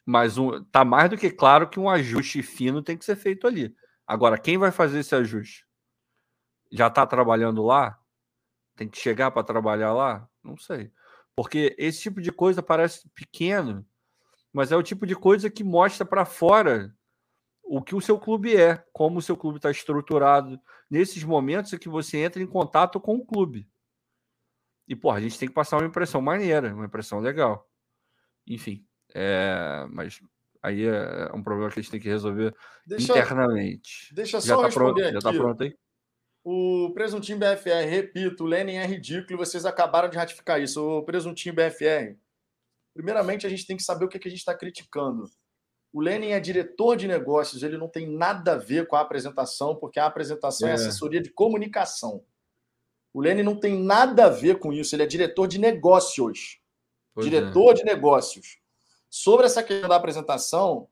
Mas 0.05 0.37
um, 0.37 0.61
tá 0.65 0.83
mais 0.83 1.09
do 1.09 1.15
que 1.17 1.31
claro 1.31 1.69
que 1.69 1.79
um 1.79 1.89
ajuste 1.89 2.43
fino 2.43 2.83
tem 2.83 2.97
que 2.97 3.05
ser 3.05 3.15
feito 3.15 3.47
ali. 3.47 3.73
Agora, 4.05 4.37
quem 4.37 4.57
vai 4.57 4.71
fazer 4.71 4.99
esse 4.99 5.15
ajuste? 5.15 5.65
Já 6.69 6.87
está 6.87 7.07
trabalhando 7.07 7.63
lá? 7.63 7.97
Tem 8.75 8.89
que 8.89 8.97
chegar 8.97 9.31
para 9.31 9.41
trabalhar 9.41 9.93
lá? 9.93 10.27
Não 10.43 10.57
sei. 10.57 10.91
Porque 11.33 11.73
esse 11.79 12.01
tipo 12.01 12.19
de 12.19 12.33
coisa 12.33 12.61
parece 12.61 13.07
pequeno, 13.15 13.85
mas 14.53 14.71
é 14.71 14.77
o 14.77 14.83
tipo 14.83 15.05
de 15.07 15.15
coisa 15.15 15.49
que 15.49 15.63
mostra 15.63 16.05
para 16.05 16.23
fora 16.23 16.95
o 17.63 17.81
que 17.81 17.95
o 17.95 18.01
seu 18.01 18.19
clube 18.19 18.55
é, 18.55 18.83
como 18.93 19.17
o 19.17 19.21
seu 19.21 19.35
clube 19.35 19.57
está 19.57 19.71
estruturado. 19.71 20.59
Nesses 20.89 21.23
momentos 21.23 21.73
é 21.73 21.77
que 21.77 21.89
você 21.89 22.19
entra 22.19 22.41
em 22.41 22.47
contato 22.47 22.99
com 23.01 23.15
o 23.15 23.25
clube. 23.25 23.67
E, 24.87 24.95
porra, 24.95 25.17
a 25.17 25.21
gente 25.21 25.39
tem 25.39 25.47
que 25.47 25.53
passar 25.53 25.77
uma 25.77 25.87
impressão 25.87 26.21
maneira, 26.21 26.73
uma 26.73 26.85
impressão 26.85 27.19
legal. 27.19 27.67
Enfim, 28.45 28.85
é, 29.15 29.87
mas 29.89 30.21
aí 30.61 30.85
é 30.85 31.31
um 31.33 31.41
problema 31.41 31.71
que 31.71 31.79
a 31.79 31.81
gente 31.81 31.91
tem 31.91 31.99
que 31.99 32.09
resolver 32.09 32.53
Deixa, 32.85 33.13
internamente. 33.13 34.13
deixa 34.13 34.39
Já 34.39 34.55
só 34.55 34.61
tá 34.61 34.69
pronto, 34.69 34.97
responder 34.99 35.11
já 35.13 35.29
aqui. 35.29 35.37
tá 35.37 35.43
pronto 35.43 35.63
aí? 35.63 35.75
O 36.43 36.91
Presuntinho 36.93 37.39
BFR, 37.39 37.89
repito, 37.89 38.43
o 38.43 38.47
Lenin 38.47 38.75
é 38.75 38.85
ridículo 38.85 39.33
e 39.33 39.37
vocês 39.37 39.65
acabaram 39.65 40.09
de 40.09 40.17
ratificar 40.17 40.61
isso. 40.61 40.85
O 40.85 41.03
Presuntinho 41.03 41.55
BFR, 41.55 42.17
primeiramente 42.93 43.45
a 43.45 43.49
gente 43.49 43.65
tem 43.65 43.77
que 43.77 43.83
saber 43.83 44.05
o 44.05 44.07
que, 44.07 44.19
que 44.19 44.27
a 44.27 44.31
gente 44.31 44.39
está 44.39 44.55
criticando. 44.55 45.29
O 45.91 46.01
Lenin 46.01 46.29
é 46.29 46.39
diretor 46.39 46.95
de 46.95 47.07
negócios, 47.07 47.61
ele 47.61 47.77
não 47.77 47.87
tem 47.87 48.07
nada 48.07 48.53
a 48.53 48.57
ver 48.57 48.87
com 48.87 48.95
a 48.95 49.01
apresentação, 49.01 49.75
porque 49.75 49.99
a 49.99 50.05
apresentação 50.05 50.67
é, 50.67 50.71
é 50.71 50.73
assessoria 50.75 51.21
de 51.21 51.29
comunicação. 51.29 52.23
O 53.13 53.21
Lenin 53.21 53.43
não 53.43 53.59
tem 53.59 53.79
nada 53.79 54.25
a 54.25 54.29
ver 54.29 54.57
com 54.57 54.73
isso, 54.73 54.95
ele 54.95 55.03
é 55.03 55.07
diretor 55.07 55.47
de 55.47 55.59
negócios. 55.59 56.59
Pois 57.13 57.25
diretor 57.25 57.71
é. 57.71 57.73
de 57.75 57.83
negócios. 57.83 58.57
Sobre 59.07 59.45
essa 59.45 59.61
questão 59.61 59.87
da 59.87 59.95
apresentação, 59.95 60.89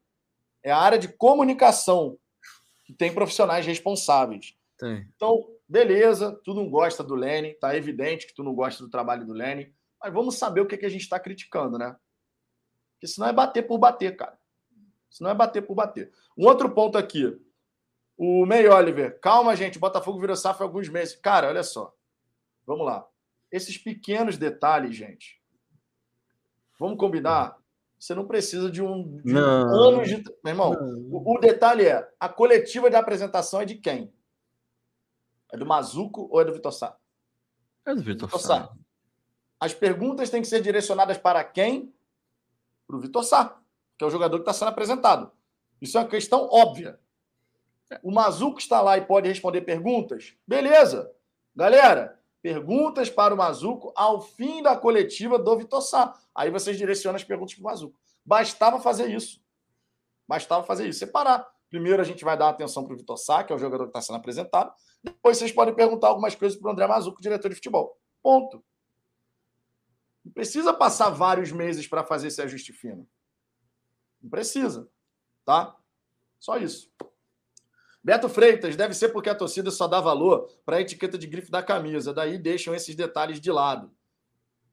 é 0.63 0.71
a 0.71 0.77
área 0.77 0.99
de 0.99 1.07
comunicação 1.07 2.19
que 2.85 2.93
tem 2.93 3.11
profissionais 3.11 3.65
responsáveis. 3.65 4.55
Tem. 4.77 5.07
Então, 5.15 5.47
beleza, 5.67 6.39
tu 6.43 6.53
não 6.53 6.69
gosta 6.69 7.03
do 7.03 7.15
Lenin, 7.15 7.55
tá 7.59 7.75
evidente 7.75 8.27
que 8.27 8.35
tu 8.35 8.43
não 8.43 8.53
gosta 8.53 8.83
do 8.83 8.89
trabalho 8.89 9.25
do 9.25 9.33
Lenin, 9.33 9.73
mas 10.01 10.13
vamos 10.13 10.37
saber 10.37 10.61
o 10.61 10.65
que, 10.65 10.77
que 10.77 10.85
a 10.85 10.89
gente 10.89 11.01
está 11.01 11.19
criticando, 11.19 11.77
né? 11.77 11.95
Porque 12.93 13.07
senão 13.07 13.27
é 13.27 13.33
bater 13.33 13.63
por 13.63 13.77
bater, 13.77 14.15
cara. 14.15 14.37
Senão 15.09 15.29
é 15.29 15.33
bater 15.33 15.61
por 15.61 15.75
bater. 15.75 16.11
Um 16.37 16.45
outro 16.47 16.69
ponto 16.71 16.97
aqui. 16.97 17.39
O 18.17 18.45
May 18.45 18.67
Oliver, 18.67 19.19
calma, 19.19 19.55
gente, 19.55 19.79
Botafogo 19.79 20.19
virou 20.19 20.35
safra 20.35 20.63
há 20.63 20.67
alguns 20.67 20.87
meses. 20.87 21.15
Cara, 21.15 21.47
olha 21.49 21.63
só. 21.63 21.93
Vamos 22.65 22.85
lá. 22.85 23.07
Esses 23.51 23.77
pequenos 23.77 24.37
detalhes, 24.37 24.95
gente. 24.95 25.41
Vamos 26.79 26.97
combinar? 26.97 27.57
Você 27.99 28.15
não 28.15 28.25
precisa 28.25 28.71
de 28.71 28.81
um, 28.81 29.21
de 29.23 29.37
anos 29.37 30.07
de. 30.07 30.23
Meu 30.43 30.53
irmão, 30.53 30.71
o, 31.11 31.35
o, 31.35 31.39
detalhe 31.39 31.85
é: 31.85 32.07
a 32.19 32.27
coletiva 32.27 32.89
de 32.89 32.95
apresentação 32.95 33.61
é 33.61 33.65
de 33.65 33.75
quem? 33.75 34.11
É 35.51 35.57
do 35.57 35.65
Mazuco 35.65 36.27
ou 36.31 36.41
é 36.41 36.45
do 36.45 36.53
Vitor 36.53 36.71
Sá? 36.71 36.97
É 37.85 37.93
do 37.93 38.01
Vitor, 38.01 38.27
Vitor 38.27 38.39
Sá. 38.39 38.71
As 39.61 39.75
perguntas 39.75 40.31
têm 40.31 40.41
que 40.41 40.47
ser 40.47 40.59
direcionadas 40.59 41.19
para 41.19 41.43
quem? 41.43 41.93
Para 42.87 42.95
o 42.95 42.99
Vitor 42.99 43.23
Sá, 43.23 43.61
que 43.95 44.03
é 44.03 44.07
o 44.07 44.09
jogador 44.09 44.37
que 44.37 44.41
está 44.41 44.53
sendo 44.53 44.69
apresentado. 44.69 45.31
Isso 45.79 45.99
é 45.99 46.01
uma 46.01 46.07
questão 46.07 46.49
óbvia. 46.51 46.99
O 48.01 48.11
Mazuco 48.11 48.57
está 48.57 48.81
lá 48.81 48.97
e 48.97 49.05
pode 49.05 49.27
responder 49.27 49.61
perguntas? 49.61 50.33
Beleza. 50.47 51.11
Galera, 51.55 52.19
perguntas 52.41 53.07
para 53.07 53.35
o 53.35 53.37
Mazuco 53.37 53.93
ao 53.95 54.19
fim 54.19 54.63
da 54.63 54.75
coletiva 54.75 55.37
do 55.37 55.55
Vitor 55.55 55.81
Sá. 55.81 56.19
Aí 56.33 56.49
vocês 56.49 56.75
direcionam 56.75 57.17
as 57.17 57.23
perguntas 57.23 57.53
para 57.53 57.61
o 57.61 57.65
Mazuco. 57.65 57.99
Bastava 58.25 58.79
fazer 58.79 59.11
isso. 59.11 59.39
Bastava 60.27 60.63
fazer 60.63 60.87
isso. 60.87 60.97
Separar. 60.97 61.47
Primeiro 61.69 62.01
a 62.01 62.05
gente 62.05 62.25
vai 62.25 62.35
dar 62.35 62.49
atenção 62.49 62.83
para 62.83 62.95
o 62.95 62.97
Vitor 62.97 63.17
Sá, 63.17 63.43
que 63.43 63.53
é 63.53 63.55
o 63.55 63.59
jogador 63.59 63.83
que 63.83 63.89
está 63.89 64.01
sendo 64.01 64.15
apresentado. 64.15 64.73
Depois 65.03 65.37
vocês 65.37 65.51
podem 65.51 65.75
perguntar 65.75 66.07
algumas 66.07 66.33
coisas 66.33 66.57
para 66.57 66.67
o 66.67 66.71
André 66.71 66.87
Mazuco, 66.87 67.21
diretor 67.21 67.49
de 67.49 67.55
futebol. 67.55 67.95
Ponto. 68.23 68.63
Não 70.23 70.31
precisa 70.31 70.73
passar 70.73 71.09
vários 71.09 71.51
meses 71.51 71.87
para 71.87 72.03
fazer 72.03 72.27
esse 72.27 72.41
ajuste 72.41 72.71
fino. 72.73 73.07
Não 74.21 74.29
precisa. 74.29 74.87
Tá? 75.43 75.75
Só 76.39 76.57
isso. 76.57 76.91
Beto 78.03 78.27
Freitas, 78.27 78.75
deve 78.75 78.93
ser 78.93 79.09
porque 79.09 79.29
a 79.29 79.35
torcida 79.35 79.69
só 79.69 79.87
dá 79.87 79.99
valor 79.99 80.49
para 80.65 80.77
a 80.77 80.81
etiqueta 80.81 81.17
de 81.17 81.27
grife 81.27 81.51
da 81.51 81.61
camisa, 81.61 82.13
daí 82.13 82.37
deixam 82.37 82.73
esses 82.73 82.95
detalhes 82.95 83.39
de 83.39 83.51
lado. 83.51 83.91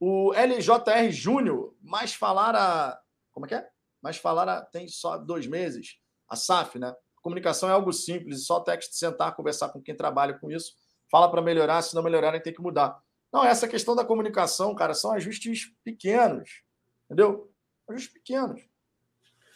O 0.01 0.33
LJR 0.33 1.11
Júnior, 1.11 1.75
mais 1.83 2.15
falar 2.15 2.55
a. 2.55 2.99
Como 3.33 3.45
é 3.45 3.49
que 3.49 3.55
é? 3.55 3.69
Mais 4.01 4.17
falar 4.17 4.49
a. 4.49 4.63
Tem 4.63 4.89
só 4.89 5.19
dois 5.19 5.47
meses. 5.47 5.99
A 6.29 6.37
SAF, 6.37 6.79
né? 6.79 6.95
Comunicação 7.21 7.69
é 7.69 7.73
algo 7.73 7.93
simples, 7.93 8.47
só 8.47 8.61
texto 8.61 8.93
sentar, 8.93 9.35
conversar 9.35 9.71
com 9.71 9.83
quem 9.83 9.95
trabalha 9.95 10.35
com 10.35 10.51
isso. 10.51 10.73
Fala 11.11 11.31
para 11.31 11.43
melhorar, 11.43 11.83
se 11.83 11.95
não 11.95 12.03
melhorarem, 12.03 12.41
tem 12.41 12.55
que 12.55 12.63
mudar. 12.63 13.03
Não, 13.33 13.45
essa 13.45 13.69
questão 13.69 13.95
da 13.95 14.05
comunicação, 14.05 14.75
cara, 14.75 14.95
são 14.95 15.13
ajustes 15.13 15.73
pequenos. 15.85 16.63
Entendeu? 17.07 17.51
Ajustes 17.89 18.13
pequenos. 18.13 18.61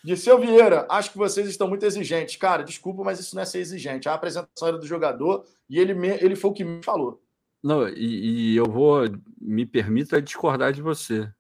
Dirceu 0.05 0.39
Vieira, 0.39 0.85
acho 0.91 1.13
que 1.13 1.19
vocês 1.19 1.49
estão 1.49 1.69
muito 1.69 1.87
exigentes. 1.87 2.37
Cara, 2.37 2.65
desculpa, 2.65 3.05
mas 3.05 3.21
isso 3.21 3.37
não 3.37 3.43
é 3.43 3.47
ser 3.47 3.61
exigente. 3.61 4.09
A 4.09 4.15
apresentação 4.15 4.69
era 4.69 4.79
do 4.79 4.87
jogador 4.87 5.45
e 5.71 5.79
ele, 5.79 5.95
me, 5.95 6.09
ele 6.09 6.35
foi 6.35 6.51
o 6.51 6.55
que 6.55 6.65
me 6.65 6.83
falou. 6.83 7.23
Não, 7.63 7.89
e, 7.89 8.53
e, 8.53 8.57
eu 8.57 8.65
vou, 8.65 9.05
me 9.41 9.65
permita 9.65 10.21
discordar 10.21 10.73
de 10.73 10.83
você. 10.83 11.31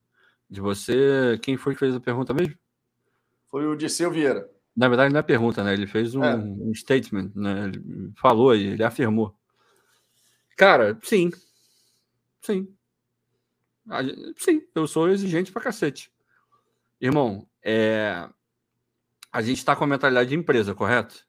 De 0.49 0.61
você, 0.61 1.39
quem 1.43 1.57
foi 1.57 1.75
que 1.75 1.81
fez 1.81 1.95
a 1.95 2.01
pergunta 2.01 2.33
mesmo? 2.33 2.55
Foi 3.51 3.67
o 3.67 3.75
Dirceu 3.75 4.11
Vieira. 4.11 4.49
Na 4.77 4.89
verdade, 4.89 5.13
não 5.13 5.19
é 5.19 5.23
pergunta, 5.23 5.65
né? 5.65 5.75
Ele 5.75 5.87
fez 5.87 6.15
um, 6.15 6.23
é. 6.23 6.37
um 6.37 6.73
statement, 6.75 7.33
né? 7.35 7.65
Ele 7.65 8.13
falou 8.17 8.55
e 8.55 8.69
ele 8.69 8.85
afirmou. 8.85 9.35
Cara, 10.57 10.97
sim. 11.03 11.31
Sim. 12.43 12.77
Sim, 14.36 14.62
eu 14.74 14.86
sou 14.86 15.09
exigente 15.09 15.51
pra 15.51 15.62
cacete. 15.62 16.12
Irmão, 17.01 17.48
é 17.62 18.28
a 19.32 19.40
gente 19.40 19.59
está 19.59 19.74
com 19.74 19.85
a 19.85 19.86
mentalidade 19.86 20.28
de 20.28 20.36
empresa, 20.36 20.74
correto? 20.74 21.27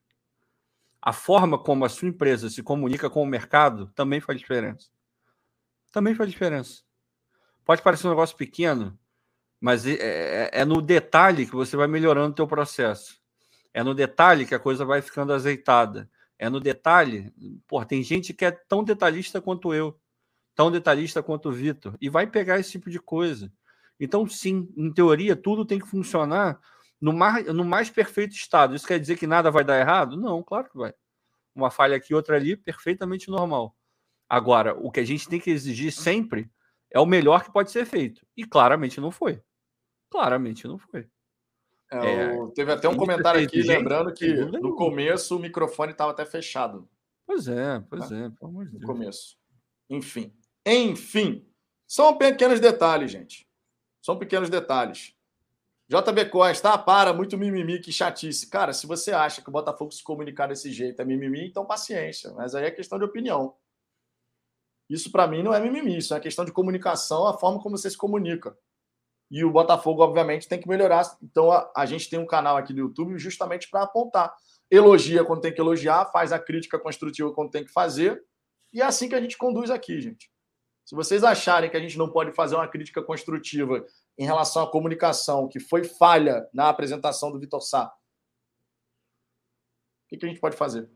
A 1.02 1.14
forma 1.14 1.58
como 1.58 1.86
a 1.86 1.90
sua 1.90 2.10
empresa 2.10 2.50
se 2.50 2.62
comunica 2.62 3.10
com 3.10 3.24
o 3.24 3.26
mercado 3.26 3.88
também 3.96 4.20
faz 4.20 4.38
diferença. 4.38 4.90
Também 5.90 6.14
faz 6.14 6.30
diferença. 6.30 6.82
Pode 7.64 7.82
parecer 7.82 8.08
um 8.08 8.10
negócio 8.10 8.36
pequeno, 8.36 9.00
mas 9.60 9.88
é, 9.88 9.94
é, 9.94 10.50
é 10.52 10.66
no 10.66 10.82
detalhe 10.82 11.46
que 11.46 11.56
você 11.56 11.78
vai 11.78 11.88
melhorando 11.88 12.32
o 12.32 12.36
teu 12.36 12.48
processo. 12.48 13.22
É 13.74 13.82
no 13.84 13.94
detalhe 13.94 14.46
que 14.46 14.54
a 14.54 14.60
coisa 14.60 14.84
vai 14.84 15.02
ficando 15.02 15.32
azeitada. 15.32 16.10
É 16.38 16.50
no 16.50 16.60
detalhe. 16.60 17.34
Pô, 17.66 17.84
tem 17.86 18.04
gente 18.04 18.34
que 18.34 18.44
é 18.44 18.52
tão 18.52 18.84
detalhista 18.84 19.42
quanto 19.42 19.74
eu, 19.74 19.98
tão 20.56 20.72
detalhista 20.72 21.24
quanto 21.24 21.50
o 21.50 21.52
Vitor, 21.52 21.96
e 22.00 22.10
vai 22.10 22.28
pegar 22.28 22.60
esse 22.60 22.72
tipo 22.72 22.90
de 22.90 23.00
coisa. 23.00 23.52
Então, 24.00 24.28
sim, 24.28 24.70
em 24.76 24.92
teoria, 24.92 25.36
tudo 25.36 25.66
tem 25.66 25.80
que 25.80 25.88
funcionar 25.88 26.60
no 27.00 27.14
mais, 27.14 27.46
no 27.48 27.66
mais 27.66 27.90
perfeito 27.90 28.34
estado. 28.34 28.76
Isso 28.76 28.88
quer 28.88 29.00
dizer 29.00 29.18
que 29.18 29.28
nada 29.28 29.52
vai 29.52 29.64
dar 29.64 29.80
errado? 29.80 30.18
Não, 30.18 30.42
claro 30.44 30.70
que 30.70 30.78
vai. 30.78 30.94
Uma 31.56 31.70
falha 31.70 31.96
aqui, 31.96 32.14
outra 32.14 32.36
ali, 32.36 32.56
perfeitamente 32.56 33.30
normal. 33.30 33.76
Agora, 34.28 34.74
o 34.74 34.92
que 34.92 35.00
a 35.00 35.06
gente 35.06 35.28
tem 35.28 35.40
que 35.40 35.52
exigir 35.52 35.92
sempre 35.92 36.50
é 36.90 37.00
o 37.00 37.06
melhor 37.06 37.44
que 37.44 37.52
pode 37.52 37.72
ser 37.72 37.86
feito. 37.86 38.26
E 38.36 38.46
claramente 38.46 39.00
não 39.00 39.12
foi. 39.12 39.42
Claramente 40.10 40.68
não 40.68 40.78
foi. 40.78 41.08
É, 41.92 41.98
é, 41.98 42.48
teve 42.56 42.72
até 42.72 42.90
um 42.90 42.98
comentário 42.98 43.44
aqui, 43.44 43.62
lembrando 43.62 44.12
que 44.14 44.34
no 44.34 44.76
começo 44.76 45.38
o 45.38 45.40
microfone 45.40 45.92
estava 45.92 46.12
até 46.12 46.26
fechado. 46.26 46.90
Pois 47.26 47.48
é, 47.48 47.80
pois 47.90 48.10
né? 48.10 48.26
é, 48.26 48.30
pelo 48.30 48.50
amor 48.50 48.66
de 48.66 48.72
Deus. 48.72 48.82
No 48.82 48.88
começo. 48.88 49.38
Enfim. 49.90 50.34
Enfim. 50.66 51.46
São 51.88 52.18
pequenos 52.18 52.60
detalhes, 52.60 53.12
gente. 53.12 53.48
São 54.02 54.18
pequenos 54.18 54.50
detalhes. 54.50 55.16
JB 55.88 56.30
Costa, 56.30 56.74
ah, 56.74 56.78
para, 56.78 57.14
muito 57.14 57.38
mimimi, 57.38 57.80
que 57.80 57.92
chatice. 57.92 58.50
Cara, 58.50 58.74
se 58.74 58.88
você 58.88 59.12
acha 59.12 59.42
que 59.42 59.50
o 59.50 59.52
Botafogo 59.52 59.92
se 59.92 60.04
comunicar 60.04 60.48
desse 60.48 60.72
jeito 60.72 61.02
é 61.02 61.06
mimimi, 61.06 61.48
então 61.48 61.66
paciência. 61.66 62.32
Mas 62.34 62.56
aí 62.56 62.66
é 62.66 62.72
questão 62.72 62.98
de 62.98 63.06
opinião. 63.06 63.56
Isso 64.90 65.12
para 65.12 65.28
mim 65.28 65.44
não 65.44 65.54
é 65.54 65.60
mimimi, 65.60 65.98
isso 65.98 66.14
é 66.14 66.20
questão 66.20 66.46
de 66.46 66.52
comunicação, 66.52 67.28
a 67.28 67.38
forma 67.38 67.62
como 67.62 67.78
você 67.78 67.90
se 67.90 67.98
comunica. 67.98 68.58
E 69.30 69.44
o 69.44 69.52
Botafogo, 69.52 70.02
obviamente, 70.04 70.48
tem 70.48 70.60
que 70.60 70.68
melhorar. 70.68 71.04
Então 71.22 71.52
a, 71.52 71.72
a 71.76 71.86
gente 71.86 72.10
tem 72.10 72.20
um 72.20 72.26
canal 72.26 72.58
aqui 72.58 72.74
no 72.74 72.80
YouTube 72.80 73.18
justamente 73.18 73.70
para 73.70 73.84
apontar. 73.84 74.34
Elogia 74.72 75.24
quando 75.24 75.42
tem 75.42 75.54
que 75.54 75.62
elogiar, 75.62 76.06
faz 76.12 76.32
a 76.32 76.40
crítica 76.40 76.80
construtiva 76.80 77.32
quando 77.34 77.52
tem 77.52 77.64
que 77.64 77.72
fazer. 77.72 78.24
E 78.72 78.82
é 78.82 78.86
assim 78.86 79.08
que 79.08 79.16
a 79.16 79.22
gente 79.22 79.38
conduz 79.38 79.70
aqui, 79.70 80.02
gente. 80.02 80.33
Se 80.86 80.96
vocês 80.96 81.24
acharem 81.24 81.70
que 81.70 81.78
a 81.78 81.80
gente 81.80 81.98
não 81.98 82.12
pode 82.12 82.34
fazer 82.34 82.56
uma 82.56 82.68
crítica 82.68 83.02
construtiva 83.02 83.86
em 84.18 84.26
relação 84.26 84.64
à 84.64 84.72
comunicação, 84.72 85.48
que 85.48 85.60
foi 85.60 85.84
falha 85.84 86.48
na 86.54 86.70
apresentação 86.70 87.32
do 87.32 87.40
Vitor 87.40 87.62
Sá, 87.62 87.86
o 90.06 90.18
que, 90.18 90.26
a 90.26 90.30
gente 90.30 90.42
pode 90.42 90.56
fazer? 90.56 90.90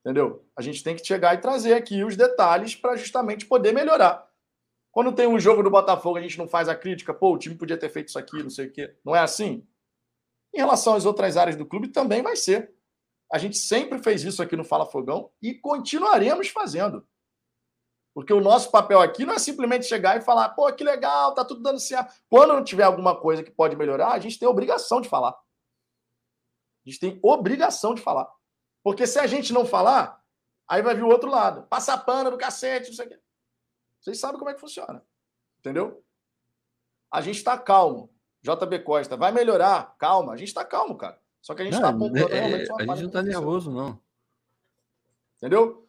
Entendeu? 0.00 0.48
A 0.56 0.62
gente 0.62 0.82
tem 0.82 0.96
que 0.96 1.04
chegar 1.04 1.34
e 1.34 1.40
trazer 1.40 1.74
aqui 1.74 2.02
os 2.02 2.16
detalhes 2.16 2.74
para 2.74 2.96
justamente 2.96 3.46
poder 3.46 3.72
melhorar. 3.72 4.26
Quando 4.90 5.14
tem 5.14 5.26
um 5.26 5.38
jogo 5.38 5.62
do 5.62 5.70
Botafogo, 5.70 6.18
a 6.18 6.22
gente 6.22 6.38
não 6.38 6.48
faz 6.48 6.68
a 6.68 6.74
crítica, 6.74 7.12
pô, 7.12 7.32
o 7.32 7.38
time 7.38 7.54
podia 7.54 7.78
ter 7.78 7.88
feito 7.88 8.08
isso 8.08 8.18
aqui, 8.18 8.42
não 8.42 8.50
sei 8.50 8.66
o 8.66 8.72
quê. 8.72 8.96
Não 9.04 9.14
é 9.14 9.20
assim? 9.20 9.66
Em 10.54 10.58
relação 10.58 10.94
às 10.94 11.04
outras 11.04 11.36
áreas 11.36 11.56
do 11.56 11.66
clube, 11.66 11.88
também 11.88 12.22
vai 12.22 12.36
ser. 12.36 12.74
A 13.32 13.38
gente 13.38 13.56
sempre 13.56 13.98
fez 14.02 14.22
isso 14.22 14.42
aqui 14.42 14.56
no 14.56 14.64
Fala 14.64 14.86
Fogão 14.86 15.30
e 15.40 15.54
continuaremos 15.54 16.48
fazendo. 16.48 17.06
Porque 18.14 18.32
o 18.32 18.40
nosso 18.40 18.70
papel 18.70 19.00
aqui 19.00 19.24
não 19.24 19.34
é 19.34 19.38
simplesmente 19.38 19.86
chegar 19.86 20.18
e 20.18 20.20
falar, 20.20 20.50
pô, 20.50 20.70
que 20.72 20.84
legal, 20.84 21.34
tá 21.34 21.44
tudo 21.44 21.62
dando 21.62 21.80
certo. 21.80 22.14
Quando 22.28 22.52
não 22.52 22.62
tiver 22.62 22.84
alguma 22.84 23.18
coisa 23.18 23.42
que 23.42 23.50
pode 23.50 23.74
melhorar, 23.74 24.12
a 24.12 24.18
gente 24.18 24.38
tem 24.38 24.46
obrigação 24.46 25.00
de 25.00 25.08
falar. 25.08 25.30
A 25.30 26.90
gente 26.90 27.00
tem 27.00 27.18
obrigação 27.22 27.94
de 27.94 28.02
falar. 28.02 28.30
Porque 28.82 29.06
se 29.06 29.18
a 29.18 29.26
gente 29.26 29.52
não 29.52 29.64
falar, 29.64 30.22
aí 30.68 30.82
vai 30.82 30.94
vir 30.94 31.04
o 31.04 31.08
outro 31.08 31.30
lado. 31.30 31.62
Passa 31.68 31.96
pano 31.96 32.30
do 32.30 32.36
cacete, 32.36 32.88
não 32.88 32.96
sei 32.96 33.06
o 33.06 33.08
quê. 33.08 33.20
Vocês 34.00 34.18
sabem 34.18 34.38
como 34.38 34.50
é 34.50 34.54
que 34.54 34.60
funciona. 34.60 35.02
Entendeu? 35.60 36.04
A 37.10 37.20
gente 37.20 37.36
está 37.36 37.56
calmo. 37.56 38.12
JB 38.42 38.80
Costa, 38.80 39.16
vai 39.16 39.30
melhorar. 39.30 39.94
Calma. 39.96 40.32
A 40.32 40.36
gente 40.36 40.48
está 40.48 40.64
calmo, 40.64 40.96
cara. 40.96 41.20
Só 41.40 41.54
que 41.54 41.62
a 41.62 41.64
gente 41.64 41.74
está 41.74 41.88
apontando 41.88 42.32
é, 42.32 42.40
realmente 42.40 42.72
A 42.72 42.84
gente 42.84 43.00
não 43.00 43.06
está 43.06 43.22
nervoso, 43.22 43.70
não. 43.70 44.00
Entendeu? 45.36 45.88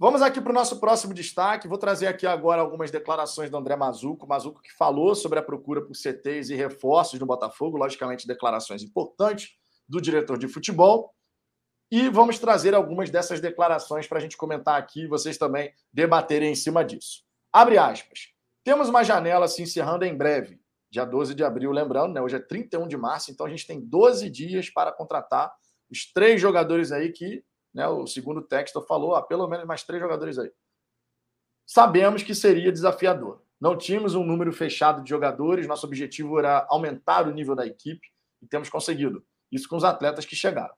Vamos 0.00 0.22
aqui 0.22 0.40
para 0.40 0.52
o 0.52 0.54
nosso 0.54 0.78
próximo 0.78 1.12
destaque. 1.12 1.66
Vou 1.66 1.76
trazer 1.76 2.06
aqui 2.06 2.24
agora 2.24 2.62
algumas 2.62 2.88
declarações 2.88 3.50
do 3.50 3.56
André 3.56 3.74
Mazuco. 3.74 4.28
Mazuco 4.28 4.62
que 4.62 4.72
falou 4.72 5.12
sobre 5.16 5.40
a 5.40 5.42
procura 5.42 5.84
por 5.84 5.96
CTs 5.96 6.50
e 6.50 6.54
reforços 6.54 7.18
no 7.18 7.26
Botafogo, 7.26 7.76
logicamente 7.76 8.24
declarações 8.24 8.84
importantes 8.84 9.56
do 9.88 10.00
diretor 10.00 10.38
de 10.38 10.46
futebol. 10.46 11.12
E 11.90 12.08
vamos 12.10 12.38
trazer 12.38 12.76
algumas 12.76 13.10
dessas 13.10 13.40
declarações 13.40 14.06
para 14.06 14.18
a 14.18 14.20
gente 14.20 14.36
comentar 14.36 14.78
aqui 14.78 15.02
e 15.02 15.08
vocês 15.08 15.36
também 15.36 15.72
debaterem 15.92 16.52
em 16.52 16.54
cima 16.54 16.84
disso. 16.84 17.24
Abre 17.52 17.76
aspas. 17.76 18.28
Temos 18.62 18.88
uma 18.88 19.02
janela 19.02 19.48
se 19.48 19.62
encerrando 19.62 20.04
em 20.04 20.16
breve, 20.16 20.60
dia 20.88 21.04
12 21.04 21.34
de 21.34 21.42
abril, 21.42 21.72
lembrando, 21.72 22.14
né? 22.14 22.20
Hoje 22.20 22.36
é 22.36 22.40
31 22.40 22.86
de 22.86 22.96
março, 22.96 23.32
então 23.32 23.46
a 23.46 23.50
gente 23.50 23.66
tem 23.66 23.80
12 23.80 24.30
dias 24.30 24.70
para 24.70 24.92
contratar 24.92 25.52
os 25.90 26.12
três 26.12 26.40
jogadores 26.40 26.92
aí 26.92 27.10
que 27.10 27.42
né, 27.74 27.86
o 27.88 28.06
segundo 28.06 28.42
texto 28.42 28.80
falou, 28.82 29.14
ah, 29.14 29.22
pelo 29.22 29.46
menos 29.48 29.66
mais 29.66 29.82
três 29.82 30.00
jogadores 30.00 30.38
aí. 30.38 30.50
Sabemos 31.66 32.22
que 32.22 32.34
seria 32.34 32.72
desafiador. 32.72 33.42
Não 33.60 33.76
tínhamos 33.76 34.14
um 34.14 34.24
número 34.24 34.52
fechado 34.52 35.02
de 35.02 35.10
jogadores, 35.10 35.66
nosso 35.66 35.86
objetivo 35.86 36.38
era 36.38 36.66
aumentar 36.70 37.26
o 37.26 37.32
nível 37.32 37.54
da 37.54 37.66
equipe 37.66 38.08
e 38.40 38.46
temos 38.46 38.68
conseguido. 38.68 39.24
Isso 39.50 39.68
com 39.68 39.76
os 39.76 39.84
atletas 39.84 40.24
que 40.24 40.36
chegaram. 40.36 40.74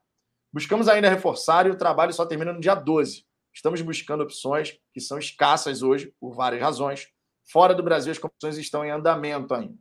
Buscamos 0.51 0.87
ainda 0.87 1.09
reforçar 1.09 1.67
e 1.67 1.69
o 1.69 1.77
trabalho 1.77 2.11
só 2.11 2.25
termina 2.25 2.51
no 2.51 2.59
dia 2.59 2.75
12. 2.75 3.25
Estamos 3.53 3.81
buscando 3.81 4.23
opções 4.23 4.77
que 4.93 4.99
são 4.99 5.17
escassas 5.17 5.81
hoje, 5.81 6.13
por 6.19 6.33
várias 6.33 6.61
razões. 6.61 7.07
Fora 7.49 7.73
do 7.73 7.83
Brasil, 7.83 8.11
as 8.11 8.17
competições 8.17 8.57
estão 8.57 8.83
em 8.83 8.91
andamento 8.91 9.53
ainda. 9.53 9.77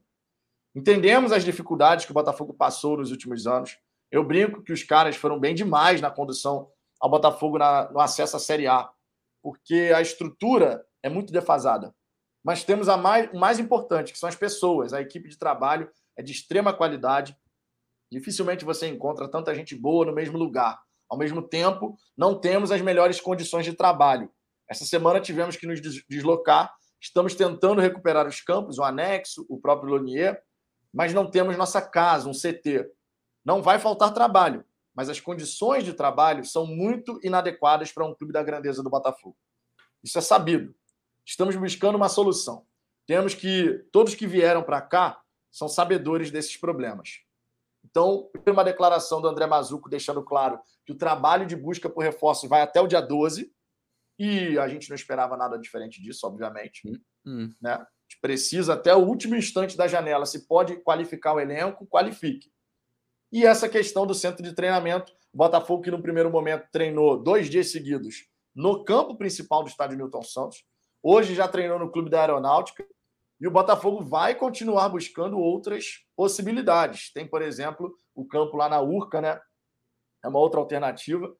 Entendemos 0.74 1.32
as 1.32 1.44
dificuldades 1.44 2.04
que 2.04 2.12
o 2.12 2.14
Botafogo 2.14 2.54
passou 2.54 2.96
nos 2.96 3.10
últimos 3.10 3.46
anos. 3.46 3.76
Eu 4.10 4.24
brinco 4.24 4.62
que 4.62 4.72
os 4.72 4.82
caras 4.82 5.16
foram 5.16 5.38
bem 5.38 5.54
demais 5.54 6.00
na 6.00 6.10
condução 6.10 6.70
ao 7.00 7.08
Botafogo 7.08 7.58
na, 7.58 7.90
no 7.90 7.98
acesso 7.98 8.36
à 8.36 8.38
Série 8.38 8.66
A, 8.66 8.90
porque 9.42 9.90
a 9.94 10.02
estrutura 10.02 10.84
é 11.02 11.08
muito 11.08 11.32
defasada. 11.32 11.94
Mas 12.44 12.62
temos 12.62 12.88
a 12.88 12.96
mais, 12.96 13.30
o 13.32 13.38
mais 13.38 13.58
importante, 13.58 14.12
que 14.12 14.18
são 14.18 14.28
as 14.28 14.36
pessoas. 14.36 14.92
A 14.92 15.00
equipe 15.00 15.28
de 15.28 15.38
trabalho 15.38 15.90
é 16.16 16.22
de 16.22 16.32
extrema 16.32 16.72
qualidade. 16.72 17.36
Dificilmente 18.12 18.64
você 18.64 18.86
encontra 18.86 19.28
tanta 19.28 19.54
gente 19.54 19.74
boa 19.74 20.04
no 20.06 20.12
mesmo 20.12 20.38
lugar. 20.38 20.80
Ao 21.08 21.18
mesmo 21.18 21.42
tempo, 21.42 21.96
não 22.16 22.38
temos 22.38 22.70
as 22.70 22.80
melhores 22.80 23.20
condições 23.20 23.64
de 23.64 23.72
trabalho. 23.72 24.30
Essa 24.68 24.84
semana 24.84 25.20
tivemos 25.20 25.56
que 25.56 25.66
nos 25.66 25.80
deslocar. 26.08 26.72
Estamos 27.00 27.34
tentando 27.34 27.80
recuperar 27.80 28.26
os 28.26 28.40
campos, 28.40 28.78
o 28.78 28.84
anexo, 28.84 29.44
o 29.48 29.58
próprio 29.58 29.90
Lonier, 29.90 30.40
mas 30.92 31.14
não 31.14 31.30
temos 31.30 31.56
nossa 31.56 31.80
casa, 31.80 32.28
um 32.28 32.32
CT. 32.32 32.90
Não 33.44 33.62
vai 33.62 33.78
faltar 33.78 34.12
trabalho 34.12 34.64
mas 35.00 35.08
as 35.08 35.18
condições 35.18 35.82
de 35.82 35.94
trabalho 35.94 36.44
são 36.44 36.66
muito 36.66 37.18
inadequadas 37.22 37.90
para 37.90 38.04
um 38.04 38.14
clube 38.14 38.34
da 38.34 38.42
grandeza 38.42 38.82
do 38.82 38.90
Botafogo. 38.90 39.34
Isso 40.04 40.18
é 40.18 40.20
sabido. 40.20 40.74
Estamos 41.24 41.56
buscando 41.56 41.96
uma 41.96 42.10
solução. 42.10 42.66
Temos 43.06 43.32
que 43.32 43.82
todos 43.90 44.14
que 44.14 44.26
vieram 44.26 44.62
para 44.62 44.82
cá 44.82 45.18
são 45.50 45.68
sabedores 45.68 46.30
desses 46.30 46.54
problemas. 46.58 47.20
Então, 47.82 48.28
uma 48.46 48.62
declaração 48.62 49.22
do 49.22 49.28
André 49.28 49.46
Mazuco 49.46 49.88
deixando 49.88 50.22
claro 50.22 50.60
que 50.84 50.92
o 50.92 50.98
trabalho 50.98 51.46
de 51.46 51.56
busca 51.56 51.88
por 51.88 52.04
reforços 52.04 52.46
vai 52.46 52.60
até 52.60 52.78
o 52.78 52.86
dia 52.86 53.00
12 53.00 53.50
e 54.18 54.58
a 54.58 54.68
gente 54.68 54.90
não 54.90 54.94
esperava 54.94 55.34
nada 55.34 55.58
diferente 55.58 56.02
disso, 56.02 56.26
obviamente. 56.26 56.86
Hum, 56.86 57.00
hum. 57.24 57.50
Né? 57.58 57.72
A 57.72 57.86
gente 58.06 58.20
precisa 58.20 58.74
até 58.74 58.94
o 58.94 58.98
último 58.98 59.34
instante 59.34 59.78
da 59.78 59.88
janela. 59.88 60.26
Se 60.26 60.46
pode 60.46 60.76
qualificar 60.82 61.32
o 61.32 61.40
elenco, 61.40 61.86
qualifique. 61.86 62.52
E 63.32 63.46
essa 63.46 63.68
questão 63.68 64.06
do 64.06 64.14
centro 64.14 64.42
de 64.42 64.52
treinamento, 64.52 65.12
o 65.32 65.38
Botafogo 65.38 65.82
que 65.82 65.90
no 65.90 66.02
primeiro 66.02 66.30
momento 66.30 66.66
treinou 66.72 67.22
dois 67.22 67.48
dias 67.48 67.70
seguidos 67.70 68.28
no 68.54 68.84
campo 68.84 69.16
principal 69.16 69.62
do 69.62 69.68
estádio 69.68 69.96
Newton 69.96 70.22
Santos, 70.22 70.64
hoje 71.02 71.34
já 71.34 71.46
treinou 71.46 71.78
no 71.78 71.90
Clube 71.90 72.10
da 72.10 72.20
Aeronáutica, 72.20 72.84
e 73.40 73.46
o 73.46 73.50
Botafogo 73.50 74.04
vai 74.04 74.34
continuar 74.34 74.90
buscando 74.90 75.38
outras 75.38 76.04
possibilidades. 76.14 77.10
Tem, 77.12 77.26
por 77.26 77.40
exemplo, 77.40 77.94
o 78.14 78.26
campo 78.26 78.56
lá 78.56 78.68
na 78.68 78.82
Urca, 78.82 79.20
né? 79.20 79.40
É 80.22 80.28
uma 80.28 80.38
outra 80.38 80.60
alternativa. 80.60 81.34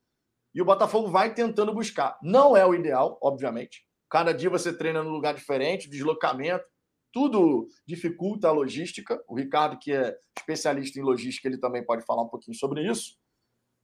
E 0.55 0.62
o 0.62 0.65
Botafogo 0.65 1.09
vai 1.09 1.35
tentando 1.35 1.75
buscar. 1.75 2.19
Não 2.23 2.57
é 2.57 2.65
o 2.65 2.75
ideal, 2.75 3.19
obviamente. 3.21 3.85
Cada 4.09 4.33
dia 4.33 4.49
você 4.49 4.73
treina 4.73 5.03
num 5.03 5.11
lugar 5.11 5.35
diferente, 5.35 5.91
deslocamento 5.91 6.65
tudo 7.12 7.69
dificulta 7.87 8.49
a 8.49 8.53
logística. 8.53 9.23
O 9.28 9.37
Ricardo, 9.37 9.78
que 9.78 9.93
é 9.93 10.16
especialista 10.39 10.99
em 10.99 11.03
logística, 11.03 11.49
ele 11.49 11.59
também 11.59 11.85
pode 11.85 12.05
falar 12.05 12.23
um 12.23 12.28
pouquinho 12.28 12.57
sobre 12.57 12.89
isso, 12.89 13.16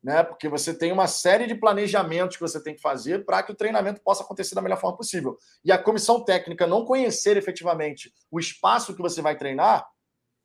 né? 0.03 0.23
Porque 0.23 0.49
você 0.49 0.73
tem 0.73 0.93
uma 0.93 1.07
série 1.07 1.47
de 1.47 1.55
planejamentos 1.55 2.37
que 2.37 2.43
você 2.43 2.63
tem 2.63 2.75
que 2.75 2.81
fazer 2.81 3.25
para 3.25 3.43
que 3.43 3.53
o 3.53 3.57
treinamento 3.57 4.01
possa 4.03 4.23
acontecer 4.23 4.55
da 4.55 4.63
melhor 4.63 4.81
forma 4.81 4.97
possível. 4.97 5.37
E 5.65 5.73
a 5.73 5.83
comissão 5.83 6.25
técnica 6.25 6.67
não 6.67 6.85
conhecer 6.85 7.37
efetivamente 7.37 8.13
o 8.31 8.39
espaço 8.39 8.95
que 8.95 9.03
você 9.03 9.21
vai 9.21 9.37
treinar, 9.37 9.87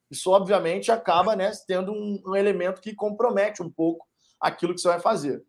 isso 0.10 0.30
obviamente 0.30 0.91
acaba, 0.91 1.36
né, 1.36 1.52
tendo 1.66 1.94
um, 1.94 2.22
um 2.26 2.36
elemento 2.36 2.82
que 2.82 2.94
compromete 2.94 3.64
um 3.64 3.70
pouco 3.70 4.06
aquilo 4.40 4.76
que 4.76 4.82
você 4.82 4.90
vai 4.90 4.99
fazer. 4.99 5.41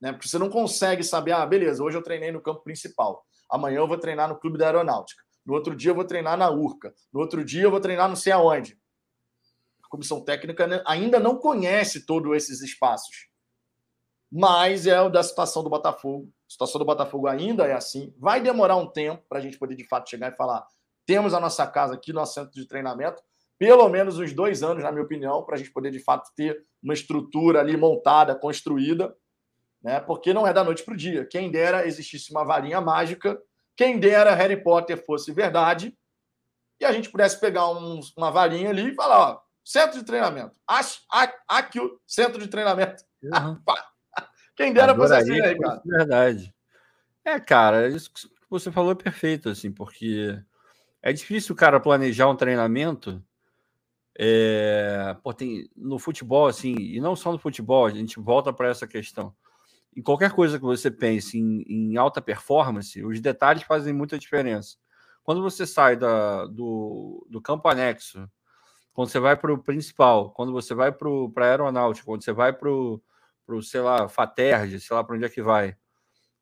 Né? 0.00 0.12
Porque 0.12 0.28
você 0.28 0.38
não 0.38 0.50
consegue 0.50 1.02
saber, 1.02 1.32
ah, 1.32 1.46
beleza, 1.46 1.82
hoje 1.82 1.96
eu 1.96 2.02
treinei 2.02 2.30
no 2.30 2.42
campo 2.42 2.62
principal, 2.62 3.24
amanhã 3.48 3.78
eu 3.78 3.88
vou 3.88 3.96
treinar 3.96 4.28
no 4.28 4.38
clube 4.38 4.58
da 4.58 4.66
aeronáutica. 4.66 5.23
No 5.44 5.54
outro 5.54 5.74
dia 5.76 5.90
eu 5.90 5.94
vou 5.94 6.04
treinar 6.04 6.36
na 6.36 6.50
URCA. 6.50 6.94
No 7.12 7.20
outro 7.20 7.44
dia 7.44 7.62
eu 7.62 7.70
vou 7.70 7.80
treinar 7.80 8.08
não 8.08 8.16
sei 8.16 8.32
aonde. 8.32 8.78
A 9.84 9.88
comissão 9.88 10.24
técnica 10.24 10.82
ainda 10.86 11.20
não 11.20 11.36
conhece 11.36 12.06
todos 12.06 12.34
esses 12.36 12.62
espaços. 12.62 13.28
Mas 14.32 14.86
é 14.86 15.00
o 15.00 15.10
da 15.10 15.22
situação 15.22 15.62
do 15.62 15.70
Botafogo. 15.70 16.32
A 16.48 16.50
situação 16.50 16.78
do 16.78 16.84
Botafogo 16.84 17.28
ainda 17.28 17.66
é 17.66 17.72
assim. 17.72 18.12
Vai 18.18 18.40
demorar 18.40 18.76
um 18.76 18.90
tempo 18.90 19.22
para 19.28 19.38
a 19.38 19.40
gente 19.40 19.58
poder, 19.58 19.76
de 19.76 19.86
fato, 19.86 20.10
chegar 20.10 20.32
e 20.32 20.36
falar: 20.36 20.66
temos 21.06 21.34
a 21.34 21.40
nossa 21.40 21.66
casa 21.66 21.94
aqui, 21.94 22.12
nosso 22.12 22.34
centro 22.34 22.52
de 22.52 22.66
treinamento. 22.66 23.22
Pelo 23.56 23.88
menos 23.88 24.18
uns 24.18 24.32
dois 24.32 24.62
anos, 24.62 24.82
na 24.82 24.90
minha 24.90 25.04
opinião, 25.04 25.44
para 25.44 25.54
a 25.54 25.58
gente 25.58 25.70
poder, 25.70 25.92
de 25.92 26.00
fato, 26.00 26.30
ter 26.34 26.66
uma 26.82 26.94
estrutura 26.94 27.60
ali 27.60 27.76
montada, 27.76 28.34
construída. 28.34 29.14
Né? 29.80 30.00
Porque 30.00 30.34
não 30.34 30.46
é 30.46 30.52
da 30.52 30.64
noite 30.64 30.82
para 30.82 30.94
o 30.94 30.96
dia. 30.96 31.24
Quem 31.24 31.50
dera 31.50 31.86
existisse 31.86 32.32
uma 32.32 32.44
varinha 32.44 32.80
mágica 32.80 33.40
quem 33.76 33.98
dera 33.98 34.34
Harry 34.34 34.62
Potter 34.62 35.04
fosse 35.04 35.32
verdade 35.32 35.96
e 36.80 36.84
a 36.84 36.92
gente 36.92 37.10
pudesse 37.10 37.38
pegar 37.38 37.68
um, 37.70 38.00
uma 38.16 38.30
varinha 38.30 38.70
ali 38.70 38.90
e 38.90 38.94
falar: 38.94 39.30
ó, 39.30 39.40
centro 39.64 39.98
de 39.98 40.04
treinamento. 40.04 40.56
Acho, 40.66 41.00
aqui 41.48 41.80
o 41.80 41.98
centro 42.06 42.40
de 42.40 42.48
treinamento. 42.48 43.04
Uhum. 43.22 43.60
Quem 44.56 44.72
dera 44.72 44.94
fosse 44.94 45.14
assim, 45.14 45.40
aí, 45.40 45.58
cara. 45.58 45.82
Verdade. 45.84 46.54
É, 47.24 47.40
cara, 47.40 47.88
isso 47.88 48.12
que 48.12 48.28
você 48.48 48.70
falou 48.70 48.92
é 48.92 48.94
perfeito, 48.94 49.48
assim, 49.48 49.72
porque 49.72 50.38
é 51.02 51.12
difícil 51.12 51.54
o 51.54 51.58
cara 51.58 51.80
planejar 51.80 52.28
um 52.28 52.36
treinamento. 52.36 53.22
É, 54.16 55.16
pô, 55.24 55.34
tem, 55.34 55.68
no 55.74 55.98
futebol, 55.98 56.46
assim, 56.46 56.76
e 56.76 57.00
não 57.00 57.16
só 57.16 57.32
no 57.32 57.38
futebol, 57.38 57.84
a 57.84 57.90
gente 57.90 58.20
volta 58.20 58.52
para 58.52 58.68
essa 58.68 58.86
questão 58.86 59.34
em 59.96 60.02
qualquer 60.02 60.32
coisa 60.32 60.58
que 60.58 60.64
você 60.64 60.90
pense 60.90 61.38
em, 61.38 61.62
em, 61.68 61.96
alta 61.96 62.20
performance, 62.20 63.04
os 63.04 63.20
detalhes 63.20 63.62
fazem 63.62 63.92
muita 63.92 64.18
diferença. 64.18 64.76
Quando 65.22 65.42
você 65.42 65.66
sai 65.66 65.96
da, 65.96 66.46
do, 66.46 67.26
do 67.30 67.40
campo 67.40 67.68
anexo, 67.68 68.28
quando 68.92 69.08
você 69.08 69.18
vai 69.18 69.36
para 69.36 69.52
o 69.52 69.62
principal, 69.62 70.30
quando 70.32 70.52
você 70.52 70.74
vai 70.74 70.92
para 70.92 71.08
a 71.08 71.48
aeronáutica, 71.48 72.06
quando 72.06 72.24
você 72.24 72.32
vai 72.32 72.52
para 72.52 72.70
o, 72.70 73.02
sei 73.62 73.80
lá, 73.80 74.08
Faterge, 74.08 74.80
sei 74.80 74.94
lá 74.94 75.02
para 75.02 75.16
onde 75.16 75.24
é 75.24 75.28
que 75.28 75.42
vai. 75.42 75.76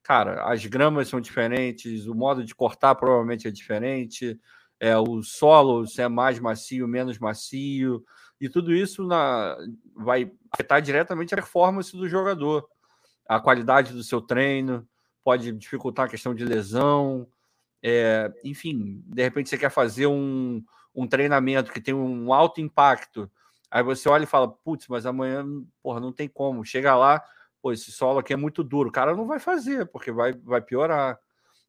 Cara, 0.02 0.44
as 0.44 0.64
gramas 0.66 1.08
são 1.08 1.20
diferentes, 1.20 2.06
o 2.06 2.14
modo 2.14 2.44
de 2.44 2.54
cortar 2.54 2.94
provavelmente 2.94 3.46
é 3.46 3.50
diferente, 3.50 4.38
é, 4.80 4.98
o 4.98 5.22
solo 5.22 5.86
se 5.86 6.02
é 6.02 6.08
mais 6.08 6.40
macio, 6.40 6.88
menos 6.88 7.18
macio, 7.18 8.04
e 8.40 8.48
tudo 8.48 8.74
isso 8.74 9.04
na, 9.06 9.56
vai 9.94 10.32
afetar 10.50 10.82
diretamente 10.82 11.32
a 11.32 11.36
performance 11.36 11.96
do 11.96 12.08
jogador 12.08 12.68
a 13.36 13.40
qualidade 13.40 13.92
do 13.92 14.02
seu 14.02 14.20
treino, 14.20 14.86
pode 15.24 15.52
dificultar 15.52 16.06
a 16.06 16.08
questão 16.08 16.34
de 16.34 16.44
lesão. 16.44 17.26
É, 17.82 18.32
enfim, 18.44 19.02
de 19.06 19.22
repente 19.22 19.48
você 19.48 19.58
quer 19.58 19.70
fazer 19.70 20.06
um, 20.06 20.62
um 20.94 21.06
treinamento 21.06 21.72
que 21.72 21.80
tem 21.80 21.94
um 21.94 22.32
alto 22.32 22.60
impacto. 22.60 23.30
Aí 23.70 23.82
você 23.82 24.08
olha 24.08 24.24
e 24.24 24.26
fala, 24.26 24.48
putz, 24.48 24.86
mas 24.88 25.06
amanhã, 25.06 25.46
porra, 25.82 25.98
não 25.98 26.12
tem 26.12 26.28
como. 26.28 26.64
Chega 26.64 26.94
lá, 26.94 27.22
pô, 27.60 27.72
esse 27.72 27.90
solo 27.90 28.18
aqui 28.18 28.32
é 28.32 28.36
muito 28.36 28.62
duro. 28.62 28.90
O 28.90 28.92
cara 28.92 29.16
não 29.16 29.26
vai 29.26 29.38
fazer, 29.38 29.86
porque 29.86 30.12
vai, 30.12 30.32
vai 30.32 30.60
piorar. 30.60 31.18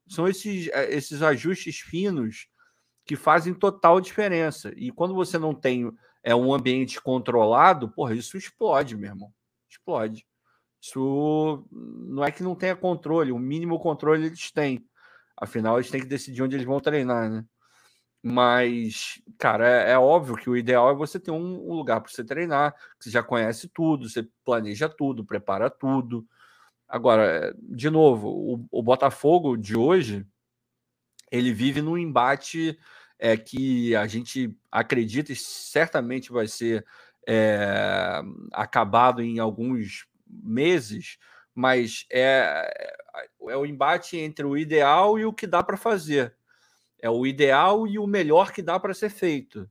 São 0.08 0.28
esses, 0.28 0.68
é, 0.70 0.94
esses 0.94 1.22
ajustes 1.22 1.80
finos 1.80 2.48
que 3.06 3.16
fazem 3.16 3.54
total 3.54 4.02
diferença. 4.02 4.74
E 4.76 4.92
quando 4.92 5.14
você 5.14 5.38
não 5.38 5.54
tem 5.54 5.92
é, 6.22 6.36
um 6.36 6.54
ambiente 6.54 7.02
controlado, 7.02 7.90
porra, 7.90 8.14
isso 8.14 8.38
explode, 8.38 8.98
meu 8.98 9.10
irmão. 9.10 9.34
Explode. 9.70 10.26
Isso 10.84 11.66
não 11.72 12.26
é 12.26 12.32
que 12.32 12.44
não 12.44 12.56
tenha 12.56 12.76
controle, 12.76 13.32
o 13.32 13.40
mínimo 13.40 13.80
controle 13.80 14.26
eles 14.26 14.52
têm. 14.52 14.86
Afinal, 15.38 15.78
eles 15.78 15.90
têm 15.90 16.02
que 16.02 16.08
decidir 16.08 16.44
onde 16.44 16.58
eles 16.58 16.66
vão 16.66 16.82
treinar, 16.82 17.30
né? 17.30 17.46
Mas, 18.22 19.22
cara, 19.38 19.68
é, 19.68 19.92
é 19.94 19.98
óbvio 19.98 20.36
que 20.36 20.50
o 20.50 20.58
ideal 20.58 20.92
é 20.92 20.94
você 20.94 21.20
ter 21.20 21.32
um, 21.32 21.70
um 21.70 21.74
lugar 21.74 22.02
para 22.02 22.12
você 22.12 22.24
treinar, 22.24 22.74
que 23.00 23.06
você 23.06 23.10
já 23.12 23.24
conhece 23.24 23.70
tudo, 23.70 24.10
você 24.10 24.28
planeja 24.44 24.90
tudo, 24.90 25.26
prepara 25.26 25.70
tudo. 25.70 26.28
Agora, 26.88 27.56
de 27.62 27.90
novo, 27.90 28.30
o, 28.30 28.68
o 28.70 28.84
Botafogo 28.84 29.56
de 29.58 29.78
hoje 29.78 30.26
ele 31.32 31.54
vive 31.54 31.82
num 31.82 31.98
embate 31.98 32.78
é, 33.18 33.38
que 33.38 33.96
a 33.96 34.06
gente 34.06 34.56
acredita 34.72 35.32
e 35.32 35.36
certamente 35.36 36.32
vai 36.32 36.48
ser 36.48 36.86
é, 37.28 38.22
acabado 38.52 39.22
em 39.22 39.40
alguns 39.40 40.06
meses, 40.42 41.18
mas 41.54 42.06
é, 42.12 42.72
é 43.50 43.58
o 43.58 43.66
embate 43.66 44.18
entre 44.18 44.46
o 44.46 44.58
ideal 44.58 45.20
e 45.20 45.26
o 45.26 45.34
que 45.34 45.46
dá 45.46 45.62
para 45.62 45.78
fazer. 45.78 46.36
É 47.00 47.10
o 47.10 47.26
ideal 47.28 47.86
e 47.86 48.00
o 48.00 48.08
melhor 48.08 48.52
que 48.52 48.62
dá 48.62 48.80
para 48.80 48.94
ser 48.94 49.10
feito. 49.10 49.70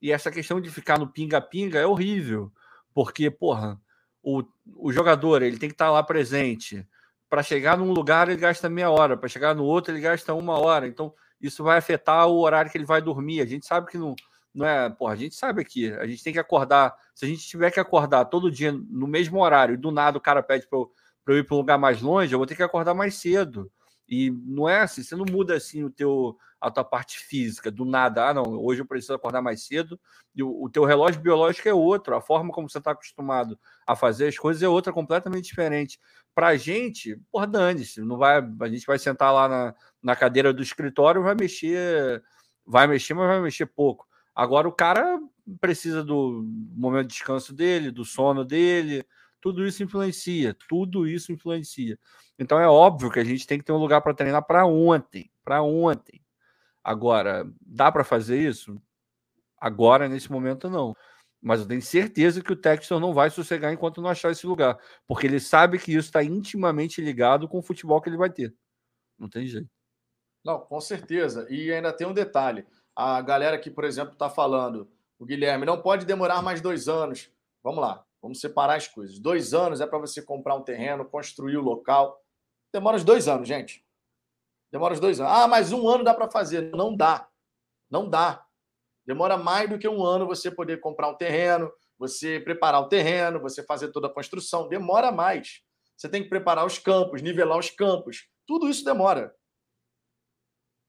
E 0.00 0.10
essa 0.10 0.32
questão 0.32 0.60
de 0.60 0.70
ficar 0.70 0.98
no 0.98 1.06
pinga-pinga 1.06 1.78
é 1.78 1.86
horrível, 1.86 2.50
porque, 2.92 3.30
porra, 3.30 3.80
o, 4.22 4.42
o 4.76 4.92
jogador 4.92 5.42
ele 5.42 5.58
tem 5.58 5.68
que 5.68 5.74
estar 5.74 5.90
lá 5.90 6.02
presente. 6.02 6.86
Para 7.28 7.42
chegar 7.42 7.78
num 7.78 7.92
lugar, 7.92 8.28
ele 8.28 8.40
gasta 8.40 8.68
meia 8.68 8.90
hora, 8.90 9.16
para 9.16 9.28
chegar 9.28 9.54
no 9.54 9.64
outro, 9.64 9.92
ele 9.92 10.00
gasta 10.00 10.34
uma 10.34 10.58
hora. 10.58 10.86
Então, 10.88 11.14
isso 11.40 11.62
vai 11.62 11.78
afetar 11.78 12.26
o 12.26 12.40
horário 12.40 12.70
que 12.70 12.76
ele 12.76 12.84
vai 12.84 13.00
dormir. 13.00 13.40
A 13.40 13.46
gente 13.46 13.66
sabe 13.66 13.90
que 13.90 13.98
não, 13.98 14.14
não 14.54 14.66
é. 14.66 14.90
Porra, 14.90 15.12
a 15.14 15.16
gente 15.16 15.34
sabe 15.34 15.62
aqui, 15.62 15.92
a 15.92 16.06
gente 16.06 16.22
tem 16.22 16.32
que 16.32 16.38
acordar. 16.38 16.94
Se 17.14 17.24
a 17.24 17.28
gente 17.28 17.46
tiver 17.46 17.70
que 17.70 17.80
acordar 17.80 18.26
todo 18.26 18.50
dia 18.50 18.72
no 18.72 19.06
mesmo 19.06 19.40
horário 19.40 19.74
e 19.74 19.78
do 19.78 19.90
nada 19.90 20.18
o 20.18 20.20
cara 20.20 20.42
pede 20.42 20.66
para 20.68 20.78
eu, 20.78 20.90
eu 21.26 21.38
ir 21.38 21.44
para 21.44 21.54
um 21.54 21.58
lugar 21.58 21.78
mais 21.78 22.02
longe, 22.02 22.32
eu 22.34 22.38
vou 22.38 22.46
ter 22.46 22.56
que 22.56 22.62
acordar 22.62 22.94
mais 22.94 23.14
cedo. 23.14 23.70
E 24.08 24.30
não 24.30 24.68
é 24.68 24.80
assim, 24.80 25.02
você 25.02 25.16
não 25.16 25.24
muda 25.24 25.56
assim 25.56 25.84
o 25.84 25.90
teu, 25.90 26.36
a 26.60 26.70
tua 26.70 26.84
parte 26.84 27.18
física 27.18 27.70
do 27.70 27.84
nada. 27.84 28.28
Ah, 28.28 28.34
não, 28.34 28.42
hoje 28.62 28.82
eu 28.82 28.86
preciso 28.86 29.14
acordar 29.14 29.40
mais 29.40 29.66
cedo. 29.66 29.98
E 30.34 30.42
o, 30.42 30.64
o 30.64 30.68
teu 30.68 30.84
relógio 30.84 31.20
biológico 31.20 31.68
é 31.68 31.72
outro, 31.72 32.14
a 32.14 32.20
forma 32.20 32.52
como 32.52 32.68
você 32.68 32.78
está 32.78 32.90
acostumado 32.90 33.58
a 33.86 33.96
fazer 33.96 34.28
as 34.28 34.38
coisas 34.38 34.62
é 34.62 34.68
outra, 34.68 34.92
completamente 34.92 35.46
diferente. 35.46 35.98
Para 36.34 36.48
a 36.48 36.56
gente, 36.56 37.18
porra, 37.30 37.46
dane-se, 37.46 38.00
não 38.02 38.18
vai, 38.18 38.38
a 38.60 38.68
gente 38.68 38.86
vai 38.86 38.98
sentar 38.98 39.32
lá 39.32 39.48
na, 39.48 39.74
na 40.02 40.16
cadeira 40.16 40.52
do 40.52 40.62
escritório, 40.62 41.22
vai 41.22 41.34
mexer, 41.34 42.22
vai 42.66 42.86
mexer, 42.86 43.14
mas 43.14 43.28
vai 43.28 43.40
mexer 43.40 43.66
pouco. 43.66 44.06
Agora 44.34 44.68
o 44.68 44.72
cara 44.72 45.20
precisa 45.60 46.02
do 46.02 46.42
momento 46.74 47.08
de 47.08 47.14
descanso 47.14 47.54
dele, 47.54 47.90
do 47.90 48.04
sono 48.04 48.44
dele, 48.44 49.04
tudo 49.40 49.66
isso 49.66 49.82
influencia, 49.82 50.56
tudo 50.68 51.06
isso 51.06 51.32
influencia. 51.32 51.98
Então 52.38 52.58
é 52.58 52.66
óbvio 52.66 53.10
que 53.10 53.18
a 53.18 53.24
gente 53.24 53.46
tem 53.46 53.58
que 53.58 53.64
ter 53.64 53.72
um 53.72 53.78
lugar 53.78 54.00
para 54.00 54.14
treinar 54.14 54.46
para 54.46 54.64
ontem, 54.64 55.30
para 55.44 55.62
ontem. 55.62 56.22
Agora, 56.82 57.44
dá 57.60 57.92
para 57.92 58.04
fazer 58.04 58.40
isso? 58.40 58.80
Agora, 59.58 60.08
nesse 60.08 60.30
momento, 60.30 60.68
não. 60.70 60.96
Mas 61.40 61.60
eu 61.60 61.66
tenho 61.66 61.82
certeza 61.82 62.42
que 62.42 62.52
o 62.52 62.56
Textor 62.56 63.00
não 63.00 63.12
vai 63.12 63.30
sossegar 63.30 63.72
enquanto 63.72 64.00
não 64.00 64.10
achar 64.10 64.30
esse 64.30 64.46
lugar. 64.46 64.78
Porque 65.06 65.26
ele 65.26 65.40
sabe 65.40 65.78
que 65.78 65.90
isso 65.92 66.06
está 66.06 66.22
intimamente 66.22 67.00
ligado 67.00 67.48
com 67.48 67.58
o 67.58 67.62
futebol 67.62 68.00
que 68.00 68.08
ele 68.08 68.16
vai 68.16 68.30
ter. 68.30 68.54
Não 69.18 69.28
tem 69.28 69.46
jeito. 69.46 69.68
Não, 70.44 70.60
com 70.60 70.80
certeza. 70.80 71.46
E 71.50 71.72
ainda 71.72 71.92
tem 71.92 72.06
um 72.06 72.12
detalhe. 72.12 72.64
A 72.94 73.20
galera 73.22 73.58
que, 73.58 73.70
por 73.70 73.84
exemplo, 73.84 74.12
está 74.12 74.28
falando, 74.28 74.88
o 75.18 75.24
Guilherme, 75.24 75.64
não 75.64 75.80
pode 75.80 76.04
demorar 76.04 76.42
mais 76.42 76.60
dois 76.60 76.88
anos. 76.88 77.30
Vamos 77.62 77.80
lá, 77.80 78.04
vamos 78.20 78.40
separar 78.40 78.76
as 78.76 78.88
coisas. 78.88 79.18
Dois 79.18 79.54
anos 79.54 79.80
é 79.80 79.86
para 79.86 79.98
você 79.98 80.20
comprar 80.20 80.54
um 80.54 80.62
terreno, 80.62 81.04
construir 81.04 81.56
o 81.56 81.62
local. 81.62 82.20
Demora 82.72 82.96
uns 82.96 83.04
dois 83.04 83.28
anos, 83.28 83.46
gente. 83.46 83.84
Demora 84.70 84.94
uns 84.94 85.00
dois 85.00 85.20
anos. 85.20 85.32
Ah, 85.32 85.46
mas 85.46 85.72
um 85.72 85.88
ano 85.88 86.02
dá 86.02 86.14
para 86.14 86.30
fazer. 86.30 86.70
Não 86.74 86.96
dá. 86.96 87.28
Não 87.90 88.08
dá. 88.08 88.44
Demora 89.06 89.36
mais 89.36 89.68
do 89.68 89.78
que 89.78 89.88
um 89.88 90.04
ano 90.04 90.26
você 90.26 90.50
poder 90.50 90.80
comprar 90.80 91.08
um 91.08 91.14
terreno, 91.14 91.70
você 91.98 92.40
preparar 92.40 92.80
o 92.80 92.88
terreno, 92.88 93.40
você 93.40 93.62
fazer 93.62 93.88
toda 93.88 94.06
a 94.06 94.12
construção. 94.12 94.68
Demora 94.68 95.12
mais. 95.12 95.62
Você 95.96 96.08
tem 96.08 96.22
que 96.22 96.28
preparar 96.28 96.66
os 96.66 96.78
campos, 96.78 97.22
nivelar 97.22 97.58
os 97.58 97.70
campos. 97.70 98.28
Tudo 98.46 98.68
isso 98.68 98.84
demora. 98.84 99.34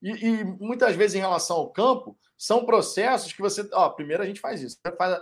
E, 0.03 0.09
e 0.09 0.43
muitas 0.43 0.95
vezes, 0.97 1.15
em 1.15 1.21
relação 1.21 1.55
ao 1.55 1.71
campo, 1.71 2.19
são 2.37 2.65
processos 2.65 3.31
que 3.31 3.41
você. 3.41 3.67
Ó, 3.71 3.89
primeiro 3.89 4.21
a 4.21 4.25
gente 4.25 4.41
faz 4.41 4.61
isso. 4.61 4.77
Faz, 4.97 5.21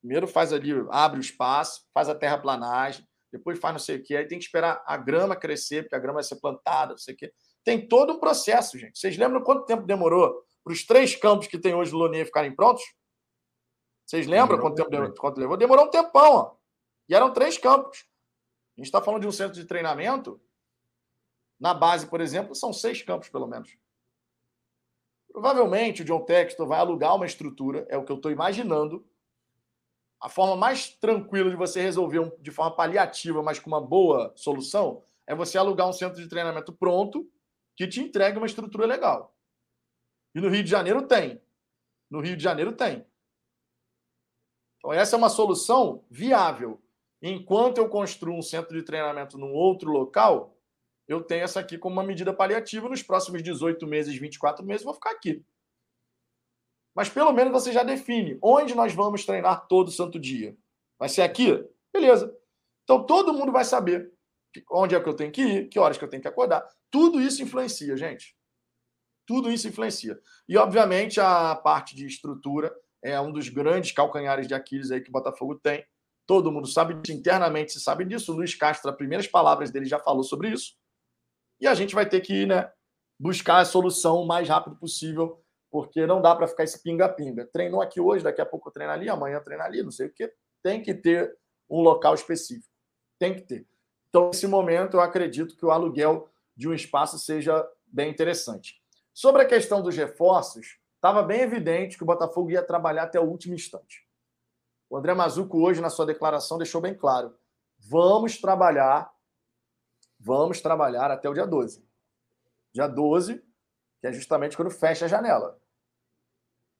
primeiro 0.00 0.28
faz 0.28 0.52
ali, 0.52 0.70
abre 0.90 1.18
o 1.18 1.20
espaço, 1.20 1.84
faz 1.92 2.08
a 2.08 2.14
terraplanagem, 2.14 3.06
depois 3.32 3.58
faz 3.58 3.74
não 3.74 3.80
sei 3.80 3.96
o 3.96 4.02
quê. 4.02 4.16
Aí 4.16 4.28
tem 4.28 4.38
que 4.38 4.44
esperar 4.44 4.80
a 4.86 4.96
grama 4.96 5.34
crescer, 5.34 5.82
porque 5.82 5.96
a 5.96 5.98
grama 5.98 6.14
vai 6.14 6.22
ser 6.22 6.36
plantada, 6.36 6.92
não 6.92 6.98
sei 6.98 7.14
o 7.14 7.16
quê. 7.16 7.32
Tem 7.64 7.88
todo 7.88 8.12
um 8.12 8.20
processo, 8.20 8.78
gente. 8.78 8.96
Vocês 8.96 9.16
lembram 9.16 9.42
quanto 9.42 9.64
tempo 9.64 9.82
demorou 9.82 10.44
para 10.62 10.72
os 10.72 10.86
três 10.86 11.16
campos 11.16 11.48
que 11.48 11.58
tem 11.58 11.74
hoje 11.74 11.90
no 11.90 11.98
Lonier 11.98 12.24
ficarem 12.24 12.54
prontos? 12.54 12.84
Vocês 14.06 14.26
lembram 14.26 14.56
demorou 14.56 14.70
quanto 14.70 14.76
tempo 14.76 14.90
demorou, 14.90 15.14
quanto 15.14 15.40
levou? 15.40 15.56
Demorou 15.56 15.86
um 15.86 15.90
tempão, 15.90 16.34
ó. 16.34 16.56
E 17.08 17.14
eram 17.14 17.32
três 17.32 17.58
campos. 17.58 18.06
A 18.76 18.80
gente 18.80 18.86
está 18.86 19.02
falando 19.02 19.22
de 19.22 19.26
um 19.26 19.32
centro 19.32 19.54
de 19.54 19.64
treinamento. 19.64 20.40
Na 21.58 21.74
base, 21.74 22.06
por 22.06 22.20
exemplo, 22.20 22.54
são 22.54 22.72
seis 22.72 23.02
campos, 23.02 23.28
pelo 23.28 23.46
menos. 23.46 23.76
Provavelmente 25.32 26.02
o 26.02 26.04
John 26.04 26.20
Textor 26.20 26.66
vai 26.66 26.78
alugar 26.78 27.16
uma 27.16 27.24
estrutura, 27.24 27.86
é 27.88 27.96
o 27.96 28.04
que 28.04 28.12
eu 28.12 28.16
estou 28.16 28.30
imaginando. 28.30 29.04
A 30.20 30.28
forma 30.28 30.54
mais 30.54 30.90
tranquila 30.90 31.48
de 31.48 31.56
você 31.56 31.80
resolver 31.80 32.36
de 32.38 32.50
forma 32.50 32.76
paliativa, 32.76 33.42
mas 33.42 33.58
com 33.58 33.68
uma 33.68 33.80
boa 33.80 34.30
solução, 34.36 35.02
é 35.26 35.34
você 35.34 35.56
alugar 35.56 35.88
um 35.88 35.92
centro 35.92 36.20
de 36.20 36.28
treinamento 36.28 36.70
pronto 36.72 37.26
que 37.74 37.88
te 37.88 38.00
entregue 38.00 38.36
uma 38.36 38.46
estrutura 38.46 38.86
legal. 38.86 39.34
E 40.34 40.40
no 40.40 40.50
Rio 40.50 40.62
de 40.62 40.70
Janeiro 40.70 41.02
tem. 41.06 41.40
No 42.10 42.20
Rio 42.20 42.36
de 42.36 42.42
Janeiro 42.42 42.72
tem. 42.72 43.06
Então, 44.76 44.92
essa 44.92 45.16
é 45.16 45.18
uma 45.18 45.30
solução 45.30 46.04
viável. 46.10 46.78
Enquanto 47.22 47.78
eu 47.78 47.88
construo 47.88 48.36
um 48.36 48.42
centro 48.42 48.76
de 48.76 48.82
treinamento 48.82 49.38
num 49.38 49.52
outro 49.52 49.90
local, 49.90 50.51
eu 51.12 51.22
tenho 51.22 51.44
essa 51.44 51.60
aqui 51.60 51.78
como 51.78 51.94
uma 51.94 52.04
medida 52.04 52.32
paliativa. 52.32 52.88
Nos 52.88 53.02
próximos 53.02 53.42
18 53.42 53.86
meses, 53.86 54.16
24 54.16 54.64
meses, 54.64 54.84
vou 54.84 54.94
ficar 54.94 55.10
aqui. 55.10 55.44
Mas 56.94 57.08
pelo 57.08 57.32
menos 57.32 57.52
você 57.52 57.72
já 57.72 57.82
define 57.82 58.38
onde 58.42 58.74
nós 58.74 58.92
vamos 58.92 59.24
treinar 59.24 59.66
todo 59.66 59.90
santo 59.90 60.18
dia. 60.18 60.56
Vai 60.98 61.08
ser 61.08 61.22
aqui? 61.22 61.64
Beleza. 61.92 62.36
Então 62.84 63.04
todo 63.04 63.32
mundo 63.32 63.52
vai 63.52 63.64
saber 63.64 64.12
onde 64.70 64.94
é 64.94 65.00
que 65.00 65.08
eu 65.08 65.14
tenho 65.14 65.32
que 65.32 65.42
ir, 65.42 65.68
que 65.68 65.78
horas 65.78 65.96
que 65.96 66.04
eu 66.04 66.08
tenho 66.08 66.22
que 66.22 66.28
acordar. 66.28 66.66
Tudo 66.90 67.20
isso 67.20 67.42
influencia, 67.42 67.96
gente. 67.96 68.36
Tudo 69.26 69.50
isso 69.50 69.68
influencia. 69.68 70.20
E, 70.48 70.56
obviamente, 70.58 71.20
a 71.20 71.54
parte 71.54 71.94
de 71.96 72.06
estrutura 72.06 72.74
é 73.02 73.18
um 73.20 73.32
dos 73.32 73.48
grandes 73.48 73.92
calcanhares 73.92 74.46
de 74.46 74.54
Aquiles 74.54 74.90
aí 74.90 75.00
que 75.00 75.08
o 75.08 75.12
Botafogo 75.12 75.54
tem. 75.54 75.86
Todo 76.26 76.52
mundo 76.52 76.66
sabe 76.66 76.94
disso, 76.94 77.16
internamente 77.16 77.72
se 77.72 77.80
sabe 77.80 78.04
disso. 78.04 78.32
O 78.32 78.36
Luiz 78.36 78.54
Castro, 78.54 78.90
as 78.90 78.96
primeiras 78.96 79.26
palavras 79.26 79.70
dele, 79.70 79.86
já 79.86 79.98
falou 79.98 80.22
sobre 80.22 80.50
isso. 80.50 80.74
E 81.62 81.66
a 81.68 81.74
gente 81.74 81.94
vai 81.94 82.04
ter 82.04 82.20
que 82.20 82.44
né, 82.44 82.68
buscar 83.16 83.58
a 83.58 83.64
solução 83.64 84.16
o 84.16 84.26
mais 84.26 84.48
rápido 84.48 84.74
possível, 84.74 85.40
porque 85.70 86.04
não 86.08 86.20
dá 86.20 86.34
para 86.34 86.48
ficar 86.48 86.64
esse 86.64 86.82
pinga-pinga. 86.82 87.48
Treinou 87.52 87.80
aqui 87.80 88.00
hoje, 88.00 88.24
daqui 88.24 88.40
a 88.40 88.46
pouco 88.46 88.68
treina 88.68 88.92
ali, 88.92 89.08
amanhã 89.08 89.40
treina 89.40 89.62
ali, 89.62 89.80
não 89.80 89.92
sei 89.92 90.08
o 90.08 90.12
quê. 90.12 90.34
Tem 90.60 90.82
que 90.82 90.92
ter 90.92 91.38
um 91.70 91.80
local 91.80 92.14
específico. 92.14 92.74
Tem 93.16 93.32
que 93.32 93.42
ter. 93.42 93.64
Então, 94.08 94.26
nesse 94.26 94.44
momento, 94.48 94.94
eu 94.94 95.00
acredito 95.00 95.56
que 95.56 95.64
o 95.64 95.70
aluguel 95.70 96.28
de 96.56 96.68
um 96.68 96.74
espaço 96.74 97.16
seja 97.16 97.64
bem 97.86 98.10
interessante. 98.10 98.82
Sobre 99.14 99.42
a 99.42 99.46
questão 99.46 99.80
dos 99.80 99.96
reforços, 99.96 100.80
estava 100.96 101.22
bem 101.22 101.42
evidente 101.42 101.96
que 101.96 102.02
o 102.02 102.06
Botafogo 102.06 102.50
ia 102.50 102.62
trabalhar 102.64 103.04
até 103.04 103.20
o 103.20 103.24
último 103.24 103.54
instante. 103.54 104.04
O 104.90 104.96
André 104.96 105.14
Mazuco, 105.14 105.64
hoje, 105.64 105.80
na 105.80 105.90
sua 105.90 106.06
declaração, 106.06 106.58
deixou 106.58 106.80
bem 106.80 106.92
claro: 106.92 107.36
vamos 107.78 108.40
trabalhar, 108.40 109.12
vamos 110.22 110.60
trabalhar 110.60 111.10
até 111.10 111.28
o 111.28 111.34
dia 111.34 111.46
12. 111.46 111.84
Dia 112.72 112.86
12, 112.86 113.42
que 114.00 114.06
é 114.06 114.12
justamente 114.12 114.56
quando 114.56 114.70
fecha 114.70 115.04
a 115.04 115.08
janela. 115.08 115.58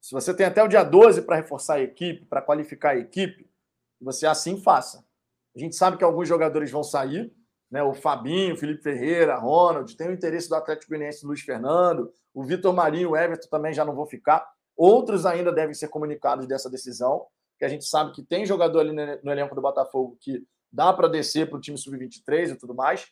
Se 0.01 0.13
você 0.13 0.33
tem 0.33 0.45
até 0.45 0.63
o 0.63 0.67
dia 0.67 0.83
12 0.83 1.21
para 1.21 1.35
reforçar 1.35 1.75
a 1.75 1.81
equipe, 1.81 2.25
para 2.25 2.41
qualificar 2.41 2.91
a 2.91 2.97
equipe, 2.97 3.49
você 4.01 4.25
assim 4.25 4.59
faça. 4.61 5.05
A 5.55 5.59
gente 5.59 5.75
sabe 5.75 5.97
que 5.97 6.03
alguns 6.03 6.27
jogadores 6.27 6.71
vão 6.71 6.83
sair, 6.83 7.33
né? 7.69 7.83
O 7.83 7.93
Fabinho, 7.93 8.57
Felipe 8.57 8.81
Ferreira, 8.81 9.37
Ronald, 9.37 9.95
tem 9.95 10.09
o 10.09 10.13
interesse 10.13 10.49
do 10.49 10.55
Atlético 10.55 10.89
Goianiense 10.89 11.25
Luiz 11.25 11.41
Fernando, 11.41 12.11
o 12.33 12.43
Vitor 12.43 12.73
Marinho, 12.73 13.11
o 13.11 13.17
Everton 13.17 13.47
também 13.49 13.73
já 13.73 13.85
não 13.85 13.95
vão 13.95 14.05
ficar. 14.05 14.45
Outros 14.75 15.25
ainda 15.25 15.51
devem 15.51 15.73
ser 15.73 15.87
comunicados 15.89 16.47
dessa 16.47 16.69
decisão, 16.69 17.27
que 17.59 17.65
a 17.65 17.69
gente 17.69 17.85
sabe 17.85 18.11
que 18.11 18.23
tem 18.23 18.45
jogador 18.45 18.79
ali 18.79 18.91
no 18.91 19.31
elenco 19.31 19.53
do 19.53 19.61
Botafogo 19.61 20.17
que 20.19 20.45
dá 20.71 20.91
para 20.91 21.07
descer 21.07 21.47
para 21.47 21.57
o 21.57 21.61
time 21.61 21.77
sub-23 21.77 22.51
e 22.51 22.55
tudo 22.55 22.73
mais. 22.73 23.11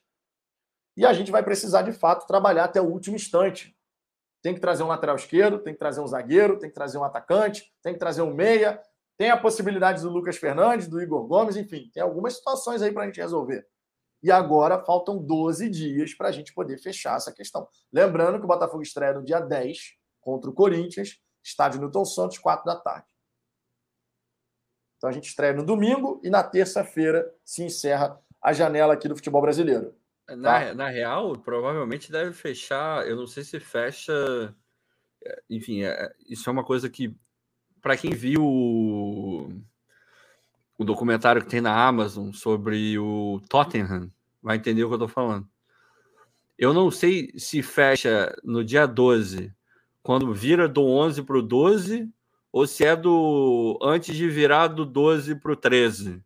E 0.96 1.06
a 1.06 1.14
gente 1.14 1.32
vai 1.32 1.44
precisar, 1.44 1.84
de 1.84 1.92
fato, 1.92 2.28
trabalhar 2.28 2.66
até 2.66 2.82
o 2.82 2.86
último 2.86 3.16
instante. 3.16 3.76
Tem 4.42 4.54
que 4.54 4.60
trazer 4.60 4.84
um 4.84 4.88
lateral 4.88 5.16
esquerdo, 5.16 5.60
tem 5.60 5.74
que 5.74 5.80
trazer 5.80 6.02
um 6.02 6.08
zagueiro, 6.08 6.58
tem 6.58 6.70
que 6.70 6.76
trazer 6.76 6.98
um 6.98 7.04
atacante, 7.04 7.72
tem 7.82 7.94
que 7.94 8.00
trazer 8.00 8.22
um 8.22 8.34
meia, 8.34 8.82
tem 9.18 9.30
a 9.30 9.38
possibilidade 9.38 10.02
do 10.02 10.10
Lucas 10.10 10.38
Fernandes, 10.38 10.88
do 10.88 11.02
Igor 11.02 11.28
Gomes, 11.28 11.56
enfim, 11.56 11.90
tem 11.94 12.02
algumas 12.02 12.38
situações 12.38 12.82
aí 12.82 12.92
para 12.92 13.04
a 13.04 13.06
gente 13.06 13.22
resolver. 13.22 13.68
E 14.24 14.32
agora 14.32 14.84
faltam 14.84 15.18
12 15.18 15.70
dias 15.70 16.14
para 16.14 16.30
a 16.30 16.32
gente 16.32 16.54
poder 16.54 16.78
fechar 16.78 17.18
essa 17.18 17.32
questão. 17.32 17.68
Lembrando 17.92 18.40
que 18.40 18.46
o 18.46 18.48
Botafogo 18.48 18.84
estreia 18.84 19.14
no 19.14 19.24
dia 19.24 19.40
10 19.40 19.78
contra 20.20 20.50
o 20.50 20.54
Corinthians, 20.54 21.20
estádio 21.44 21.80
Newton 21.80 22.06
Santos, 22.06 22.38
4 22.38 22.66
da 22.66 22.76
tarde. 22.76 23.08
Então 24.98 25.10
a 25.10 25.14
gente 25.14 25.28
estreia 25.28 25.54
no 25.54 25.66
domingo 25.66 26.22
e 26.24 26.30
na 26.30 26.44
terça-feira 26.44 27.32
se 27.44 27.64
encerra 27.64 28.20
a 28.42 28.54
janela 28.54 28.94
aqui 28.94 29.08
do 29.08 29.16
futebol 29.16 29.42
brasileiro. 29.42 29.96
Na, 30.36 30.60
Tá. 30.68 30.74
na 30.74 30.88
real, 30.90 31.38
provavelmente 31.38 32.12
deve 32.12 32.34
fechar. 32.34 33.08
Eu 33.08 33.16
não 33.16 33.28
sei 33.28 33.44
se 33.44 33.60
fecha. 33.60 34.56
é, 35.24 35.42
Enfim, 35.50 35.84
é- 35.84 36.12
isso 36.28 36.50
é 36.50 36.54
uma 36.54 36.64
coisa 36.64 36.90
que, 36.90 37.16
para 37.82 37.96
quem 37.98 38.12
viu 38.12 38.44
o, 38.44 39.50
o 40.78 40.84
documentário 40.84 41.42
que 41.44 41.50
tem 41.50 41.62
na 41.62 41.76
Amazon 41.88 42.32
sobre 42.32 42.98
o 42.98 43.40
Tottenham, 43.50 44.12
vai 44.42 44.58
entender 44.58 44.84
o 44.84 44.88
que 44.90 44.96
eu 44.96 45.00
tô 45.00 45.08
falando. 45.08 45.48
Eu 46.58 46.74
não 46.74 46.90
sei 46.92 47.32
se 47.38 47.62
fecha 47.64 48.36
no 48.44 48.64
dia 48.64 48.86
12, 48.88 49.54
quando 50.04 50.34
vira 50.34 50.68
do 50.68 50.84
11 50.86 51.22
para 51.24 51.38
o 51.38 51.42
12, 51.42 52.10
ou 52.52 52.66
se 52.68 52.84
é 52.84 52.96
do 52.96 53.80
antes 53.82 54.16
de 54.16 54.28
virar 54.30 54.68
do 54.68 54.86
12 54.86 55.36
para 55.36 55.52
o 55.52 55.56
13. 55.56 56.24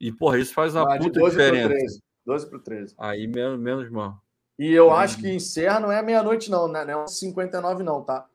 E, 0.00 0.10
porra, 0.12 0.38
isso 0.38 0.52
faz 0.54 0.74
uma 0.74 0.82
Ah, 0.94 0.98
puta 0.98 1.20
12 1.20 1.36
para 1.36 1.50
diferença. 1.50 2.00
13. 2.24 2.46
12 2.46 2.50
para 2.50 2.58
13. 2.58 2.94
Aí 2.98 3.26
menos, 3.26 3.58
menos 3.58 3.90
mal. 3.90 4.22
E 4.58 4.72
eu 4.72 4.92
acho 4.92 5.18
que 5.18 5.28
encerra 5.28 5.80
não 5.80 5.90
é 5.90 6.02
meia-noite, 6.02 6.50
não, 6.50 6.68
né? 6.68 6.84
Não 6.84 7.04
é 7.04 7.06
59, 7.06 7.82
não, 7.82 8.02
tá? 8.02 8.26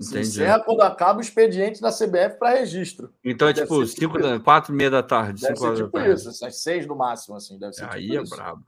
Entendi. 0.00 0.20
encerra 0.20 0.60
quando 0.60 0.80
acaba 0.80 1.18
o 1.18 1.22
expediente 1.22 1.80
da 1.80 1.92
CBF 1.92 2.38
para 2.38 2.56
registro. 2.58 3.14
Então 3.24 3.46
é 3.48 3.52
Deve 3.52 3.66
tipo 3.66 3.86
ser 3.86 3.94
tipo 3.94 4.14
5 4.14 4.22
da, 4.22 4.40
4 4.40 4.72
e 4.72 4.76
meia 4.76 4.90
da 4.90 5.02
tarde. 5.02 5.40
Deve 5.40 5.56
cinco 5.56 5.68
ser 5.68 5.84
tipo 5.84 5.90
tarde. 5.92 6.14
isso, 6.14 6.44
às 6.44 6.62
seis 6.62 6.86
no 6.86 6.96
máximo, 6.96 7.36
assim. 7.36 7.56
Deve 7.58 7.72
ser 7.72 7.84
Aí 7.88 8.02
tipo 8.08 8.18
é 8.18 8.22
isso. 8.22 8.34
brabo. 8.36 8.64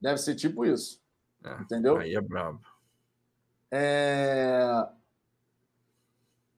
Deve 0.00 0.18
ser 0.18 0.34
tipo 0.34 0.64
isso. 0.64 1.00
É, 1.44 1.62
Entendeu? 1.62 1.96
Aí 1.96 2.16
é 2.16 2.20
brabo. 2.20 2.60
É... 3.70 4.86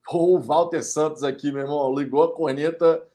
Pô, 0.04 0.36
o 0.36 0.40
Walter 0.40 0.82
Santos 0.82 1.22
aqui, 1.22 1.52
meu 1.52 1.62
irmão, 1.62 1.94
ligou 1.94 2.22
a 2.22 2.34
corneta 2.34 3.06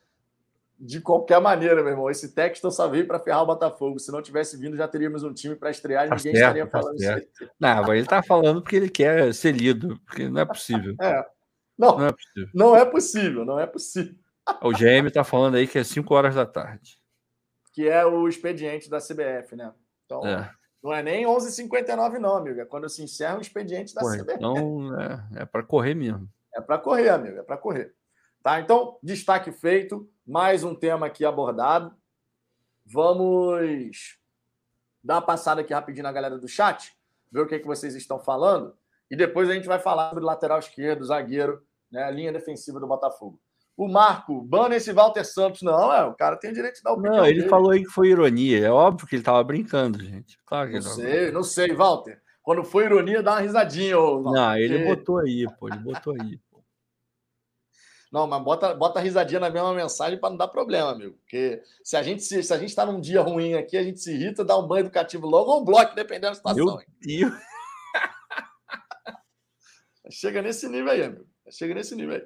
de 0.80 1.02
qualquer 1.02 1.40
maneira, 1.42 1.76
meu 1.84 1.92
irmão. 1.92 2.10
Esse 2.10 2.34
texto 2.34 2.72
só 2.72 2.88
veio 2.88 3.06
para 3.06 3.20
ferrar 3.20 3.44
o 3.44 3.46
Botafogo. 3.48 4.00
Se 4.00 4.12
não 4.12 4.22
tivesse 4.22 4.56
vindo, 4.58 4.78
já 4.78 4.88
teríamos 4.88 5.24
um 5.24 5.34
time 5.34 5.56
para 5.56 5.70
estrear 5.72 6.06
e 6.06 6.10
Tá 6.10 6.16
ninguém 6.16 6.34
certo, 6.36 6.44
estaria 6.58 6.66
tá 6.68 6.80
falando 6.82 7.00
certo. 7.00 7.28
isso. 7.34 7.44
aí. 7.44 7.50
Não, 7.60 7.82
mas 7.84 7.90
ele 7.98 8.08
tá 8.08 8.24
falando 8.24 8.62
porque 8.62 8.76
ele 8.78 8.90
quer 8.90 9.34
ser 9.34 9.52
lido, 9.52 10.00
porque 10.06 10.30
não 10.30 10.42
é 10.42 10.46
possível. 10.46 10.96
É. 11.02 11.26
Não, 11.78 11.98
Não 11.98 12.08
é 12.08 12.12
possível. 12.12 12.50
não 12.54 12.76
é 12.76 12.86
possível, 12.86 13.46
não 13.46 13.60
é 13.60 13.66
possível. 13.66 14.16
O 14.62 14.72
GM 14.72 15.10
tá 15.14 15.24
falando 15.24 15.56
aí 15.56 15.66
que 15.68 15.78
é 15.80 15.84
5 15.84 16.14
horas 16.14 16.36
da 16.36 16.46
tarde. 16.46 16.98
Que 17.72 17.88
é 17.88 18.06
o 18.06 18.28
expediente 18.28 18.90
da 18.90 18.98
CBF, 19.00 19.56
né? 19.56 19.72
Então, 20.06 20.26
É. 20.28 20.52
não 20.84 20.92
é 20.94 21.02
nem 21.02 21.26
11h59, 21.26 22.18
não, 22.20 22.36
amigo. 22.36 22.60
É 22.60 22.66
quando 22.66 22.90
se 22.90 23.02
encerra 23.02 23.38
o 23.38 23.42
expediente 23.42 23.94
da 23.96 24.02
Porra, 24.02 24.18
CBF. 24.18 24.34
então 24.36 25.00
é, 25.00 25.42
é 25.42 25.46
para 25.46 25.64
correr 25.64 25.94
mesmo. 25.94 26.28
É 26.54 26.60
para 26.60 26.78
correr, 26.80 27.10
amigo, 27.10 27.38
é 27.40 27.44
para 27.44 27.56
correr. 27.58 27.94
Tá? 28.42 28.60
Então, 28.60 28.98
destaque 29.04 29.52
feito, 29.52 30.10
mais 30.26 30.64
um 30.64 30.74
tema 30.74 31.06
aqui 31.08 31.26
abordado. 31.26 31.94
Vamos 32.86 34.18
dar 35.04 35.16
uma 35.16 35.22
passada 35.22 35.62
aqui 35.62 35.74
rapidinho 35.74 36.04
na 36.04 36.12
galera 36.12 36.38
do 36.38 36.48
chat, 36.48 36.94
ver 37.32 37.42
o 37.42 37.48
que, 37.48 37.60
que 37.60 37.68
vocês 37.68 37.96
estão 37.96 38.20
falando, 38.20 38.74
e 39.10 39.16
depois 39.16 39.50
a 39.50 39.54
gente 39.54 39.68
vai 39.68 39.80
falar 39.80 40.10
sobre 40.10 40.24
lateral 40.24 40.60
esquerdo, 40.60 41.06
zagueiro, 41.06 41.62
né, 41.92 42.04
a 42.04 42.12
linha 42.12 42.32
defensiva 42.32 42.80
do 42.80 42.88
Botafogo. 42.88 43.40
O 43.76 43.88
Marco, 43.88 44.42
bana 44.42 44.76
esse 44.76 44.92
Walter 44.92 45.24
Santos. 45.24 45.62
Não, 45.62 45.92
é, 45.94 46.04
o 46.04 46.14
cara 46.14 46.36
tem 46.36 46.52
direito 46.52 46.76
de 46.76 46.84
dar 46.84 46.92
opinião. 46.92 47.16
Não, 47.18 47.26
ele 47.26 47.40
dele. 47.40 47.50
falou 47.50 47.72
aí 47.72 47.82
que 47.84 47.90
foi 47.90 48.10
ironia. 48.10 48.66
É 48.68 48.70
óbvio 48.70 49.08
que 49.08 49.16
ele 49.16 49.24
tava 49.24 49.42
brincando, 49.42 50.04
gente. 50.04 50.38
Claro 50.46 50.68
que 50.70 50.76
Não 50.76 50.82
tava 50.82 50.96
sei, 50.96 51.32
não 51.32 51.44
sei, 51.44 51.74
Walter. 51.74 52.22
Quando 52.44 52.62
for 52.66 52.84
ironia, 52.84 53.24
dá 53.24 53.32
uma 53.32 53.40
risadinha. 53.40 53.98
Ô, 53.98 54.22
Walter, 54.22 54.40
Não, 54.40 54.58
ele 54.58 54.80
porque- 54.80 54.96
botou 54.96 55.18
aí, 55.20 55.48
pô. 55.58 55.70
Ele 55.70 55.78
botou 55.78 56.14
aí. 56.20 56.40
Não, 58.12 58.26
mas 58.26 58.44
bota, 58.44 58.74
bota 58.74 59.00
a 59.00 59.02
risadinha 59.02 59.40
na 59.40 59.50
mesma 59.52 59.74
mensagem 59.74 60.20
para 60.20 60.32
não 60.32 60.38
dar 60.38 60.48
problema, 60.48 60.92
amigo. 60.92 61.16
Porque 61.20 61.62
se 61.84 61.96
a 61.96 62.02
gente 62.02 62.24
se, 62.24 62.42
se 62.42 62.52
a 62.54 62.58
gente 62.58 62.70
está 62.70 62.86
num 62.86 63.00
dia 63.00 63.22
ruim 63.22 63.54
aqui, 63.54 63.78
a 63.78 63.84
gente 63.84 64.00
se 64.00 64.12
irrita, 64.14 64.44
dá 64.44 64.58
um 64.58 64.68
banho 64.68 64.82
educativo 64.82 65.28
logo 65.28 65.52
ou 65.52 65.62
um 65.62 65.66
bloco, 65.66 65.94
dependendo 65.94 66.32
da 66.32 66.36
situação. 66.36 66.66
Meu. 67.06 67.32
Chega 70.12 70.42
nesse 70.42 70.68
nível 70.68 70.92
aí, 70.92 71.04
amigo. 71.04 71.26
Chega 71.52 71.74
nesse 71.76 71.96
nível 71.96 72.16
aí. 72.16 72.24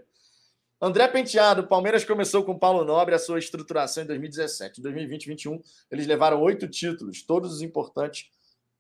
André 0.82 1.08
Penteado, 1.08 1.62
o 1.62 1.68
Palmeiras 1.68 2.04
começou 2.04 2.44
com 2.44 2.58
Paulo 2.58 2.84
Nobre 2.84 3.16
a 3.16 3.20
sua 3.20 3.40
estruturação 3.40 4.04
em 4.04 4.08
2017. 4.08 4.80
Em 4.80 4.84
2020 4.84 5.24
e 5.24 5.28
2021, 5.28 5.62
eles 5.92 6.08
levaram 6.08 6.42
oito 6.42 6.68
títulos, 6.68 7.24
todos 7.26 7.54
os 7.54 7.62
importantes, 7.62 8.30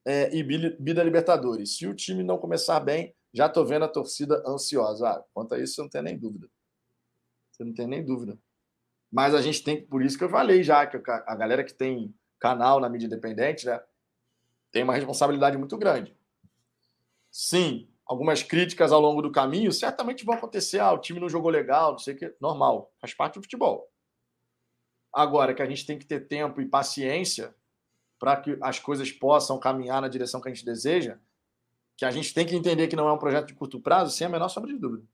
é, 0.05 0.33
e 0.35 0.43
bi- 0.43 0.75
Bida 0.79 1.01
Libertadores. 1.03 1.77
Se 1.77 1.87
o 1.87 1.95
time 1.95 2.23
não 2.23 2.37
começar 2.37 2.79
bem, 2.81 3.15
já 3.33 3.45
estou 3.47 3.65
vendo 3.65 3.85
a 3.85 3.87
torcida 3.87 4.43
ansiosa. 4.45 5.07
Ah, 5.07 5.23
quanto 5.33 5.55
a 5.55 5.59
isso, 5.59 5.75
você 5.75 5.81
não 5.81 5.89
tem 5.89 6.01
nem 6.01 6.17
dúvida. 6.17 6.47
Você 7.53 7.63
não 7.63 7.73
tem 7.73 7.87
nem 7.87 8.03
dúvida. 8.03 8.37
Mas 9.11 9.35
a 9.35 9.41
gente 9.41 9.63
tem, 9.63 9.85
por 9.85 10.01
isso 10.01 10.17
que 10.17 10.23
eu 10.23 10.29
falei 10.29 10.63
já, 10.63 10.87
que 10.87 10.97
a 11.07 11.35
galera 11.35 11.63
que 11.63 11.73
tem 11.73 12.13
canal 12.39 12.79
na 12.79 12.89
mídia 12.89 13.05
independente, 13.05 13.67
né, 13.67 13.79
tem 14.71 14.83
uma 14.83 14.95
responsabilidade 14.95 15.55
muito 15.55 15.77
grande. 15.77 16.17
Sim, 17.31 17.87
algumas 18.05 18.41
críticas 18.41 18.91
ao 18.91 18.99
longo 18.99 19.21
do 19.21 19.31
caminho 19.31 19.71
certamente 19.71 20.25
vão 20.25 20.33
acontecer. 20.33 20.79
Ah, 20.79 20.91
o 20.91 20.97
time 20.97 21.19
não 21.19 21.29
jogou 21.29 21.51
legal, 21.51 21.91
não 21.91 21.99
sei 21.99 22.15
o 22.15 22.17
que. 22.17 22.35
Normal, 22.41 22.91
faz 22.99 23.13
parte 23.13 23.35
do 23.35 23.43
futebol. 23.43 23.87
Agora 25.13 25.53
que 25.53 25.61
a 25.61 25.67
gente 25.67 25.85
tem 25.85 25.99
que 25.99 26.05
ter 26.05 26.27
tempo 26.27 26.59
e 26.59 26.65
paciência 26.65 27.55
para 28.17 28.35
que 28.37 28.57
as 28.61 28.79
coisas 28.79 29.11
possam 29.11 29.59
caminhar 29.59 30.01
na 30.01 30.07
direção 30.07 30.41
que 30.41 30.49
a 30.49 30.53
gente 30.53 30.65
deseja, 30.65 31.19
que 31.95 32.03
a 32.03 32.09
gente 32.09 32.33
tem 32.33 32.47
que 32.47 32.55
entender 32.55 32.87
que 32.87 32.95
não 32.95 33.07
é 33.07 33.13
um 33.13 33.19
projeto 33.19 33.47
de 33.47 33.53
curto 33.53 33.79
prazo, 33.79 34.15
sem 34.15 34.25
a 34.25 34.29
menor 34.29 34.49
sombra 34.49 34.73
de 34.73 34.79
dúvida. 34.79 35.05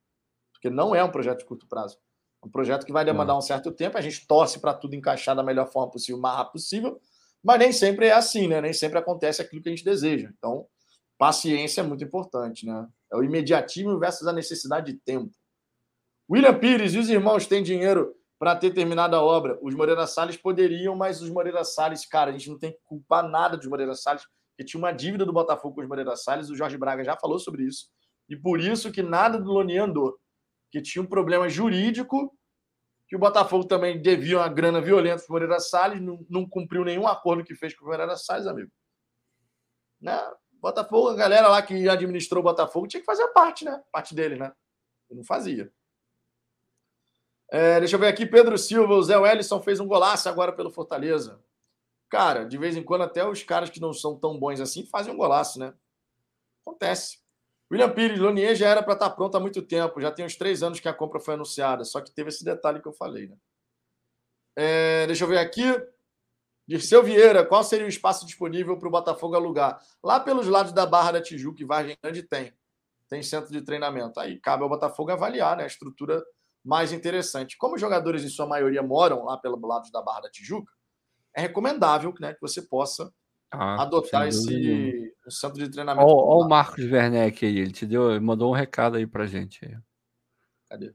Porque 0.53 0.69
não 0.69 0.95
é 0.95 1.03
um 1.03 1.11
projeto 1.11 1.39
de 1.39 1.45
curto 1.45 1.67
prazo. 1.67 1.99
Um 2.43 2.49
projeto 2.49 2.85
que 2.85 2.93
vai 2.93 3.03
demandar 3.03 3.37
um 3.37 3.41
certo 3.41 3.71
tempo, 3.71 3.97
a 3.97 4.01
gente 4.01 4.25
torce 4.25 4.59
para 4.59 4.73
tudo 4.73 4.95
encaixar 4.95 5.35
da 5.35 5.43
melhor 5.43 5.71
forma 5.71 5.91
possível, 5.91 6.17
o 6.17 6.21
mais 6.21 6.37
rápido 6.37 6.53
possível, 6.53 7.01
mas 7.43 7.59
nem 7.59 7.71
sempre 7.71 8.07
é 8.07 8.13
assim, 8.13 8.47
né? 8.47 8.61
Nem 8.61 8.73
sempre 8.73 8.97
acontece 8.97 9.41
aquilo 9.41 9.61
que 9.61 9.69
a 9.69 9.71
gente 9.71 9.83
deseja. 9.83 10.29
Então, 10.37 10.65
paciência 11.17 11.81
é 11.81 11.83
muito 11.83 12.03
importante, 12.03 12.65
né? 12.65 12.87
É 13.11 13.17
o 13.17 13.23
imediatismo 13.23 13.99
versus 13.99 14.27
a 14.27 14.33
necessidade 14.33 14.93
de 14.93 14.99
tempo. 14.99 15.31
William 16.29 16.57
Pires 16.57 16.93
e 16.93 16.99
os 16.99 17.09
irmãos 17.09 17.45
têm 17.45 17.63
dinheiro 17.63 18.15
para 18.37 18.55
ter 18.55 18.71
terminado 18.71 19.15
a 19.15 19.21
obra. 19.21 19.59
Os 19.61 19.75
Moreira 19.75 20.07
Salles 20.07 20.37
poderiam, 20.37 20.95
mas 20.95 21.21
os 21.21 21.29
Moreira 21.29 21.63
Salles, 21.63 22.05
cara, 22.05 22.29
a 22.29 22.33
gente 22.33 22.49
não 22.49 22.57
tem 22.57 22.71
que 22.71 22.79
culpar 22.85 23.27
nada 23.27 23.57
dos 23.57 23.67
Moreira 23.67 23.95
Salles, 23.95 24.23
porque 24.51 24.63
tinha 24.63 24.79
uma 24.79 24.91
dívida 24.91 25.25
do 25.25 25.33
Botafogo 25.33 25.75
com 25.75 25.81
os 25.81 25.87
Moreira 25.87 26.15
Salles, 26.15 26.49
o 26.49 26.55
Jorge 26.55 26.77
Braga 26.77 27.03
já 27.03 27.17
falou 27.17 27.37
sobre 27.37 27.63
isso. 27.63 27.87
E 28.29 28.35
por 28.35 28.59
isso 28.59 28.91
que 28.91 29.01
nada 29.01 29.39
do 29.39 29.51
Lonier 29.51 29.83
andou, 29.83 30.17
que 30.71 30.81
tinha 30.81 31.01
um 31.01 31.07
problema 31.07 31.49
jurídico, 31.49 32.35
que 33.07 33.15
o 33.15 33.19
Botafogo 33.19 33.65
também 33.65 33.99
devia 34.01 34.37
uma 34.37 34.47
grana 34.47 34.79
violenta 34.79 35.23
para 35.23 35.29
o 35.29 35.33
Moreira 35.33 35.59
Salles, 35.59 36.01
não, 36.01 36.25
não 36.29 36.47
cumpriu 36.47 36.85
nenhum 36.85 37.07
acordo 37.07 37.43
que 37.43 37.55
fez 37.55 37.75
com 37.75 37.85
o 37.85 37.87
Moreira 37.87 38.15
Salles, 38.15 38.45
amigo. 38.45 38.71
Né? 39.99 40.15
Botafogo, 40.61 41.09
a 41.09 41.15
galera 41.15 41.47
lá 41.47 41.61
que 41.61 41.87
administrou 41.89 42.41
o 42.41 42.43
Botafogo 42.43 42.87
tinha 42.87 42.99
que 42.99 43.05
fazer 43.05 43.23
a 43.23 43.29
parte, 43.29 43.65
né? 43.65 43.81
Parte 43.91 44.13
dele, 44.13 44.35
né? 44.35 44.51
Não 45.09 45.23
fazia. 45.23 45.71
É, 47.51 47.79
deixa 47.79 47.95
eu 47.95 47.99
ver 47.99 48.07
aqui, 48.07 48.25
Pedro 48.27 48.57
Silva, 48.57 48.93
o 48.93 49.01
Zé 49.01 49.17
Wellison 49.17 49.59
fez 49.61 49.79
um 49.79 49.87
golaço 49.87 50.29
agora 50.29 50.51
pelo 50.51 50.69
Fortaleza. 50.69 51.43
Cara, 52.09 52.43
de 52.43 52.57
vez 52.57 52.75
em 52.75 52.83
quando 52.83 53.03
até 53.03 53.27
os 53.27 53.41
caras 53.41 53.69
que 53.69 53.79
não 53.79 53.93
são 53.93 54.19
tão 54.19 54.37
bons 54.37 54.59
assim 54.59 54.85
fazem 54.85 55.13
um 55.13 55.17
golaço, 55.17 55.57
né? 55.57 55.73
Acontece. 56.61 57.19
William 57.71 57.91
Pires, 57.91 58.19
Lonier 58.19 58.55
já 58.55 58.67
era 58.67 58.81
para 58.81 58.93
estar 58.93 59.11
pronto 59.11 59.37
há 59.37 59.39
muito 59.39 59.61
tempo. 59.61 60.01
Já 60.01 60.11
tem 60.11 60.25
uns 60.25 60.35
três 60.35 60.63
anos 60.63 60.79
que 60.79 60.87
a 60.87 60.93
compra 60.93 61.19
foi 61.19 61.35
anunciada. 61.35 61.83
Só 61.85 62.01
que 62.01 62.11
teve 62.11 62.29
esse 62.29 62.43
detalhe 62.43 62.81
que 62.81 62.87
eu 62.87 62.93
falei, 62.93 63.27
né? 63.27 63.37
É, 64.55 65.05
deixa 65.05 65.23
eu 65.23 65.27
ver 65.27 65.37
aqui. 65.37 65.63
Dirceu 66.67 67.03
Vieira, 67.03 67.45
qual 67.45 67.63
seria 67.63 67.85
o 67.85 67.89
espaço 67.89 68.25
disponível 68.25 68.77
para 68.77 68.87
o 68.87 68.91
Botafogo 68.91 69.35
alugar? 69.35 69.81
Lá 70.03 70.19
pelos 70.19 70.47
lados 70.47 70.71
da 70.71 70.85
Barra 70.85 71.13
da 71.13 71.21
Tijuca 71.21 71.61
e 71.61 71.65
Vargem 71.65 71.97
Grande 72.01 72.23
tem. 72.23 72.53
Tem 73.07 73.23
centro 73.23 73.51
de 73.51 73.61
treinamento. 73.61 74.19
Aí 74.19 74.39
cabe 74.39 74.63
ao 74.63 74.69
Botafogo 74.69 75.11
avaliar 75.11 75.57
né, 75.57 75.63
a 75.63 75.67
estrutura 75.67 76.23
mais 76.63 76.91
interessante. 76.91 77.57
Como 77.57 77.75
os 77.75 77.81
jogadores, 77.81 78.23
em 78.23 78.29
sua 78.29 78.45
maioria, 78.45 78.83
moram 78.83 79.25
lá 79.25 79.37
pelos 79.37 79.61
lados 79.61 79.91
da 79.91 80.01
Barra 80.01 80.21
da 80.21 80.29
Tijuca, 80.29 80.71
é 81.35 81.41
recomendável 81.41 82.13
né, 82.19 82.33
que 82.33 82.41
você 82.41 82.61
possa 82.61 83.11
Ah, 83.51 83.81
adotar 83.81 84.27
esse 84.27 85.13
um 85.25 85.31
centro 85.31 85.57
de 85.57 85.69
treinamento. 85.69 86.07
Olha 86.07 86.45
o. 86.45 86.47
Marcos 86.47 86.85
Werneck 86.85 87.45
aí, 87.45 87.57
ele 87.57 87.71
te 87.71 87.85
deu, 87.85 88.11
ele 88.11 88.19
mandou 88.19 88.51
um 88.51 88.55
recado 88.55 88.97
aí 88.97 89.07
pra 89.07 89.25
gente. 89.25 89.59
Cadê? 90.69 90.93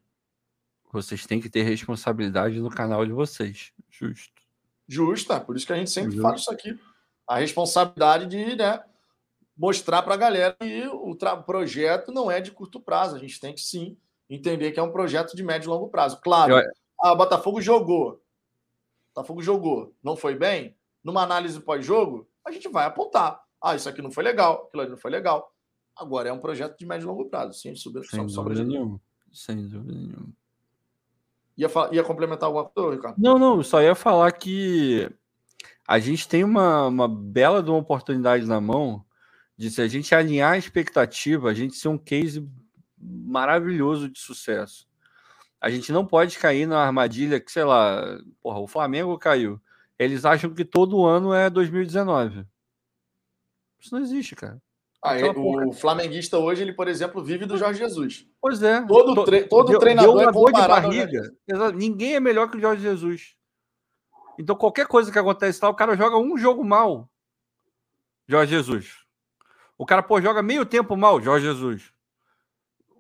Vocês 0.93 1.26
têm 1.26 1.40
que 1.40 1.51
ter 1.51 1.62
responsabilidade 1.62 2.60
no 2.60 2.70
canal 2.70 3.05
de 3.05 3.12
vocês. 3.12 3.72
Justo. 3.90 4.32
Justa, 4.86 5.40
por 5.40 5.56
isso 5.56 5.66
que 5.66 5.72
a 5.72 5.76
gente 5.76 5.90
sempre 5.90 6.12
Justo. 6.12 6.22
fala 6.22 6.36
isso 6.36 6.52
aqui. 6.52 6.78
A 7.26 7.39
responsabilidade 7.39 8.26
de 8.26 8.55
né, 8.55 8.81
mostrar 9.56 10.02
para 10.02 10.14
a 10.14 10.18
galera 10.18 10.56
que 10.60 10.86
o 10.86 11.16
projeto 11.44 12.12
não 12.12 12.31
é 12.31 12.40
de 12.40 12.52
curto 12.52 12.78
prazo. 12.78 13.16
A 13.16 13.18
gente 13.18 13.40
tem 13.40 13.52
que 13.55 13.60
sim 13.62 13.97
entender 14.31 14.70
que 14.70 14.78
é 14.78 14.82
um 14.82 14.93
projeto 14.93 15.35
de 15.35 15.43
médio 15.43 15.66
e 15.66 15.70
longo 15.70 15.89
prazo. 15.89 16.20
Claro, 16.20 16.59
Eu- 16.59 16.70
ah, 17.02 17.12
o 17.12 17.16
Botafogo 17.16 17.60
jogou. 17.60 18.12
O 18.12 18.20
Botafogo 19.14 19.43
jogou. 19.43 19.93
Não 20.02 20.16
foi 20.16 20.36
bem? 20.36 20.76
Numa 21.02 21.22
análise 21.22 21.59
pós-jogo, 21.60 22.28
a 22.44 22.50
gente 22.50 22.68
vai 22.68 22.86
apontar. 22.86 23.42
Ah, 23.62 23.74
isso 23.74 23.88
aqui 23.88 24.02
não 24.02 24.10
foi 24.10 24.24
legal, 24.24 24.66
aquilo 24.66 24.82
ali 24.82 24.90
não 24.90 24.98
foi 24.98 25.10
legal. 25.10 25.52
Agora 25.96 26.28
é 26.28 26.32
um 26.32 26.40
projeto 26.40 26.78
de 26.78 26.86
médio 26.86 27.04
e 27.04 27.08
longo 27.08 27.26
prazo, 27.26 27.58
sem 27.58 27.74
sombra, 27.74 28.02
Sem 28.02 28.28
sombra 28.28 28.54
dúvida 28.54 28.68
nenhuma. 28.68 29.00
Sem 29.32 29.68
dúvida 29.68 29.92
nenhuma. 29.92 30.32
Ia, 31.56 31.68
ia 31.92 32.02
complementar 32.02 32.48
alguma 32.48 32.64
coisa, 32.64 32.96
Ricardo? 32.96 33.16
Não, 33.16 33.38
não, 33.38 33.62
só 33.62 33.80
ia 33.80 33.94
falar 33.94 34.32
que 34.32 35.08
a 35.86 35.98
gente 35.98 36.26
tem 36.28 36.42
uma, 36.42 36.88
uma 36.88 37.08
bela 37.08 37.62
de 37.62 37.70
uma 37.70 37.78
oportunidade 37.78 38.44
na 38.44 38.60
mão 38.60 39.04
de 39.56 39.70
se 39.70 39.80
a 39.80 39.86
gente 39.86 40.14
alinhar 40.14 40.52
a 40.52 40.58
expectativa, 40.58 41.48
a 41.48 41.54
gente 41.54 41.76
ser 41.76 41.88
um 41.88 41.98
case 41.98 42.46
maravilhoso 42.98 44.08
de 44.08 44.18
sucesso. 44.18 44.88
A 45.60 45.70
gente 45.70 45.92
não 45.92 46.04
pode 46.04 46.38
cair 46.38 46.66
na 46.66 46.80
armadilha 46.80 47.40
que, 47.40 47.50
sei 47.50 47.64
lá, 47.64 48.18
porra, 48.42 48.58
o 48.58 48.66
Flamengo 48.66 49.16
caiu. 49.16 49.60
Eles 49.98 50.24
acham 50.24 50.52
que 50.52 50.64
todo 50.64 51.04
ano 51.04 51.32
é 51.32 51.48
2019. 51.48 52.44
Isso 53.78 53.94
não 53.94 54.02
existe, 54.02 54.34
cara. 54.34 54.60
Ah, 55.06 55.16
o 55.36 55.70
flamenguista 55.72 56.38
hoje, 56.38 56.62
ele, 56.62 56.72
por 56.72 56.88
exemplo, 56.88 57.22
vive 57.22 57.44
do 57.44 57.58
Jorge 57.58 57.78
Jesus. 57.78 58.26
Pois 58.40 58.62
é. 58.62 58.80
Todo, 58.86 59.22
tre 59.26 59.44
todo 59.44 59.68
deu, 59.68 59.78
treinador 59.78 60.16
deu 60.16 60.30
é 60.30 60.32
comparado 60.32 60.88
de 60.90 60.96
barriga. 61.06 61.30
Ninguém 61.74 62.14
é 62.14 62.20
melhor 62.20 62.50
que 62.50 62.56
o 62.56 62.60
Jorge 62.60 62.80
Jesus. 62.80 63.36
Então, 64.38 64.56
qualquer 64.56 64.86
coisa 64.86 65.12
que 65.12 65.18
acontece 65.18 65.60
lá, 65.62 65.68
o 65.68 65.74
cara 65.74 65.94
joga 65.94 66.16
um 66.16 66.38
jogo 66.38 66.64
mal. 66.64 67.06
Jorge 68.26 68.52
Jesus. 68.52 69.04
O 69.76 69.84
cara, 69.84 70.02
pô, 70.02 70.22
joga 70.22 70.42
meio 70.42 70.64
tempo 70.64 70.96
mal, 70.96 71.20
Jorge 71.20 71.44
Jesus. 71.44 71.92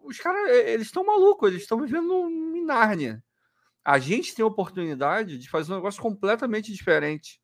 Os 0.02 0.18
caras, 0.18 0.50
eles 0.50 0.88
estão 0.88 1.06
malucos, 1.06 1.48
eles 1.48 1.62
estão 1.62 1.80
vivendo 1.80 2.28
em 2.28 2.62
Nárnia. 2.62 3.23
A 3.84 3.98
gente 3.98 4.34
tem 4.34 4.42
a 4.42 4.48
oportunidade 4.48 5.38
de 5.38 5.48
fazer 5.48 5.72
um 5.72 5.76
negócio 5.76 6.00
completamente 6.00 6.72
diferente. 6.72 7.40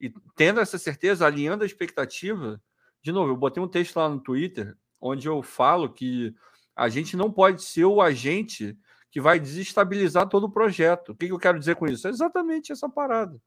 E 0.00 0.12
tendo 0.34 0.60
essa 0.60 0.76
certeza, 0.76 1.24
alinhando 1.24 1.62
a 1.62 1.66
expectativa, 1.66 2.60
de 3.00 3.12
novo, 3.12 3.32
eu 3.32 3.36
botei 3.36 3.62
um 3.62 3.68
texto 3.68 3.96
lá 3.96 4.08
no 4.08 4.20
Twitter 4.20 4.76
onde 5.00 5.26
eu 5.28 5.42
falo 5.42 5.92
que 5.92 6.34
a 6.74 6.88
gente 6.88 7.16
não 7.16 7.30
pode 7.30 7.62
ser 7.62 7.84
o 7.84 8.00
agente 8.00 8.78
que 9.10 9.20
vai 9.20 9.38
desestabilizar 9.38 10.28
todo 10.28 10.44
o 10.44 10.50
projeto. 10.50 11.10
O 11.10 11.14
que, 11.14 11.26
eu 11.26 11.38
quero 11.38 11.58
dizer 11.58 11.76
com 11.76 11.86
isso? 11.86 12.06
É 12.06 12.10
exatamente 12.10 12.72
essa 12.72 12.88
parada. 12.88 13.40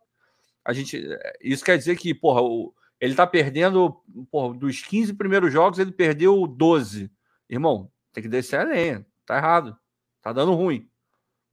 A 0.63 0.73
gente, 0.73 0.97
eh, 0.97 1.33
isso 1.41 1.63
quer 1.63 1.77
dizer 1.77 1.95
que, 1.97 2.13
porra, 2.13 2.41
ele 2.99 3.13
está 3.13 3.25
perdendo, 3.25 4.01
porra, 4.29 4.57
dos 4.57 4.81
15 4.81 5.13
primeiros 5.13 5.51
jogos, 5.51 5.79
ele 5.79 5.91
perdeu 5.91 6.45
12. 6.45 7.09
Irmão, 7.49 7.91
tem 8.13 8.21
que 8.21 8.29
descer 8.29 8.59
a 8.59 8.63
lenha. 8.63 9.05
Tá 9.25 9.37
errado. 9.37 9.77
Tá 10.21 10.31
dando 10.31 10.53
ruim. 10.53 10.87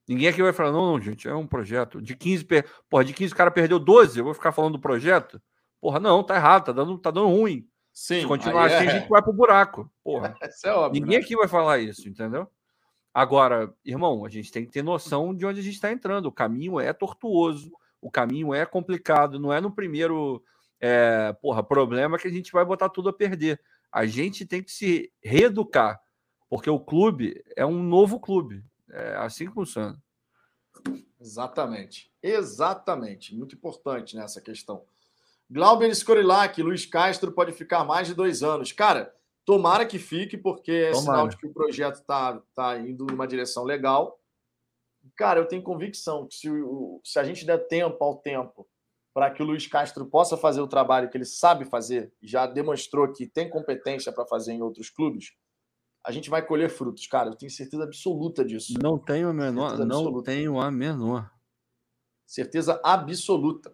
Ninguém 0.07 0.27
aqui 0.27 0.41
vai 0.43 0.51
falar, 0.51 0.71
não, 0.71 0.91
não, 0.91 0.99
gente, 0.99 1.27
é 1.27 1.35
um 1.35 1.47
projeto. 1.47 2.01
De 2.01 2.15
15, 2.15 2.45
per... 2.45 2.65
porra, 2.89 3.05
de 3.05 3.13
15 3.13 3.33
o 3.33 3.35
cara 3.35 3.51
perdeu 3.51 3.79
12, 3.79 4.19
eu 4.19 4.25
vou 4.25 4.33
ficar 4.33 4.51
falando 4.51 4.73
do 4.73 4.81
projeto? 4.81 5.41
Porra, 5.79 5.99
não, 5.99 6.23
tá 6.23 6.35
errado, 6.35 6.65
tá 6.65 6.71
dando, 6.71 6.97
tá 6.97 7.11
dando 7.11 7.27
ruim. 7.27 7.67
Sim, 7.93 8.21
Se 8.21 8.27
continuar 8.27 8.65
assim, 8.65 8.85
é... 8.85 8.89
a 8.89 8.99
gente 8.99 9.07
vai 9.07 9.21
pro 9.21 9.31
buraco. 9.31 9.89
Porra. 10.03 10.35
Isso 10.49 10.67
é 10.67 10.73
óbvio. 10.73 11.01
Ninguém 11.01 11.19
né? 11.19 11.23
aqui 11.23 11.35
vai 11.35 11.47
falar 11.47 11.79
isso, 11.79 12.09
entendeu? 12.09 12.47
Agora, 13.13 13.71
irmão, 13.85 14.25
a 14.25 14.29
gente 14.29 14.51
tem 14.51 14.65
que 14.65 14.71
ter 14.71 14.81
noção 14.81 15.35
de 15.35 15.45
onde 15.45 15.59
a 15.59 15.63
gente 15.63 15.75
está 15.75 15.91
entrando. 15.91 16.25
O 16.25 16.31
caminho 16.31 16.79
é 16.79 16.91
tortuoso, 16.91 17.71
o 18.01 18.09
caminho 18.09 18.53
é 18.53 18.65
complicado, 18.65 19.39
não 19.39 19.53
é 19.53 19.61
no 19.61 19.71
primeiro 19.71 20.43
é, 20.79 21.31
porra, 21.41 21.63
problema 21.63 22.17
que 22.17 22.27
a 22.27 22.31
gente 22.31 22.51
vai 22.51 22.65
botar 22.65 22.89
tudo 22.89 23.09
a 23.09 23.13
perder. 23.13 23.61
A 23.91 24.05
gente 24.05 24.45
tem 24.45 24.63
que 24.63 24.71
se 24.71 25.13
reeducar, 25.23 26.01
porque 26.49 26.69
o 26.69 26.79
clube 26.79 27.41
é 27.55 27.65
um 27.65 27.83
novo 27.83 28.19
clube. 28.19 28.65
É 28.93 29.15
assim 29.15 29.47
que 29.47 29.53
funciona. 29.53 29.97
Exatamente. 31.19 32.11
Exatamente. 32.21 33.35
Muito 33.35 33.55
importante 33.55 34.15
nessa 34.15 34.39
questão. 34.39 34.85
Glauber 35.49 35.93
Scorilac, 35.93 36.61
Luiz 36.61 36.85
Castro 36.85 37.31
pode 37.31 37.51
ficar 37.51 37.83
mais 37.83 38.07
de 38.07 38.13
dois 38.13 38.43
anos. 38.43 38.71
Cara, 38.71 39.13
tomara 39.45 39.85
que 39.85 39.99
fique, 39.99 40.37
porque 40.37 40.71
é 40.71 40.93
sinal 40.93 41.27
de 41.27 41.37
que 41.37 41.47
o 41.47 41.53
projeto 41.53 41.95
está 41.95 42.41
tá 42.55 42.77
indo 42.77 43.05
numa 43.05 43.27
direção 43.27 43.63
legal. 43.63 44.19
Cara, 45.15 45.39
eu 45.39 45.47
tenho 45.47 45.61
convicção 45.61 46.27
que 46.27 46.35
se, 46.35 46.47
se 47.03 47.19
a 47.19 47.23
gente 47.23 47.45
der 47.45 47.67
tempo 47.67 48.03
ao 48.03 48.17
tempo 48.17 48.67
para 49.13 49.29
que 49.29 49.43
o 49.43 49.45
Luiz 49.45 49.67
Castro 49.67 50.05
possa 50.05 50.35
fazer 50.35 50.61
o 50.61 50.67
trabalho 50.67 51.09
que 51.09 51.17
ele 51.17 51.25
sabe 51.25 51.65
fazer, 51.65 52.11
já 52.21 52.47
demonstrou 52.47 53.11
que 53.11 53.27
tem 53.27 53.49
competência 53.49 54.11
para 54.11 54.25
fazer 54.25 54.53
em 54.53 54.61
outros 54.61 54.89
clubes, 54.89 55.33
a 56.05 56.11
gente 56.11 56.29
vai 56.29 56.45
colher 56.45 56.69
frutos, 56.69 57.07
cara. 57.07 57.29
Eu 57.29 57.35
tenho 57.35 57.51
certeza 57.51 57.83
absoluta 57.83 58.43
disso. 58.43 58.73
Não 58.81 58.97
tenho 58.97 59.29
a 59.29 59.33
menor, 59.33 59.77
não 59.79 60.21
tenho 60.21 60.59
a 60.59 60.69
menor. 60.69 61.31
Certeza 62.25 62.79
absoluta. 62.83 63.73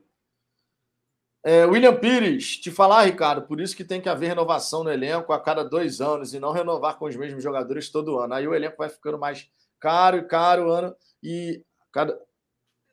É, 1.44 1.66
William 1.66 1.96
Pires, 1.96 2.58
te 2.58 2.70
falar, 2.70 3.04
Ricardo, 3.04 3.48
por 3.48 3.62
isso 3.62 3.76
que 3.76 3.86
tem 3.86 4.02
que 4.02 4.10
haver 4.10 4.28
renovação 4.28 4.84
no 4.84 4.92
elenco 4.92 5.32
a 5.32 5.40
cada 5.40 5.64
dois 5.64 6.02
anos 6.02 6.34
e 6.34 6.40
não 6.40 6.52
renovar 6.52 6.98
com 6.98 7.06
os 7.06 7.16
mesmos 7.16 7.42
jogadores 7.42 7.90
todo 7.90 8.20
ano. 8.20 8.34
Aí 8.34 8.48
o 8.48 8.54
elenco 8.54 8.78
vai 8.78 8.90
ficando 8.90 9.18
mais 9.18 9.50
caro 9.80 10.18
e 10.18 10.24
caro 10.24 10.70
ano 10.70 10.94
e 11.24 11.64
cada 11.94 12.20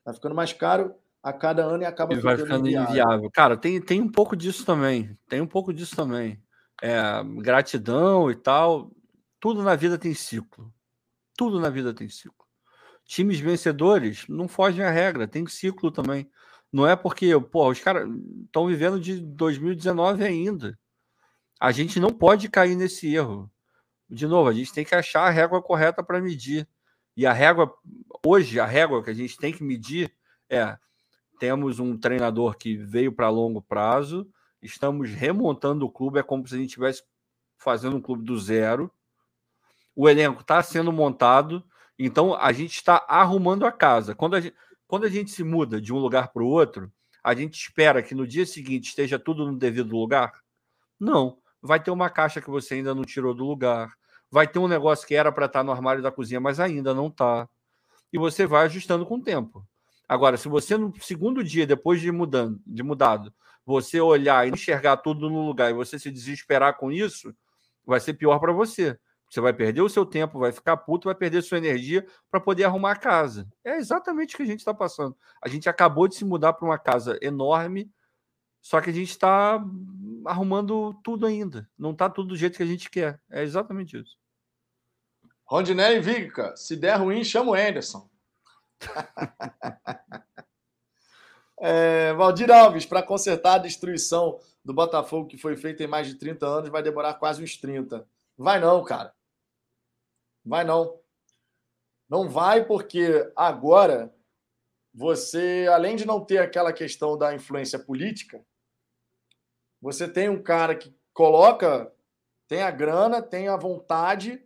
vai 0.05 0.15
ficando 0.15 0.35
mais 0.37 0.53
caro 0.53 0.95
a 1.21 1.33
cada 1.33 1.65
ano 1.65 1.83
e 1.83 1.87
acaba 1.87 2.15
e 2.15 2.21
vai 2.21 2.37
ficando 2.37 2.69
inviável. 2.69 2.91
inviável. 2.91 3.31
Cara, 3.33 3.57
tem, 3.57 3.81
tem 3.81 4.01
um 4.01 4.11
pouco 4.11 4.37
disso 4.37 4.65
também. 4.65 5.19
Tem 5.29 5.41
um 5.41 5.47
pouco 5.47 5.75
disso 5.75 5.97
também. 5.97 6.41
É, 6.81 6.95
gratidão 7.39 8.31
e 8.31 8.37
tal. 8.37 8.93
Tudo 9.41 9.63
na 9.63 9.75
vida 9.75 9.99
tem 9.99 10.15
ciclo. 10.15 10.73
Tudo 11.37 11.61
na 11.61 11.71
vida 11.71 11.93
tem 11.93 12.09
ciclo. 12.09 12.47
Times 13.05 13.39
vencedores 13.39 14.27
não 14.29 14.49
fogem 14.49 14.85
à 14.85 14.91
regra, 14.91 15.29
tem 15.29 15.47
ciclo 15.47 15.91
também. 15.91 16.29
Não 16.73 16.87
é 16.87 16.97
porque, 16.97 17.39
pô, 17.41 17.71
os 17.71 17.81
caras 17.81 18.09
estão 18.45 18.67
vivendo 18.67 19.01
de 19.01 19.21
2019 19.21 20.25
ainda. 20.25 20.79
A 21.61 21.71
gente 21.73 22.01
não 22.01 22.11
pode 22.11 22.49
cair 22.49 22.77
nesse 22.77 23.15
erro. 23.15 23.51
De 24.09 24.27
novo, 24.27 24.49
a 24.49 24.53
gente 24.53 24.73
tem 24.73 24.85
que 24.85 24.95
achar 24.95 25.23
a 25.23 25.31
régua 25.31 25.63
correta 25.63 26.03
para 26.03 26.21
medir. 26.21 26.69
E 27.17 27.25
a 27.25 27.33
régua, 27.33 27.75
hoje, 28.25 28.61
a 28.61 28.67
régua 28.67 29.03
que 29.03 29.11
a 29.11 29.15
gente 29.15 29.37
tem 29.37 29.53
que 29.53 29.65
medir 29.65 30.13
é: 30.51 30.77
temos 31.39 31.79
um 31.79 31.97
treinador 31.97 32.57
que 32.57 32.77
veio 32.77 33.13
para 33.13 33.29
longo 33.29 33.63
prazo, 33.63 34.29
estamos 34.61 35.11
remontando 35.11 35.87
o 35.87 35.91
clube, 35.91 36.19
é 36.19 36.23
como 36.23 36.47
se 36.47 36.55
a 36.55 36.59
gente 36.59 36.69
estivesse 36.69 37.03
fazendo 37.59 37.97
um 37.97 38.03
clube 38.03 38.25
do 38.25 38.39
zero. 38.39 38.93
O 39.97 40.09
elenco 40.09 40.43
está 40.43 40.63
sendo 40.63 40.93
montado, 40.93 41.65
então 41.99 42.35
a 42.35 42.53
gente 42.53 42.75
está 42.75 43.05
arrumando 43.09 43.65
a 43.65 43.73
casa. 43.73 44.15
Quando 44.15 44.37
a 44.37 44.41
gente, 44.41 44.55
quando 44.87 45.07
a 45.07 45.09
gente 45.09 45.31
se 45.31 45.43
muda 45.43 45.81
de 45.81 45.93
um 45.93 45.99
lugar 45.99 46.29
para 46.29 46.43
o 46.43 46.49
outro, 46.49 46.93
a 47.25 47.35
gente 47.35 47.55
espera 47.59 48.03
que 48.03 48.15
no 48.15 48.27
dia 48.27 48.45
seguinte 48.45 48.91
esteja 48.91 49.19
tudo 49.19 49.51
no 49.51 49.59
devido 49.59 49.97
lugar? 49.97 50.33
Não. 51.01 51.39
Vai 51.61 51.83
ter 51.83 51.91
uma 51.91 52.11
caixa 52.11 52.41
que 52.41 52.51
você 52.51 52.75
ainda 52.75 52.95
não 52.95 53.03
tirou 53.03 53.35
do 53.35 53.45
lugar. 53.45 53.95
Vai 54.31 54.47
ter 54.47 54.59
um 54.59 54.69
negócio 54.69 55.07
que 55.09 55.15
era 55.15 55.33
para 55.33 55.47
estar 55.47 55.61
tá 55.61 55.65
no 55.65 55.73
armário 55.73 56.03
da 56.03 56.13
cozinha, 56.13 56.39
mas 56.39 56.61
ainda 56.61 56.95
não 56.95 57.09
está. 57.09 57.49
E 58.13 58.19
você 58.19 58.47
vai 58.47 58.67
ajustando 58.67 59.07
com 59.07 59.17
o 59.17 59.23
tempo. 59.23 59.67
Agora, 60.09 60.37
se 60.37 60.49
você 60.49 60.77
no 60.77 60.93
segundo 61.01 61.43
dia, 61.43 61.67
depois 61.67 62.01
de 62.01 62.13
mudando, 62.13 62.61
de 62.65 62.83
mudado, 62.83 63.35
você 63.65 64.01
olhar 64.01 64.47
e 64.47 64.53
enxergar 64.53 64.99
tudo 64.99 65.29
no 65.29 65.45
lugar 65.45 65.71
e 65.71 65.75
você 65.75 65.99
se 65.99 66.11
desesperar 66.11 66.77
com 66.77 66.93
isso, 66.93 67.35
vai 67.85 67.99
ser 67.99 68.15
pior 68.15 68.39
para 68.39 68.53
você. 68.53 68.97
Você 69.29 69.41
vai 69.41 69.53
perder 69.53 69.81
o 69.83 69.89
seu 69.89 70.07
tempo, 70.07 70.39
vai 70.39 70.53
ficar 70.53 70.77
puto, 70.77 71.07
vai 71.07 71.15
perder 71.15 71.43
sua 71.43 71.59
energia 71.59 72.07
para 72.31 72.41
poder 72.41 72.65
arrumar 72.65 72.93
a 72.93 72.97
casa. 72.97 73.49
É 73.65 73.77
exatamente 73.77 74.35
o 74.35 74.37
que 74.37 74.43
a 74.43 74.47
gente 74.47 74.61
está 74.61 74.73
passando. 74.73 75.17
A 75.43 75.49
gente 75.49 75.69
acabou 75.69 76.07
de 76.07 76.15
se 76.15 76.25
mudar 76.25 76.53
para 76.53 76.67
uma 76.67 76.79
casa 76.79 77.19
enorme, 77.21 77.91
só 78.63 78.81
que 78.81 78.91
a 78.91 78.93
gente 78.93 79.11
está 79.11 79.63
arrumando 80.25 80.95
tudo 81.03 81.27
ainda. 81.27 81.69
Não 81.79 81.91
está 81.91 82.09
tudo 82.09 82.29
do 82.29 82.37
jeito 82.37 82.57
que 82.57 82.63
a 82.63 82.67
gente 82.67 82.91
quer. 82.91 83.21
É 83.31 83.43
exatamente 83.43 83.97
isso. 83.97 84.17
Rondinelli 85.45 86.01
Vica, 86.01 86.57
se 86.57 86.77
der 86.77 86.97
ruim, 86.97 87.23
chama 87.23 87.53
o 87.53 87.55
Anderson. 87.55 88.09
é, 91.61 92.13
Valdir 92.15 92.51
Alves, 92.51 92.85
para 92.85 93.03
consertar 93.03 93.55
a 93.55 93.59
destruição 93.59 94.41
do 94.65 94.75
Botafogo 94.75 95.29
que 95.29 95.39
foi 95.39 95.57
feita 95.57 95.85
em 95.85 95.87
mais 95.87 96.09
de 96.09 96.17
30 96.17 96.47
anos, 96.47 96.71
vai 96.71 96.83
demorar 96.83 97.15
quase 97.15 97.43
uns 97.43 97.57
30. 97.57 98.05
Vai 98.37 98.59
não, 98.59 98.83
cara. 98.83 99.15
Vai 100.47 100.65
não. 100.65 101.01
Não 102.09 102.29
vai 102.29 102.65
porque 102.65 103.31
agora 103.35 104.15
você, 104.95 105.67
além 105.71 105.97
de 105.97 106.07
não 106.07 106.25
ter 106.25 106.39
aquela 106.39 106.73
questão 106.73 107.19
da 107.19 107.35
influência 107.35 107.79
política, 107.79 108.43
você 109.83 110.09
tem 110.09 110.29
um 110.29 110.41
cara 110.41 110.77
que 110.77 110.97
coloca, 111.13 111.93
tem 112.47 112.63
a 112.63 112.71
grana, 112.71 113.21
tem 113.21 113.49
a 113.49 113.57
vontade 113.57 114.43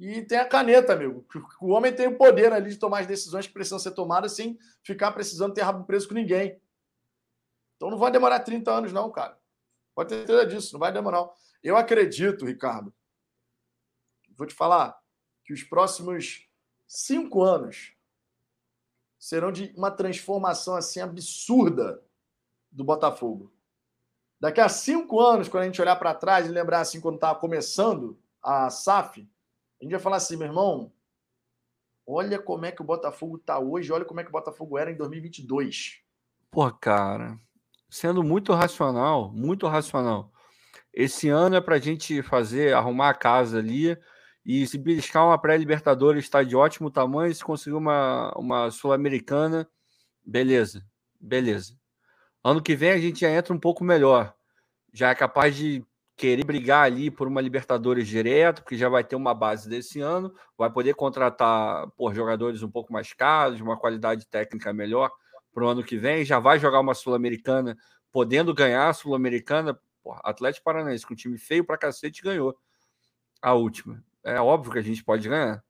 e 0.00 0.22
tem 0.22 0.38
a 0.38 0.48
caneta, 0.48 0.94
amigo. 0.94 1.24
O 1.60 1.68
homem 1.68 1.94
tem 1.94 2.08
o 2.08 2.16
poder 2.16 2.52
ali 2.52 2.70
de 2.70 2.78
tomar 2.78 3.00
as 3.00 3.06
decisões 3.06 3.46
que 3.46 3.52
precisam 3.52 3.78
ser 3.78 3.92
tomadas 3.92 4.32
sem 4.32 4.58
ficar 4.82 5.12
precisando 5.12 5.54
ter 5.54 5.62
rabo 5.62 5.84
preso 5.84 6.08
com 6.08 6.14
ninguém. 6.14 6.60
Então 7.76 7.90
não 7.90 7.98
vai 7.98 8.10
demorar 8.10 8.40
30 8.40 8.72
anos, 8.72 8.92
não, 8.92 9.10
cara. 9.10 9.38
Pode 9.94 10.08
ter 10.08 10.16
certeza 10.26 10.46
disso, 10.46 10.72
não 10.72 10.80
vai 10.80 10.92
demorar. 10.92 11.28
Eu 11.62 11.76
acredito, 11.76 12.46
Ricardo, 12.46 12.92
vou 14.36 14.46
te 14.46 14.54
falar 14.54 14.98
que 15.44 15.52
os 15.52 15.62
próximos 15.62 16.48
cinco 16.86 17.42
anos 17.42 17.94
serão 19.18 19.50
de 19.50 19.72
uma 19.76 19.90
transformação 19.90 20.76
assim 20.76 21.00
absurda 21.00 22.02
do 22.70 22.84
Botafogo. 22.84 23.52
Daqui 24.40 24.60
a 24.60 24.68
cinco 24.68 25.20
anos, 25.20 25.48
quando 25.48 25.62
a 25.62 25.66
gente 25.66 25.80
olhar 25.80 25.96
para 25.96 26.14
trás 26.14 26.46
e 26.46 26.50
lembrar 26.50 26.80
assim 26.80 27.00
quando 27.00 27.14
estava 27.14 27.38
começando 27.38 28.18
a 28.42 28.68
SAF, 28.68 29.26
a 29.80 29.84
gente 29.84 29.92
vai 29.92 30.00
falar 30.00 30.16
assim, 30.16 30.36
meu 30.36 30.48
irmão, 30.48 30.92
olha 32.06 32.38
como 32.38 32.66
é 32.66 32.72
que 32.72 32.82
o 32.82 32.84
Botafogo 32.84 33.36
está 33.36 33.58
hoje, 33.58 33.92
olha 33.92 34.04
como 34.04 34.20
é 34.20 34.22
que 34.22 34.28
o 34.28 34.32
Botafogo 34.32 34.76
era 34.76 34.90
em 34.90 34.96
2022. 34.96 36.00
Pô, 36.50 36.70
cara, 36.70 37.38
sendo 37.88 38.22
muito 38.22 38.52
racional, 38.52 39.32
muito 39.32 39.66
racional. 39.66 40.30
Esse 40.92 41.28
ano 41.28 41.56
é 41.56 41.60
para 41.60 41.76
a 41.76 41.80
gente 41.80 42.22
fazer, 42.22 42.74
arrumar 42.74 43.10
a 43.10 43.14
casa 43.14 43.58
ali 43.58 43.98
e 44.44 44.66
se 44.66 44.76
beliscar 44.76 45.24
uma 45.24 45.38
pré-Libertadores 45.38 46.24
está 46.24 46.42
de 46.42 46.54
ótimo 46.54 46.90
tamanho, 46.90 47.34
se 47.34 47.42
conseguir 47.42 47.76
uma, 47.76 48.30
uma 48.36 48.70
Sul-Americana, 48.70 49.66
beleza, 50.24 50.84
beleza. 51.18 51.74
Ano 52.42 52.62
que 52.62 52.76
vem 52.76 52.90
a 52.90 52.98
gente 52.98 53.20
já 53.20 53.30
entra 53.30 53.54
um 53.54 53.58
pouco 53.58 53.82
melhor. 53.82 54.34
Já 54.92 55.10
é 55.10 55.14
capaz 55.14 55.56
de 55.56 55.82
querer 56.14 56.44
brigar 56.44 56.84
ali 56.84 57.10
por 57.10 57.26
uma 57.26 57.40
Libertadores 57.40 58.06
direto, 58.06 58.62
porque 58.62 58.76
já 58.76 58.88
vai 58.88 59.02
ter 59.02 59.16
uma 59.16 59.34
base 59.34 59.68
desse 59.68 60.00
ano, 60.00 60.32
vai 60.56 60.70
poder 60.70 60.94
contratar 60.94 61.88
por 61.96 62.14
jogadores 62.14 62.62
um 62.62 62.70
pouco 62.70 62.92
mais 62.92 63.12
caros, 63.14 63.60
uma 63.60 63.78
qualidade 63.78 64.26
técnica 64.26 64.72
melhor 64.72 65.10
para 65.52 65.64
o 65.64 65.68
ano 65.68 65.82
que 65.82 65.96
vem, 65.96 66.24
já 66.24 66.38
vai 66.38 66.58
jogar 66.58 66.80
uma 66.80 66.94
Sul-Americana, 66.94 67.76
podendo 68.12 68.52
ganhar 68.52 68.88
a 68.88 68.92
Sul-Americana. 68.92 69.78
Atlético 70.22 70.64
Paranaense, 70.64 71.06
com 71.06 71.14
um 71.14 71.16
time 71.16 71.38
feio 71.38 71.64
para 71.64 71.78
cacete, 71.78 72.22
ganhou 72.22 72.54
a 73.40 73.54
última. 73.54 74.04
É 74.24 74.40
óbvio 74.40 74.72
que 74.72 74.78
a 74.78 74.82
gente 74.82 75.04
pode 75.04 75.28
ganhar. 75.28 75.62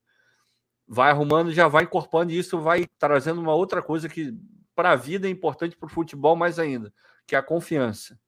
Vai 0.86 1.10
arrumando, 1.10 1.52
já 1.52 1.66
vai 1.68 1.84
incorporando 1.84 2.32
isso, 2.32 2.60
vai 2.60 2.86
trazendo 2.98 3.40
uma 3.40 3.54
outra 3.54 3.82
coisa 3.82 4.08
que 4.08 4.34
para 4.74 4.92
a 4.92 4.96
vida 4.96 5.26
é 5.26 5.30
importante 5.30 5.76
para 5.76 5.86
o 5.86 5.90
futebol 5.90 6.36
mais 6.36 6.58
ainda, 6.58 6.92
que 7.26 7.34
é 7.34 7.38
a 7.38 7.42
confiança 7.42 8.18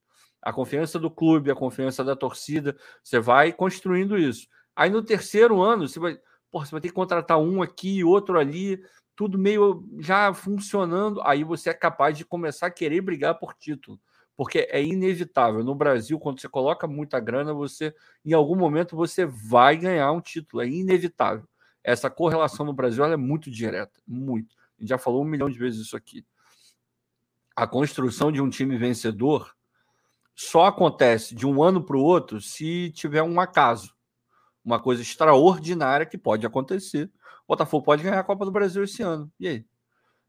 a 0.47 0.53
confiança 0.53 0.97
do 0.97 1.11
clube, 1.11 1.51
a 1.51 1.57
confiança 1.57 2.05
da 2.05 2.15
torcida. 2.15 2.77
Você 3.03 3.19
vai 3.19 3.53
construindo 3.53 4.17
isso. 4.17 4.47
Aí 4.77 4.89
no 4.89 5.03
terceiro 5.03 5.61
ano, 5.61 5.89
você 5.89 5.99
vai, 5.99 6.17
porra, 6.53 6.65
você 6.65 6.71
vai 6.71 6.81
ter 6.81 6.89
que 6.89 6.95
contratar 6.95 7.37
um 7.37 7.63
aqui, 7.63 8.05
outro 8.05 8.39
ali, 8.39 8.81
tudo 9.17 9.37
meio 9.37 9.85
já 9.99 10.33
funcionando. 10.33 11.21
Aí 11.25 11.43
você 11.43 11.71
é 11.71 11.75
capaz 11.75 12.17
de 12.17 12.25
começar 12.25 12.69
a 12.69 12.71
querer 12.71 13.01
brigar 13.01 13.37
por 13.41 13.55
título. 13.55 13.99
Porque 14.37 14.69
é 14.71 14.83
inevitável. 14.83 15.65
No 15.65 15.75
Brasil, 15.75 16.19
quando 16.19 16.41
você 16.41 16.49
coloca 16.49 16.87
muita 16.87 17.19
grana, 17.19 17.55
você, 17.55 17.95
em 18.25 18.33
algum 18.33 18.55
momento, 18.55 18.95
você 18.95 19.25
vai 19.25 19.77
ganhar 19.77 20.13
um 20.13 20.21
título. 20.21 20.63
É 20.63 20.69
inevitável. 20.69 21.49
Essa 21.83 22.11
correlação 22.11 22.67
no 22.67 22.73
Brasil 22.73 23.05
é 23.05 23.17
muito 23.17 23.51
direta. 23.51 24.01
Muito. 24.07 24.55
A 24.77 24.83
gente 24.83 24.91
já 24.91 24.99
falou 24.99 25.23
um 25.23 25.27
milhão 25.27 25.49
de 25.49 25.59
vezes 25.59 25.81
isso 25.81 25.97
aqui. 25.97 26.25
A 27.55 27.67
construção 27.67 28.31
de 28.31 28.41
um 28.41 28.51
time 28.51 28.77
vencedor 28.77 29.57
só 30.35 30.67
acontece 30.67 31.35
de 31.35 31.47
um 31.47 31.63
ano 31.63 31.83
para 31.83 31.97
o 31.97 32.03
outro 32.03 32.43
se 32.43 32.91
tiver 32.91 33.23
um 33.23 33.41
acaso, 33.41 33.95
uma 34.63 34.79
coisa 34.79 35.01
extraordinária 35.01 36.05
que 36.05 36.19
pode 36.19 36.45
acontecer. 36.45 37.11
O 37.45 37.49
Botafogo 37.49 37.85
pode 37.85 38.03
ganhar 38.03 38.21
a 38.21 38.25
Copa 38.25 38.45
do 38.45 38.51
Brasil 38.51 38.85
esse 38.85 39.03
ano. 39.03 39.33
E 39.41 39.49
aí? 39.49 39.67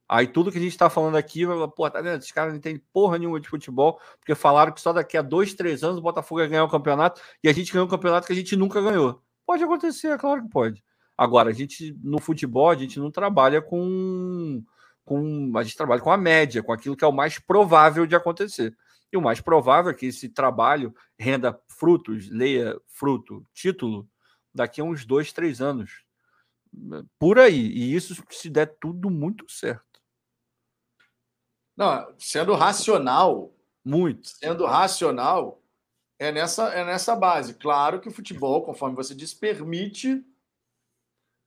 Aí 0.10 0.26
tudo 0.26 0.52
que 0.52 0.58
a 0.58 0.62
gente 0.62 0.72
está 0.72 0.90
falando 0.90 1.18
aqui, 1.18 1.44
pô, 1.76 1.90
tá 1.90 2.02
vendo? 2.02 2.20
Esses 2.20 2.32
caras 2.32 2.54
não 2.54 2.58
entendem 2.58 2.82
porra 2.94 3.18
nenhuma 3.18 3.42
de 3.42 3.50
futebol, 3.50 4.00
porque 4.20 4.34
falaram 4.36 4.72
que 4.72 4.80
só 4.80 4.94
daqui 4.94 5.18
a 5.18 5.22
dois, 5.22 5.54
três 5.54 5.84
anos 5.84 5.98
o 5.98 6.02
Botafogo 6.02 6.40
ia 6.40 6.48
ganhar 6.48 6.64
o 6.64 6.70
campeonato 6.70 7.22
e 7.44 7.50
a 7.50 7.54
gente 7.54 7.74
ganhou 7.74 7.86
um 7.86 7.90
campeonato 7.90 8.26
que 8.26 8.34
a 8.34 8.36
gente 8.36 8.56
nunca 8.56 8.82
ganhou. 8.82 9.22
Pode 9.46 9.64
acontecer, 9.64 10.08
é 10.08 10.18
claro 10.18 10.44
que 10.44 10.50
pode. 10.50 10.84
Agora, 11.18 11.50
a 11.50 11.54
gente, 11.54 11.98
no 12.02 12.20
futebol, 12.22 12.70
a 12.70 12.76
gente 12.76 13.00
não 13.00 13.10
trabalha 13.10 13.62
com, 13.62 14.64
com. 15.04 15.52
A 15.58 15.64
gente 15.64 15.76
trabalha 15.76 16.02
com 16.02 16.12
a 16.12 16.18
média, 16.18 16.62
com 16.62 16.72
aquilo 16.72 16.96
que 16.96 17.04
é 17.04 17.08
o 17.08 17.14
mais 17.14 17.40
provável 17.40 18.06
de 18.06 18.16
acontecer. 18.16 18.76
E 19.12 19.18
o 19.18 19.22
mais 19.22 19.42
provável 19.42 19.92
é 19.92 19.94
que 19.94 20.06
esse 20.08 20.30
trabalho 20.30 20.94
renda 21.18 21.60
frutos, 21.68 22.30
leia 22.30 22.78
fruto, 22.88 23.44
título, 23.54 24.08
daqui 24.54 24.80
a 24.80 24.84
uns 24.84 25.06
dois, 25.06 25.34
três 25.34 25.60
anos. 25.60 26.04
Por 27.18 27.40
aí. 27.40 27.68
E 27.68 27.96
isso 27.96 28.16
se 28.30 28.50
der 28.50 28.78
tudo 28.80 29.10
muito 29.10 29.50
certo. 29.50 29.87
Não, 31.78 32.12
sendo 32.18 32.56
racional. 32.56 33.54
Muito. 33.86 34.28
Sendo 34.28 34.66
racional, 34.66 35.62
é 36.20 36.32
nessa, 36.32 36.74
é 36.74 36.84
nessa 36.84 37.16
base. 37.16 37.54
Claro 37.54 38.02
que 38.02 38.10
o 38.10 38.12
futebol, 38.12 38.64
conforme 38.64 38.96
você 38.96 39.14
disse, 39.14 39.36
permite 39.36 40.26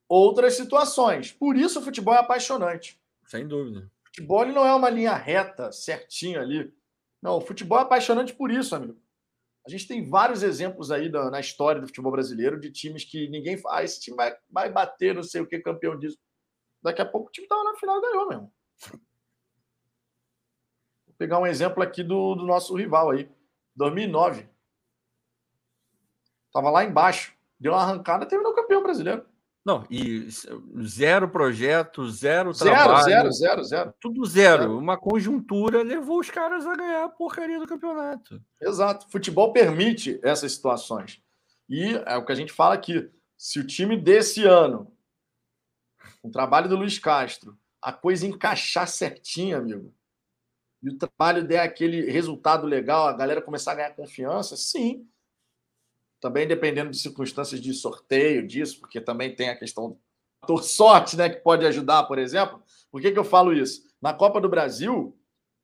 outras 0.09 0.55
situações. 0.55 1.32
Por 1.32 1.57
isso 1.57 1.81
o 1.81 1.82
futebol 1.82 2.15
é 2.15 2.19
apaixonante. 2.19 2.98
Sem 3.27 3.47
dúvida. 3.47 3.90
O 4.02 4.07
futebol 4.07 4.47
não 4.47 4.65
é 4.65 4.74
uma 4.74 4.89
linha 4.89 5.15
reta, 5.15 5.70
certinha 5.73 6.40
ali. 6.40 6.73
Não, 7.20 7.36
o 7.36 7.40
futebol 7.40 7.78
é 7.78 7.82
apaixonante 7.82 8.32
por 8.32 8.51
isso, 8.51 8.74
amigo. 8.74 8.98
A 9.66 9.69
gente 9.69 9.86
tem 9.86 10.09
vários 10.09 10.43
exemplos 10.43 10.90
aí 10.90 11.11
da, 11.11 11.31
na 11.31 11.39
história 11.39 11.81
do 11.81 11.86
futebol 11.86 12.11
brasileiro 12.11 12.59
de 12.59 12.73
times 12.73 13.05
que 13.05 13.28
ninguém 13.28 13.59
fala, 13.59 13.78
ah, 13.78 13.85
esse 13.85 14.01
time 14.01 14.16
vai, 14.16 14.35
vai 14.48 14.73
bater, 14.73 15.15
não 15.15 15.23
sei 15.23 15.43
o 15.43 15.47
que, 15.47 15.59
campeão 15.59 15.98
disso. 15.98 16.19
Daqui 16.82 17.02
a 17.02 17.07
pouco 17.07 17.28
o 17.28 17.31
time 17.31 17.44
estava 17.44 17.62
na 17.62 17.77
final 17.77 17.98
e 17.98 18.01
ganhou 18.01 18.28
mesmo. 18.28 18.52
Pegar 21.20 21.38
um 21.38 21.47
exemplo 21.47 21.82
aqui 21.82 22.02
do, 22.02 22.34
do 22.34 22.47
nosso 22.47 22.74
rival 22.74 23.10
aí. 23.10 23.28
2009. 23.76 24.48
Tava 26.51 26.70
lá 26.70 26.82
embaixo. 26.82 27.34
Deu 27.59 27.72
uma 27.72 27.82
arrancada 27.82 28.24
e 28.24 28.26
terminou 28.26 28.55
campeão 28.55 28.82
brasileiro. 28.82 29.26
Não, 29.62 29.84
e 29.90 30.26
zero 30.82 31.28
projeto, 31.28 32.09
zero, 32.09 32.55
zero 32.55 32.74
trabalho. 32.74 33.05
Zero, 33.05 33.32
zero, 33.32 33.64
zero. 33.64 33.94
Tudo 34.01 34.24
zero. 34.24 34.62
zero. 34.62 34.78
Uma 34.78 34.97
conjuntura 34.97 35.82
levou 35.82 36.20
os 36.20 36.30
caras 36.30 36.64
a 36.64 36.74
ganhar 36.74 37.05
a 37.05 37.09
porcaria 37.10 37.59
do 37.59 37.66
campeonato. 37.66 38.40
Exato. 38.59 39.06
Futebol 39.10 39.52
permite 39.52 40.18
essas 40.22 40.52
situações. 40.52 41.22
E 41.68 42.01
é 42.06 42.16
o 42.16 42.24
que 42.24 42.32
a 42.32 42.34
gente 42.34 42.51
fala 42.51 42.72
aqui. 42.72 43.10
Se 43.36 43.60
o 43.60 43.66
time 43.66 43.94
desse 43.94 44.47
ano, 44.47 44.90
com 46.22 46.28
o 46.28 46.32
trabalho 46.32 46.66
do 46.66 46.76
Luiz 46.76 46.98
Castro, 46.98 47.59
a 47.82 47.92
coisa 47.92 48.26
encaixar 48.26 48.88
certinho, 48.88 49.59
amigo, 49.59 49.94
e 50.82 50.89
o 50.89 50.97
trabalho 50.97 51.47
der 51.47 51.61
aquele 51.61 52.11
resultado 52.11 52.66
legal, 52.66 53.07
a 53.07 53.12
galera 53.12 53.43
começar 53.43 53.73
a 53.73 53.74
ganhar 53.74 53.94
confiança, 53.94 54.57
sim, 54.57 55.07
também 56.20 56.47
dependendo 56.47 56.90
de 56.90 56.98
circunstâncias 56.98 57.61
de 57.61 57.73
sorteio 57.73 58.47
disso, 58.47 58.81
porque 58.81 59.01
também 59.01 59.35
tem 59.35 59.48
a 59.48 59.59
questão 59.59 59.98
do 60.47 60.59
sorte, 60.59 61.16
né, 61.16 61.28
que 61.28 61.40
pode 61.40 61.66
ajudar, 61.66 62.05
por 62.05 62.19
exemplo. 62.19 62.62
Por 62.90 63.01
que, 63.01 63.12
que 63.12 63.19
eu 63.19 63.24
falo 63.24 63.52
isso? 63.52 63.89
Na 64.01 64.15
Copa 64.15 64.40
do 64.40 64.48
Brasil, 64.48 65.16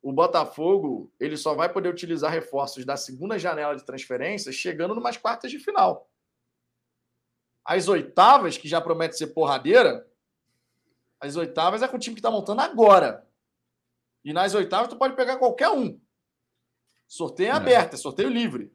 o 0.02 0.12
Botafogo 0.12 1.12
ele 1.18 1.36
só 1.36 1.54
vai 1.54 1.72
poder 1.72 1.88
utilizar 1.88 2.30
reforços 2.30 2.84
da 2.84 2.96
segunda 2.96 3.38
janela 3.38 3.74
de 3.74 3.84
transferência 3.84 4.52
chegando 4.52 4.94
numas 4.94 5.16
quartas 5.16 5.50
de 5.50 5.58
final. 5.58 6.08
As 7.64 7.88
oitavas, 7.88 8.56
que 8.56 8.68
já 8.68 8.80
promete 8.80 9.16
ser 9.16 9.28
porradeira, 9.28 10.06
as 11.18 11.36
oitavas 11.36 11.82
é 11.82 11.88
com 11.88 11.96
o 11.96 11.98
time 11.98 12.14
que 12.14 12.20
está 12.20 12.30
montando 12.30 12.60
agora. 12.60 13.25
E 14.26 14.32
nas 14.32 14.56
oitavas 14.56 14.88
tu 14.88 14.96
pode 14.96 15.14
pegar 15.14 15.36
qualquer 15.36 15.68
um. 15.68 16.00
Sorteio 17.06 17.50
é 17.50 17.52
aberto, 17.52 17.94
é 17.94 17.96
sorteio 17.96 18.28
livre. 18.28 18.74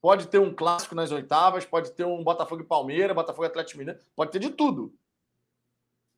Pode 0.00 0.26
ter 0.26 0.40
um 0.40 0.52
clássico 0.52 0.92
nas 0.92 1.12
oitavas, 1.12 1.64
pode 1.64 1.92
ter 1.92 2.04
um 2.04 2.24
Botafogo 2.24 2.62
e 2.62 2.66
Palmeiras, 2.66 3.14
Botafogo 3.14 3.44
e 3.44 3.46
Atlético 3.46 3.78
Mineiro, 3.78 4.00
pode 4.16 4.32
ter 4.32 4.40
de 4.40 4.50
tudo. 4.50 4.92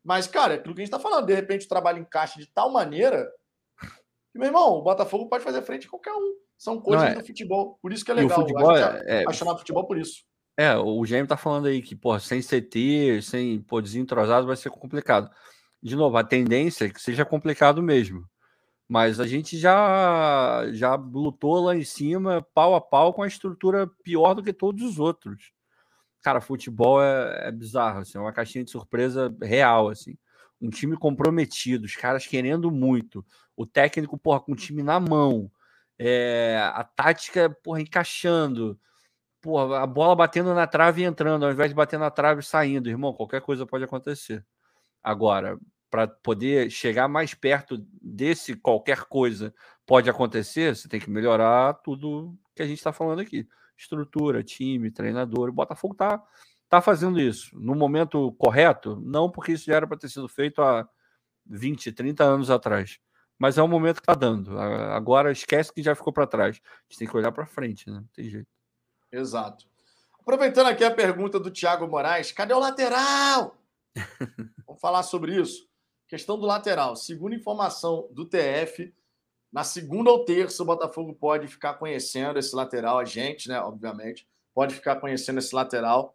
Mas, 0.02 0.26
cara, 0.26 0.54
é 0.54 0.56
aquilo 0.56 0.74
que 0.74 0.80
a 0.80 0.84
gente 0.84 0.94
está 0.94 0.98
falando. 0.98 1.26
De 1.26 1.34
repente 1.34 1.66
o 1.66 1.68
trabalho 1.68 1.98
encaixa 1.98 2.40
de 2.40 2.46
tal 2.46 2.70
maneira 2.70 3.30
que, 4.32 4.38
meu 4.38 4.46
irmão, 4.46 4.78
o 4.78 4.82
Botafogo 4.82 5.28
pode 5.28 5.44
fazer 5.44 5.60
frente 5.60 5.86
a 5.86 5.90
qualquer 5.90 6.14
um. 6.14 6.34
São 6.56 6.80
coisas 6.80 7.10
é... 7.10 7.14
do 7.16 7.26
futebol. 7.26 7.78
Por 7.82 7.92
isso 7.92 8.02
que 8.02 8.10
é 8.10 8.14
legal. 8.14 8.38
o 8.38 8.40
futebol 8.40 8.74
é, 8.74 9.02
é... 9.06 9.22
apaixonar 9.24 9.58
futebol 9.58 9.86
por 9.86 9.98
isso. 9.98 10.24
É, 10.56 10.74
o 10.74 11.04
Gêmeo 11.04 11.26
tá 11.28 11.36
falando 11.36 11.66
aí 11.66 11.82
que, 11.82 11.94
pô, 11.94 12.18
sem 12.18 12.40
CT, 12.40 13.20
sem 13.20 13.60
pô, 13.60 13.82
desentrosado, 13.82 14.46
vai 14.46 14.56
ser 14.56 14.70
complicado. 14.70 15.30
De 15.82 15.94
novo, 15.94 16.16
a 16.16 16.24
tendência 16.24 16.86
é 16.86 16.88
que 16.88 17.00
seja 17.00 17.26
complicado 17.26 17.82
mesmo. 17.82 18.26
Mas 18.88 19.20
a 19.20 19.26
gente 19.26 19.58
já 19.58 20.64
já 20.72 20.94
lutou 20.94 21.60
lá 21.60 21.76
em 21.76 21.84
cima, 21.84 22.46
pau 22.54 22.74
a 22.74 22.80
pau, 22.80 23.12
com 23.12 23.22
a 23.22 23.28
estrutura 23.28 23.86
pior 24.02 24.34
do 24.34 24.42
que 24.42 24.52
todos 24.52 24.82
os 24.82 24.98
outros. 24.98 25.52
Cara, 26.22 26.40
futebol 26.40 27.02
é, 27.02 27.48
é 27.48 27.52
bizarro, 27.52 28.00
assim, 28.00 28.18
é 28.18 28.20
uma 28.20 28.32
caixinha 28.32 28.64
de 28.64 28.70
surpresa 28.70 29.34
real, 29.42 29.88
assim. 29.90 30.16
Um 30.60 30.70
time 30.70 30.96
comprometido, 30.96 31.86
os 31.86 31.94
caras 31.96 32.26
querendo 32.26 32.70
muito, 32.70 33.24
o 33.56 33.66
técnico, 33.66 34.18
porra, 34.18 34.40
com 34.40 34.52
o 34.52 34.56
time 34.56 34.82
na 34.82 34.98
mão, 35.00 35.50
é, 35.98 36.58
a 36.74 36.84
tática, 36.84 37.50
porra, 37.62 37.80
encaixando, 37.80 38.78
porra, 39.40 39.82
a 39.82 39.86
bola 39.86 40.16
batendo 40.16 40.54
na 40.54 40.66
trave 40.66 41.02
e 41.02 41.04
entrando, 41.04 41.44
ao 41.44 41.52
invés 41.52 41.70
de 41.70 41.74
bater 41.76 41.98
na 41.98 42.10
trave 42.10 42.40
e 42.40 42.44
saindo, 42.44 42.88
irmão, 42.88 43.12
qualquer 43.14 43.40
coisa 43.42 43.66
pode 43.66 43.84
acontecer. 43.84 44.44
Agora, 45.02 45.58
para 45.90 46.06
poder 46.06 46.70
chegar 46.70 47.08
mais 47.08 47.34
perto 47.34 47.78
desse 48.02 48.54
qualquer 48.54 49.04
coisa 49.04 49.54
pode 49.86 50.10
acontecer, 50.10 50.76
você 50.76 50.88
tem 50.88 51.00
que 51.00 51.10
melhorar 51.10 51.74
tudo 51.74 52.36
que 52.54 52.62
a 52.62 52.66
gente 52.66 52.78
está 52.78 52.92
falando 52.92 53.20
aqui. 53.20 53.48
Estrutura, 53.76 54.42
time, 54.42 54.90
treinador. 54.90 55.48
O 55.48 55.52
Botafogo 55.52 55.94
está 55.94 56.22
tá 56.68 56.80
fazendo 56.80 57.18
isso. 57.18 57.58
No 57.58 57.74
momento 57.74 58.32
correto, 58.32 59.00
não 59.02 59.30
porque 59.30 59.52
isso 59.52 59.66
já 59.66 59.76
era 59.76 59.86
para 59.86 59.96
ter 59.96 60.08
sido 60.08 60.28
feito 60.28 60.60
há 60.60 60.86
20, 61.46 61.92
30 61.92 62.24
anos 62.24 62.50
atrás. 62.50 62.98
Mas 63.38 63.56
é 63.56 63.62
o 63.62 63.68
momento 63.68 63.96
que 63.96 64.02
está 64.02 64.14
dando. 64.14 64.58
Agora 64.58 65.30
esquece 65.30 65.72
que 65.72 65.82
já 65.82 65.94
ficou 65.94 66.12
para 66.12 66.26
trás. 66.26 66.56
A 66.56 66.82
gente 66.90 66.98
tem 66.98 67.08
que 67.08 67.16
olhar 67.16 67.32
para 67.32 67.46
frente, 67.46 67.88
né? 67.88 68.00
Não 68.00 68.08
tem 68.12 68.28
jeito. 68.28 68.48
Exato. 69.12 69.64
Aproveitando 70.20 70.66
aqui 70.66 70.84
a 70.84 70.90
pergunta 70.90 71.40
do 71.40 71.50
Thiago 71.50 71.88
Moraes, 71.88 72.32
cadê 72.32 72.52
o 72.52 72.58
lateral? 72.58 73.56
Vamos 74.66 74.80
falar 74.80 75.02
sobre 75.02 75.40
isso. 75.40 75.66
Questão 76.08 76.38
do 76.38 76.46
lateral. 76.46 76.96
Segundo 76.96 77.34
informação 77.34 78.08
do 78.10 78.24
TF, 78.24 78.92
Na 79.52 79.64
segunda 79.64 80.10
ou 80.10 80.24
terça, 80.24 80.62
o 80.62 80.66
Botafogo 80.66 81.14
pode 81.14 81.48
ficar 81.48 81.74
conhecendo 81.74 82.38
esse 82.38 82.54
lateral, 82.54 82.98
a 82.98 83.04
gente, 83.04 83.48
né? 83.48 83.58
Obviamente, 83.60 84.28
pode 84.54 84.74
ficar 84.74 84.96
conhecendo 84.96 85.38
esse 85.38 85.54
lateral. 85.54 86.14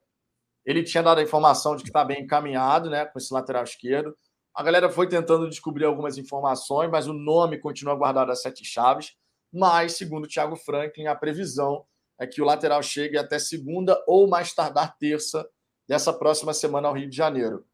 Ele 0.66 0.84
tinha 0.84 1.02
dado 1.04 1.20
a 1.20 1.24
informação 1.24 1.76
de 1.76 1.84
que 1.84 1.90
está 1.90 2.06
bem 2.06 2.22
encaminhado, 2.24 2.90
né? 2.90 3.06
Com 3.06 3.18
esse 3.18 3.34
lateral 3.34 3.64
esquerdo. 3.64 4.16
A 4.56 4.64
galera 4.64 4.90
foi 4.90 5.10
tentando 5.10 5.50
descobrir 5.50 5.86
algumas 5.86 6.18
informações, 6.18 6.90
mas 6.92 7.08
o 7.08 7.14
nome 7.14 7.60
continua 7.60 7.96
guardado 7.96 8.32
a 8.32 8.36
sete 8.36 8.64
chaves. 8.64 9.16
Mas, 9.52 9.94
segundo 9.98 10.26
o 10.26 10.28
Thiago 10.28 10.56
Franklin, 10.56 11.08
a 11.08 11.16
previsão 11.16 11.86
é 12.20 12.28
que 12.28 12.42
o 12.42 12.46
lateral 12.46 12.84
chegue 12.84 13.18
até 13.18 13.40
segunda 13.40 14.02
ou 14.08 14.28
mais 14.28 14.54
tardar 14.54 14.96
terça 14.98 15.48
dessa 15.88 16.14
próxima 16.14 16.54
semana 16.54 16.88
ao 16.88 16.94
Rio 16.94 17.10
de 17.10 17.18
Janeiro. 17.18 17.66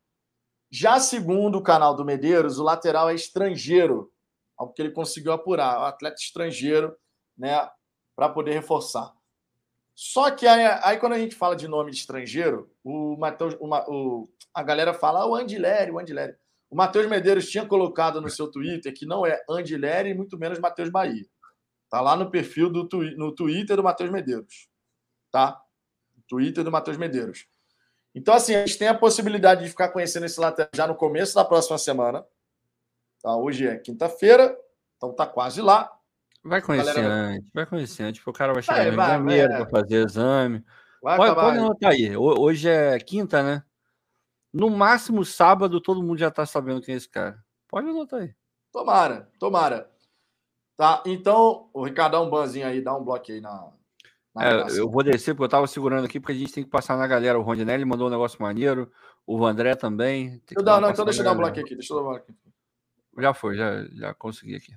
Já 0.71 0.99
segundo 0.99 1.57
o 1.57 1.63
canal 1.63 1.95
do 1.95 2.05
Medeiros, 2.05 2.59
o 2.59 2.63
lateral 2.63 3.09
é 3.09 3.15
estrangeiro, 3.15 4.11
algo 4.57 4.73
que 4.73 4.81
ele 4.81 4.91
conseguiu 4.91 5.31
apurar, 5.31 5.79
o 5.79 5.85
atleta 5.85 6.17
estrangeiro, 6.19 6.95
né, 7.37 7.67
para 8.15 8.29
poder 8.29 8.53
reforçar. 8.53 9.13
Só 9.95 10.31
que 10.31 10.47
aí, 10.47 10.65
aí, 10.83 10.97
quando 10.97 11.13
a 11.13 11.19
gente 11.19 11.35
fala 11.35 11.55
de 11.55 11.67
nome 11.67 11.91
de 11.91 11.97
estrangeiro, 11.97 12.71
o 12.83 13.17
Mateus, 13.17 13.55
o, 13.59 13.67
o, 13.67 14.29
a 14.53 14.63
galera 14.63 14.93
fala 14.93 15.21
ah, 15.21 15.27
o 15.27 15.35
Andileri, 15.35 15.91
o 15.91 15.99
Andileri. 15.99 16.35
O 16.69 16.75
Matheus 16.75 17.07
Medeiros 17.07 17.49
tinha 17.49 17.65
colocado 17.65 18.21
no 18.21 18.29
seu 18.29 18.49
Twitter 18.49 18.93
que 18.93 19.05
não 19.05 19.25
é 19.25 19.43
Andileri 19.49 20.13
muito 20.13 20.37
menos 20.37 20.59
Matheus 20.59 20.89
Bahia. 20.89 21.25
Tá 21.89 21.99
lá 21.99 22.15
no 22.15 22.29
perfil 22.29 22.69
do 22.69 22.87
no 23.17 23.33
Twitter 23.33 23.75
do 23.75 23.83
Matheus 23.83 24.09
Medeiros. 24.11 24.69
Tá? 25.31 25.59
Twitter 26.29 26.63
do 26.63 26.71
Matheus 26.71 26.95
Medeiros. 26.95 27.47
Então, 28.13 28.33
assim, 28.33 28.55
a 28.55 28.65
gente 28.65 28.77
tem 28.77 28.87
a 28.87 28.97
possibilidade 28.97 29.63
de 29.63 29.69
ficar 29.69 29.89
conhecendo 29.89 30.25
esse 30.25 30.39
lateral 30.39 30.69
já 30.73 30.87
no 30.87 30.95
começo 30.95 31.35
da 31.35 31.45
próxima 31.45 31.77
semana. 31.77 32.25
Tá? 33.21 33.35
Hoje 33.35 33.67
é 33.67 33.77
quinta-feira, 33.77 34.57
então 34.97 35.13
tá 35.13 35.25
quase 35.25 35.61
lá. 35.61 35.91
Vai 36.43 36.61
conhecer 36.61 36.95
galera... 36.95 37.13
antes, 37.13 37.49
vai 37.53 37.65
conhecer 37.65 38.03
antes, 38.03 38.19
porque 38.21 38.29
o 38.29 38.33
cara 38.33 38.53
vai 38.53 38.63
chegar 38.63 38.77
vai, 38.77 38.91
no 38.91 38.97
vai, 38.97 39.07
janeiro 39.09 39.49
para 39.49 39.69
fazer 39.69 40.05
exame. 40.05 40.63
Vai 41.01 41.17
pode, 41.17 41.35
pode 41.35 41.57
anotar 41.57 41.91
aí. 41.91 42.15
Hoje 42.15 42.69
é 42.69 42.97
quinta, 42.99 43.43
né? 43.43 43.63
No 44.51 44.69
máximo 44.69 45.23
sábado, 45.23 45.79
todo 45.79 46.01
mundo 46.01 46.17
já 46.17 46.31
tá 46.31 46.45
sabendo 46.45 46.81
quem 46.81 46.95
é 46.95 46.97
esse 46.97 47.09
cara. 47.09 47.43
Pode 47.67 47.87
anotar 47.87 48.21
aí. 48.21 48.33
Tomara, 48.71 49.29
tomara. 49.37 49.91
Tá, 50.75 51.03
então, 51.05 51.69
o 51.73 51.83
Ricardo 51.83 52.13
dá 52.13 52.21
um 52.21 52.29
banzinho 52.29 52.65
aí, 52.65 52.81
dá 52.81 52.95
um 52.95 53.03
bloco 53.03 53.31
aí 53.31 53.41
na, 53.41 53.71
é, 54.39 54.79
eu 54.79 54.89
vou 54.89 55.03
descer 55.03 55.33
porque 55.33 55.45
eu 55.45 55.49
tava 55.49 55.67
segurando 55.67 56.05
aqui, 56.05 56.19
porque 56.19 56.33
a 56.33 56.35
gente 56.35 56.53
tem 56.53 56.63
que 56.63 56.69
passar 56.69 56.97
na 56.97 57.07
galera. 57.07 57.39
O 57.39 57.41
Rondinelli 57.41 57.85
mandou 57.85 58.07
um 58.07 58.11
negócio 58.11 58.41
maneiro, 58.41 58.91
o 59.25 59.45
André 59.45 59.75
também. 59.75 60.41
Eu 60.55 60.63
dá, 60.63 60.79
não, 60.79 60.89
então 60.89 61.05
deixa 61.05 61.21
eu 61.21 61.25
dar 61.25 61.33
um 61.33 61.37
bloco 61.37 61.59
aqui, 61.59 61.75
deixa 61.75 61.93
eu 61.93 61.97
dar 61.97 62.03
um 62.03 62.09
bloco 62.09 62.23
aqui. 62.23 62.35
Já 63.17 63.33
foi, 63.33 63.55
já, 63.55 63.85
já 63.85 64.13
consegui 64.13 64.55
aqui. 64.55 64.73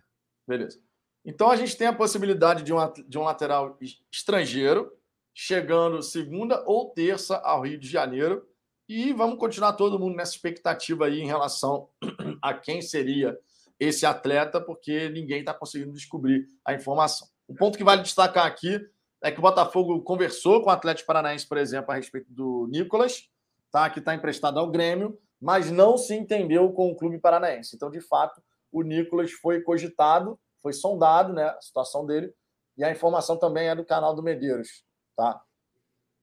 Beleza. 0.46 0.80
Então 1.24 1.50
a 1.50 1.56
gente 1.56 1.76
tem 1.76 1.86
a 1.86 1.92
possibilidade 1.92 2.62
de, 2.62 2.72
uma, 2.72 2.92
de 3.06 3.18
um 3.18 3.22
lateral 3.22 3.78
estrangeiro 4.10 4.92
chegando 5.34 6.02
segunda 6.02 6.62
ou 6.66 6.90
terça 6.90 7.36
ao 7.38 7.62
Rio 7.62 7.78
de 7.78 7.88
Janeiro. 7.88 8.46
E 8.88 9.12
vamos 9.12 9.38
continuar 9.38 9.74
todo 9.74 9.98
mundo 9.98 10.16
nessa 10.16 10.32
expectativa 10.32 11.06
aí 11.06 11.20
em 11.20 11.26
relação 11.26 11.88
a 12.42 12.52
quem 12.52 12.82
seria 12.82 13.38
esse 13.78 14.04
atleta, 14.04 14.60
porque 14.60 15.08
ninguém 15.08 15.40
está 15.40 15.54
conseguindo 15.54 15.92
descobrir 15.92 16.46
a 16.64 16.74
informação. 16.74 17.28
O 17.48 17.54
ponto 17.54 17.78
que 17.78 17.84
vale 17.84 18.02
destacar 18.02 18.46
aqui 18.46 18.80
é 19.22 19.30
que 19.30 19.38
o 19.38 19.42
Botafogo 19.42 20.02
conversou 20.02 20.62
com 20.62 20.68
o 20.68 20.72
Atlético 20.72 21.06
Paranaense, 21.06 21.46
por 21.46 21.56
exemplo, 21.56 21.92
a 21.92 21.94
respeito 21.94 22.32
do 22.32 22.66
Nicolas, 22.70 23.28
tá? 23.70 23.88
que 23.88 24.00
está 24.00 24.14
emprestado 24.14 24.58
ao 24.58 24.70
Grêmio, 24.70 25.18
mas 25.40 25.70
não 25.70 25.96
se 25.96 26.14
entendeu 26.14 26.72
com 26.72 26.90
o 26.90 26.96
clube 26.96 27.18
paranaense. 27.18 27.74
Então, 27.74 27.90
de 27.90 28.00
fato, 28.00 28.42
o 28.70 28.82
Nicolas 28.82 29.32
foi 29.32 29.60
cogitado, 29.60 30.38
foi 30.60 30.72
sondado 30.72 31.32
né, 31.32 31.44
a 31.44 31.60
situação 31.60 32.06
dele, 32.06 32.32
e 32.76 32.84
a 32.84 32.90
informação 32.90 33.36
também 33.36 33.68
é 33.68 33.74
do 33.74 33.84
canal 33.84 34.14
do 34.14 34.22
Medeiros. 34.22 34.84
Tá? 35.16 35.40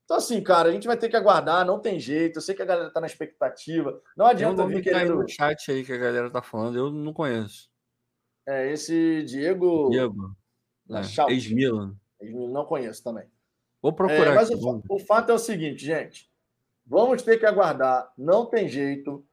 Então, 0.04 0.16
assim, 0.16 0.42
cara, 0.42 0.68
a 0.68 0.72
gente 0.72 0.86
vai 0.86 0.96
ter 0.96 1.08
que 1.08 1.16
aguardar, 1.16 1.64
não 1.64 1.78
tem 1.78 2.00
jeito. 2.00 2.38
Eu 2.38 2.42
sei 2.42 2.54
que 2.54 2.62
a 2.62 2.66
galera 2.66 2.88
está 2.88 3.00
na 3.00 3.06
expectativa. 3.06 4.02
Não 4.16 4.26
adianta 4.26 4.66
vir 4.66 4.82
querendo. 4.82 5.14
no 5.14 5.28
chat 5.28 5.70
aí 5.70 5.84
que 5.84 5.92
a 5.92 5.98
galera 5.98 6.30
tá 6.30 6.42
falando, 6.42 6.76
eu 6.76 6.90
não 6.90 7.12
conheço. 7.12 7.70
É, 8.48 8.72
esse 8.72 9.22
Diego. 9.22 9.88
Diego. 9.90 10.34
É, 10.90 11.32
Ex-Milan. 11.32 11.94
Não 12.20 12.64
conheço 12.64 13.02
também. 13.02 13.24
Vou 13.82 13.92
procurar. 13.92 14.32
É, 14.32 14.34
mas 14.34 14.50
o, 14.50 14.82
o, 14.88 14.98
fato 14.98 15.30
é 15.30 15.34
o 15.34 15.38
seguinte, 15.38 15.84
gente. 15.84 16.30
Vamos 16.86 17.22
ter 17.22 17.38
que 17.38 17.46
aguardar. 17.46 18.12
Não 18.16 18.46
tem 18.46 18.68
jeito. 18.68 19.24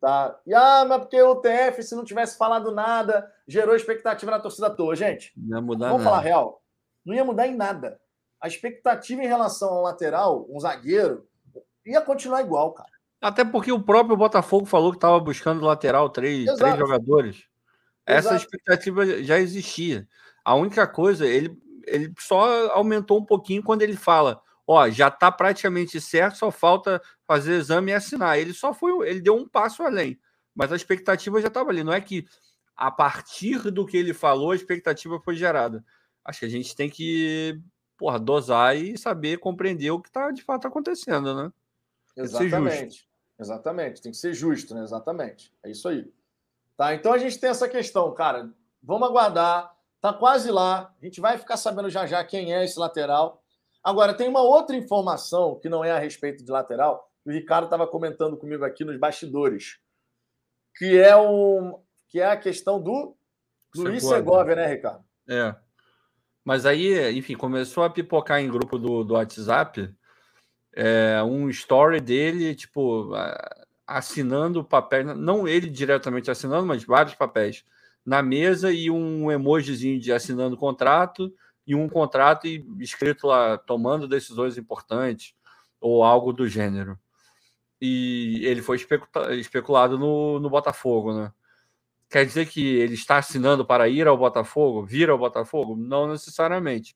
Tá? 0.00 0.40
E, 0.44 0.52
ah, 0.52 0.84
mas 0.84 0.98
porque 0.98 1.20
o 1.22 1.36
TF, 1.36 1.82
se 1.82 1.94
não 1.94 2.04
tivesse 2.04 2.36
falado 2.36 2.72
nada, 2.72 3.30
gerou 3.46 3.76
expectativa 3.76 4.32
na 4.32 4.40
torcida 4.40 4.68
toda. 4.68 4.96
Gente, 4.96 5.32
não 5.36 5.58
ia 5.58 5.62
mudar 5.62 5.88
vamos 5.88 6.02
nada. 6.02 6.10
falar 6.10 6.22
real. 6.22 6.62
Não 7.04 7.14
ia 7.14 7.24
mudar 7.24 7.46
em 7.46 7.54
nada. 7.54 8.00
A 8.40 8.48
expectativa 8.48 9.22
em 9.22 9.28
relação 9.28 9.68
ao 9.68 9.82
lateral, 9.82 10.46
um 10.50 10.58
zagueiro, 10.58 11.28
ia 11.86 12.00
continuar 12.00 12.40
igual, 12.40 12.72
cara. 12.72 12.90
Até 13.20 13.44
porque 13.44 13.70
o 13.70 13.80
próprio 13.80 14.16
Botafogo 14.16 14.66
falou 14.66 14.90
que 14.90 14.96
estava 14.96 15.20
buscando 15.20 15.64
lateral, 15.64 16.10
três, 16.10 16.52
três 16.56 16.76
jogadores. 16.76 17.44
Essa 18.04 18.30
Exato. 18.30 18.42
expectativa 18.42 19.22
já 19.22 19.38
existia. 19.38 20.08
A 20.44 20.56
única 20.56 20.88
coisa, 20.88 21.24
ele 21.24 21.56
ele 21.86 22.12
só 22.18 22.70
aumentou 22.72 23.18
um 23.18 23.24
pouquinho 23.24 23.62
quando 23.62 23.82
ele 23.82 23.96
fala: 23.96 24.40
ó, 24.66 24.88
já 24.90 25.08
está 25.08 25.30
praticamente 25.30 26.00
certo, 26.00 26.38
só 26.38 26.50
falta 26.50 27.00
fazer 27.26 27.54
exame 27.54 27.92
e 27.92 27.94
assinar. 27.94 28.38
Ele 28.38 28.52
só 28.52 28.72
foi, 28.72 29.08
ele 29.08 29.20
deu 29.20 29.36
um 29.36 29.48
passo 29.48 29.82
além, 29.82 30.18
mas 30.54 30.72
a 30.72 30.76
expectativa 30.76 31.40
já 31.40 31.48
estava 31.48 31.70
ali. 31.70 31.84
Não 31.84 31.92
é 31.92 32.00
que 32.00 32.26
a 32.76 32.90
partir 32.90 33.70
do 33.70 33.86
que 33.86 33.96
ele 33.96 34.14
falou, 34.14 34.50
a 34.52 34.56
expectativa 34.56 35.20
foi 35.20 35.36
gerada. 35.36 35.84
Acho 36.24 36.40
que 36.40 36.46
a 36.46 36.50
gente 36.50 36.74
tem 36.74 36.88
que 36.88 37.60
porra, 37.96 38.18
dosar 38.18 38.76
e 38.76 38.98
saber 38.98 39.38
compreender 39.38 39.90
o 39.90 40.00
que 40.00 40.08
está 40.08 40.30
de 40.30 40.42
fato 40.42 40.66
acontecendo, 40.66 41.34
né? 41.34 41.52
Exatamente. 42.16 43.08
Exatamente. 43.38 44.02
Tem 44.02 44.12
que 44.12 44.18
ser 44.18 44.34
justo, 44.34 44.74
né? 44.74 44.82
Exatamente. 44.82 45.52
É 45.62 45.70
isso 45.70 45.88
aí. 45.88 46.12
Tá, 46.76 46.94
então 46.94 47.12
a 47.12 47.18
gente 47.18 47.38
tem 47.38 47.50
essa 47.50 47.68
questão, 47.68 48.12
cara. 48.12 48.50
Vamos 48.82 49.08
aguardar 49.08 49.72
Está 50.02 50.12
quase 50.12 50.50
lá. 50.50 50.92
A 51.00 51.04
gente 51.04 51.20
vai 51.20 51.38
ficar 51.38 51.56
sabendo 51.56 51.88
já 51.88 52.04
já 52.06 52.24
quem 52.24 52.52
é 52.52 52.64
esse 52.64 52.76
lateral. 52.76 53.40
Agora, 53.84 54.12
tem 54.12 54.28
uma 54.28 54.42
outra 54.42 54.74
informação 54.74 55.60
que 55.60 55.68
não 55.68 55.84
é 55.84 55.92
a 55.92 55.98
respeito 55.98 56.44
de 56.44 56.50
lateral. 56.50 57.08
O 57.24 57.30
Ricardo 57.30 57.66
estava 57.66 57.86
comentando 57.86 58.36
comigo 58.36 58.64
aqui 58.64 58.84
nos 58.84 58.98
bastidores, 58.98 59.78
que 60.76 60.98
é, 60.98 61.16
um, 61.16 61.80
que 62.08 62.18
é 62.18 62.26
a 62.26 62.36
questão 62.36 62.82
do 62.82 63.16
Luiz 63.76 64.04
Segovia, 64.04 64.56
né, 64.56 64.66
Ricardo? 64.66 65.04
É. 65.28 65.54
Mas 66.44 66.66
aí, 66.66 67.16
enfim, 67.16 67.36
começou 67.36 67.84
a 67.84 67.90
pipocar 67.90 68.40
em 68.40 68.50
grupo 68.50 68.80
do, 68.80 69.04
do 69.04 69.14
WhatsApp 69.14 69.88
é, 70.72 71.22
um 71.22 71.48
story 71.48 72.00
dele, 72.00 72.56
tipo, 72.56 73.12
assinando 73.86 74.64
papéis, 74.64 75.06
não 75.16 75.46
ele 75.46 75.70
diretamente 75.70 76.28
assinando, 76.28 76.66
mas 76.66 76.82
vários 76.82 77.14
papéis 77.14 77.64
na 78.04 78.22
mesa 78.22 78.72
e 78.72 78.90
um 78.90 79.30
emojizinho 79.30 80.00
de 80.00 80.12
assinando 80.12 80.56
contrato 80.56 81.32
e 81.66 81.74
um 81.74 81.88
contrato 81.88 82.46
escrito 82.80 83.26
lá 83.26 83.56
tomando 83.56 84.08
decisões 84.08 84.58
importantes 84.58 85.34
ou 85.80 86.02
algo 86.02 86.32
do 86.32 86.48
gênero. 86.48 86.98
E 87.80 88.40
ele 88.44 88.62
foi 88.62 88.78
especulado 89.38 89.98
no, 89.98 90.38
no 90.38 90.48
Botafogo, 90.48 91.12
né? 91.12 91.32
Quer 92.08 92.26
dizer 92.26 92.46
que 92.46 92.76
ele 92.76 92.94
está 92.94 93.16
assinando 93.16 93.64
para 93.64 93.88
ir 93.88 94.06
ao 94.06 94.18
Botafogo, 94.18 94.84
vir 94.84 95.08
ao 95.08 95.18
Botafogo? 95.18 95.74
Não 95.76 96.06
necessariamente. 96.06 96.94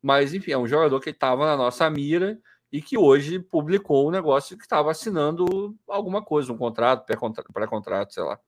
Mas, 0.00 0.34
enfim, 0.34 0.52
é 0.52 0.58
um 0.58 0.68
jogador 0.68 1.00
que 1.00 1.10
estava 1.10 1.44
na 1.46 1.56
nossa 1.56 1.90
mira 1.90 2.38
e 2.70 2.80
que 2.80 2.96
hoje 2.96 3.38
publicou 3.38 4.08
um 4.08 4.10
negócio 4.10 4.56
que 4.56 4.62
estava 4.62 4.90
assinando 4.90 5.76
alguma 5.88 6.24
coisa, 6.24 6.52
um 6.52 6.56
contrato, 6.56 7.04
pré-contrato, 7.52 8.14
sei 8.14 8.22
lá. 8.22 8.38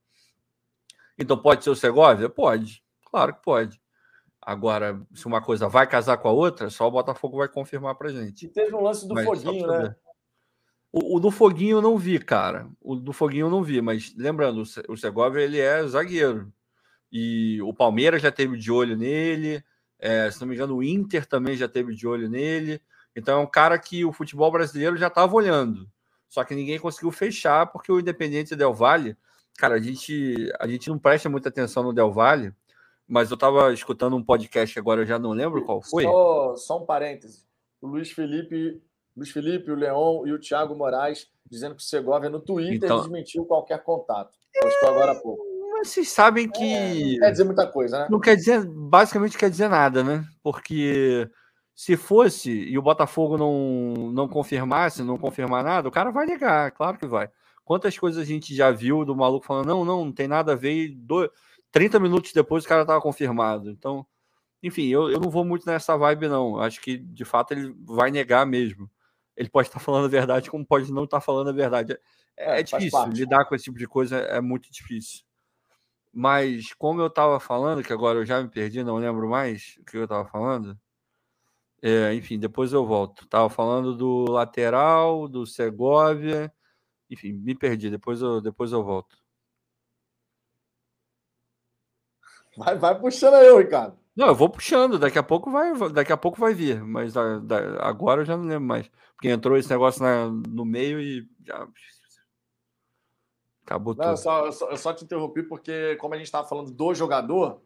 Então 1.19 1.37
pode 1.37 1.65
ser 1.65 1.71
o 1.71 1.77
Segovia? 1.77 2.29
Pode, 2.29 2.83
claro 3.11 3.35
que 3.35 3.43
pode. 3.43 3.81
Agora, 4.41 5.01
se 5.15 5.27
uma 5.27 5.41
coisa 5.41 5.69
vai 5.69 5.87
casar 5.87 6.19
com 6.19 6.29
a 6.29 6.33
outra, 6.33 6.69
só 6.69 6.87
o 6.87 6.91
Botafogo 6.91 7.39
vai 7.39 7.49
confirmar 7.49 7.95
pra 7.95 8.11
gente. 8.11 8.45
E 8.45 8.49
teve 8.49 8.75
um 8.75 8.83
lance 8.83 9.09
do 9.09 9.15
mas, 9.15 9.25
Foguinho, 9.25 9.67
né? 9.67 9.97
O, 10.93 11.17
o, 11.17 11.21
do 11.21 11.31
Foguinho 11.31 11.79
eu 11.79 11.83
não 11.83 11.97
vi, 11.97 12.19
cara. 12.19 12.69
O 12.81 12.95
do 12.95 13.13
Foguinho 13.13 13.47
eu 13.47 13.51
não 13.51 13.63
vi, 13.63 13.81
mas 13.81 14.15
lembrando, 14.17 14.63
o 14.89 14.97
Segovia 14.97 15.43
ele 15.43 15.59
é 15.59 15.87
zagueiro. 15.87 16.53
E 17.11 17.61
o 17.63 17.73
Palmeiras 17.73 18.21
já 18.21 18.31
teve 18.31 18.59
de 18.59 18.71
olho 18.71 18.97
nele. 18.97 19.65
É, 19.99 20.31
se 20.31 20.41
não 20.41 20.49
me 20.49 20.55
engano, 20.55 20.77
o 20.77 20.83
Inter 20.83 21.25
também 21.25 21.57
já 21.57 21.67
teve 21.67 21.95
de 21.95 22.07
olho 22.07 22.29
nele. 22.29 22.83
Então 23.17 23.41
é 23.41 23.43
um 23.43 23.47
cara 23.47 23.79
que 23.79 24.05
o 24.05 24.13
futebol 24.13 24.53
brasileiro 24.53 24.97
já 24.97 25.07
estava 25.07 25.35
olhando. 25.35 25.89
Só 26.29 26.45
que 26.45 26.55
ninguém 26.55 26.79
conseguiu 26.79 27.11
fechar, 27.11 27.67
porque 27.69 27.91
o 27.91 27.99
Independente 27.99 28.57
Del 28.57 28.75
Valle 28.75 29.17
Cara, 29.57 29.77
a 29.77 29.81
gente, 29.81 30.53
a 30.59 30.67
gente 30.67 30.89
não 30.89 30.99
presta 30.99 31.29
muita 31.29 31.49
atenção 31.49 31.83
no 31.83 31.93
Del 31.93 32.13
Valle, 32.13 32.53
mas 33.07 33.31
eu 33.31 33.35
estava 33.35 33.73
escutando 33.73 34.17
um 34.17 34.25
podcast 34.25 34.79
agora, 34.79 35.03
eu 35.03 35.07
já 35.07 35.19
não 35.19 35.31
lembro 35.31 35.65
qual 35.65 35.81
foi. 35.83 36.05
Só, 36.05 36.57
só 36.57 36.83
um 36.83 36.87
parêntese. 36.87 37.45
O 37.81 37.87
Luiz 37.87 38.11
Felipe, 38.11 38.83
Luiz 39.17 39.31
Felipe, 39.31 39.71
o 39.71 39.77
Leon 39.77 40.27
e 40.27 40.33
o 40.33 40.41
Thiago 40.41 40.75
Moraes 40.75 41.29
dizendo 41.49 41.75
que 41.75 41.83
o 41.83 41.85
Segovia 41.85 42.31
no 42.31 42.41
Twitter 42.41 42.77
então... 42.85 43.01
desmentiu 43.01 43.45
qualquer 43.45 43.83
contato. 43.83 44.33
Postou 44.61 44.89
agora 44.89 45.13
há 45.13 45.15
pouco. 45.15 45.43
vocês 45.83 46.09
sabem 46.11 46.49
que. 46.49 47.13
Não 47.15 47.21
quer 47.21 47.31
dizer 47.31 47.45
muita 47.45 47.67
coisa, 47.67 47.99
né? 47.99 48.09
Não 48.11 48.21
quer 48.21 48.37
dizer, 48.37 48.65
basicamente 48.65 49.39
quer 49.39 49.51
dizer 49.51 49.69
nada, 49.69 50.03
né? 50.03 50.25
Porque 50.43 51.29
se 51.75 51.97
fosse 51.97 52.51
e 52.51 52.79
o 52.79 52.83
Botafogo 52.83 53.37
não, 53.37 54.13
não 54.13 54.29
confirmasse, 54.29 55.03
não 55.03 55.19
confirmar 55.19 55.63
nada, 55.63 55.89
o 55.89 55.93
cara 55.93 56.11
vai 56.11 56.27
negar, 56.27 56.71
claro 56.71 56.99
que 56.99 57.07
vai. 57.07 57.29
Quantas 57.65 57.99
coisas 57.99 58.23
a 58.23 58.25
gente 58.25 58.55
já 58.55 58.71
viu 58.71 59.05
do 59.05 59.17
maluco 59.17 59.47
falando, 59.47 59.67
não, 59.67 59.85
não, 59.85 60.05
não 60.05 60.13
tem 60.13 60.29
nada 60.29 60.53
a 60.53 60.57
ver, 60.57 60.73
e 60.73 60.89
do... 60.89 61.31
30 61.73 61.99
minutos 61.99 62.33
depois 62.33 62.65
o 62.65 62.69
cara 62.69 62.87
tava 62.87 63.01
confirmado. 63.01 63.71
Então, 63.71 64.07
enfim, 64.63 64.87
eu, 64.87 65.11
eu 65.11 65.19
não 65.19 65.29
vou 65.29 65.45
muito 65.45 65.67
nessa 65.67 65.97
vibe, 65.97 66.29
não. 66.29 66.61
Acho 66.61 66.81
que 66.81 66.97
de 66.97 67.25
fato 67.25 67.53
ele 67.53 67.75
vai 67.85 68.11
negar 68.11 68.47
mesmo. 68.47 68.89
Ele 69.37 69.49
pode 69.49 69.69
estar 69.69 69.81
falando 69.81 70.05
a 70.05 70.09
verdade, 70.09 70.51
como 70.51 70.65
pode 70.65 70.93
não 70.93 71.05
estar 71.05 71.21
falando 71.21 71.51
a 71.51 71.53
verdade. 71.53 71.99
É, 72.37 72.61
é 72.61 72.63
difícil 72.63 73.07
lidar 73.09 73.45
com 73.45 73.55
esse 73.55 73.65
tipo 73.65 73.79
de 73.79 73.87
coisa, 73.87 74.19
é 74.19 74.41
muito 74.41 74.71
difícil. 74.71 75.25
Mas, 76.13 76.73
como 76.75 77.01
eu 77.01 77.09
estava 77.09 77.41
falando, 77.41 77.83
que 77.83 77.93
agora 77.93 78.21
eu 78.21 78.25
já 78.25 78.41
me 78.41 78.49
perdi, 78.49 78.85
não 78.85 78.97
lembro 78.97 79.29
mais 79.29 79.77
o 79.81 79.85
que 79.85 79.97
eu 79.97 80.05
estava 80.05 80.25
falando. 80.29 80.79
É, 81.83 82.15
enfim, 82.15 82.39
depois 82.39 82.73
eu 82.73 82.87
volto. 82.87 83.25
Estava 83.25 83.51
falando 83.51 83.97
do 83.97 84.25
lateral, 84.31 85.27
do 85.29 85.45
Segovia. 85.45 86.53
Enfim, 87.11 87.33
me 87.33 87.55
perdi. 87.55 87.91
Depois 87.91 88.21
eu, 88.21 88.41
depois 88.41 88.73
eu 88.73 88.83
volto. 88.83 89.17
Vai, 92.57 92.79
vai 92.79 92.99
puxando 92.99 93.35
aí, 93.35 93.57
Ricardo. 93.57 93.99
Não, 94.17 94.29
eu 94.29 94.35
vou 94.35 94.49
puxando. 94.49 94.99
Daqui 94.99 95.19
a 95.19 95.23
pouco 95.23 95.51
vai, 95.51 95.73
daqui 95.91 96.13
a 96.13 96.17
pouco 96.17 96.39
vai 96.39 96.55
vir. 96.55 96.83
Mas 96.83 97.13
da, 97.13 97.39
da, 97.39 97.87
agora 97.87 98.23
eu 98.23 98.25
já 98.25 98.37
não 98.37 98.45
lembro 98.45 98.69
mais. 98.69 98.89
Porque 99.15 99.29
entrou 99.29 99.57
esse 99.57 99.71
negócio 99.71 100.03
na, 100.03 100.29
no 100.29 100.65
meio 100.65 101.01
e 101.01 101.29
já 101.45 101.67
Acabou 103.65 103.95
não, 103.95 104.05
tudo. 104.05 104.17
Só, 104.19 104.53
só, 104.53 104.71
eu 104.71 104.77
só 104.77 104.93
te 104.93 105.05
interrompi 105.05 105.43
porque, 105.43 105.97
como 105.97 106.15
a 106.15 106.17
gente 106.19 106.27
estava 106.27 106.47
falando 106.47 106.71
do 106.71 106.95
jogador, 106.95 107.63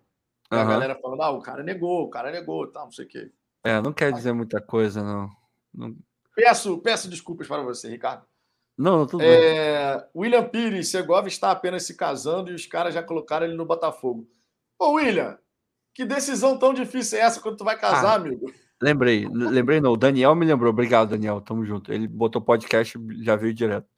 uhum. 0.50 0.58
a 0.58 0.64
galera 0.64 0.98
falando, 1.00 1.22
ah, 1.22 1.30
o 1.30 1.42
cara 1.42 1.62
negou, 1.62 2.04
o 2.04 2.10
cara 2.10 2.30
negou, 2.30 2.66
tal, 2.68 2.84
não 2.84 2.92
sei 2.92 3.04
o 3.04 3.08
quê. 3.08 3.32
É, 3.64 3.80
não 3.82 3.92
quer 3.92 4.12
dizer 4.12 4.32
muita 4.32 4.60
coisa, 4.60 5.02
não. 5.02 5.28
não... 5.74 5.96
Peço, 6.34 6.78
peço 6.78 7.10
desculpas 7.10 7.48
para 7.48 7.62
você, 7.62 7.88
Ricardo. 7.88 8.24
Não, 8.78 9.06
tudo 9.06 9.22
é, 9.24 9.96
bem. 9.96 10.06
William 10.14 10.48
Pires, 10.48 10.88
Segovia 10.88 11.28
está 11.28 11.50
apenas 11.50 11.84
se 11.84 11.96
casando 11.96 12.50
e 12.50 12.54
os 12.54 12.64
caras 12.64 12.94
já 12.94 13.02
colocaram 13.02 13.46
ele 13.46 13.56
no 13.56 13.66
Botafogo. 13.66 14.28
Ô, 14.78 14.92
William, 14.92 15.36
que 15.92 16.04
decisão 16.04 16.56
tão 16.56 16.72
difícil 16.72 17.18
é 17.18 17.22
essa 17.22 17.40
quando 17.40 17.56
tu 17.56 17.64
vai 17.64 17.76
casar, 17.76 18.12
ah, 18.12 18.14
amigo? 18.14 18.52
Lembrei, 18.80 19.26
lembrei 19.28 19.80
não. 19.80 19.92
O 19.92 19.96
Daniel 19.96 20.36
me 20.36 20.46
lembrou. 20.46 20.70
Obrigado, 20.70 21.10
Daniel. 21.10 21.40
Tamo 21.40 21.66
junto. 21.66 21.92
Ele 21.92 22.06
botou 22.06 22.40
podcast 22.40 22.96
já 23.20 23.34
veio 23.34 23.52
direto 23.52 23.88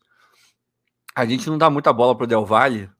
a 1.14 1.26
gente 1.26 1.48
não 1.48 1.58
dá 1.58 1.68
muita 1.68 1.92
bola 1.92 2.16
para 2.16 2.24
o 2.24 2.26
Del 2.26 2.44
Valle, 2.44 2.90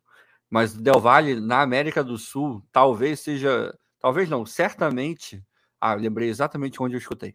mas 0.49 0.75
o 0.75 0.83
Del 0.83 1.01
Valle 1.01 1.41
na 1.41 1.63
América 1.63 2.03
do 2.03 2.19
Sul 2.19 2.63
talvez 2.73 3.21
seja, 3.21 3.75
talvez 3.99 4.29
não, 4.29 4.45
certamente. 4.45 5.43
Ah, 5.81 5.95
lembrei 5.95 6.29
exatamente 6.29 6.83
onde 6.83 6.95
eu 6.95 6.99
escutei. 6.99 7.35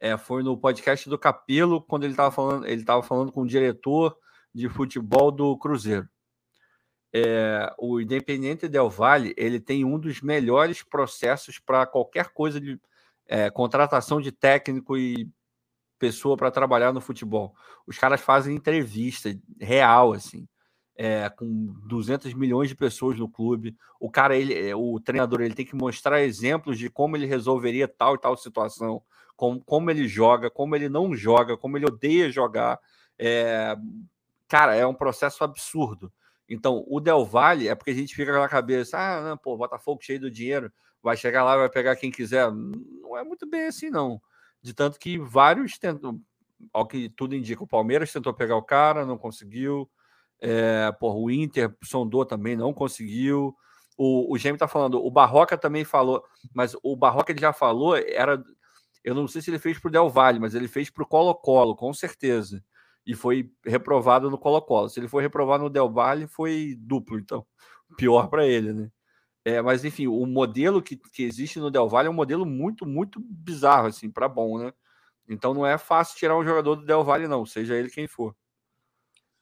É, 0.00 0.16
foi 0.16 0.42
no 0.42 0.56
podcast 0.56 1.08
do 1.10 1.18
Capelo 1.18 1.82
quando 1.82 2.04
ele 2.04 2.14
estava 2.14 2.30
falando, 2.30 2.66
ele 2.66 2.80
estava 2.80 3.02
falando 3.02 3.30
com 3.30 3.42
o 3.42 3.46
diretor 3.46 4.16
de 4.52 4.66
futebol 4.68 5.30
do 5.30 5.56
Cruzeiro. 5.58 6.08
É, 7.12 7.70
o 7.78 8.00
Independente 8.00 8.66
Del 8.66 8.88
Valle 8.88 9.34
ele 9.36 9.60
tem 9.60 9.84
um 9.84 9.98
dos 9.98 10.22
melhores 10.22 10.82
processos 10.82 11.58
para 11.58 11.84
qualquer 11.84 12.30
coisa 12.32 12.60
de 12.60 12.80
é, 13.26 13.50
contratação 13.50 14.20
de 14.20 14.32
técnico 14.32 14.96
e 14.96 15.28
pessoa 15.98 16.36
para 16.36 16.50
trabalhar 16.50 16.92
no 16.92 17.00
futebol. 17.00 17.54
Os 17.86 17.98
caras 17.98 18.20
fazem 18.20 18.56
entrevista 18.56 19.38
real, 19.60 20.12
assim, 20.14 20.48
é, 20.96 21.28
com 21.28 21.46
200 21.86 22.32
milhões 22.32 22.68
de 22.70 22.74
pessoas 22.74 23.18
no 23.18 23.28
clube. 23.28 23.76
O 24.00 24.10
cara, 24.10 24.36
ele, 24.36 24.54
é, 24.54 24.74
o 24.74 24.98
treinador, 24.98 25.42
ele 25.42 25.54
tem 25.54 25.66
que 25.66 25.76
mostrar 25.76 26.22
exemplos 26.22 26.78
de 26.78 26.88
como 26.88 27.16
ele 27.16 27.26
resolveria 27.26 27.86
tal 27.86 28.14
e 28.14 28.18
tal 28.18 28.36
situação, 28.36 29.02
como, 29.40 29.58
como 29.64 29.90
ele 29.90 30.06
joga, 30.06 30.50
como 30.50 30.76
ele 30.76 30.90
não 30.90 31.16
joga, 31.16 31.56
como 31.56 31.78
ele 31.78 31.86
odeia 31.86 32.30
jogar. 32.30 32.78
É, 33.18 33.74
cara, 34.46 34.76
é 34.76 34.86
um 34.86 34.92
processo 34.92 35.42
absurdo. 35.42 36.12
Então, 36.46 36.84
o 36.86 37.00
Del 37.00 37.24
Valle 37.24 37.66
é 37.66 37.74
porque 37.74 37.90
a 37.90 37.94
gente 37.94 38.14
fica 38.14 38.38
na 38.38 38.46
cabeça, 38.46 38.98
ah, 38.98 39.22
não, 39.22 39.38
pô, 39.38 39.56
Botafogo 39.56 40.02
cheio 40.02 40.20
do 40.20 40.30
dinheiro, 40.30 40.70
vai 41.02 41.16
chegar 41.16 41.42
lá, 41.42 41.56
vai 41.56 41.70
pegar 41.70 41.96
quem 41.96 42.10
quiser. 42.10 42.52
Não 42.52 43.16
é 43.16 43.24
muito 43.24 43.48
bem 43.48 43.62
assim, 43.62 43.88
não. 43.88 44.20
De 44.60 44.74
tanto 44.74 44.98
que 44.98 45.18
vários 45.18 45.78
tentam, 45.78 46.20
ao 46.70 46.86
que 46.86 47.08
tudo 47.08 47.34
indica, 47.34 47.64
o 47.64 47.66
Palmeiras 47.66 48.12
tentou 48.12 48.34
pegar 48.34 48.56
o 48.56 48.62
cara, 48.62 49.06
não 49.06 49.16
conseguiu. 49.16 49.88
É, 50.38 50.92
porra, 51.00 51.16
o 51.16 51.30
Inter 51.30 51.74
sondou 51.82 52.26
também, 52.26 52.56
não 52.56 52.74
conseguiu. 52.74 53.56
O, 53.96 54.34
o 54.34 54.36
Gêmeo 54.36 54.58
tá 54.58 54.68
falando, 54.68 55.02
o 55.02 55.10
Barroca 55.10 55.56
também 55.56 55.82
falou, 55.82 56.22
mas 56.52 56.76
o 56.82 56.94
Barroca 56.94 57.32
ele 57.32 57.40
já 57.40 57.54
falou, 57.54 57.96
era. 57.96 58.42
Eu 59.04 59.14
não 59.14 59.26
sei 59.26 59.40
se 59.42 59.50
ele 59.50 59.58
fez 59.58 59.78
pro 59.78 59.90
Del 59.90 60.08
Valle, 60.10 60.38
mas 60.38 60.54
ele 60.54 60.68
fez 60.68 60.90
pro 60.90 61.06
Colo-Colo, 61.06 61.74
com 61.74 61.92
certeza. 61.92 62.62
E 63.06 63.14
foi 63.14 63.50
reprovado 63.64 64.30
no 64.30 64.38
Colo-Colo. 64.38 64.88
Se 64.88 65.00
ele 65.00 65.08
foi 65.08 65.22
reprovado 65.22 65.64
no 65.64 65.70
Del 65.70 65.90
Valle, 65.90 66.26
foi 66.26 66.76
duplo, 66.78 67.18
então. 67.18 67.46
Pior 67.96 68.28
para 68.28 68.46
ele, 68.46 68.72
né? 68.72 68.90
É, 69.44 69.62
mas, 69.62 69.84
enfim, 69.84 70.06
o 70.06 70.26
modelo 70.26 70.82
que, 70.82 70.96
que 70.96 71.22
existe 71.22 71.58
no 71.58 71.70
Del 71.70 71.88
Valle 71.88 72.08
é 72.08 72.10
um 72.10 72.14
modelo 72.14 72.44
muito, 72.44 72.84
muito 72.84 73.18
bizarro, 73.20 73.88
assim, 73.88 74.10
para 74.10 74.28
bom, 74.28 74.58
né? 74.58 74.72
Então 75.28 75.54
não 75.54 75.64
é 75.64 75.78
fácil 75.78 76.18
tirar 76.18 76.36
um 76.36 76.44
jogador 76.44 76.76
do 76.76 76.84
Del 76.84 77.04
Valle, 77.04 77.28
não, 77.28 77.46
seja 77.46 77.76
ele 77.76 77.88
quem 77.88 78.06
for. 78.06 78.34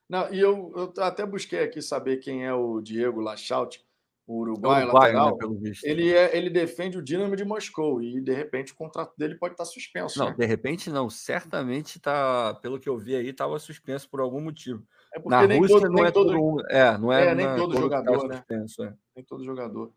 Não, 0.08 0.32
e 0.32 0.38
eu, 0.38 0.72
eu 0.76 1.02
até 1.02 1.26
busquei 1.26 1.60
aqui 1.60 1.82
saber 1.82 2.18
quem 2.18 2.46
é 2.46 2.52
o 2.52 2.80
Diego 2.80 3.20
Lachaut, 3.20 3.82
o 4.28 4.40
Uruguai, 4.40 4.82
é 4.82 4.84
Uruguai 4.84 5.06
lateral. 5.06 5.30
Né, 5.30 5.38
pelo 5.38 5.58
visto. 5.58 5.84
Ele, 5.84 6.12
é, 6.12 6.36
ele 6.36 6.50
defende 6.50 6.98
o 6.98 7.02
Dinamo 7.02 7.34
de 7.34 7.46
Moscou 7.46 8.02
e, 8.02 8.20
de 8.20 8.34
repente, 8.34 8.72
o 8.72 8.76
contrato 8.76 9.14
dele 9.16 9.36
pode 9.36 9.54
estar 9.54 9.64
suspenso. 9.64 10.18
Não, 10.18 10.26
né? 10.28 10.36
de 10.38 10.44
repente 10.44 10.90
não. 10.90 11.08
Certamente 11.08 11.96
está, 11.96 12.52
pelo 12.60 12.78
que 12.78 12.90
eu 12.90 12.98
vi 12.98 13.16
aí, 13.16 13.30
estava 13.30 13.58
suspenso 13.58 14.06
por 14.10 14.20
algum 14.20 14.42
motivo. 14.42 14.86
É 15.14 15.18
porque 15.18 15.30
Na 15.30 15.46
nem 15.46 15.58
Rússia 15.58 15.80
todo, 15.80 15.90
não 15.90 16.04
é 16.04 16.10
todo, 16.10 16.32
todo 16.32 16.66
é, 16.68 16.98
não 16.98 17.10
é, 17.10 17.28
é 17.28 17.34
nem 17.34 17.46
na, 17.46 17.56
todo, 17.56 17.72
todo 17.72 17.80
jogador, 17.80 18.28
né? 18.28 18.36
Suspenso, 18.36 18.84
é. 18.84 18.94
Nem 19.16 19.24
todo 19.24 19.44
jogador. 19.44 19.92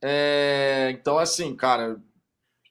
É, 0.00 0.90
então, 0.92 1.18
assim, 1.18 1.56
cara, 1.56 2.00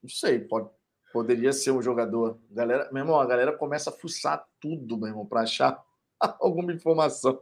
não 0.02 0.10
sei, 0.10 0.40
pode, 0.40 0.70
poderia 1.12 1.52
ser 1.52 1.72
um 1.72 1.82
jogador. 1.82 2.40
Galera, 2.50 2.90
meu 2.94 3.02
irmão, 3.02 3.20
a 3.20 3.26
galera 3.26 3.52
começa 3.52 3.90
a 3.90 3.94
fuçar 3.94 4.48
tudo, 4.62 4.98
meu 4.98 5.10
irmão, 5.10 5.26
para 5.26 5.42
achar 5.42 5.84
alguma 6.40 6.72
informação. 6.72 7.42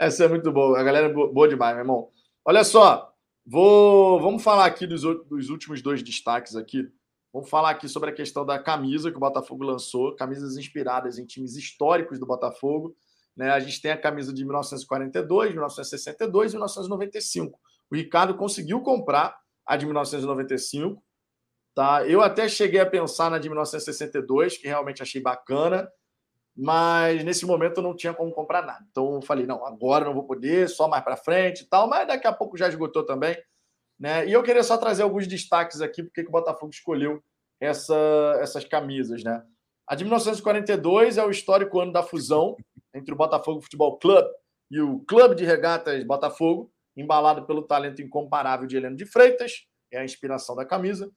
Essa 0.00 0.24
é 0.24 0.28
muito 0.28 0.50
boa. 0.50 0.80
A 0.80 0.82
galera 0.82 1.08
é 1.08 1.12
boa 1.12 1.46
demais, 1.46 1.74
meu 1.74 1.82
irmão. 1.82 2.08
Olha 2.42 2.64
só, 2.64 3.12
vou, 3.44 4.18
vamos 4.18 4.42
falar 4.42 4.64
aqui 4.64 4.86
dos, 4.86 5.02
dos 5.02 5.50
últimos 5.50 5.82
dois 5.82 6.02
destaques 6.02 6.56
aqui. 6.56 6.90
Vamos 7.30 7.50
falar 7.50 7.68
aqui 7.68 7.86
sobre 7.86 8.08
a 8.08 8.14
questão 8.14 8.46
da 8.46 8.58
camisa 8.58 9.10
que 9.10 9.18
o 9.18 9.20
Botafogo 9.20 9.62
lançou, 9.62 10.16
camisas 10.16 10.56
inspiradas 10.56 11.18
em 11.18 11.26
times 11.26 11.54
históricos 11.54 12.18
do 12.18 12.24
Botafogo. 12.24 12.96
Né? 13.36 13.50
A 13.50 13.60
gente 13.60 13.82
tem 13.82 13.90
a 13.90 14.00
camisa 14.00 14.32
de 14.32 14.42
1942, 14.42 15.50
1962 15.50 16.52
e 16.52 16.54
1995. 16.54 17.60
O 17.90 17.94
Ricardo 17.94 18.34
conseguiu 18.34 18.80
comprar 18.80 19.38
a 19.66 19.76
de 19.76 19.84
1995. 19.84 21.04
Tá? 21.74 22.08
Eu 22.08 22.22
até 22.22 22.48
cheguei 22.48 22.80
a 22.80 22.86
pensar 22.86 23.30
na 23.30 23.38
de 23.38 23.50
1962, 23.50 24.56
que 24.56 24.66
realmente 24.66 25.02
achei 25.02 25.20
bacana, 25.20 25.92
mas 26.56 27.24
nesse 27.24 27.46
momento 27.46 27.78
eu 27.78 27.82
não 27.82 27.94
tinha 27.96 28.12
como 28.12 28.32
comprar 28.32 28.64
nada. 28.64 28.84
Então 28.90 29.14
eu 29.14 29.22
falei, 29.22 29.46
não, 29.46 29.64
agora 29.64 30.04
não 30.04 30.14
vou 30.14 30.24
poder, 30.24 30.68
só 30.68 30.88
mais 30.88 31.02
para 31.02 31.16
frente 31.16 31.62
e 31.62 31.66
tal, 31.66 31.88
mas 31.88 32.06
daqui 32.06 32.26
a 32.26 32.32
pouco 32.32 32.56
já 32.56 32.68
esgotou 32.68 33.04
também. 33.04 33.36
Né? 33.98 34.26
E 34.26 34.32
eu 34.32 34.42
queria 34.42 34.62
só 34.62 34.76
trazer 34.76 35.02
alguns 35.02 35.26
destaques 35.26 35.80
aqui, 35.80 36.02
porque 36.02 36.22
o 36.22 36.30
Botafogo 36.30 36.72
escolheu 36.72 37.22
essa, 37.60 38.38
essas 38.40 38.64
camisas. 38.64 39.22
Né? 39.22 39.42
A 39.86 39.94
de 39.94 40.04
1942 40.04 41.18
é 41.18 41.24
o 41.24 41.30
histórico 41.30 41.80
ano 41.80 41.92
da 41.92 42.02
fusão 42.02 42.56
entre 42.94 43.12
o 43.12 43.16
Botafogo 43.16 43.60
Futebol 43.60 43.98
Clube 43.98 44.28
e 44.70 44.80
o 44.80 45.00
Clube 45.00 45.34
de 45.34 45.44
Regatas 45.44 46.02
Botafogo, 46.04 46.72
embalado 46.96 47.44
pelo 47.46 47.62
talento 47.62 48.00
incomparável 48.00 48.66
de 48.66 48.76
Heleno 48.76 48.96
de 48.96 49.04
Freitas, 49.04 49.66
é 49.92 49.98
a 49.98 50.04
inspiração 50.04 50.54
da 50.54 50.64
camisa. 50.64 51.10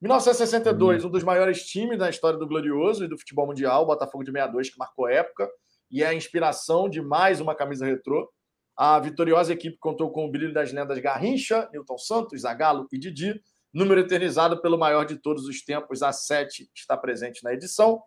1962, 0.00 1.06
um 1.06 1.10
dos 1.10 1.24
maiores 1.24 1.64
times 1.64 1.98
da 1.98 2.10
história 2.10 2.38
do 2.38 2.46
Glorioso 2.46 3.04
e 3.04 3.08
do 3.08 3.16
futebol 3.16 3.46
mundial, 3.46 3.82
o 3.82 3.86
Botafogo 3.86 4.22
de 4.22 4.30
62, 4.30 4.70
que 4.70 4.78
marcou 4.78 5.08
época, 5.08 5.48
e 5.90 6.02
é 6.02 6.06
a 6.06 6.14
inspiração 6.14 6.88
de 6.88 7.00
mais 7.00 7.40
uma 7.40 7.54
camisa 7.54 7.86
retrô. 7.86 8.30
A 8.76 8.98
vitoriosa 9.00 9.54
equipe 9.54 9.78
contou 9.78 10.10
com 10.10 10.26
o 10.26 10.30
brilho 10.30 10.52
das 10.52 10.70
lendas 10.70 10.98
Garrincha, 10.98 11.66
Newton 11.72 11.96
Santos, 11.96 12.42
Zagallo 12.42 12.86
e 12.92 12.98
Didi, 12.98 13.40
número 13.72 14.00
eternizado 14.00 14.60
pelo 14.60 14.76
maior 14.76 15.06
de 15.06 15.16
todos 15.16 15.46
os 15.46 15.64
tempos, 15.64 16.02
a 16.02 16.12
7, 16.12 16.68
está 16.74 16.94
presente 16.94 17.42
na 17.42 17.54
edição. 17.54 18.02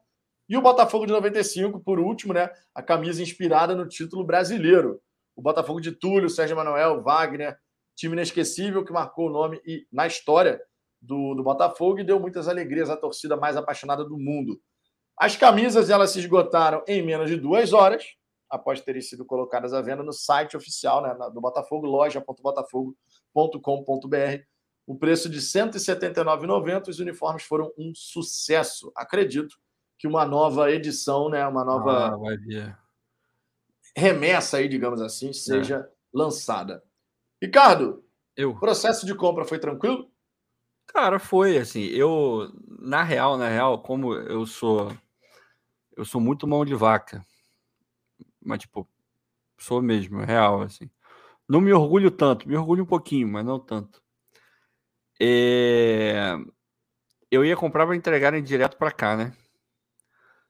E 0.47 0.55
o 0.55 0.61
Botafogo 0.61 1.07
de 1.07 1.11
95, 1.11 1.79
por 1.79 1.99
último, 1.99 2.33
né, 2.33 2.51
a 2.73 2.83
camisa 2.83 3.23
inspirada 3.23 3.75
no 3.75 3.87
título 3.87 4.23
brasileiro, 4.23 5.01
o 5.35 5.41
Botafogo 5.41 5.81
de 5.81 5.91
Túlio, 5.91 6.29
Sérgio 6.29 6.55
Manuel, 6.55 7.01
Wagner, 7.01 7.57
time 7.95 8.13
inesquecível 8.13 8.85
que 8.85 8.93
marcou 8.93 9.27
o 9.27 9.31
nome 9.31 9.59
e 9.65 9.87
na 9.91 10.05
história 10.05 10.61
do, 11.01 11.33
do 11.33 11.43
Botafogo 11.43 11.99
e 11.99 12.03
deu 12.03 12.19
muitas 12.19 12.47
alegrias 12.47 12.89
à 12.89 12.97
torcida 12.97 13.37
mais 13.37 13.57
apaixonada 13.57 14.03
do 14.03 14.17
mundo. 14.17 14.59
As 15.17 15.35
camisas 15.35 15.89
elas 15.89 16.11
se 16.11 16.19
esgotaram 16.19 16.83
em 16.87 17.05
menos 17.05 17.29
de 17.29 17.37
duas 17.37 17.73
horas, 17.73 18.03
após 18.49 18.81
terem 18.81 19.01
sido 19.01 19.25
colocadas 19.25 19.73
à 19.73 19.81
venda 19.81 20.01
no 20.01 20.13
site 20.13 20.57
oficial 20.57 21.01
né, 21.01 21.13
do 21.33 21.41
Botafogo, 21.41 21.85
loja.botafogo.com.br. 21.85 24.43
O 24.87 24.97
preço 24.97 25.29
de 25.29 25.37
R$ 25.37 25.43
179,90, 25.43 26.87
os 26.87 26.99
uniformes 26.99 27.43
foram 27.43 27.71
um 27.77 27.91
sucesso. 27.93 28.91
Acredito 28.95 29.55
que 29.99 30.07
uma 30.07 30.25
nova 30.25 30.71
edição, 30.71 31.29
né, 31.29 31.45
uma 31.45 31.63
nova 31.63 32.07
Ah, 32.07 32.17
remessa 33.95 34.57
aí, 34.57 34.67
digamos 34.67 35.01
assim, 35.01 35.31
seja 35.31 35.87
lançada. 36.11 36.83
Ricardo, 37.41 38.03
Eu. 38.35 38.51
o 38.51 38.59
processo 38.59 39.05
de 39.05 39.13
compra 39.13 39.45
foi 39.45 39.59
tranquilo? 39.59 40.11
Cara, 40.93 41.19
foi 41.19 41.57
assim. 41.57 41.81
Eu, 41.85 42.51
na 42.79 43.03
real, 43.03 43.37
na 43.37 43.47
real, 43.47 43.81
como 43.81 44.13
eu 44.13 44.45
sou, 44.45 44.91
eu 45.95 46.03
sou 46.05 46.19
muito 46.21 46.47
mão 46.47 46.65
de 46.65 46.73
vaca, 46.75 47.25
mas 48.43 48.59
tipo, 48.59 48.87
sou 49.59 49.81
mesmo, 49.81 50.19
real, 50.23 50.61
assim. 50.63 50.89
Não 51.49 51.61
me 51.61 51.73
orgulho 51.73 52.11
tanto, 52.11 52.47
me 52.49 52.57
orgulho 52.57 52.83
um 52.83 52.87
pouquinho, 52.87 53.27
mas 53.29 53.45
não 53.45 53.59
tanto. 53.59 54.01
É, 55.21 56.37
Eu 57.31 57.45
ia 57.45 57.55
comprar 57.57 57.85
para 57.87 57.95
entregarem 57.95 58.43
direto 58.43 58.77
para 58.77 58.91
cá, 58.91 59.15
né? 59.17 59.33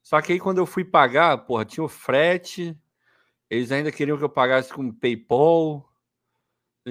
Só 0.02 0.22
que 0.22 0.34
aí 0.34 0.40
quando 0.40 0.58
eu 0.60 0.66
fui 0.66 0.84
pagar, 0.84 1.38
porra, 1.46 1.66
tinha 1.66 1.84
o 1.84 1.88
frete, 1.90 2.78
eles 3.50 3.72
ainda 3.72 3.92
queriam 3.92 4.18
que 4.18 4.24
eu 4.26 4.30
pagasse 4.30 4.74
com 4.74 4.92
PayPal. 4.94 5.89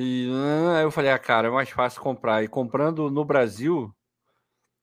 E 0.00 0.30
ah, 0.32 0.78
aí 0.78 0.84
eu 0.84 0.90
falei, 0.92 1.10
ah, 1.10 1.18
cara, 1.18 1.48
é 1.48 1.50
mais 1.50 1.70
fácil 1.70 2.00
comprar. 2.00 2.44
E 2.44 2.48
comprando 2.48 3.10
no 3.10 3.24
Brasil, 3.24 3.92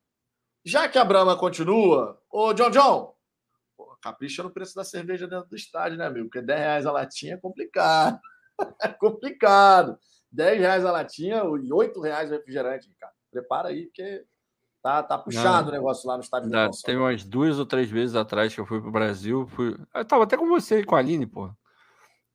já 0.64 0.88
que 0.88 0.96
a 0.96 1.04
Brahma 1.04 1.36
continua, 1.36 2.18
ô 2.30 2.54
John 2.54 2.70
John, 2.70 3.14
pô, 3.76 3.94
capricha 4.00 4.42
no 4.42 4.50
preço 4.50 4.74
da 4.74 4.82
cerveja 4.82 5.26
dentro 5.26 5.50
do 5.50 5.56
estádio, 5.56 5.98
né, 5.98 6.06
amigo? 6.06 6.26
Porque 6.26 6.40
10 6.40 6.58
reais 6.58 6.86
a 6.86 6.92
latinha 6.92 7.34
é 7.34 7.38
complicado. 7.38 8.18
É 8.80 8.88
complicado. 8.88 9.98
10 10.32 10.60
reais 10.60 10.86
a 10.86 10.90
latinha 10.90 11.42
e 11.62 11.70
8 11.70 12.00
reais 12.00 12.30
o 12.30 12.32
refrigerante, 12.32 12.88
cara. 12.98 13.12
Prepara 13.30 13.68
aí, 13.68 13.84
porque 13.84 14.24
tá, 14.86 15.02
tá 15.02 15.18
puxado 15.18 15.64
Não. 15.64 15.68
o 15.68 15.72
negócio 15.72 16.08
lá 16.08 16.16
no 16.16 16.22
estádio 16.22 16.48
tem 16.84 16.96
umas 16.96 17.24
duas 17.24 17.58
ou 17.58 17.66
três 17.66 17.90
vezes 17.90 18.14
atrás 18.14 18.54
que 18.54 18.60
eu 18.60 18.66
fui 18.66 18.80
pro 18.80 18.92
Brasil. 18.92 19.46
Fui... 19.48 19.76
Eu 19.92 20.04
tava 20.04 20.22
até 20.22 20.36
com 20.36 20.46
você 20.46 20.80
e 20.80 20.84
com 20.84 20.94
a 20.94 21.00
Aline, 21.00 21.26
pô. 21.26 21.50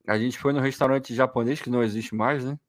A 0.06 0.18
gente 0.18 0.38
foi 0.38 0.52
no 0.52 0.60
restaurante 0.60 1.15
japonês, 1.15 1.61
que 1.61 1.69
não 1.69 1.82
existe 1.82 2.14
mais, 2.14 2.44
né? 2.44 2.60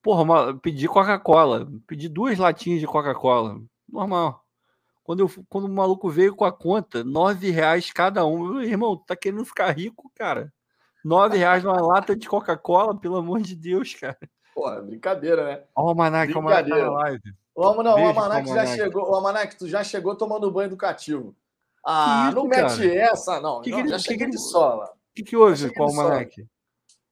Porra, 0.00 0.22
uma... 0.22 0.56
pedi 0.56 0.86
Coca-Cola. 0.86 1.68
Pedi 1.88 2.08
duas 2.08 2.38
latinhas 2.38 2.78
de 2.78 2.86
Coca-Cola. 2.86 3.60
Normal. 3.88 4.44
Quando, 5.02 5.20
eu... 5.20 5.30
Quando 5.48 5.64
o 5.64 5.68
maluco 5.68 6.08
veio 6.08 6.36
com 6.36 6.44
a 6.44 6.52
conta, 6.52 7.02
nove 7.02 7.50
reais 7.50 7.90
cada 7.90 8.24
um. 8.24 8.46
Eu 8.46 8.52
falei, 8.52 8.70
irmão, 8.70 8.96
tá 8.96 9.16
querendo 9.16 9.44
ficar 9.44 9.70
rico, 9.72 10.10
cara? 10.14 10.52
Nove 11.04 11.36
reais 11.36 11.64
numa 11.64 11.80
lata 11.80 12.14
de 12.14 12.28
Coca-Cola, 12.28 12.96
pelo 12.96 13.16
amor 13.16 13.40
de 13.40 13.56
Deus, 13.56 13.92
cara. 13.94 14.16
Porra, 14.54 14.80
brincadeira, 14.80 15.44
né? 15.44 15.64
Ó, 15.74 15.90
o 15.90 15.94
Manac, 15.96 16.32
o 16.32 16.40
Manac 16.40 16.70
tá 16.70 16.76
na 16.76 16.90
live. 16.90 17.34
O, 17.54 17.82
não, 17.82 17.94
Beijo, 17.94 18.06
o 18.06 18.08
Almanac 18.20 18.46
já 18.48 18.52
Almanac. 18.60 18.76
chegou. 18.76 19.10
O 19.10 19.14
Almanac, 19.14 19.56
tu 19.56 19.68
já 19.68 19.84
chegou 19.84 20.16
tomando 20.16 20.50
banho 20.50 20.66
educativo. 20.66 21.34
Ah, 21.86 22.26
isso, 22.28 22.36
não 22.36 22.44
mete 22.46 22.76
cara? 22.78 22.94
essa, 22.94 23.40
não. 23.40 23.60
Que 23.60 23.70
que 23.72 23.78
ele- 23.78 23.88
já 23.88 23.98
que 23.98 24.16
que 24.16 24.22
ele- 24.24 24.30
de 24.32 24.38
sola. 24.38 24.86
O 24.86 25.14
que, 25.14 25.22
que 25.22 25.36
houve 25.36 25.72
com 25.74 25.82
o 25.84 25.86
ele 25.86 25.94
só- 25.94 26.02
Manac? 26.08 26.42
O 26.42 26.46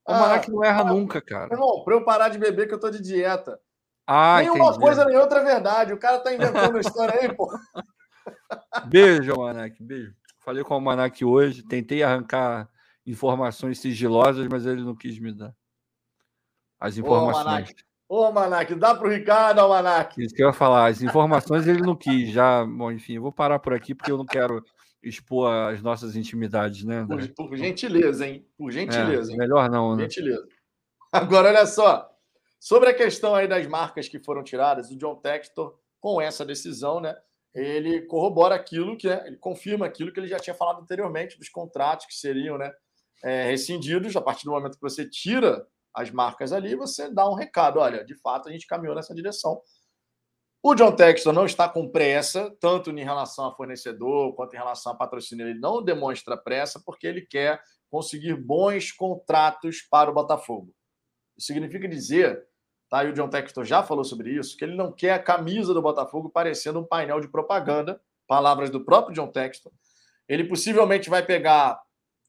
Ah, 0.06 0.19
Manac 0.19 0.51
não 0.51 0.64
erra 0.64 0.82
nunca, 0.85 1.20
cara. 1.20 1.52
Irmão, 1.55 1.85
pra 1.85 1.94
eu 1.94 2.05
parar 2.05 2.28
de 2.31 2.39
beber, 2.39 2.66
que 2.66 2.74
eu 2.74 2.81
tô 2.81 2.90
de 2.90 3.01
dieta. 3.01 3.60
Ah, 4.05 4.39
nem 4.40 4.51
uma 4.51 4.64
entendi. 4.70 4.81
coisa 4.81 5.05
nem 5.05 5.16
outra 5.16 5.40
é 5.40 5.44
verdade. 5.44 5.93
O 5.93 5.98
cara 5.98 6.19
tá 6.19 6.35
inventando 6.35 6.81
história 6.81 7.20
aí, 7.20 7.32
pô. 7.36 7.47
Beijo, 8.86 9.32
Almanac, 9.32 9.81
beijo. 9.82 10.14
Falei 10.40 10.64
com 10.64 10.70
o 10.73 10.74
Almanac 10.74 11.24
hoje, 11.24 11.62
tentei 11.62 12.02
arrancar 12.02 12.69
informações 13.06 13.78
sigilosas, 13.78 14.47
mas 14.48 14.66
ele 14.66 14.82
não 14.82 14.94
quis 14.97 15.19
me 15.20 15.32
dar 15.32 15.55
as 16.81 16.97
informações. 16.98 17.47
Almanac. 17.47 17.74
Ô, 18.12 18.24
Almanac, 18.24 18.74
dá 18.74 18.94
pro 18.94 19.09
Ricardo, 19.09 19.60
Almanac. 19.60 20.22
Isso 20.22 20.34
que 20.34 20.43
eu 20.43 20.48
ia 20.48 20.52
falar, 20.52 20.89
as 20.89 21.01
informações 21.01 21.66
ele 21.66 21.80
não 21.80 21.97
quis. 21.97 22.30
Já, 22.30 22.62
bom, 22.62 22.93
enfim, 22.93 23.14
eu 23.14 23.22
vou 23.22 23.32
parar 23.32 23.59
por 23.59 23.72
aqui 23.72 23.94
porque 23.94 24.12
eu 24.12 24.18
não 24.18 24.26
quero 24.26 24.62
expor 25.02 25.51
as 25.51 25.80
nossas 25.80 26.14
intimidades, 26.14 26.84
né? 26.84 27.06
Por, 27.09 27.48
por 27.48 27.56
gentileza, 27.56 28.26
hein? 28.26 28.47
Por 28.59 28.70
gentileza, 28.70 29.30
É, 29.30 29.32
hein? 29.32 29.39
melhor 29.39 29.70
não, 29.70 29.97
né? 29.97 30.02
Gentileza. 30.02 30.47
Agora, 31.10 31.48
olha 31.48 31.64
só. 31.64 32.06
Sobre 32.60 32.90
a 32.90 32.94
questão 32.94 33.34
aí 33.34 33.48
das 33.48 33.66
marcas 33.66 34.10
que 34.10 34.18
foram 34.18 34.44
tiradas, 34.44 34.90
o 34.90 34.98
John 34.98 35.16
Textor, 35.16 35.78
com 35.98 36.20
essa 36.20 36.44
decisão, 36.44 37.01
né? 37.01 37.16
Ele 37.55 38.02
corrobora 38.02 38.55
aquilo 38.55 38.94
que 38.94 39.09
é, 39.09 39.26
ele 39.26 39.36
confirma 39.36 39.86
aquilo 39.86 40.12
que 40.12 40.20
ele 40.20 40.28
já 40.28 40.39
tinha 40.39 40.55
falado 40.55 40.82
anteriormente 40.82 41.39
dos 41.39 41.48
contratos 41.48 42.05
que 42.05 42.14
seriam, 42.14 42.59
né, 42.59 42.70
é, 43.24 43.44
rescindidos 43.44 44.14
a 44.16 44.20
partir 44.20 44.44
do 44.44 44.51
momento 44.51 44.74
que 44.74 44.82
você 44.82 45.09
tira 45.09 45.66
as 45.94 46.10
marcas 46.10 46.52
ali, 46.52 46.74
você 46.74 47.10
dá 47.10 47.28
um 47.28 47.35
recado, 47.35 47.78
olha, 47.78 48.05
de 48.05 48.14
fato 48.16 48.48
a 48.48 48.52
gente 48.52 48.66
caminhou 48.66 48.94
nessa 48.94 49.14
direção. 49.14 49.60
O 50.64 50.77
John 50.77 50.93
Textor 50.93 51.32
não 51.32 51.44
está 51.44 51.69
com 51.69 51.90
pressa, 51.90 52.55
tanto 52.60 52.90
em 52.90 53.02
relação 53.02 53.47
a 53.47 53.55
fornecedor 53.55 54.32
quanto 54.35 54.55
em 54.55 54.59
relação 54.59 54.93
a 54.93 54.97
patrocínio. 54.97 55.48
Ele 55.48 55.59
não 55.59 55.82
demonstra 55.82 56.36
pressa 56.36 56.81
porque 56.86 57.05
ele 57.05 57.23
quer 57.23 57.60
conseguir 57.90 58.36
bons 58.36 58.93
contratos 58.93 59.82
para 59.82 60.09
o 60.09 60.14
Botafogo. 60.14 60.73
Isso 61.36 61.48
significa 61.48 61.89
dizer, 61.89 62.47
tá? 62.89 63.02
E 63.02 63.09
o 63.09 63.12
John 63.12 63.28
Textor 63.28 63.64
já 63.64 63.82
falou 63.82 64.05
sobre 64.05 64.31
isso, 64.31 64.56
que 64.56 64.64
ele 64.64 64.77
não 64.77 64.93
quer 64.93 65.14
a 65.14 65.23
camisa 65.23 65.74
do 65.74 65.82
Botafogo 65.82 66.31
parecendo 66.31 66.78
um 66.78 66.86
painel 66.86 67.20
de 67.20 67.27
propaganda, 67.27 68.01
palavras 68.28 68.70
do 68.70 68.85
próprio 68.85 69.16
John 69.16 69.32
Textor. 69.32 69.73
Ele 70.28 70.44
possivelmente 70.44 71.10
vai 71.10 71.27
pegar 71.27 71.82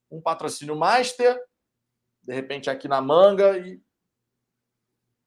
um 0.09 0.19
patrocínio 0.19 0.75
master, 0.75 1.39
de 2.23 2.33
repente 2.33 2.69
aqui 2.69 2.87
na 2.87 3.01
manga 3.01 3.57
e 3.57 3.81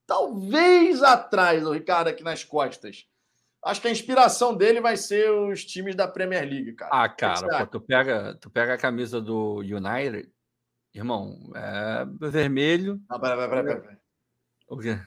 talvez 0.06 1.02
atrás, 1.02 1.66
o 1.66 1.72
Ricardo 1.72 2.08
aqui 2.08 2.22
nas 2.22 2.44
costas. 2.44 3.06
Acho 3.64 3.80
que 3.80 3.88
a 3.88 3.90
inspiração 3.90 4.54
dele 4.54 4.80
vai 4.80 4.96
ser 4.96 5.30
os 5.30 5.64
times 5.64 5.96
da 5.96 6.06
Premier 6.06 6.48
League, 6.48 6.72
cara. 6.74 6.90
Ah, 6.92 7.08
cara, 7.08 7.58
pô, 7.58 7.66
tu 7.66 7.80
pega, 7.80 8.34
tu 8.40 8.48
pega 8.48 8.74
a 8.74 8.78
camisa 8.78 9.20
do 9.20 9.58
United, 9.58 10.30
irmão, 10.94 11.36
é 11.54 12.06
vermelho. 12.30 13.00
Não, 13.10 13.18
peraí, 13.18 13.36
peraí, 13.36 13.64
peraí. 13.64 13.80
peraí. 13.80 13.96
O 14.68 14.78
quê? 14.78 14.98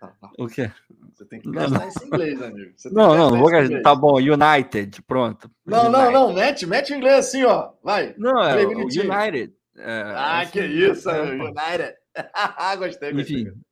Tá, 0.00 0.08
tá. 0.08 0.30
O 0.38 0.48
quê? 0.48 0.70
Você 1.12 1.24
tem 1.26 1.40
que 1.40 1.50
gastar 1.50 1.86
esse 1.86 2.04
inglês, 2.04 2.42
amigo. 2.42 2.72
Você 2.74 2.88
tem 2.88 2.96
Não, 2.96 3.14
não, 3.14 3.30
não 3.30 3.38
vou 3.38 3.50
gastar. 3.50 3.82
Tá 3.82 3.94
bom, 3.94 4.16
United, 4.16 5.02
pronto. 5.02 5.50
Não, 5.64 5.90
não, 5.90 6.00
United. 6.00 6.14
não. 6.14 6.32
Mete, 6.32 6.66
mete 6.66 6.92
o 6.92 6.96
inglês 6.96 7.26
assim, 7.26 7.44
ó. 7.44 7.72
Vai. 7.82 8.14
Não, 8.16 8.42
é 8.42 8.64
o. 8.64 8.70
United. 8.70 9.54
É, 9.80 10.02
Ah, 10.16 10.40
assim, 10.40 10.52
que 10.52 10.64
isso, 10.64 11.10
é. 11.10 11.22
United. 11.34 11.96
gostei, 12.78 13.12
gostei. 13.12 13.42
Enfim, 13.42 13.62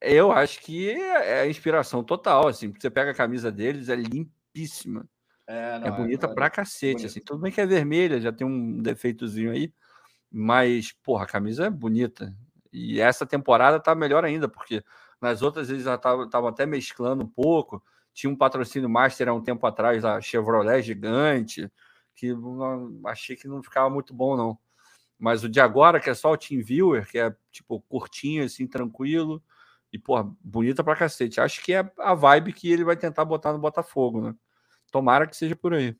eu 0.00 0.30
acho 0.32 0.60
que 0.60 0.90
é 0.90 1.40
a 1.40 1.46
inspiração 1.46 2.02
total, 2.04 2.48
assim, 2.48 2.68
porque 2.70 2.82
você 2.82 2.90
pega 2.90 3.10
a 3.10 3.14
camisa 3.14 3.50
deles, 3.50 3.88
é 3.88 3.96
limpíssima. 3.96 5.08
É, 5.46 5.78
não, 5.78 5.86
é 5.86 5.90
bonita 5.90 6.26
não, 6.26 6.34
pra 6.34 6.50
cacete, 6.50 6.92
bonito. 6.94 7.06
assim. 7.06 7.20
Tudo 7.20 7.40
bem 7.40 7.52
que 7.52 7.60
é 7.60 7.66
vermelha, 7.66 8.20
já 8.20 8.32
tem 8.32 8.46
um 8.46 8.80
defeitozinho 8.82 9.52
aí, 9.52 9.72
mas, 10.30 10.92
porra, 10.92 11.24
a 11.24 11.28
camisa 11.28 11.66
é 11.66 11.70
bonita. 11.70 12.34
E 12.72 13.00
essa 13.00 13.24
temporada 13.24 13.80
tá 13.80 13.94
melhor 13.94 14.24
ainda, 14.24 14.48
porque 14.48 14.82
nas 15.20 15.40
outras 15.42 15.70
eles 15.70 15.84
já 15.84 15.94
estavam 15.94 16.46
até 16.48 16.66
mesclando 16.66 17.22
um 17.24 17.28
pouco. 17.28 17.82
Tinha 18.12 18.30
um 18.30 18.36
patrocínio 18.36 18.88
master 18.88 19.28
há 19.28 19.32
um 19.32 19.42
tempo 19.42 19.66
atrás, 19.66 20.04
a 20.04 20.20
Chevrolet 20.20 20.82
gigante, 20.82 21.70
que 22.14 22.34
não- 22.34 23.00
achei 23.06 23.36
que 23.36 23.46
não 23.48 23.62
ficava 23.62 23.88
muito 23.88 24.12
bom, 24.12 24.36
não. 24.36 24.58
Mas 25.18 25.42
o 25.42 25.48
de 25.48 25.60
agora, 25.60 25.98
que 25.98 26.10
é 26.10 26.14
só 26.14 26.32
o 26.32 26.36
Team 26.36 26.62
Viewer, 26.62 27.08
que 27.08 27.18
é 27.18 27.34
tipo 27.50 27.80
curtinho, 27.88 28.44
assim, 28.44 28.66
tranquilo, 28.66 29.42
e, 29.92 29.98
porra, 29.98 30.30
bonita 30.42 30.84
pra 30.84 30.96
cacete. 30.96 31.40
Acho 31.40 31.62
que 31.64 31.72
é 31.72 31.90
a 31.98 32.14
vibe 32.14 32.52
que 32.52 32.70
ele 32.70 32.84
vai 32.84 32.96
tentar 32.96 33.24
botar 33.24 33.52
no 33.52 33.58
Botafogo, 33.58 34.20
né? 34.20 34.34
Tomara 34.92 35.26
que 35.26 35.36
seja 35.36 35.56
por 35.56 35.72
aí. 35.72 35.96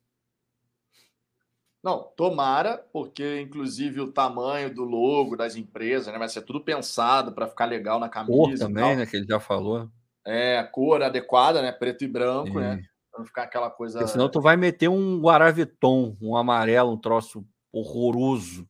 Não, 1.83 2.03
tomara, 2.17 2.85
porque 2.93 3.41
inclusive 3.41 4.01
o 4.01 4.13
tamanho 4.13 4.75
do 4.75 4.83
logo 4.85 5.37
das 5.37 5.55
empresas, 5.55 6.13
né, 6.13 6.19
vai 6.19 6.29
ser 6.29 6.43
tudo 6.43 6.61
pensado 6.61 7.33
para 7.33 7.47
ficar 7.47 7.65
legal 7.65 8.01
na 8.01 8.09
camisa. 8.09 8.37
Cor 8.37 8.59
também, 8.59 8.97
né? 8.97 9.07
Que 9.07 9.17
ele 9.17 9.27
já 9.27 9.39
falou. 9.39 9.89
É, 10.27 10.63
cor 10.65 11.03
adequada, 11.03 11.63
né? 11.63 11.71
Preto 11.71 12.03
e 12.03 12.09
branco, 12.09 12.59
né? 12.59 12.83
Pra 13.11 13.21
não 13.21 13.27
ficar 13.27 13.45
aquela 13.45 13.71
coisa. 13.71 14.01
Porque 14.01 14.11
senão 14.11 14.29
tu 14.29 14.41
vai 14.41 14.57
meter 14.57 14.89
um 14.89 15.21
Guaraviton, 15.21 16.17
um 16.21 16.37
amarelo, 16.37 16.93
um 16.93 16.99
troço 16.99 17.47
horroroso 17.73 18.69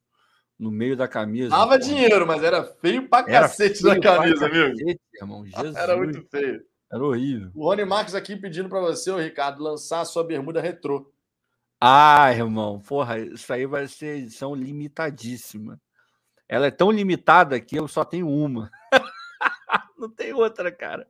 no 0.59 0.71
meio 0.71 0.97
da 0.97 1.07
camisa. 1.07 1.51
Dava 1.51 1.79
dinheiro, 1.79 2.27
mas 2.27 2.43
era 2.43 2.65
feio 2.65 3.09
pra 3.09 3.21
Era 3.21 3.43
cacete 3.43 3.83
feio 3.83 3.95
na 3.95 4.01
camisa, 4.01 4.47
amigo. 4.47 4.79
cacete, 4.79 5.01
irmão. 5.15 5.47
Jesus. 5.47 5.77
Era 5.77 5.97
muito 5.97 6.23
feio. 6.31 6.65
Era 6.91 7.05
horrível. 7.05 7.51
O 7.55 7.65
Rony 7.65 7.85
Marques 7.85 8.15
aqui 8.15 8.37
pedindo 8.37 8.69
para 8.69 8.81
você, 8.81 9.15
Ricardo, 9.21 9.63
lançar 9.63 10.01
a 10.01 10.05
sua 10.05 10.25
bermuda 10.25 10.61
retrô. 10.61 11.13
Ah, 11.81 12.33
irmão, 12.33 12.81
porra, 12.81 13.19
isso 13.19 13.53
aí 13.53 13.67
vai 13.67 13.87
ser 13.87 14.19
edição 14.19 14.55
limitadíssima. 14.55 15.81
Ela 16.49 16.67
é 16.67 16.71
tão 16.71 16.91
limitada 16.91 17.61
que 17.61 17.77
eu 17.77 17.87
só 17.89 18.05
tenho 18.05 18.29
uma. 18.29 18.71
Não 19.99 20.09
tem 20.09 20.33
outra, 20.33 20.71
cara. 20.71 21.07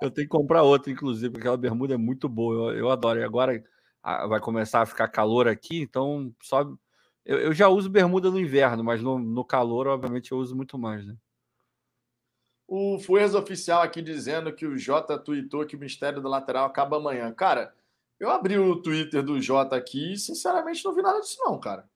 Eu 0.00 0.10
tenho 0.10 0.26
que 0.26 0.36
comprar 0.36 0.62
outra, 0.62 0.90
inclusive, 0.90 1.30
porque 1.30 1.42
aquela 1.42 1.56
bermuda 1.56 1.94
é 1.94 1.96
muito 1.96 2.28
boa. 2.28 2.72
Eu, 2.72 2.78
eu 2.78 2.90
adoro. 2.90 3.20
E 3.20 3.24
agora 3.24 3.62
ah, 4.02 4.26
vai 4.26 4.40
começar 4.40 4.82
a 4.82 4.86
ficar 4.86 5.08
calor 5.08 5.48
aqui, 5.48 5.80
então 5.80 6.34
só. 6.42 6.70
Eu, 7.30 7.38
eu 7.38 7.52
já 7.52 7.68
uso 7.68 7.88
bermuda 7.88 8.28
no 8.28 8.40
inverno, 8.40 8.82
mas 8.82 9.00
no, 9.00 9.16
no 9.16 9.44
calor, 9.44 9.86
obviamente, 9.86 10.32
eu 10.32 10.38
uso 10.38 10.56
muito 10.56 10.76
mais, 10.76 11.06
né? 11.06 11.16
O 12.66 12.98
Fuerza 12.98 13.38
Oficial 13.38 13.82
aqui 13.82 14.02
dizendo 14.02 14.52
que 14.52 14.66
o 14.66 14.76
Jota 14.76 15.16
tweetou 15.16 15.64
que 15.64 15.76
o 15.76 15.78
mistério 15.78 16.20
do 16.20 16.28
lateral 16.28 16.66
acaba 16.66 16.96
amanhã. 16.96 17.32
Cara, 17.32 17.72
eu 18.18 18.28
abri 18.30 18.58
o 18.58 18.82
Twitter 18.82 19.22
do 19.22 19.40
Jota 19.40 19.76
aqui 19.76 20.14
e, 20.14 20.18
sinceramente, 20.18 20.84
não 20.84 20.92
vi 20.92 21.02
nada 21.02 21.20
disso, 21.20 21.36
não, 21.38 21.56
cara. 21.60 21.88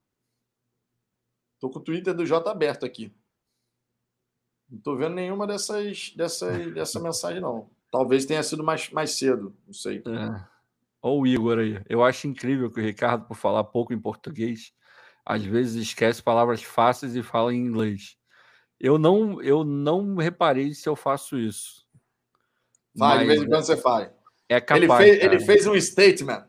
Tô 1.59 1.69
com 1.69 1.81
o 1.81 1.83
Twitter 1.83 2.15
do 2.15 2.25
Jota 2.25 2.53
aberto 2.53 2.87
aqui. 2.87 3.13
Não 4.71 4.79
tô 4.79 4.95
vendo 4.95 5.17
nenhuma 5.17 5.49
dessas, 5.49 6.13
dessas 6.17 6.71
dessa 6.73 7.01
mensagem, 7.01 7.41
não. 7.41 7.69
Talvez 7.91 8.25
tenha 8.25 8.43
sido 8.45 8.63
mais, 8.63 8.89
mais 8.91 9.19
cedo, 9.19 9.53
não 9.67 9.75
sei. 9.75 9.99
É. 9.99 10.45
Olha 11.03 11.21
o 11.21 11.27
Igor 11.27 11.59
aí. 11.59 11.83
Eu 11.89 12.05
acho 12.05 12.29
incrível 12.29 12.71
que 12.71 12.79
o 12.79 12.85
Ricardo, 12.85 13.27
por 13.27 13.37
falar 13.37 13.65
pouco 13.65 13.93
em 13.93 13.99
português, 13.99 14.73
às 15.25 15.43
vezes 15.43 15.83
esquece 15.83 16.23
palavras 16.23 16.63
fáceis 16.63 17.17
e 17.17 17.23
fala 17.23 17.55
em 17.55 17.59
inglês. 17.59 18.17
Eu 18.79 18.99
não, 18.99 19.41
eu 19.41 19.65
não 19.65 20.17
reparei 20.17 20.75
se 20.75 20.89
eu 20.89 20.95
faço 20.95 21.39
isso. 21.39 21.87
Vai, 22.95 23.21
de 23.21 23.27
vez 23.27 23.43
em 23.43 23.49
quando 23.49 23.65
você 23.65 23.77
faz. 23.77 24.11
É 24.49 24.61
capaz. 24.61 24.83
Ele 24.83 24.97
fez, 24.97 25.25
ele 25.25 25.41
fez 25.41 25.67
um 25.67 25.81
statement. 25.81 26.47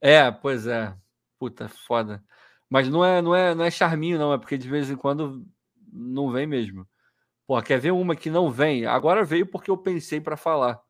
É, 0.00 0.30
pois 0.30 0.66
é. 0.66 0.94
Puta, 1.38 1.68
foda. 1.68 2.22
Mas 2.68 2.88
não 2.88 3.04
é, 3.04 3.22
não 3.22 3.34
é, 3.34 3.54
não 3.54 3.64
é 3.64 3.70
charminho, 3.70 4.18
não. 4.18 4.32
É 4.32 4.38
porque 4.38 4.58
de 4.58 4.68
vez 4.68 4.90
em 4.90 4.96
quando 4.96 5.46
não 5.92 6.30
vem 6.30 6.46
mesmo. 6.46 6.86
Pô, 7.46 7.60
quer 7.62 7.78
ver 7.78 7.92
uma 7.92 8.16
que 8.16 8.30
não 8.30 8.50
vem? 8.50 8.86
Agora 8.86 9.24
veio 9.24 9.46
porque 9.46 9.70
eu 9.70 9.76
pensei 9.76 10.20
para 10.20 10.36
falar. 10.36 10.80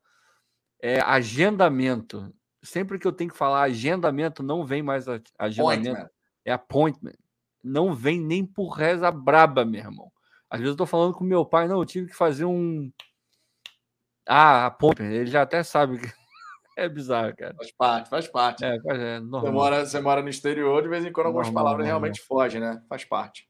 É 0.81 0.99
agendamento. 1.01 2.33
Sempre 2.61 2.97
que 2.97 3.05
eu 3.05 3.11
tenho 3.11 3.29
que 3.29 3.37
falar 3.37 3.63
agendamento, 3.63 4.41
não 4.41 4.65
vem 4.65 4.81
mais 4.81 5.05
agendamento. 5.37 5.89
Appointment. 5.89 6.09
É 6.45 6.51
appointment. 6.51 7.15
Não 7.63 7.93
vem 7.93 8.19
nem 8.19 8.45
por 8.45 8.69
reza 8.71 9.09
braba, 9.11 9.63
meu 9.63 9.79
irmão. 9.81 10.11
Às 10.49 10.59
vezes 10.59 10.73
eu 10.73 10.77
tô 10.77 10.85
falando 10.85 11.13
com 11.13 11.23
meu 11.23 11.45
pai, 11.45 11.67
não, 11.67 11.79
eu 11.79 11.85
tive 11.85 12.07
que 12.09 12.15
fazer 12.15 12.45
um. 12.45 12.91
Ah, 14.27 14.67
appointment. 14.67 15.11
Ele 15.11 15.25
já 15.27 15.41
até 15.41 15.63
sabe 15.63 15.99
que 15.99 16.05
é 16.77 16.87
bizarro, 16.87 17.35
cara. 17.35 17.55
Faz 17.55 17.71
parte, 17.71 18.09
faz 18.09 18.27
parte. 18.27 18.63
É, 18.65 18.75
é 18.75 18.79
Você 18.79 19.19
normal. 19.21 19.53
mora, 19.53 19.85
você 19.85 19.99
mora 19.99 20.21
no 20.21 20.29
exterior, 20.29 20.81
de 20.81 20.89
vez 20.89 21.05
em 21.05 21.11
quando 21.11 21.27
algumas 21.27 21.47
Normal, 21.47 21.63
palavras 21.63 21.87
normal. 21.87 22.01
realmente 22.01 22.21
fogem, 22.25 22.61
né? 22.61 22.81
Faz 22.87 23.03
parte. 23.05 23.47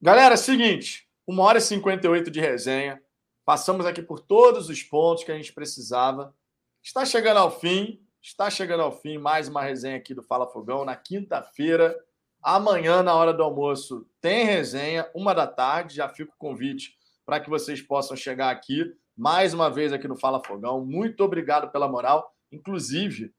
Galera, 0.00 0.36
seguinte, 0.36 1.08
uma 1.26 1.44
hora 1.44 1.58
e 1.58 1.62
58 1.62 2.30
de 2.30 2.40
resenha. 2.40 3.00
Passamos 3.44 3.86
aqui 3.86 4.02
por 4.02 4.20
todos 4.20 4.68
os 4.68 4.82
pontos 4.82 5.24
que 5.24 5.32
a 5.32 5.36
gente 5.36 5.52
precisava. 5.52 6.34
Está 6.82 7.04
chegando 7.04 7.38
ao 7.38 7.50
fim, 7.50 8.00
está 8.22 8.48
chegando 8.48 8.84
ao 8.84 8.92
fim 8.92 9.18
mais 9.18 9.48
uma 9.48 9.62
resenha 9.62 9.96
aqui 9.96 10.14
do 10.14 10.22
Fala 10.22 10.46
Fogão 10.46 10.84
na 10.84 10.94
quinta-feira. 10.94 11.98
Amanhã, 12.40 13.02
na 13.02 13.14
hora 13.14 13.34
do 13.34 13.42
almoço, 13.42 14.06
tem 14.20 14.44
resenha, 14.44 15.10
uma 15.12 15.34
da 15.34 15.46
tarde. 15.46 15.96
Já 15.96 16.08
fica 16.08 16.30
o 16.30 16.38
convite 16.38 16.96
para 17.26 17.40
que 17.40 17.50
vocês 17.50 17.82
possam 17.82 18.16
chegar 18.16 18.50
aqui 18.50 18.94
mais 19.16 19.52
uma 19.52 19.68
vez 19.68 19.92
aqui 19.92 20.06
no 20.06 20.16
Fala 20.16 20.42
Fogão. 20.44 20.86
Muito 20.86 21.24
obrigado 21.24 21.70
pela 21.72 21.88
moral. 21.88 22.32
Inclusive, 22.52 23.34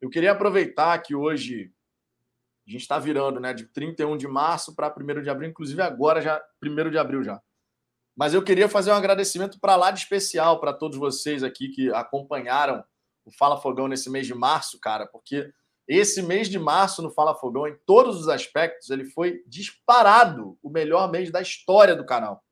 eu 0.00 0.08
queria 0.08 0.32
aproveitar 0.32 0.98
que 1.02 1.14
hoje 1.14 1.70
a 2.66 2.70
gente 2.70 2.82
está 2.82 2.98
virando, 2.98 3.38
né, 3.38 3.52
de 3.52 3.66
31 3.66 4.16
de 4.16 4.26
março 4.26 4.74
para 4.74 4.88
1 4.88 5.20
de 5.20 5.28
abril, 5.28 5.50
inclusive 5.50 5.82
agora 5.82 6.22
já 6.22 6.42
1 6.62 6.90
de 6.90 6.96
abril 6.96 7.22
já. 7.22 7.40
Mas 8.16 8.32
eu 8.32 8.42
queria 8.42 8.68
fazer 8.68 8.92
um 8.92 8.96
agradecimento 8.96 9.60
para 9.60 9.76
lá 9.76 9.90
de 9.90 10.00
especial 10.00 10.58
para 10.58 10.72
todos 10.72 10.96
vocês 10.96 11.42
aqui 11.42 11.68
que 11.68 11.92
acompanharam 11.92 12.82
o 13.24 13.32
Fala 13.32 13.60
Fogão 13.60 13.88
nesse 13.88 14.10
mês 14.10 14.26
de 14.26 14.34
março, 14.34 14.78
cara, 14.80 15.06
porque 15.06 15.52
esse 15.86 16.22
mês 16.22 16.48
de 16.48 16.58
março 16.58 17.02
no 17.02 17.10
Fala 17.10 17.34
Fogão, 17.34 17.66
em 17.66 17.76
todos 17.84 18.20
os 18.20 18.28
aspectos, 18.28 18.90
ele 18.90 19.04
foi 19.04 19.42
disparado 19.46 20.58
o 20.62 20.70
melhor 20.70 21.10
mês 21.10 21.30
da 21.30 21.40
história 21.40 21.94
do 21.96 22.06
canal. 22.06 22.42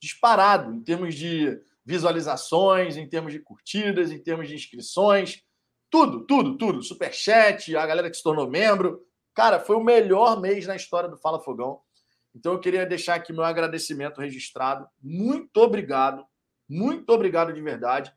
Disparado 0.00 0.72
em 0.74 0.82
termos 0.82 1.14
de 1.14 1.60
visualizações, 1.84 2.96
em 2.96 3.08
termos 3.08 3.32
de 3.32 3.40
curtidas, 3.40 4.10
em 4.12 4.18
termos 4.18 4.48
de 4.48 4.54
inscrições, 4.54 5.42
tudo, 5.90 6.24
tudo, 6.24 6.56
tudo. 6.56 6.82
Superchat, 6.82 7.74
a 7.76 7.86
galera 7.86 8.08
que 8.10 8.16
se 8.16 8.22
tornou 8.22 8.48
membro. 8.48 9.04
Cara, 9.34 9.58
foi 9.58 9.76
o 9.76 9.82
melhor 9.82 10.40
mês 10.40 10.66
na 10.66 10.76
história 10.76 11.08
do 11.08 11.16
Fala 11.16 11.40
Fogão. 11.40 11.80
Então 12.34 12.52
eu 12.52 12.60
queria 12.60 12.86
deixar 12.86 13.16
aqui 13.16 13.32
meu 13.32 13.42
agradecimento 13.42 14.20
registrado. 14.20 14.86
Muito 15.02 15.56
obrigado, 15.56 16.24
muito 16.68 17.10
obrigado 17.10 17.52
de 17.52 17.60
verdade, 17.60 18.14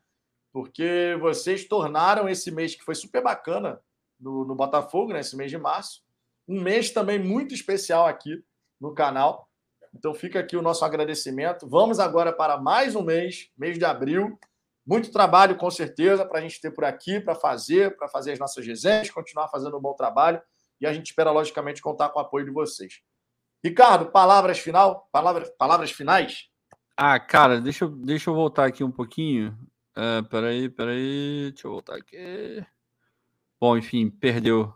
porque 0.54 1.18
vocês 1.20 1.66
tornaram 1.66 2.28
esse 2.28 2.48
mês 2.52 2.76
que 2.76 2.84
foi 2.84 2.94
super 2.94 3.20
bacana 3.20 3.80
no, 4.20 4.44
no 4.44 4.54
Botafogo, 4.54 5.12
né, 5.12 5.18
esse 5.18 5.36
mês 5.36 5.50
de 5.50 5.58
março, 5.58 6.00
um 6.46 6.60
mês 6.60 6.92
também 6.92 7.18
muito 7.18 7.52
especial 7.52 8.06
aqui 8.06 8.40
no 8.80 8.94
canal. 8.94 9.48
Então 9.92 10.14
fica 10.14 10.38
aqui 10.38 10.56
o 10.56 10.62
nosso 10.62 10.84
agradecimento. 10.84 11.68
Vamos 11.68 11.98
agora 11.98 12.32
para 12.32 12.56
mais 12.56 12.94
um 12.94 13.02
mês, 13.02 13.50
mês 13.58 13.76
de 13.76 13.84
abril. 13.84 14.38
Muito 14.86 15.10
trabalho, 15.10 15.56
com 15.56 15.68
certeza, 15.72 16.24
para 16.24 16.38
a 16.38 16.42
gente 16.42 16.60
ter 16.60 16.70
por 16.70 16.84
aqui, 16.84 17.18
para 17.18 17.34
fazer, 17.34 17.96
para 17.96 18.06
fazer 18.06 18.30
as 18.30 18.38
nossas 18.38 18.64
resenhas, 18.64 19.10
continuar 19.10 19.48
fazendo 19.48 19.76
um 19.76 19.80
bom 19.80 19.94
trabalho. 19.94 20.40
E 20.80 20.86
a 20.86 20.92
gente 20.92 21.06
espera, 21.06 21.32
logicamente, 21.32 21.82
contar 21.82 22.10
com 22.10 22.20
o 22.20 22.22
apoio 22.22 22.44
de 22.44 22.52
vocês. 22.52 23.00
Ricardo, 23.64 24.12
palavras 24.12 24.60
final? 24.60 25.08
Palavras, 25.10 25.50
palavras 25.58 25.90
finais? 25.90 26.48
Ah, 26.96 27.18
cara, 27.18 27.60
deixa 27.60 27.88
deixa 27.88 28.30
eu 28.30 28.34
voltar 28.34 28.66
aqui 28.66 28.84
um 28.84 28.92
pouquinho. 28.92 29.56
É, 29.96 30.22
peraí, 30.22 30.68
peraí. 30.68 31.50
Deixa 31.52 31.66
eu 31.66 31.72
voltar 31.72 31.96
aqui. 31.96 32.64
Bom, 33.60 33.76
enfim, 33.76 34.10
perdeu. 34.10 34.74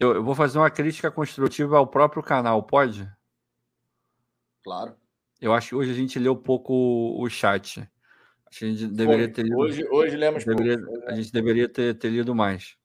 Eu, 0.00 0.14
eu 0.14 0.24
vou 0.24 0.34
fazer 0.34 0.58
uma 0.58 0.70
crítica 0.70 1.10
construtiva 1.10 1.78
ao 1.78 1.86
próprio 1.86 2.22
canal, 2.22 2.62
pode? 2.62 3.08
Claro. 4.62 4.96
Eu 5.40 5.52
acho 5.52 5.68
que 5.70 5.74
hoje 5.74 5.90
a 5.90 5.94
gente 5.94 6.18
leu 6.18 6.34
pouco 6.34 6.72
o 7.20 7.28
chat. 7.28 7.80
Acho 8.46 8.58
que 8.60 8.64
a 8.64 8.68
gente 8.68 8.86
deveria 8.86 9.30
ter 9.30 9.42
lido. 9.42 9.58
Hoje, 9.58 9.84
hoje 9.90 10.16
lemos 10.16 10.44
deveria- 10.44 10.82
pouco. 10.82 11.08
a 11.10 11.14
gente 11.14 11.32
deveria 11.32 11.68
ter, 11.68 11.94
ter 11.98 12.08
lido 12.08 12.34
mais. 12.34 12.76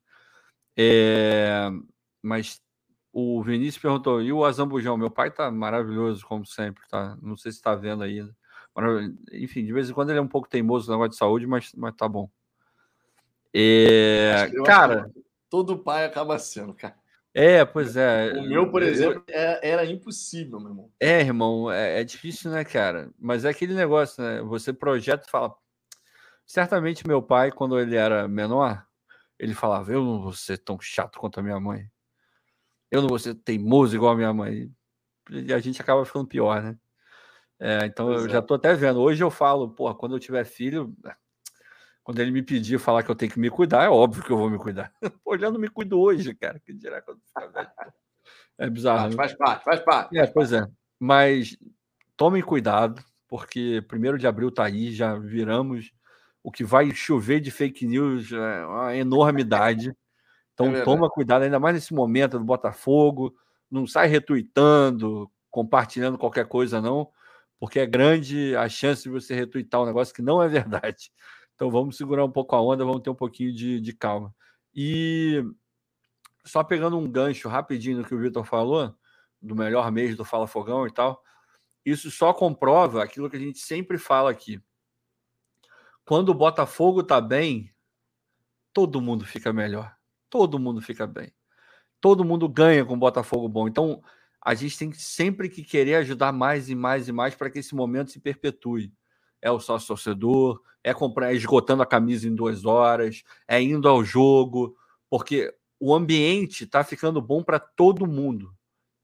É, 0.78 1.70
mas 2.22 2.62
o 3.14 3.42
Vinícius 3.42 3.82
perguntou: 3.82 4.22
e 4.22 4.32
o 4.34 4.44
Azambujão? 4.44 4.98
Meu 4.98 5.10
pai 5.12 5.32
tá 5.32 5.50
maravilhoso, 5.50 6.26
como 6.26 6.46
sempre, 6.46 6.84
tá? 6.90 7.18
Não 7.22 7.38
sei 7.38 7.52
se 7.52 7.58
está 7.60 7.76
vendo 7.76 8.04
ainda. 8.04 8.36
Enfim, 9.32 9.66
de 9.66 9.74
vez 9.74 9.90
em 9.90 9.94
quando 9.94 10.10
ele 10.10 10.20
é 10.20 10.22
um 10.22 10.28
pouco 10.28 10.50
teimoso 10.50 10.88
no 10.88 10.94
negócio 10.94 11.12
de 11.12 11.18
saúde, 11.18 11.48
mas, 11.48 11.72
mas 11.76 11.96
tá 11.96 12.08
bom. 12.08 12.30
É, 13.54 14.48
cara. 14.66 15.10
Todo 15.50 15.80
pai 15.80 16.06
acaba 16.06 16.38
sendo, 16.38 16.74
cara. 16.74 16.96
É, 17.34 17.64
pois 17.64 17.96
é. 17.96 18.34
O 18.34 18.44
meu, 18.44 18.70
por 18.72 18.82
exemplo, 18.82 19.24
é, 19.28 19.70
era 19.70 19.86
impossível, 19.86 20.60
meu 20.60 20.70
irmão. 20.70 20.92
É, 21.00 21.22
irmão, 21.22 21.72
é, 21.72 22.02
é, 22.02 22.04
difícil, 22.04 22.52
né, 22.52 22.64
cara? 22.64 23.12
Mas 23.20 23.46
é 23.46 23.50
aquele 23.50 23.74
negócio, 23.74 24.24
né? 24.24 24.42
Você 24.42 24.74
projeta 24.74 25.26
e 25.28 25.32
fala. 25.32 25.56
Certamente 26.46 27.08
meu 27.08 27.22
pai, 27.22 27.52
quando 27.52 27.80
ele 27.80 27.96
era 27.96 28.28
menor, 28.28 28.84
ele 29.38 29.54
falava: 29.54 29.92
Eu 29.92 30.04
não 30.04 30.22
vou 30.22 30.34
ser 30.34 30.58
tão 30.58 30.80
chato 30.80 31.20
quanto 31.20 31.40
a 31.40 31.44
minha 31.44 31.60
mãe. 31.60 31.88
Eu 32.92 33.02
não 33.02 33.10
vou 33.10 33.20
ser 33.20 33.36
teimoso 33.36 33.96
igual 33.96 34.14
a 34.14 34.18
minha 34.18 34.34
mãe. 34.34 34.72
E 35.30 35.54
a 35.54 35.60
gente 35.60 35.80
acaba 35.80 36.04
ficando 36.06 36.28
pior, 36.28 36.62
né? 36.64 36.76
É, 37.60 37.86
então 37.86 38.08
pois 38.08 38.22
eu 38.22 38.28
é. 38.28 38.30
já 38.32 38.42
tô 38.42 38.54
até 38.54 38.74
vendo. 38.74 39.02
Hoje 39.02 39.24
eu 39.24 39.30
falo, 39.30 39.70
porra, 39.70 39.94
quando 39.94 40.16
eu 40.16 40.20
tiver 40.20 40.46
filho, 40.46 40.96
quando 42.04 42.20
ele 42.20 42.32
me 42.32 42.42
pedir 42.42 42.80
falar 42.80 43.04
que 43.04 43.12
eu 43.12 43.16
tenho 43.16 43.32
que 43.32 43.40
me 43.40 43.50
cuidar, 43.50 43.84
é 43.84 43.90
óbvio 43.90 44.24
que 44.24 44.32
eu 44.32 44.38
vou 44.38 44.50
me 44.50 44.58
cuidar. 44.58 44.92
Pô, 45.24 45.38
já 45.38 45.52
não 45.52 45.60
me 45.60 45.68
cuido 45.68 46.00
hoje, 46.00 46.34
cara. 46.34 46.60
Que 46.60 46.74
dirá 46.74 47.02
quando 47.02 47.20
ficar 47.20 47.48
velho. 47.48 47.70
É 48.58 48.70
bizarro. 48.70 49.00
Faz, 49.00 49.12
né? 49.12 49.18
faz 49.18 49.34
parte, 49.34 49.64
faz 49.64 49.80
parte. 49.82 50.18
É, 50.18 50.28
pois 50.28 50.54
é. 50.54 50.66
Mas 51.00 51.58
tomem 52.16 52.42
cuidado, 52.42 53.04
porque 53.28 53.84
primeiro 53.88 54.18
de 54.18 54.28
abril 54.28 54.52
tá 54.52 54.66
aí, 54.66 54.92
já 54.92 55.16
viramos 55.16 55.92
o 56.44 56.52
que 56.52 56.64
vai 56.64 56.92
chover 56.92 57.40
de 57.40 57.52
fake 57.52 57.86
news 57.86 58.32
é 58.32 58.66
uma 58.66 58.96
enormidade. 58.96 59.94
Então 60.62 60.76
é 60.76 60.82
toma 60.82 61.10
cuidado, 61.10 61.44
ainda 61.44 61.58
mais 61.58 61.74
nesse 61.74 61.94
momento 61.94 62.38
do 62.38 62.44
Botafogo. 62.44 63.34
Não 63.72 63.88
sai 63.88 64.10
retuitando, 64.10 65.32
compartilhando 65.50 66.18
qualquer 66.18 66.46
coisa, 66.48 66.82
não, 66.82 67.08
porque 67.60 67.80
é 67.80 67.86
grande 67.86 68.56
a 68.56 68.70
chance 68.70 69.04
de 69.04 69.10
você 69.10 69.36
retuitar 69.36 69.82
um 69.82 69.86
negócio 69.86 70.14
que 70.14 70.22
não 70.22 70.42
é 70.42 70.48
verdade. 70.50 71.12
Então 71.56 71.70
vamos 71.70 71.98
segurar 71.98 72.24
um 72.24 72.32
pouco 72.32 72.56
a 72.56 72.62
onda, 72.62 72.86
vamos 72.86 73.02
ter 73.02 73.10
um 73.10 73.16
pouquinho 73.16 73.54
de, 73.54 73.82
de 73.82 73.94
calma. 73.94 74.34
E 74.74 75.44
só 76.46 76.64
pegando 76.64 76.98
um 76.98 77.10
gancho 77.10 77.50
rapidinho 77.50 77.98
no 77.98 78.06
que 78.06 78.16
o 78.16 78.20
Vitor 78.20 78.46
falou, 78.46 78.96
do 79.42 79.56
melhor 79.56 79.92
mês 79.92 80.16
do 80.16 80.26
Fala 80.26 80.48
Fogão 80.48 80.88
e 80.88 80.92
tal, 80.92 81.22
isso 81.86 82.10
só 82.12 82.34
comprova 82.34 83.04
aquilo 83.04 83.30
que 83.30 83.38
a 83.38 83.40
gente 83.40 83.60
sempre 83.60 83.98
fala 83.98 84.32
aqui. 84.32 84.62
Quando 86.06 86.30
o 86.30 86.34
Botafogo 86.34 87.04
tá 87.04 87.22
bem, 87.22 87.74
todo 88.74 89.02
mundo 89.02 89.26
fica 89.26 89.54
melhor. 89.54 89.96
Todo 90.30 90.60
mundo 90.60 90.82
fica 90.82 91.06
bem. 91.06 91.34
Todo 92.02 92.26
mundo 92.26 92.48
ganha 92.48 92.86
com 92.86 92.94
o 92.94 92.98
Botafogo 92.98 93.48
bom. 93.48 93.68
Então, 93.68 94.02
a 94.42 94.54
gente 94.54 94.78
tem 94.78 94.92
sempre 94.94 95.50
que 95.50 95.64
querer 95.64 95.96
ajudar 95.96 96.32
mais 96.32 96.70
e 96.70 96.76
mais 96.76 97.08
e 97.08 97.12
mais 97.12 97.36
para 97.36 97.50
que 97.50 97.60
esse 97.60 97.76
momento 97.76 98.12
se 98.12 98.20
perpetue 98.20 98.94
é 99.42 99.52
o 99.52 99.60
sócio 99.60 99.88
torcedor, 99.88 100.62
é 100.84 100.94
comprar, 100.94 101.32
é 101.32 101.36
esgotando 101.36 101.84
a 101.84 101.86
camisa 101.86 102.28
em 102.28 102.36
duas 102.36 102.66
horas, 102.66 103.24
é 103.48 103.62
indo 103.62 103.88
ao 103.88 104.04
jogo, 104.04 104.76
porque 105.10 105.54
o 105.80 105.94
ambiente 105.94 106.66
está 106.66 106.84
ficando 106.84 107.22
bom 107.22 107.44
para 107.44 107.60
todo 107.60 108.06
mundo. 108.06 108.54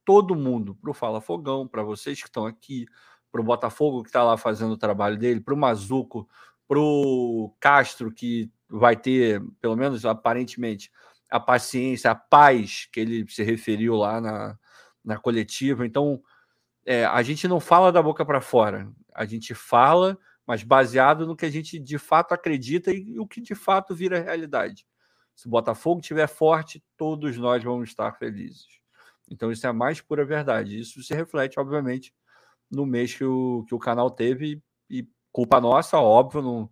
Todo 0.04 0.36
mundo. 0.36 0.76
Para 0.76 0.92
o 0.92 0.94
Fala 0.94 1.22
Fogão, 1.22 1.68
para 1.68 1.84
vocês 1.84 2.22
que 2.22 2.28
estão 2.28 2.46
aqui, 2.46 2.86
para 3.32 3.42
o 3.42 3.44
Botafogo 3.44 4.04
que 4.04 4.10
está 4.10 4.24
lá 4.24 4.38
fazendo 4.38 4.74
o 4.74 4.78
trabalho 4.78 5.18
dele, 5.18 5.40
para 5.40 5.54
o 5.54 5.58
Mazuco, 5.58 6.28
para 6.68 6.80
o 6.80 7.54
Castro, 7.60 8.12
que 8.12 8.52
vai 8.70 8.96
ter, 8.96 9.42
pelo 9.62 9.76
menos 9.76 10.06
aparentemente, 10.06 10.92
a 11.30 11.40
paciência, 11.40 12.12
a 12.12 12.16
paz 12.16 12.88
que 12.92 13.00
ele 13.00 13.26
se 13.30 13.44
referiu 13.44 13.96
lá 13.96 14.22
na, 14.22 14.60
na 15.06 15.18
coletiva. 15.18 15.86
Então, 15.86 16.22
é, 16.86 17.06
a 17.06 17.22
gente 17.22 17.48
não 17.48 17.60
fala 17.60 17.92
da 17.92 18.02
boca 18.02 18.26
para 18.26 18.42
fora. 18.42 18.92
A 19.14 19.26
gente 19.26 19.54
fala, 19.54 20.18
mas 20.46 20.64
baseado 20.64 21.26
no 21.26 21.36
que 21.36 21.46
a 21.46 21.50
gente 21.50 21.80
de 21.80 21.98
fato 21.98 22.34
acredita 22.34 22.92
e 22.92 23.20
o 23.20 23.28
que 23.28 23.40
de 23.40 23.56
fato 23.56 23.96
vira 23.96 24.20
realidade. 24.20 24.86
Se 25.36 25.48
o 25.48 25.50
Botafogo 25.50 26.00
estiver 26.00 26.28
forte, 26.28 26.84
todos 26.98 27.38
nós 27.38 27.64
vamos 27.64 27.90
estar 27.90 28.12
felizes. 28.14 28.66
Então, 29.30 29.52
isso 29.52 29.66
é 29.66 29.70
a 29.70 29.74
mais 29.74 30.02
pura 30.02 30.26
verdade. 30.26 30.80
Isso 30.80 31.02
se 31.04 31.14
reflete, 31.14 31.60
obviamente, 31.60 32.14
no 32.72 32.86
mês 32.86 33.14
que 33.14 33.24
o, 33.24 33.66
que 33.68 33.76
o 33.76 33.80
canal 33.80 34.10
teve 34.10 34.62
e 34.90 35.08
culpa 35.32 35.60
nossa, 35.60 35.98
óbvio. 35.98 36.42
Não, 36.42 36.70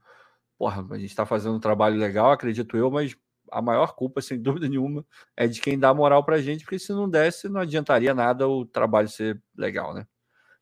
porra, 0.58 0.86
a 0.92 0.98
gente 0.98 1.10
está 1.10 1.26
fazendo 1.26 1.56
um 1.56 1.60
trabalho 1.60 1.98
legal, 1.98 2.32
acredito 2.32 2.78
eu, 2.78 2.90
mas 2.90 3.18
a 3.54 3.62
maior 3.62 3.96
culpa, 3.96 4.22
sem 4.22 4.40
dúvida 4.42 4.68
nenhuma, 4.68 5.06
é 5.38 5.48
de 5.48 5.62
quem 5.62 5.78
dá 5.78 5.94
moral 5.94 6.24
para 6.24 6.36
a 6.36 6.42
gente, 6.42 6.64
porque 6.64 6.80
se 6.80 6.92
não 6.92 7.10
desse, 7.10 7.48
não 7.48 7.62
adiantaria 7.62 8.14
nada 8.14 8.48
o 8.48 8.66
trabalho 8.66 9.08
ser 9.08 9.42
legal, 9.56 9.94
né? 9.94 10.08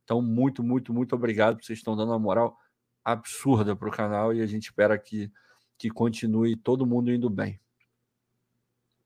Então, 0.03 0.21
muito, 0.21 0.61
muito, 0.61 0.93
muito 0.93 1.15
obrigado. 1.15 1.63
Vocês 1.63 1.79
estão 1.79 1.95
dando 1.95 2.09
uma 2.09 2.19
moral 2.19 2.57
absurda 3.03 3.75
para 3.75 3.87
o 3.87 3.91
canal 3.91 4.33
e 4.33 4.41
a 4.41 4.45
gente 4.45 4.63
espera 4.63 4.97
que, 4.97 5.31
que 5.77 5.89
continue 5.89 6.55
todo 6.55 6.85
mundo 6.85 7.11
indo 7.11 7.29
bem. 7.29 7.59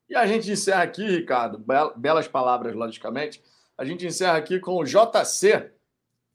E 0.08 0.16
a 0.16 0.26
gente 0.26 0.50
encerra 0.50 0.82
aqui, 0.82 1.04
Ricardo, 1.04 1.64
belas 1.96 2.28
palavras, 2.28 2.74
logicamente. 2.74 3.42
A 3.76 3.84
gente 3.84 4.06
encerra 4.06 4.36
aqui 4.36 4.58
com 4.58 4.76
o 4.76 4.84
JC. 4.84 5.72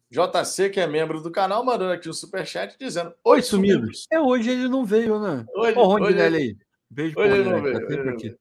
JC, 0.10 0.70
que 0.70 0.80
é 0.80 0.86
membro 0.86 1.22
do 1.22 1.32
canal, 1.32 1.64
mandando 1.64 1.94
aqui 1.94 2.08
o 2.08 2.12
um 2.12 2.14
superchat 2.14 2.76
dizendo: 2.78 3.14
Oi, 3.24 3.42
sumidos. 3.42 4.06
É, 4.12 4.20
hoje 4.20 4.50
ele 4.52 4.68
não 4.68 4.86
veio, 4.86 5.18
né? 5.20 5.46
Hoje, 5.56 5.78
o 5.78 5.84
Rondinelli 5.84 6.38
aí. 6.38 6.58
Beijo 6.92 7.18
ele 7.20 7.50
não 7.50 7.62
veio. 7.62 8.04
Tá 8.04 8.12
aqui. 8.12 8.36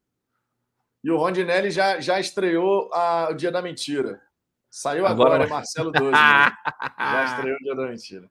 E 1.03 1.11
o 1.11 1.17
Rondinelli 1.17 1.71
já, 1.71 2.01
já 2.01 2.19
estreou 2.19 2.93
a, 2.93 3.29
o 3.31 3.35
Dia 3.35 3.51
da 3.51 3.63
Mentira. 3.63 4.21
Saiu 4.69 5.07
agora, 5.07 5.35
agora 5.35 5.49
Marcelo 5.49 5.91
12. 5.91 6.13
Né? 6.13 6.17
Já 6.99 7.25
estreou 7.25 7.57
o 7.57 7.59
dia 7.59 7.75
da 7.75 7.87
mentira. 7.89 8.31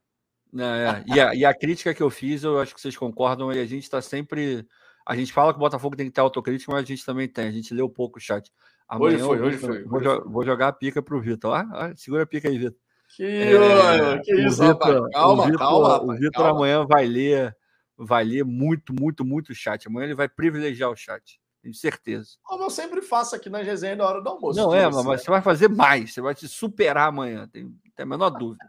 Não, 0.52 0.74
é. 0.74 1.04
e, 1.06 1.20
a, 1.20 1.36
e, 1.36 1.46
a, 1.46 1.54
crítica 1.54 1.94
que 1.94 2.02
eu 2.02 2.10
fiz, 2.10 2.44
eu 2.44 2.60
acho 2.60 2.74
que 2.74 2.80
vocês 2.80 2.96
concordam, 2.96 3.52
e 3.52 3.60
a 3.60 3.66
gente 3.66 3.84
está 3.84 4.02
sempre. 4.02 4.66
A 5.06 5.16
gente 5.16 5.34
fala 5.34 5.52
que 5.52 5.58
o 5.58 5.60
Botafogo 5.60 5.98
tem 5.98 6.06
que 6.06 6.14
ter 6.14 6.22
autocrítica, 6.22 6.72
mas 6.72 6.84
a 6.84 6.86
gente 6.86 7.06
também 7.06 7.28
tem. 7.28 7.48
A 7.48 7.52
gente 7.52 7.74
leu 7.74 7.90
pouco 7.90 8.18
o 8.18 8.22
chat. 8.22 8.50
Amanhã 8.88 9.18
hoje 9.18 9.24
foi, 9.26 9.41
hoje 9.41 9.58
foi. 9.58 9.84
Vou, 9.84 10.00
hoje 10.00 10.22
vou, 10.26 10.46
jogar 10.46 10.70
a 10.70 10.74
pica 10.74 11.02
pro 11.02 11.22
Vitor. 11.22 11.54
Ah, 11.54 11.68
ah, 11.74 11.94
segura 11.96 12.24
a 12.24 12.28
pica 12.28 12.48
aí, 12.48 12.58
Vitor. 12.58 12.80
Que, 13.16 13.24
é, 13.24 14.20
que 14.20 14.34
isso, 14.34 14.66
Victor, 14.66 15.10
Calma, 15.12 15.48
o 15.48 15.58
calma. 15.58 15.90
Rapaz, 15.90 16.10
o 16.10 16.22
Vitor 16.22 16.46
amanhã 16.46 16.86
vai 16.86 17.06
ler, 17.06 17.56
vai 18.00 18.24
ler 18.24 18.46
muito, 18.46 18.94
muito, 18.94 19.26
muito 19.26 19.54
chat. 19.54 19.88
Amanhã 19.88 20.06
ele 20.06 20.16
vai 20.16 20.30
privilegiar 20.30 20.90
o 20.90 20.96
chat. 20.96 21.40
Tenho 21.62 21.74
certeza. 21.74 22.38
Como 22.42 22.64
eu 22.64 22.70
sempre 22.70 23.02
faço 23.02 23.36
aqui 23.36 23.50
na 23.50 23.62
resenha 23.62 23.98
da 23.98 24.08
hora 24.08 24.22
do 24.22 24.30
almoço. 24.30 24.58
Não 24.58 24.74
é, 24.74 24.86
mas 24.86 25.22
você 25.22 25.30
vai 25.30 25.42
fazer 25.42 25.68
mais. 25.68 26.14
Você 26.14 26.22
vai 26.22 26.34
te 26.34 26.48
superar 26.48 27.10
amanhã. 27.10 27.48
Tem, 27.48 27.70
tem 27.96 28.04
a 28.04 28.06
menor 28.06 28.30
dúvida. 28.30 28.64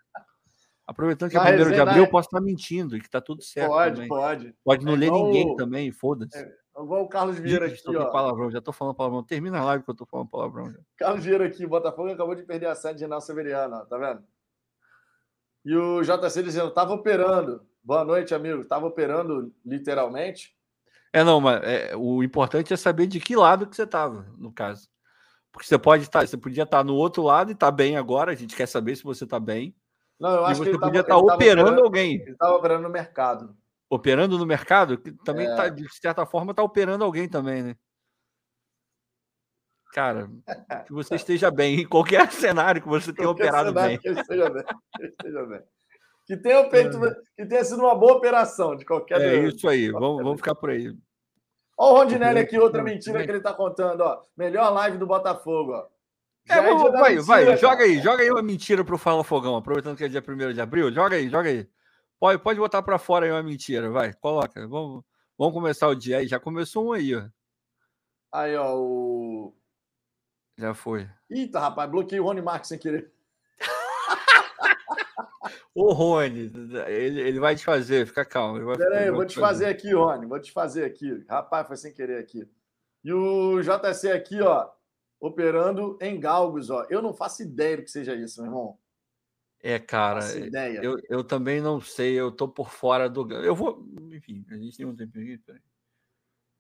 Aproveitando 0.85 1.31
que 1.31 1.37
é 1.37 1.41
primeiro 1.41 1.73
de 1.73 1.81
abril, 1.81 2.03
eu 2.03 2.11
posso 2.11 2.27
estar 2.27 2.41
mentindo 2.41 2.97
e 2.97 3.01
que 3.01 3.07
está 3.07 3.21
tudo 3.21 3.43
certo. 3.45 3.71
Pode, 3.71 3.95
também. 3.95 4.09
pode. 4.09 4.55
Pode 4.65 4.85
não 4.85 4.95
é 4.95 4.97
ler 4.97 5.13
ninguém 5.13 5.55
também, 5.55 5.93
foda-se. 5.93 6.37
É, 6.37 6.53
igual 6.83 7.05
o 7.05 7.09
Carlos 7.09 7.39
Vieira 7.39 7.67
aqui, 7.67 7.97
ó. 7.97 8.11
Palavrão, 8.11 8.51
já 8.51 8.59
estou 8.59 8.75
falando 8.75 8.97
palavrão. 8.97 9.23
Termina 9.23 9.61
a 9.61 9.65
live 9.67 9.85
que 9.85 9.91
eu 9.91 9.93
estou 9.93 10.07
falando 10.09 10.29
palavrão. 10.29 10.73
Já. 10.73 10.81
Carlos 10.97 11.25
Vieira 11.25 11.47
aqui, 11.47 11.65
Botafogo 11.65 12.11
acabou 12.11 12.35
de 12.35 12.43
perder 12.43 12.67
a 12.67 12.75
sede 12.75 12.99
de 12.99 13.05
Renato 13.05 13.25
Severiano, 13.25 13.77
ó, 13.77 13.85
tá 13.85 13.97
vendo? 13.97 14.25
E 15.65 15.77
o 15.77 16.03
JC 16.03 16.43
dizendo, 16.43 16.73
tava 16.73 16.93
operando. 16.93 17.65
Boa 17.83 18.05
noite, 18.05 18.35
amigo. 18.35 18.65
Tava 18.65 18.87
operando 18.87 19.53
literalmente. 19.65 20.55
É, 21.13 21.25
não, 21.25 21.41
mas 21.41 21.63
é, 21.65 21.97
o 21.97 22.23
importante 22.23 22.73
é 22.73 22.77
saber 22.77 23.07
de 23.07 23.19
que 23.19 23.35
lado 23.35 23.67
que 23.67 23.75
você 23.75 23.83
estava, 23.83 24.27
no 24.39 24.53
caso. 24.53 24.89
Porque 25.51 25.67
você 25.67 25.79
pode 25.79 26.05
estar, 26.05 26.21
tá, 26.21 26.27
você 26.27 26.37
podia 26.37 26.63
estar 26.63 26.79
tá 26.79 26.85
no 26.85 26.95
outro 26.95 27.23
lado 27.23 27.51
e 27.51 27.55
estar 27.55 27.67
tá 27.67 27.73
bem 27.73 27.97
agora. 27.97 28.31
A 28.31 28.35
gente 28.35 28.55
quer 28.55 28.67
saber 28.67 28.95
se 28.97 29.03
você 29.03 29.25
está 29.25 29.41
bem. 29.41 29.75
Não, 30.19 30.31
eu 30.31 30.45
acho 30.45 30.53
e 30.53 30.57
você 30.57 30.65
que 30.65 30.77
ele 30.77 30.79
podia 30.79 31.01
estar 31.01 31.17
operando, 31.17 31.63
operando, 31.63 31.83
alguém. 31.83 32.15
Ele 32.21 32.31
estava 32.31 32.55
operando 32.55 32.83
no 32.83 32.91
mercado. 32.91 33.57
Operando 33.89 34.39
no 34.39 34.47
mercado? 34.47 34.99
Que 34.99 35.11
também 35.25 35.47
é. 35.47 35.57
tá, 35.57 35.69
de 35.69 35.89
certa 35.93 36.25
forma, 36.25 36.53
está 36.53 36.63
operando 36.63 37.03
alguém 37.03 37.29
também, 37.29 37.63
né? 37.63 37.77
Cara, 39.93 40.31
que 40.87 40.93
você 40.93 41.17
esteja 41.17 41.51
bem 41.51 41.81
em 41.81 41.89
qualquer 41.89 42.31
cenário 42.31 42.81
que 42.81 42.89
você 42.89 43.13
tenha 43.13 43.29
operado 43.29 43.73
bem. 43.73 43.99
Que 43.99 44.11
esteja 44.11 44.49
bem. 44.51 44.65
Que 44.97 45.07
esteja 45.07 45.47
bem. 45.47 45.63
Que 46.31 46.37
tenha, 46.37 46.71
feito, 46.71 47.05
é. 47.05 47.15
que 47.37 47.45
tenha 47.45 47.65
sido 47.65 47.81
uma 47.81 47.93
boa 47.93 48.13
operação 48.13 48.77
de 48.77 48.85
qualquer 48.85 49.21
É 49.21 49.49
isso 49.49 49.69
aí, 49.69 49.91
vamos, 49.91 50.23
vamos 50.23 50.37
ficar 50.37 50.55
por 50.55 50.71
aí. 50.71 50.97
Olha 51.77 51.93
o 51.93 51.97
Rondinelli 51.97 52.39
aqui, 52.39 52.57
outra 52.57 52.85
mentira 52.85 53.25
que 53.25 53.29
ele 53.29 53.39
está 53.39 53.53
contando, 53.53 54.03
ó. 54.03 54.23
Melhor 54.37 54.71
live 54.75 54.97
do 54.97 55.09
Botafogo, 55.09 55.73
ó. 55.73 55.89
É, 56.49 56.59
é 56.59 56.63
vamos, 56.63 56.93
vai, 56.93 57.17
mentira, 57.17 57.23
vai, 57.25 57.57
joga 57.57 57.83
aí, 57.83 57.99
joga 57.99 58.23
aí 58.23 58.31
uma 58.31 58.43
mentira 58.43 58.85
pro 58.85 58.97
Fala 58.97 59.25
Fogão, 59.25 59.57
aproveitando 59.57 59.97
que 59.97 60.05
é 60.05 60.09
dia 60.09 60.23
1 60.23 60.53
de 60.53 60.61
abril, 60.61 60.93
joga 60.93 61.17
aí, 61.17 61.29
joga 61.29 61.49
aí. 61.49 61.69
Pode, 62.21 62.41
pode 62.41 62.61
botar 62.61 62.81
para 62.81 62.97
fora 62.97 63.27
aí 63.27 63.33
uma 63.33 63.43
mentira, 63.43 63.91
vai, 63.91 64.13
coloca. 64.13 64.69
Vamos, 64.69 65.03
vamos 65.37 65.53
começar 65.53 65.89
o 65.89 65.97
dia 65.97 66.19
aí, 66.19 66.29
já 66.29 66.39
começou 66.39 66.87
um 66.87 66.93
aí, 66.93 67.13
ó. 67.13 67.25
Aí, 68.33 68.55
ó, 68.55 68.77
o... 68.79 69.53
Já 70.57 70.75
foi. 70.75 71.11
Eita, 71.29 71.59
rapaz, 71.59 71.91
bloqueei 71.91 72.21
o 72.21 72.25
Rony 72.25 72.41
Marques 72.41 72.69
sem 72.69 72.79
querer. 72.79 73.13
O 75.81 75.93
Rony, 75.93 76.53
ele, 76.89 77.21
ele 77.23 77.41
vai 77.41 77.57
te 77.57 77.65
fazer, 77.65 78.07
fica 78.07 78.23
calmo. 78.23 78.77
Peraí, 78.77 79.09
eu 79.09 79.15
vou 79.15 79.25
te 79.25 79.41
fazer 79.41 79.65
aqui, 79.65 79.95
Rony, 79.95 80.27
vou 80.27 80.39
te 80.39 80.53
fazer 80.53 80.85
aqui. 80.85 81.25
Rapaz, 81.27 81.67
foi 81.67 81.77
sem 81.79 81.91
querer 81.91 82.19
aqui. 82.19 82.47
E 83.03 83.11
o 83.11 83.59
JC 83.63 84.11
aqui, 84.13 84.43
ó, 84.43 84.69
operando 85.19 85.97
em 86.03 86.21
galgos, 86.21 86.69
ó. 86.69 86.87
Eu 86.91 87.01
não 87.01 87.15
faço 87.15 87.43
ideia 87.43 87.79
do 87.79 87.83
que 87.83 87.91
seja 87.91 88.15
isso, 88.15 88.43
meu 88.43 88.51
irmão. 88.51 88.79
É, 89.63 89.79
cara, 89.79 90.21
eu, 90.83 90.99
eu 91.09 91.25
também 91.25 91.63
não 91.63 91.81
sei, 91.81 92.13
eu 92.13 92.31
tô 92.31 92.47
por 92.47 92.71
fora 92.71 93.09
do. 93.09 93.33
Eu 93.33 93.55
vou. 93.55 93.83
Enfim, 94.13 94.45
a 94.51 94.57
gente 94.57 94.77
tem 94.77 94.85
um 94.85 94.95
tempinho 94.95 95.35
aqui. 95.35 95.39
peraí. 95.39 95.63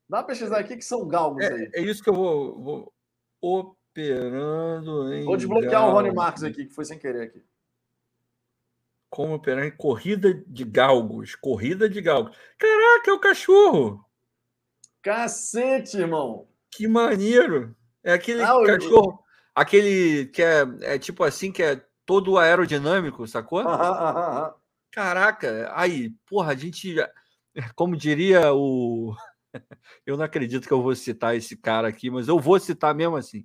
Dá 0.09 0.19
uma 0.19 0.25
pesquisar 0.25 0.59
aqui 0.59 0.77
que 0.79 0.85
são 0.85 1.07
galgos 1.07 1.45
aí. 1.45 1.71
É, 1.75 1.81
é 1.81 1.83
isso 1.83 2.03
que 2.03 2.09
eu 2.09 2.15
vou. 2.15 2.59
vou 2.59 2.95
operando 3.43 5.13
em. 5.13 5.25
Vou 5.25 5.37
desbloquear 5.37 5.89
o 5.89 5.93
Rony 5.93 6.09
galgos. 6.09 6.15
Marcos 6.15 6.43
aqui, 6.43 6.65
que 6.65 6.75
foi 6.75 6.87
sem 6.87 6.99
querer 6.99 7.23
aqui. 7.23 7.43
Como 9.11 9.35
operar 9.35 9.67
em 9.67 9.77
corrida 9.77 10.33
de 10.47 10.65
galgos. 10.65 11.35
Corrida 11.35 11.89
de 11.89 12.01
galgos. 12.01 12.37
Caraca, 12.57 13.11
é 13.11 13.13
o 13.13 13.19
cachorro! 13.19 14.05
Cacete, 15.03 15.97
irmão. 15.97 16.49
Que 16.71 16.87
maneiro! 16.87 17.77
É 18.05 18.13
aquele 18.13 18.43
Ah, 18.43 18.55
cachorro, 18.65 19.23
aquele 19.55 20.27
que 20.27 20.43
é, 20.43 20.63
é 20.83 20.99
tipo 20.99 21.25
assim, 21.25 21.51
que 21.51 21.63
é 21.63 21.85
todo 22.07 22.39
aerodinâmico, 22.39 23.27
sacou? 23.27 23.61
Aham, 23.61 23.91
aham. 23.91 24.55
Caraca, 24.91 25.71
aí, 25.75 26.11
porra, 26.27 26.53
a 26.53 26.57
gente, 26.57 26.97
como 27.75 27.97
diria 27.97 28.53
o. 28.53 29.15
Eu 30.07 30.17
não 30.17 30.25
acredito 30.25 30.67
que 30.67 30.73
eu 30.73 30.81
vou 30.81 30.95
citar 30.95 31.37
esse 31.37 31.57
cara 31.57 31.89
aqui, 31.89 32.09
mas 32.09 32.29
eu 32.29 32.39
vou 32.39 32.59
citar 32.61 32.95
mesmo 32.95 33.17
assim. 33.17 33.45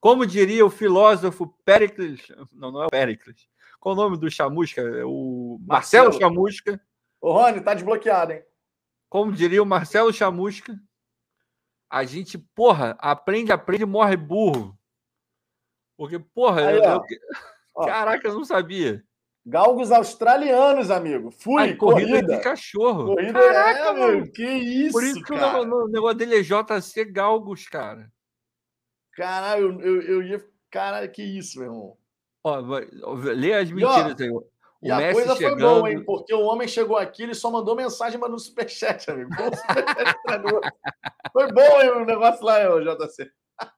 Como 0.00 0.24
diria 0.24 0.64
o 0.64 0.70
filósofo 0.70 1.46
Pericles. 1.64 2.20
Não, 2.52 2.70
não 2.70 2.82
é 2.82 2.86
o 2.86 2.90
Pericles. 2.90 3.48
Qual 3.80 3.94
o 3.94 3.96
nome 3.96 4.16
do 4.18 4.30
chamusca? 4.30 4.80
É 4.80 5.04
O 5.04 5.58
Marcelo 5.66 6.06
Marcelo. 6.10 6.12
Chamusca. 6.20 6.80
Ô, 7.20 7.32
Rony, 7.32 7.60
tá 7.60 7.74
desbloqueado, 7.74 8.32
hein? 8.32 8.42
Como 9.08 9.32
diria 9.32 9.62
o 9.62 9.66
Marcelo 9.66 10.12
Chamusca. 10.12 10.78
A 11.90 12.04
gente, 12.04 12.36
porra, 12.38 12.96
aprende, 13.00 13.50
aprende, 13.50 13.86
morre 13.86 14.16
burro. 14.16 14.78
Porque, 15.96 16.18
porra, 16.18 16.68
Aí, 16.68 16.76
eu- 16.76 16.82
eu- 16.84 17.84
caraca, 17.86 18.28
eu 18.28 18.34
não 18.34 18.44
sabia. 18.44 19.02
Galgos 19.46 19.90
australianos, 19.90 20.90
amigo. 20.90 21.30
Fui, 21.30 21.62
Ai, 21.62 21.74
corrida, 21.74 22.10
corrida. 22.10 22.36
de 22.36 22.42
cachorro. 22.42 23.06
Corrida 23.14 23.32
Caraca, 23.32 23.80
é, 23.80 23.92
mano. 23.94 24.30
Que 24.30 24.44
isso, 24.44 24.92
Por 24.92 25.02
isso 25.02 25.22
que 25.22 25.32
o 25.32 25.38
cara. 25.38 25.64
nego- 25.64 25.84
o 25.84 25.88
negócio 25.88 26.18
dele 26.18 26.36
é 26.38 26.42
JC 26.42 27.04
Galgos, 27.06 27.66
cara. 27.66 28.12
Caralho, 29.12 29.80
eu, 29.80 30.02
eu, 30.02 30.02
eu 30.02 30.22
ia... 30.22 30.48
Caralho, 30.70 31.10
que 31.10 31.22
isso, 31.22 31.58
meu 31.58 31.68
irmão. 31.72 31.96
Ó, 32.42 32.60
lê 33.34 33.54
as 33.54 33.70
mentiras 33.70 34.20
aí. 34.20 34.30
O 34.30 34.44
E 34.80 34.90
a 34.90 34.96
Messi 34.96 35.14
coisa 35.14 35.36
foi 35.36 35.48
chegando. 35.48 35.80
boa, 35.80 35.90
hein? 35.90 36.04
Porque 36.04 36.32
o 36.32 36.42
homem 36.42 36.68
chegou 36.68 36.96
aqui, 36.96 37.24
ele 37.24 37.34
só 37.34 37.50
mandou 37.50 37.74
mensagem, 37.74 38.18
mandou 38.18 38.38
superchat, 38.38 39.10
amigo. 39.10 39.30
Pô, 39.36 39.42
o 39.48 39.56
superchat 39.56 40.16
estragou. 40.16 40.60
Foi 41.32 41.52
bom, 41.52 41.82
hein, 41.82 41.90
o 41.90 42.04
negócio 42.04 42.44
lá, 42.44 42.70
ô, 42.70 42.80
JC. 42.80 43.28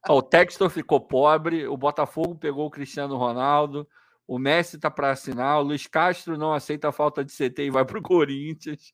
Ó, 0.08 0.18
o 0.18 0.22
Textor 0.22 0.68
ficou 0.68 1.00
pobre, 1.00 1.66
o 1.66 1.76
Botafogo 1.76 2.36
pegou 2.36 2.66
o 2.66 2.70
Cristiano 2.70 3.16
Ronaldo, 3.16 3.88
o 4.28 4.38
Messi 4.38 4.78
tá 4.78 4.90
para 4.90 5.10
assinar, 5.10 5.58
o 5.58 5.62
Luiz 5.62 5.86
Castro 5.86 6.36
não 6.36 6.52
aceita 6.52 6.90
a 6.90 6.92
falta 6.92 7.24
de 7.24 7.32
CT 7.32 7.64
e 7.64 7.70
vai 7.70 7.84
pro 7.84 8.02
Corinthians. 8.02 8.92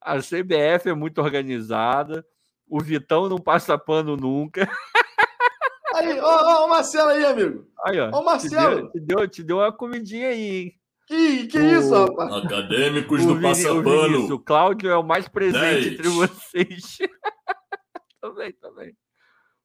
A 0.00 0.18
CBF 0.18 0.90
é 0.90 0.94
muito 0.94 1.20
organizada. 1.22 2.24
O 2.68 2.80
Vitão 2.80 3.28
não 3.28 3.38
passa 3.38 3.78
pano 3.78 4.16
nunca. 4.16 4.68
Aí, 6.12 6.20
ó, 6.20 6.62
ó, 6.62 6.66
o 6.66 6.68
Marcelo 6.68 7.10
aí, 7.10 7.24
amigo. 7.24 7.66
Aí, 7.84 8.00
ó. 8.00 8.10
Ô, 8.10 8.24
Marcelo. 8.24 8.90
Te 8.90 9.00
deu, 9.00 9.00
te 9.00 9.00
deu, 9.00 9.28
te 9.28 9.42
deu 9.42 9.56
uma 9.58 9.72
comidinha 9.72 10.28
aí, 10.28 10.40
hein? 10.56 10.80
Que, 11.06 11.46
que 11.46 11.58
O- 11.58 11.78
isso, 11.80 11.94
rapaz? 11.94 12.32
Acadêmicos 12.44 13.22
O, 13.24 13.26
do 13.28 13.34
Vini- 13.36 13.46
o 13.46 13.48
Passapano. 13.48 14.34
o 14.34 14.38
Cláudio 14.40 14.90
é 14.90 14.96
o 14.96 15.02
mais 15.04 15.28
presente 15.28 15.60
Dez. 15.60 15.86
entre 15.86 16.08
vocês. 16.08 16.98
também, 18.20 18.52
também. 18.54 18.96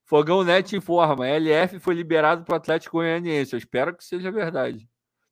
Fogão 0.05 0.43
Net 0.43 0.75
informa: 0.75 1.27
LF 1.27 1.79
foi 1.79 1.95
liberado 1.95 2.43
para 2.43 2.53
o 2.53 2.57
Atlético 2.57 2.97
Goianiense. 2.97 3.53
Eu 3.53 3.57
espero 3.59 3.95
que 3.95 4.03
seja 4.03 4.29
verdade. 4.31 4.87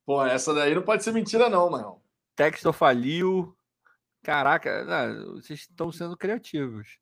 Pô, 0.06 0.26
essa 0.26 0.54
daí 0.54 0.74
não 0.74 0.82
pode 0.82 1.04
ser 1.04 1.12
mentira, 1.12 1.50
não, 1.50 1.70
mano. 1.70 2.02
Texto 2.36 2.72
faliu. 2.74 3.56
Caraca, 4.24 4.84
não, 4.86 5.36
vocês 5.36 5.60
estão 5.62 5.92
sendo 5.92 6.18
criativos. 6.18 6.98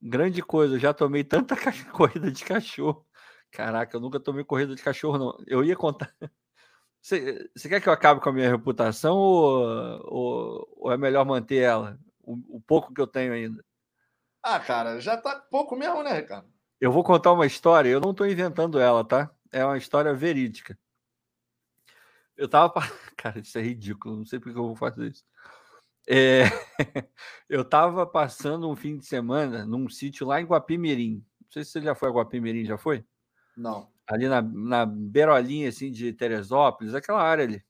Grande 0.00 0.42
coisa, 0.42 0.74
eu 0.74 0.78
já 0.78 0.94
tomei 0.94 1.24
tanta 1.24 1.56
corrida 1.92 2.30
de 2.30 2.44
cachorro. 2.44 3.06
Caraca, 3.50 3.96
eu 3.96 4.00
nunca 4.00 4.20
tomei 4.20 4.44
corrida 4.44 4.74
de 4.74 4.82
cachorro, 4.82 5.18
não. 5.18 5.44
Eu 5.46 5.64
ia 5.64 5.76
contar. 5.76 6.14
Você, 7.00 7.48
você 7.54 7.68
quer 7.68 7.80
que 7.80 7.88
eu 7.88 7.92
acabe 7.92 8.20
com 8.20 8.28
a 8.28 8.32
minha 8.32 8.50
reputação 8.50 9.16
ou, 9.16 9.62
ou, 10.04 10.74
ou 10.76 10.92
é 10.92 10.96
melhor 10.98 11.24
manter 11.24 11.62
ela? 11.62 11.96
O, 12.20 12.56
o 12.56 12.60
pouco 12.60 12.92
que 12.92 13.00
eu 13.00 13.06
tenho 13.06 13.32
ainda. 13.32 13.64
Ah, 14.42 14.58
cara, 14.58 15.00
já 15.00 15.16
tá 15.16 15.38
pouco 15.48 15.76
mesmo, 15.76 16.02
né, 16.02 16.12
Ricardo? 16.12 16.52
Eu 16.80 16.90
vou 16.90 17.04
contar 17.04 17.32
uma 17.32 17.46
história, 17.46 17.88
eu 17.88 18.00
não 18.00 18.10
estou 18.10 18.26
inventando 18.26 18.80
ela, 18.80 19.04
tá? 19.04 19.30
É 19.52 19.64
uma 19.64 19.78
história 19.78 20.12
verídica. 20.12 20.76
Eu 22.36 22.48
tava. 22.48 22.74
Cara, 23.16 23.40
isso 23.40 23.58
é 23.58 23.62
ridículo, 23.62 24.16
não 24.16 24.24
sei 24.24 24.38
por 24.38 24.52
que 24.52 24.58
eu 24.58 24.66
vou 24.66 24.76
fazer 24.76 25.10
isso. 25.10 25.24
É, 26.10 26.44
Eu 27.48 27.64
tava 27.64 28.06
passando 28.06 28.68
um 28.68 28.74
fim 28.74 28.96
de 28.96 29.04
semana 29.04 29.66
num 29.66 29.88
sítio 29.88 30.26
lá 30.26 30.40
em 30.40 30.44
Guapimirim. 30.46 31.24
Não 31.42 31.50
sei 31.50 31.64
se 31.64 31.72
você 31.72 31.82
já 31.82 31.94
foi 31.94 32.08
a 32.08 32.12
Guapimirim, 32.12 32.64
já 32.64 32.78
foi? 32.78 33.04
Não. 33.56 33.90
Ali 34.06 34.26
na, 34.26 34.40
na 34.40 34.86
beirolinha, 34.86 35.68
assim, 35.68 35.90
de 35.90 36.12
Teresópolis, 36.12 36.94
aquela 36.94 37.22
área 37.22 37.44
ali. 37.44 37.62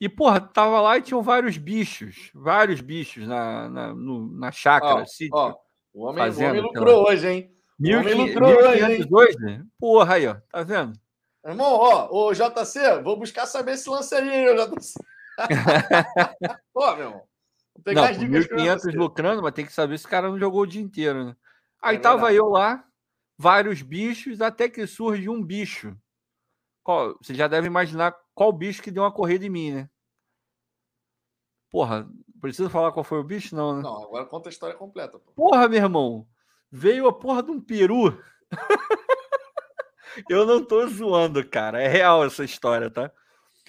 E, 0.00 0.08
porra, 0.08 0.40
tava 0.40 0.80
lá 0.80 0.98
e 0.98 1.02
tinham 1.02 1.22
vários 1.22 1.56
bichos, 1.56 2.30
vários 2.34 2.80
bichos 2.80 3.26
na, 3.28 3.68
na, 3.68 3.94
no- 3.94 4.26
na 4.32 4.50
chácara, 4.50 5.02
Ó, 5.02 5.06
sítio. 5.06 5.36
ó, 5.36 5.54
o 5.94 6.06
homem, 6.06 6.28
o 6.28 6.40
homem 6.42 6.60
lucrou 6.60 7.06
hoje, 7.06 7.28
hein? 7.28 7.56
Mil 7.78 8.00
homem 8.00 8.12
e 8.12 8.14
lucrou 8.16 8.50
hoje, 8.50 9.38
né? 9.38 9.64
Porra, 9.78 10.14
aí, 10.14 10.26
ó. 10.26 10.34
Tá 10.50 10.64
vendo? 10.64 10.98
Irmão, 11.46 11.72
ó, 11.74 12.08
ô 12.10 12.32
JC, 12.32 13.00
vou 13.02 13.16
buscar 13.16 13.46
saber 13.46 13.72
esse 13.72 13.88
lance 13.88 14.12
aí, 14.14 14.44
JC. 14.56 14.94
Pô, 16.72 16.94
meu 16.96 17.06
irmão. 17.06 17.22
Vou 17.74 17.82
pegar 17.84 18.02
Não, 18.02 18.08
as 18.08 18.18
dicas 18.18 18.46
com 18.46 18.54
1.500 18.56 18.82
você. 18.84 18.90
lucrando, 18.96 19.42
mas 19.42 19.52
tem 19.52 19.64
que 19.66 19.72
saber 19.72 19.98
se 19.98 20.06
o 20.06 20.08
cara 20.08 20.28
não 20.28 20.38
jogou 20.38 20.62
o 20.62 20.66
dia 20.66 20.82
inteiro, 20.82 21.24
né? 21.24 21.36
Aí 21.82 21.96
É 21.96 22.00
tava 22.00 22.16
verdade. 22.16 22.36
eu 22.36 22.46
lá, 22.48 22.84
vários 23.38 23.82
bichos, 23.82 24.40
até 24.40 24.68
que 24.68 24.86
surge 24.86 25.28
um 25.28 25.42
bicho. 25.42 25.96
Qual- 26.82 27.16
Você 27.22 27.34
já 27.34 27.48
deve 27.48 27.66
imaginar 27.66 28.14
qual 28.34 28.52
bicho 28.52 28.82
que 28.82 28.90
deu 28.90 29.02
uma 29.02 29.12
corrida 29.12 29.44
em 29.46 29.50
mim, 29.50 29.72
né? 29.72 29.88
Porra, 31.70 32.06
preciso 32.40 32.68
falar 32.68 32.92
qual 32.92 33.02
foi 33.04 33.18
o 33.18 33.24
bicho? 33.24 33.56
Não, 33.56 33.76
né? 33.76 33.82
Não, 33.82 34.04
agora 34.04 34.26
conta 34.26 34.48
a 34.48 34.52
história 34.52 34.76
completa. 34.76 35.18
Pô. 35.18 35.32
Porra, 35.32 35.68
meu 35.68 35.78
irmão, 35.82 36.26
veio 36.70 37.08
a 37.08 37.12
porra 37.12 37.42
de 37.42 37.50
um 37.50 37.60
peru. 37.60 38.22
eu 40.28 40.44
não 40.44 40.62
tô 40.64 40.86
zoando, 40.86 41.48
cara. 41.48 41.80
É 41.80 41.88
real 41.88 42.24
essa 42.24 42.44
história, 42.44 42.90
tá? 42.90 43.10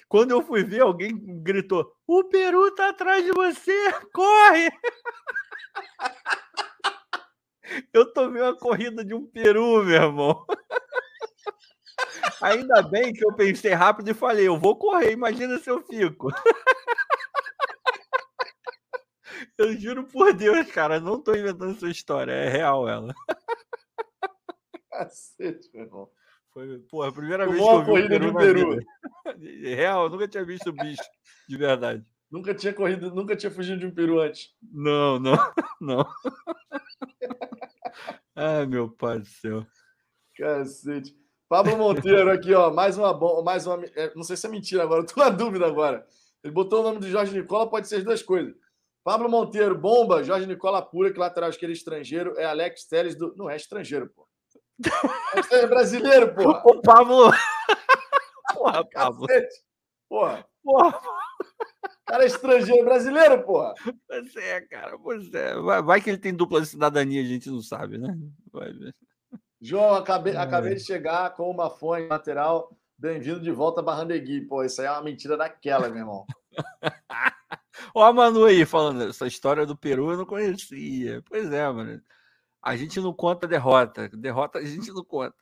Quando 0.08 0.30
eu 0.32 0.42
fui 0.42 0.62
ver, 0.64 0.80
alguém 0.82 1.12
gritou: 1.42 1.90
O 2.06 2.24
peru 2.24 2.74
tá 2.74 2.90
atrás 2.90 3.24
de 3.24 3.32
você, 3.32 3.92
corre! 4.12 4.70
eu 7.92 8.12
tomei 8.12 8.42
uma 8.42 8.56
corrida 8.56 9.04
de 9.04 9.14
um 9.14 9.26
peru, 9.26 9.84
meu 9.84 9.94
irmão. 9.96 10.44
Ainda 12.42 12.82
bem 12.82 13.12
que 13.12 13.24
eu 13.24 13.34
pensei 13.34 13.72
rápido 13.72 14.10
e 14.10 14.14
falei: 14.14 14.46
Eu 14.48 14.58
vou 14.58 14.76
correr, 14.76 15.12
imagina 15.12 15.58
se 15.58 15.70
eu 15.70 15.82
fico. 15.82 16.28
Eu 19.58 19.72
juro 19.78 20.04
por 20.04 20.32
Deus, 20.34 20.70
cara, 20.72 21.00
não 21.00 21.20
tô 21.20 21.34
inventando 21.34 21.72
essa 21.76 21.88
história, 21.88 22.32
é 22.32 22.48
real 22.48 22.88
ela. 22.88 23.14
Cacete, 24.90 25.68
meu 25.74 25.84
irmão. 25.84 26.10
Foi, 26.54 26.78
porra, 26.88 27.08
a 27.08 27.12
primeira 27.12 27.46
Tomou 27.46 27.54
vez 27.54 27.66
que 27.66 27.74
eu 27.74 27.80
vi 27.80 27.86
corrida 27.86 28.08
peru 28.08 28.24
de 28.24 28.30
um 28.30 28.34
peru. 28.38 28.70
vida. 28.70 28.86
É 29.68 29.74
Real, 29.74 30.04
eu 30.04 30.10
nunca 30.10 30.28
tinha 30.28 30.44
visto 30.44 30.72
bicho, 30.72 31.02
de 31.48 31.56
verdade. 31.56 32.06
Nunca 32.30 32.54
tinha 32.54 32.72
corrido, 32.72 33.12
nunca 33.12 33.34
tinha 33.34 33.50
fugido 33.50 33.80
de 33.80 33.86
um 33.86 33.90
peru 33.90 34.20
antes. 34.20 34.54
Não, 34.72 35.18
não, 35.18 35.34
não. 35.80 36.06
Ai, 38.36 38.66
meu 38.66 38.88
pai 38.88 39.18
do 39.18 39.26
céu. 39.26 39.66
Cacete. 40.36 41.16
Pablo 41.48 41.76
Monteiro 41.76 42.30
aqui, 42.30 42.52
ó. 42.54 42.70
Mais 42.72 42.96
uma 42.98 43.12
bom, 43.12 43.42
mais 43.42 43.66
uma. 43.66 43.84
é, 43.94 44.12
Não 44.14 44.22
sei 44.22 44.36
se 44.36 44.46
é 44.46 44.50
mentira 44.50 44.82
agora, 44.82 45.02
eu 45.02 45.06
tô 45.06 45.20
na 45.20 45.30
dúvida 45.30 45.66
agora. 45.66 46.06
Ele 46.42 46.52
botou 46.52 46.80
o 46.80 46.82
nome 46.82 46.98
do 46.98 47.08
Jorge 47.08 47.36
Nicola, 47.36 47.68
pode 47.68 47.88
ser 47.88 47.96
as 47.96 48.04
duas 48.04 48.22
coisas. 48.22 48.54
Pablo 49.02 49.28
Monteiro, 49.28 49.76
bomba, 49.78 50.22
Jorge 50.22 50.46
Nicola 50.46 50.82
pura, 50.82 51.12
que 51.12 51.18
lateral 51.18 51.50
esquerdo 51.50 51.72
estrangeiro, 51.72 52.38
é 52.38 52.44
Alex 52.44 52.86
Teles 52.86 53.14
do. 53.16 53.34
Não 53.36 53.48
é 53.48 53.56
estrangeiro, 53.56 54.08
pô. 54.14 54.26
É 55.50 55.66
brasileiro, 55.66 56.34
porra. 56.34 56.62
Ô, 56.66 56.80
Pablo! 56.80 57.30
Porra, 58.52 58.84
Pablo. 58.92 59.26
Porra. 60.08 60.46
Porra, 60.62 61.00
Cara 62.06 62.22
é 62.24 62.26
estrangeiro 62.26 62.84
brasileiro, 62.84 63.42
porra. 63.44 63.74
pois 64.06 64.36
é, 64.36 64.60
cara, 64.62 64.98
pois 64.98 65.32
é. 65.32 65.54
Vai, 65.56 65.82
vai 65.82 66.00
que 66.00 66.10
ele 66.10 66.18
tem 66.18 66.34
dupla 66.34 66.64
cidadania, 66.64 67.22
a 67.22 67.24
gente 67.24 67.48
não 67.50 67.60
sabe, 67.62 67.98
né? 67.98 68.16
Vai 68.52 68.72
ver. 68.72 68.94
João, 69.60 69.94
acabei, 69.94 70.34
É. 70.34 70.36
acabei 70.36 70.74
de 70.74 70.80
chegar 70.84 71.34
com 71.34 71.50
uma 71.50 71.70
fone 71.70 72.06
lateral. 72.06 72.76
Bem-vindo 72.98 73.40
de 73.40 73.50
volta 73.50 73.80
a 73.80 73.82
Barrandegui. 73.84 74.42
Pô, 74.42 74.62
isso 74.62 74.80
aí 74.80 74.86
é 74.86 74.90
uma 74.90 75.02
mentira 75.02 75.36
daquela, 75.36 75.88
meu 75.88 75.98
irmão. 75.98 76.26
Ó, 77.94 78.04
a 78.04 78.12
Manu 78.12 78.44
aí 78.44 78.64
falando, 78.64 79.08
essa 79.08 79.26
história 79.26 79.66
do 79.66 79.76
Peru 79.76 80.10
eu 80.10 80.18
não 80.18 80.26
conhecia. 80.26 81.22
Pois 81.28 81.50
é, 81.52 81.68
mano. 81.70 82.00
A 82.64 82.76
gente 82.76 82.98
não 83.00 83.12
conta 83.12 83.46
derrota. 83.46 84.08
Derrota 84.08 84.58
a 84.58 84.64
gente 84.64 84.90
não 84.90 85.04
conta. 85.04 85.34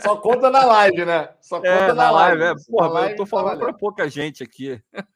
Só 0.00 0.16
conta 0.18 0.50
na 0.50 0.64
live, 0.66 1.04
né? 1.04 1.34
Só 1.40 1.56
conta 1.56 1.68
É, 1.68 1.88
na, 1.88 1.94
na 1.94 2.10
live, 2.10 2.42
é. 2.42 2.48
Na 2.50 2.54
Porra, 2.68 2.88
live 2.88 3.10
eu 3.12 3.16
tô 3.16 3.24
tá 3.24 3.30
falando 3.30 3.46
valendo. 3.58 3.64
pra 3.64 3.72
pouca 3.78 4.08
gente 4.08 4.42
aqui. 4.42 4.80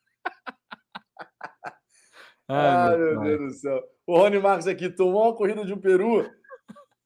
Ai, 2.49 2.97
meu 2.97 3.17
pai. 3.17 3.29
Deus 3.29 3.41
do 3.55 3.59
céu. 3.61 3.83
O 4.07 4.17
Rony 4.19 4.39
Marcos 4.39 4.67
aqui, 4.67 4.91
tomou 4.91 5.25
uma 5.25 5.35
corrida 5.37 5.65
de 5.65 5.73
um 5.73 5.79
peru. 5.81 6.29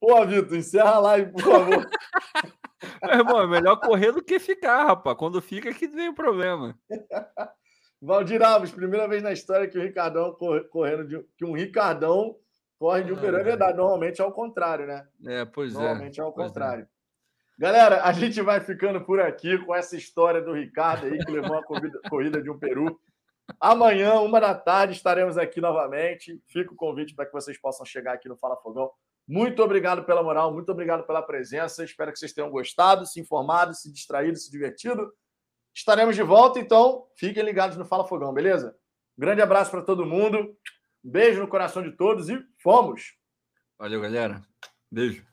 Pô, 0.01 0.25
Vitor, 0.27 0.57
encerra 0.57 0.91
a 0.95 0.99
live, 0.99 1.33
por 1.33 1.43
favor. 1.43 1.87
Meu 3.03 3.15
irmão, 3.15 3.41
é 3.43 3.47
melhor 3.47 3.77
correr 3.81 4.13
do 4.13 4.23
que 4.23 4.39
ficar, 4.39 4.85
rapaz. 4.85 5.17
Quando 5.17 5.41
fica 5.43 5.73
que 5.73 5.89
vem 5.89 6.09
o 6.11 6.15
problema. 6.15 6.79
Valdir 8.01 8.43
Alves, 8.43 8.71
primeira 8.71 9.09
vez 9.09 9.23
na 9.23 9.33
história 9.33 9.67
que 9.69 9.79
o 9.79 9.83
Ricardão 9.83 10.33
corre- 10.35 10.65
correndo 10.65 11.07
de 11.07 11.27
que 11.37 11.45
um 11.45 11.53
Ricardão 11.53 12.37
corre 12.79 13.05
de 13.05 13.13
um 13.13 13.17
peru. 13.17 13.37
É 13.37 13.43
verdade, 13.43 13.77
normalmente 13.77 14.21
é 14.21 14.25
ao 14.25 14.33
contrário, 14.33 14.87
né? 14.87 15.07
É, 15.27 15.45
pois 15.45 15.75
é. 15.75 15.79
Normalmente 15.79 16.21
é 16.21 16.23
ao 16.23 16.31
é. 16.31 16.35
contrário. 16.35 16.89
Galera, 17.59 18.03
a 18.05 18.13
gente 18.13 18.41
vai 18.43 18.61
ficando 18.61 19.01
por 19.01 19.19
aqui 19.19 19.57
com 19.65 19.75
essa 19.75 19.97
história 19.97 20.43
do 20.43 20.53
Ricardo 20.53 21.07
aí, 21.07 21.19
que 21.19 21.31
levou 21.31 21.57
a 21.57 21.65
corrida, 21.65 21.99
corrida 22.11 22.43
de 22.43 22.51
um 22.51 22.59
peru. 22.59 23.01
Amanhã, 23.59 24.15
uma 24.21 24.41
da 24.41 24.55
tarde, 24.55 24.93
estaremos 24.93 25.39
aqui 25.39 25.61
novamente. 25.61 26.39
Fica 26.47 26.73
o 26.73 26.77
convite 26.77 27.15
para 27.15 27.25
que 27.25 27.33
vocês 27.33 27.59
possam 27.59 27.87
chegar 27.87 28.13
aqui 28.13 28.29
no 28.29 28.37
Fala 28.37 28.57
Fogão. 28.57 28.91
Muito 29.27 29.63
obrigado 29.63 30.05
pela 30.05 30.23
moral, 30.23 30.53
muito 30.53 30.71
obrigado 30.71 31.07
pela 31.07 31.23
presença. 31.23 31.83
Espero 31.83 32.13
que 32.13 32.19
vocês 32.19 32.33
tenham 32.33 32.51
gostado, 32.51 33.07
se 33.07 33.19
informado, 33.19 33.75
se 33.75 33.91
distraído, 33.91 34.37
se 34.37 34.51
divertido. 34.51 35.11
Estaremos 35.75 36.15
de 36.15 36.23
volta, 36.23 36.59
então 36.59 37.07
fiquem 37.17 37.43
ligados 37.43 37.77
no 37.77 37.85
Fala 37.85 38.07
Fogão, 38.07 38.33
beleza? 38.33 38.77
Grande 39.17 39.41
abraço 39.41 39.71
para 39.71 39.83
todo 39.83 40.07
mundo. 40.07 40.55
Beijo 41.09 41.39
no 41.41 41.47
coração 41.47 41.85
de 41.85 41.93
todos 41.93 42.29
e 42.29 42.45
fomos! 42.59 43.15
Valeu, 43.79 44.01
galera. 44.01 44.43
Beijo. 44.91 45.25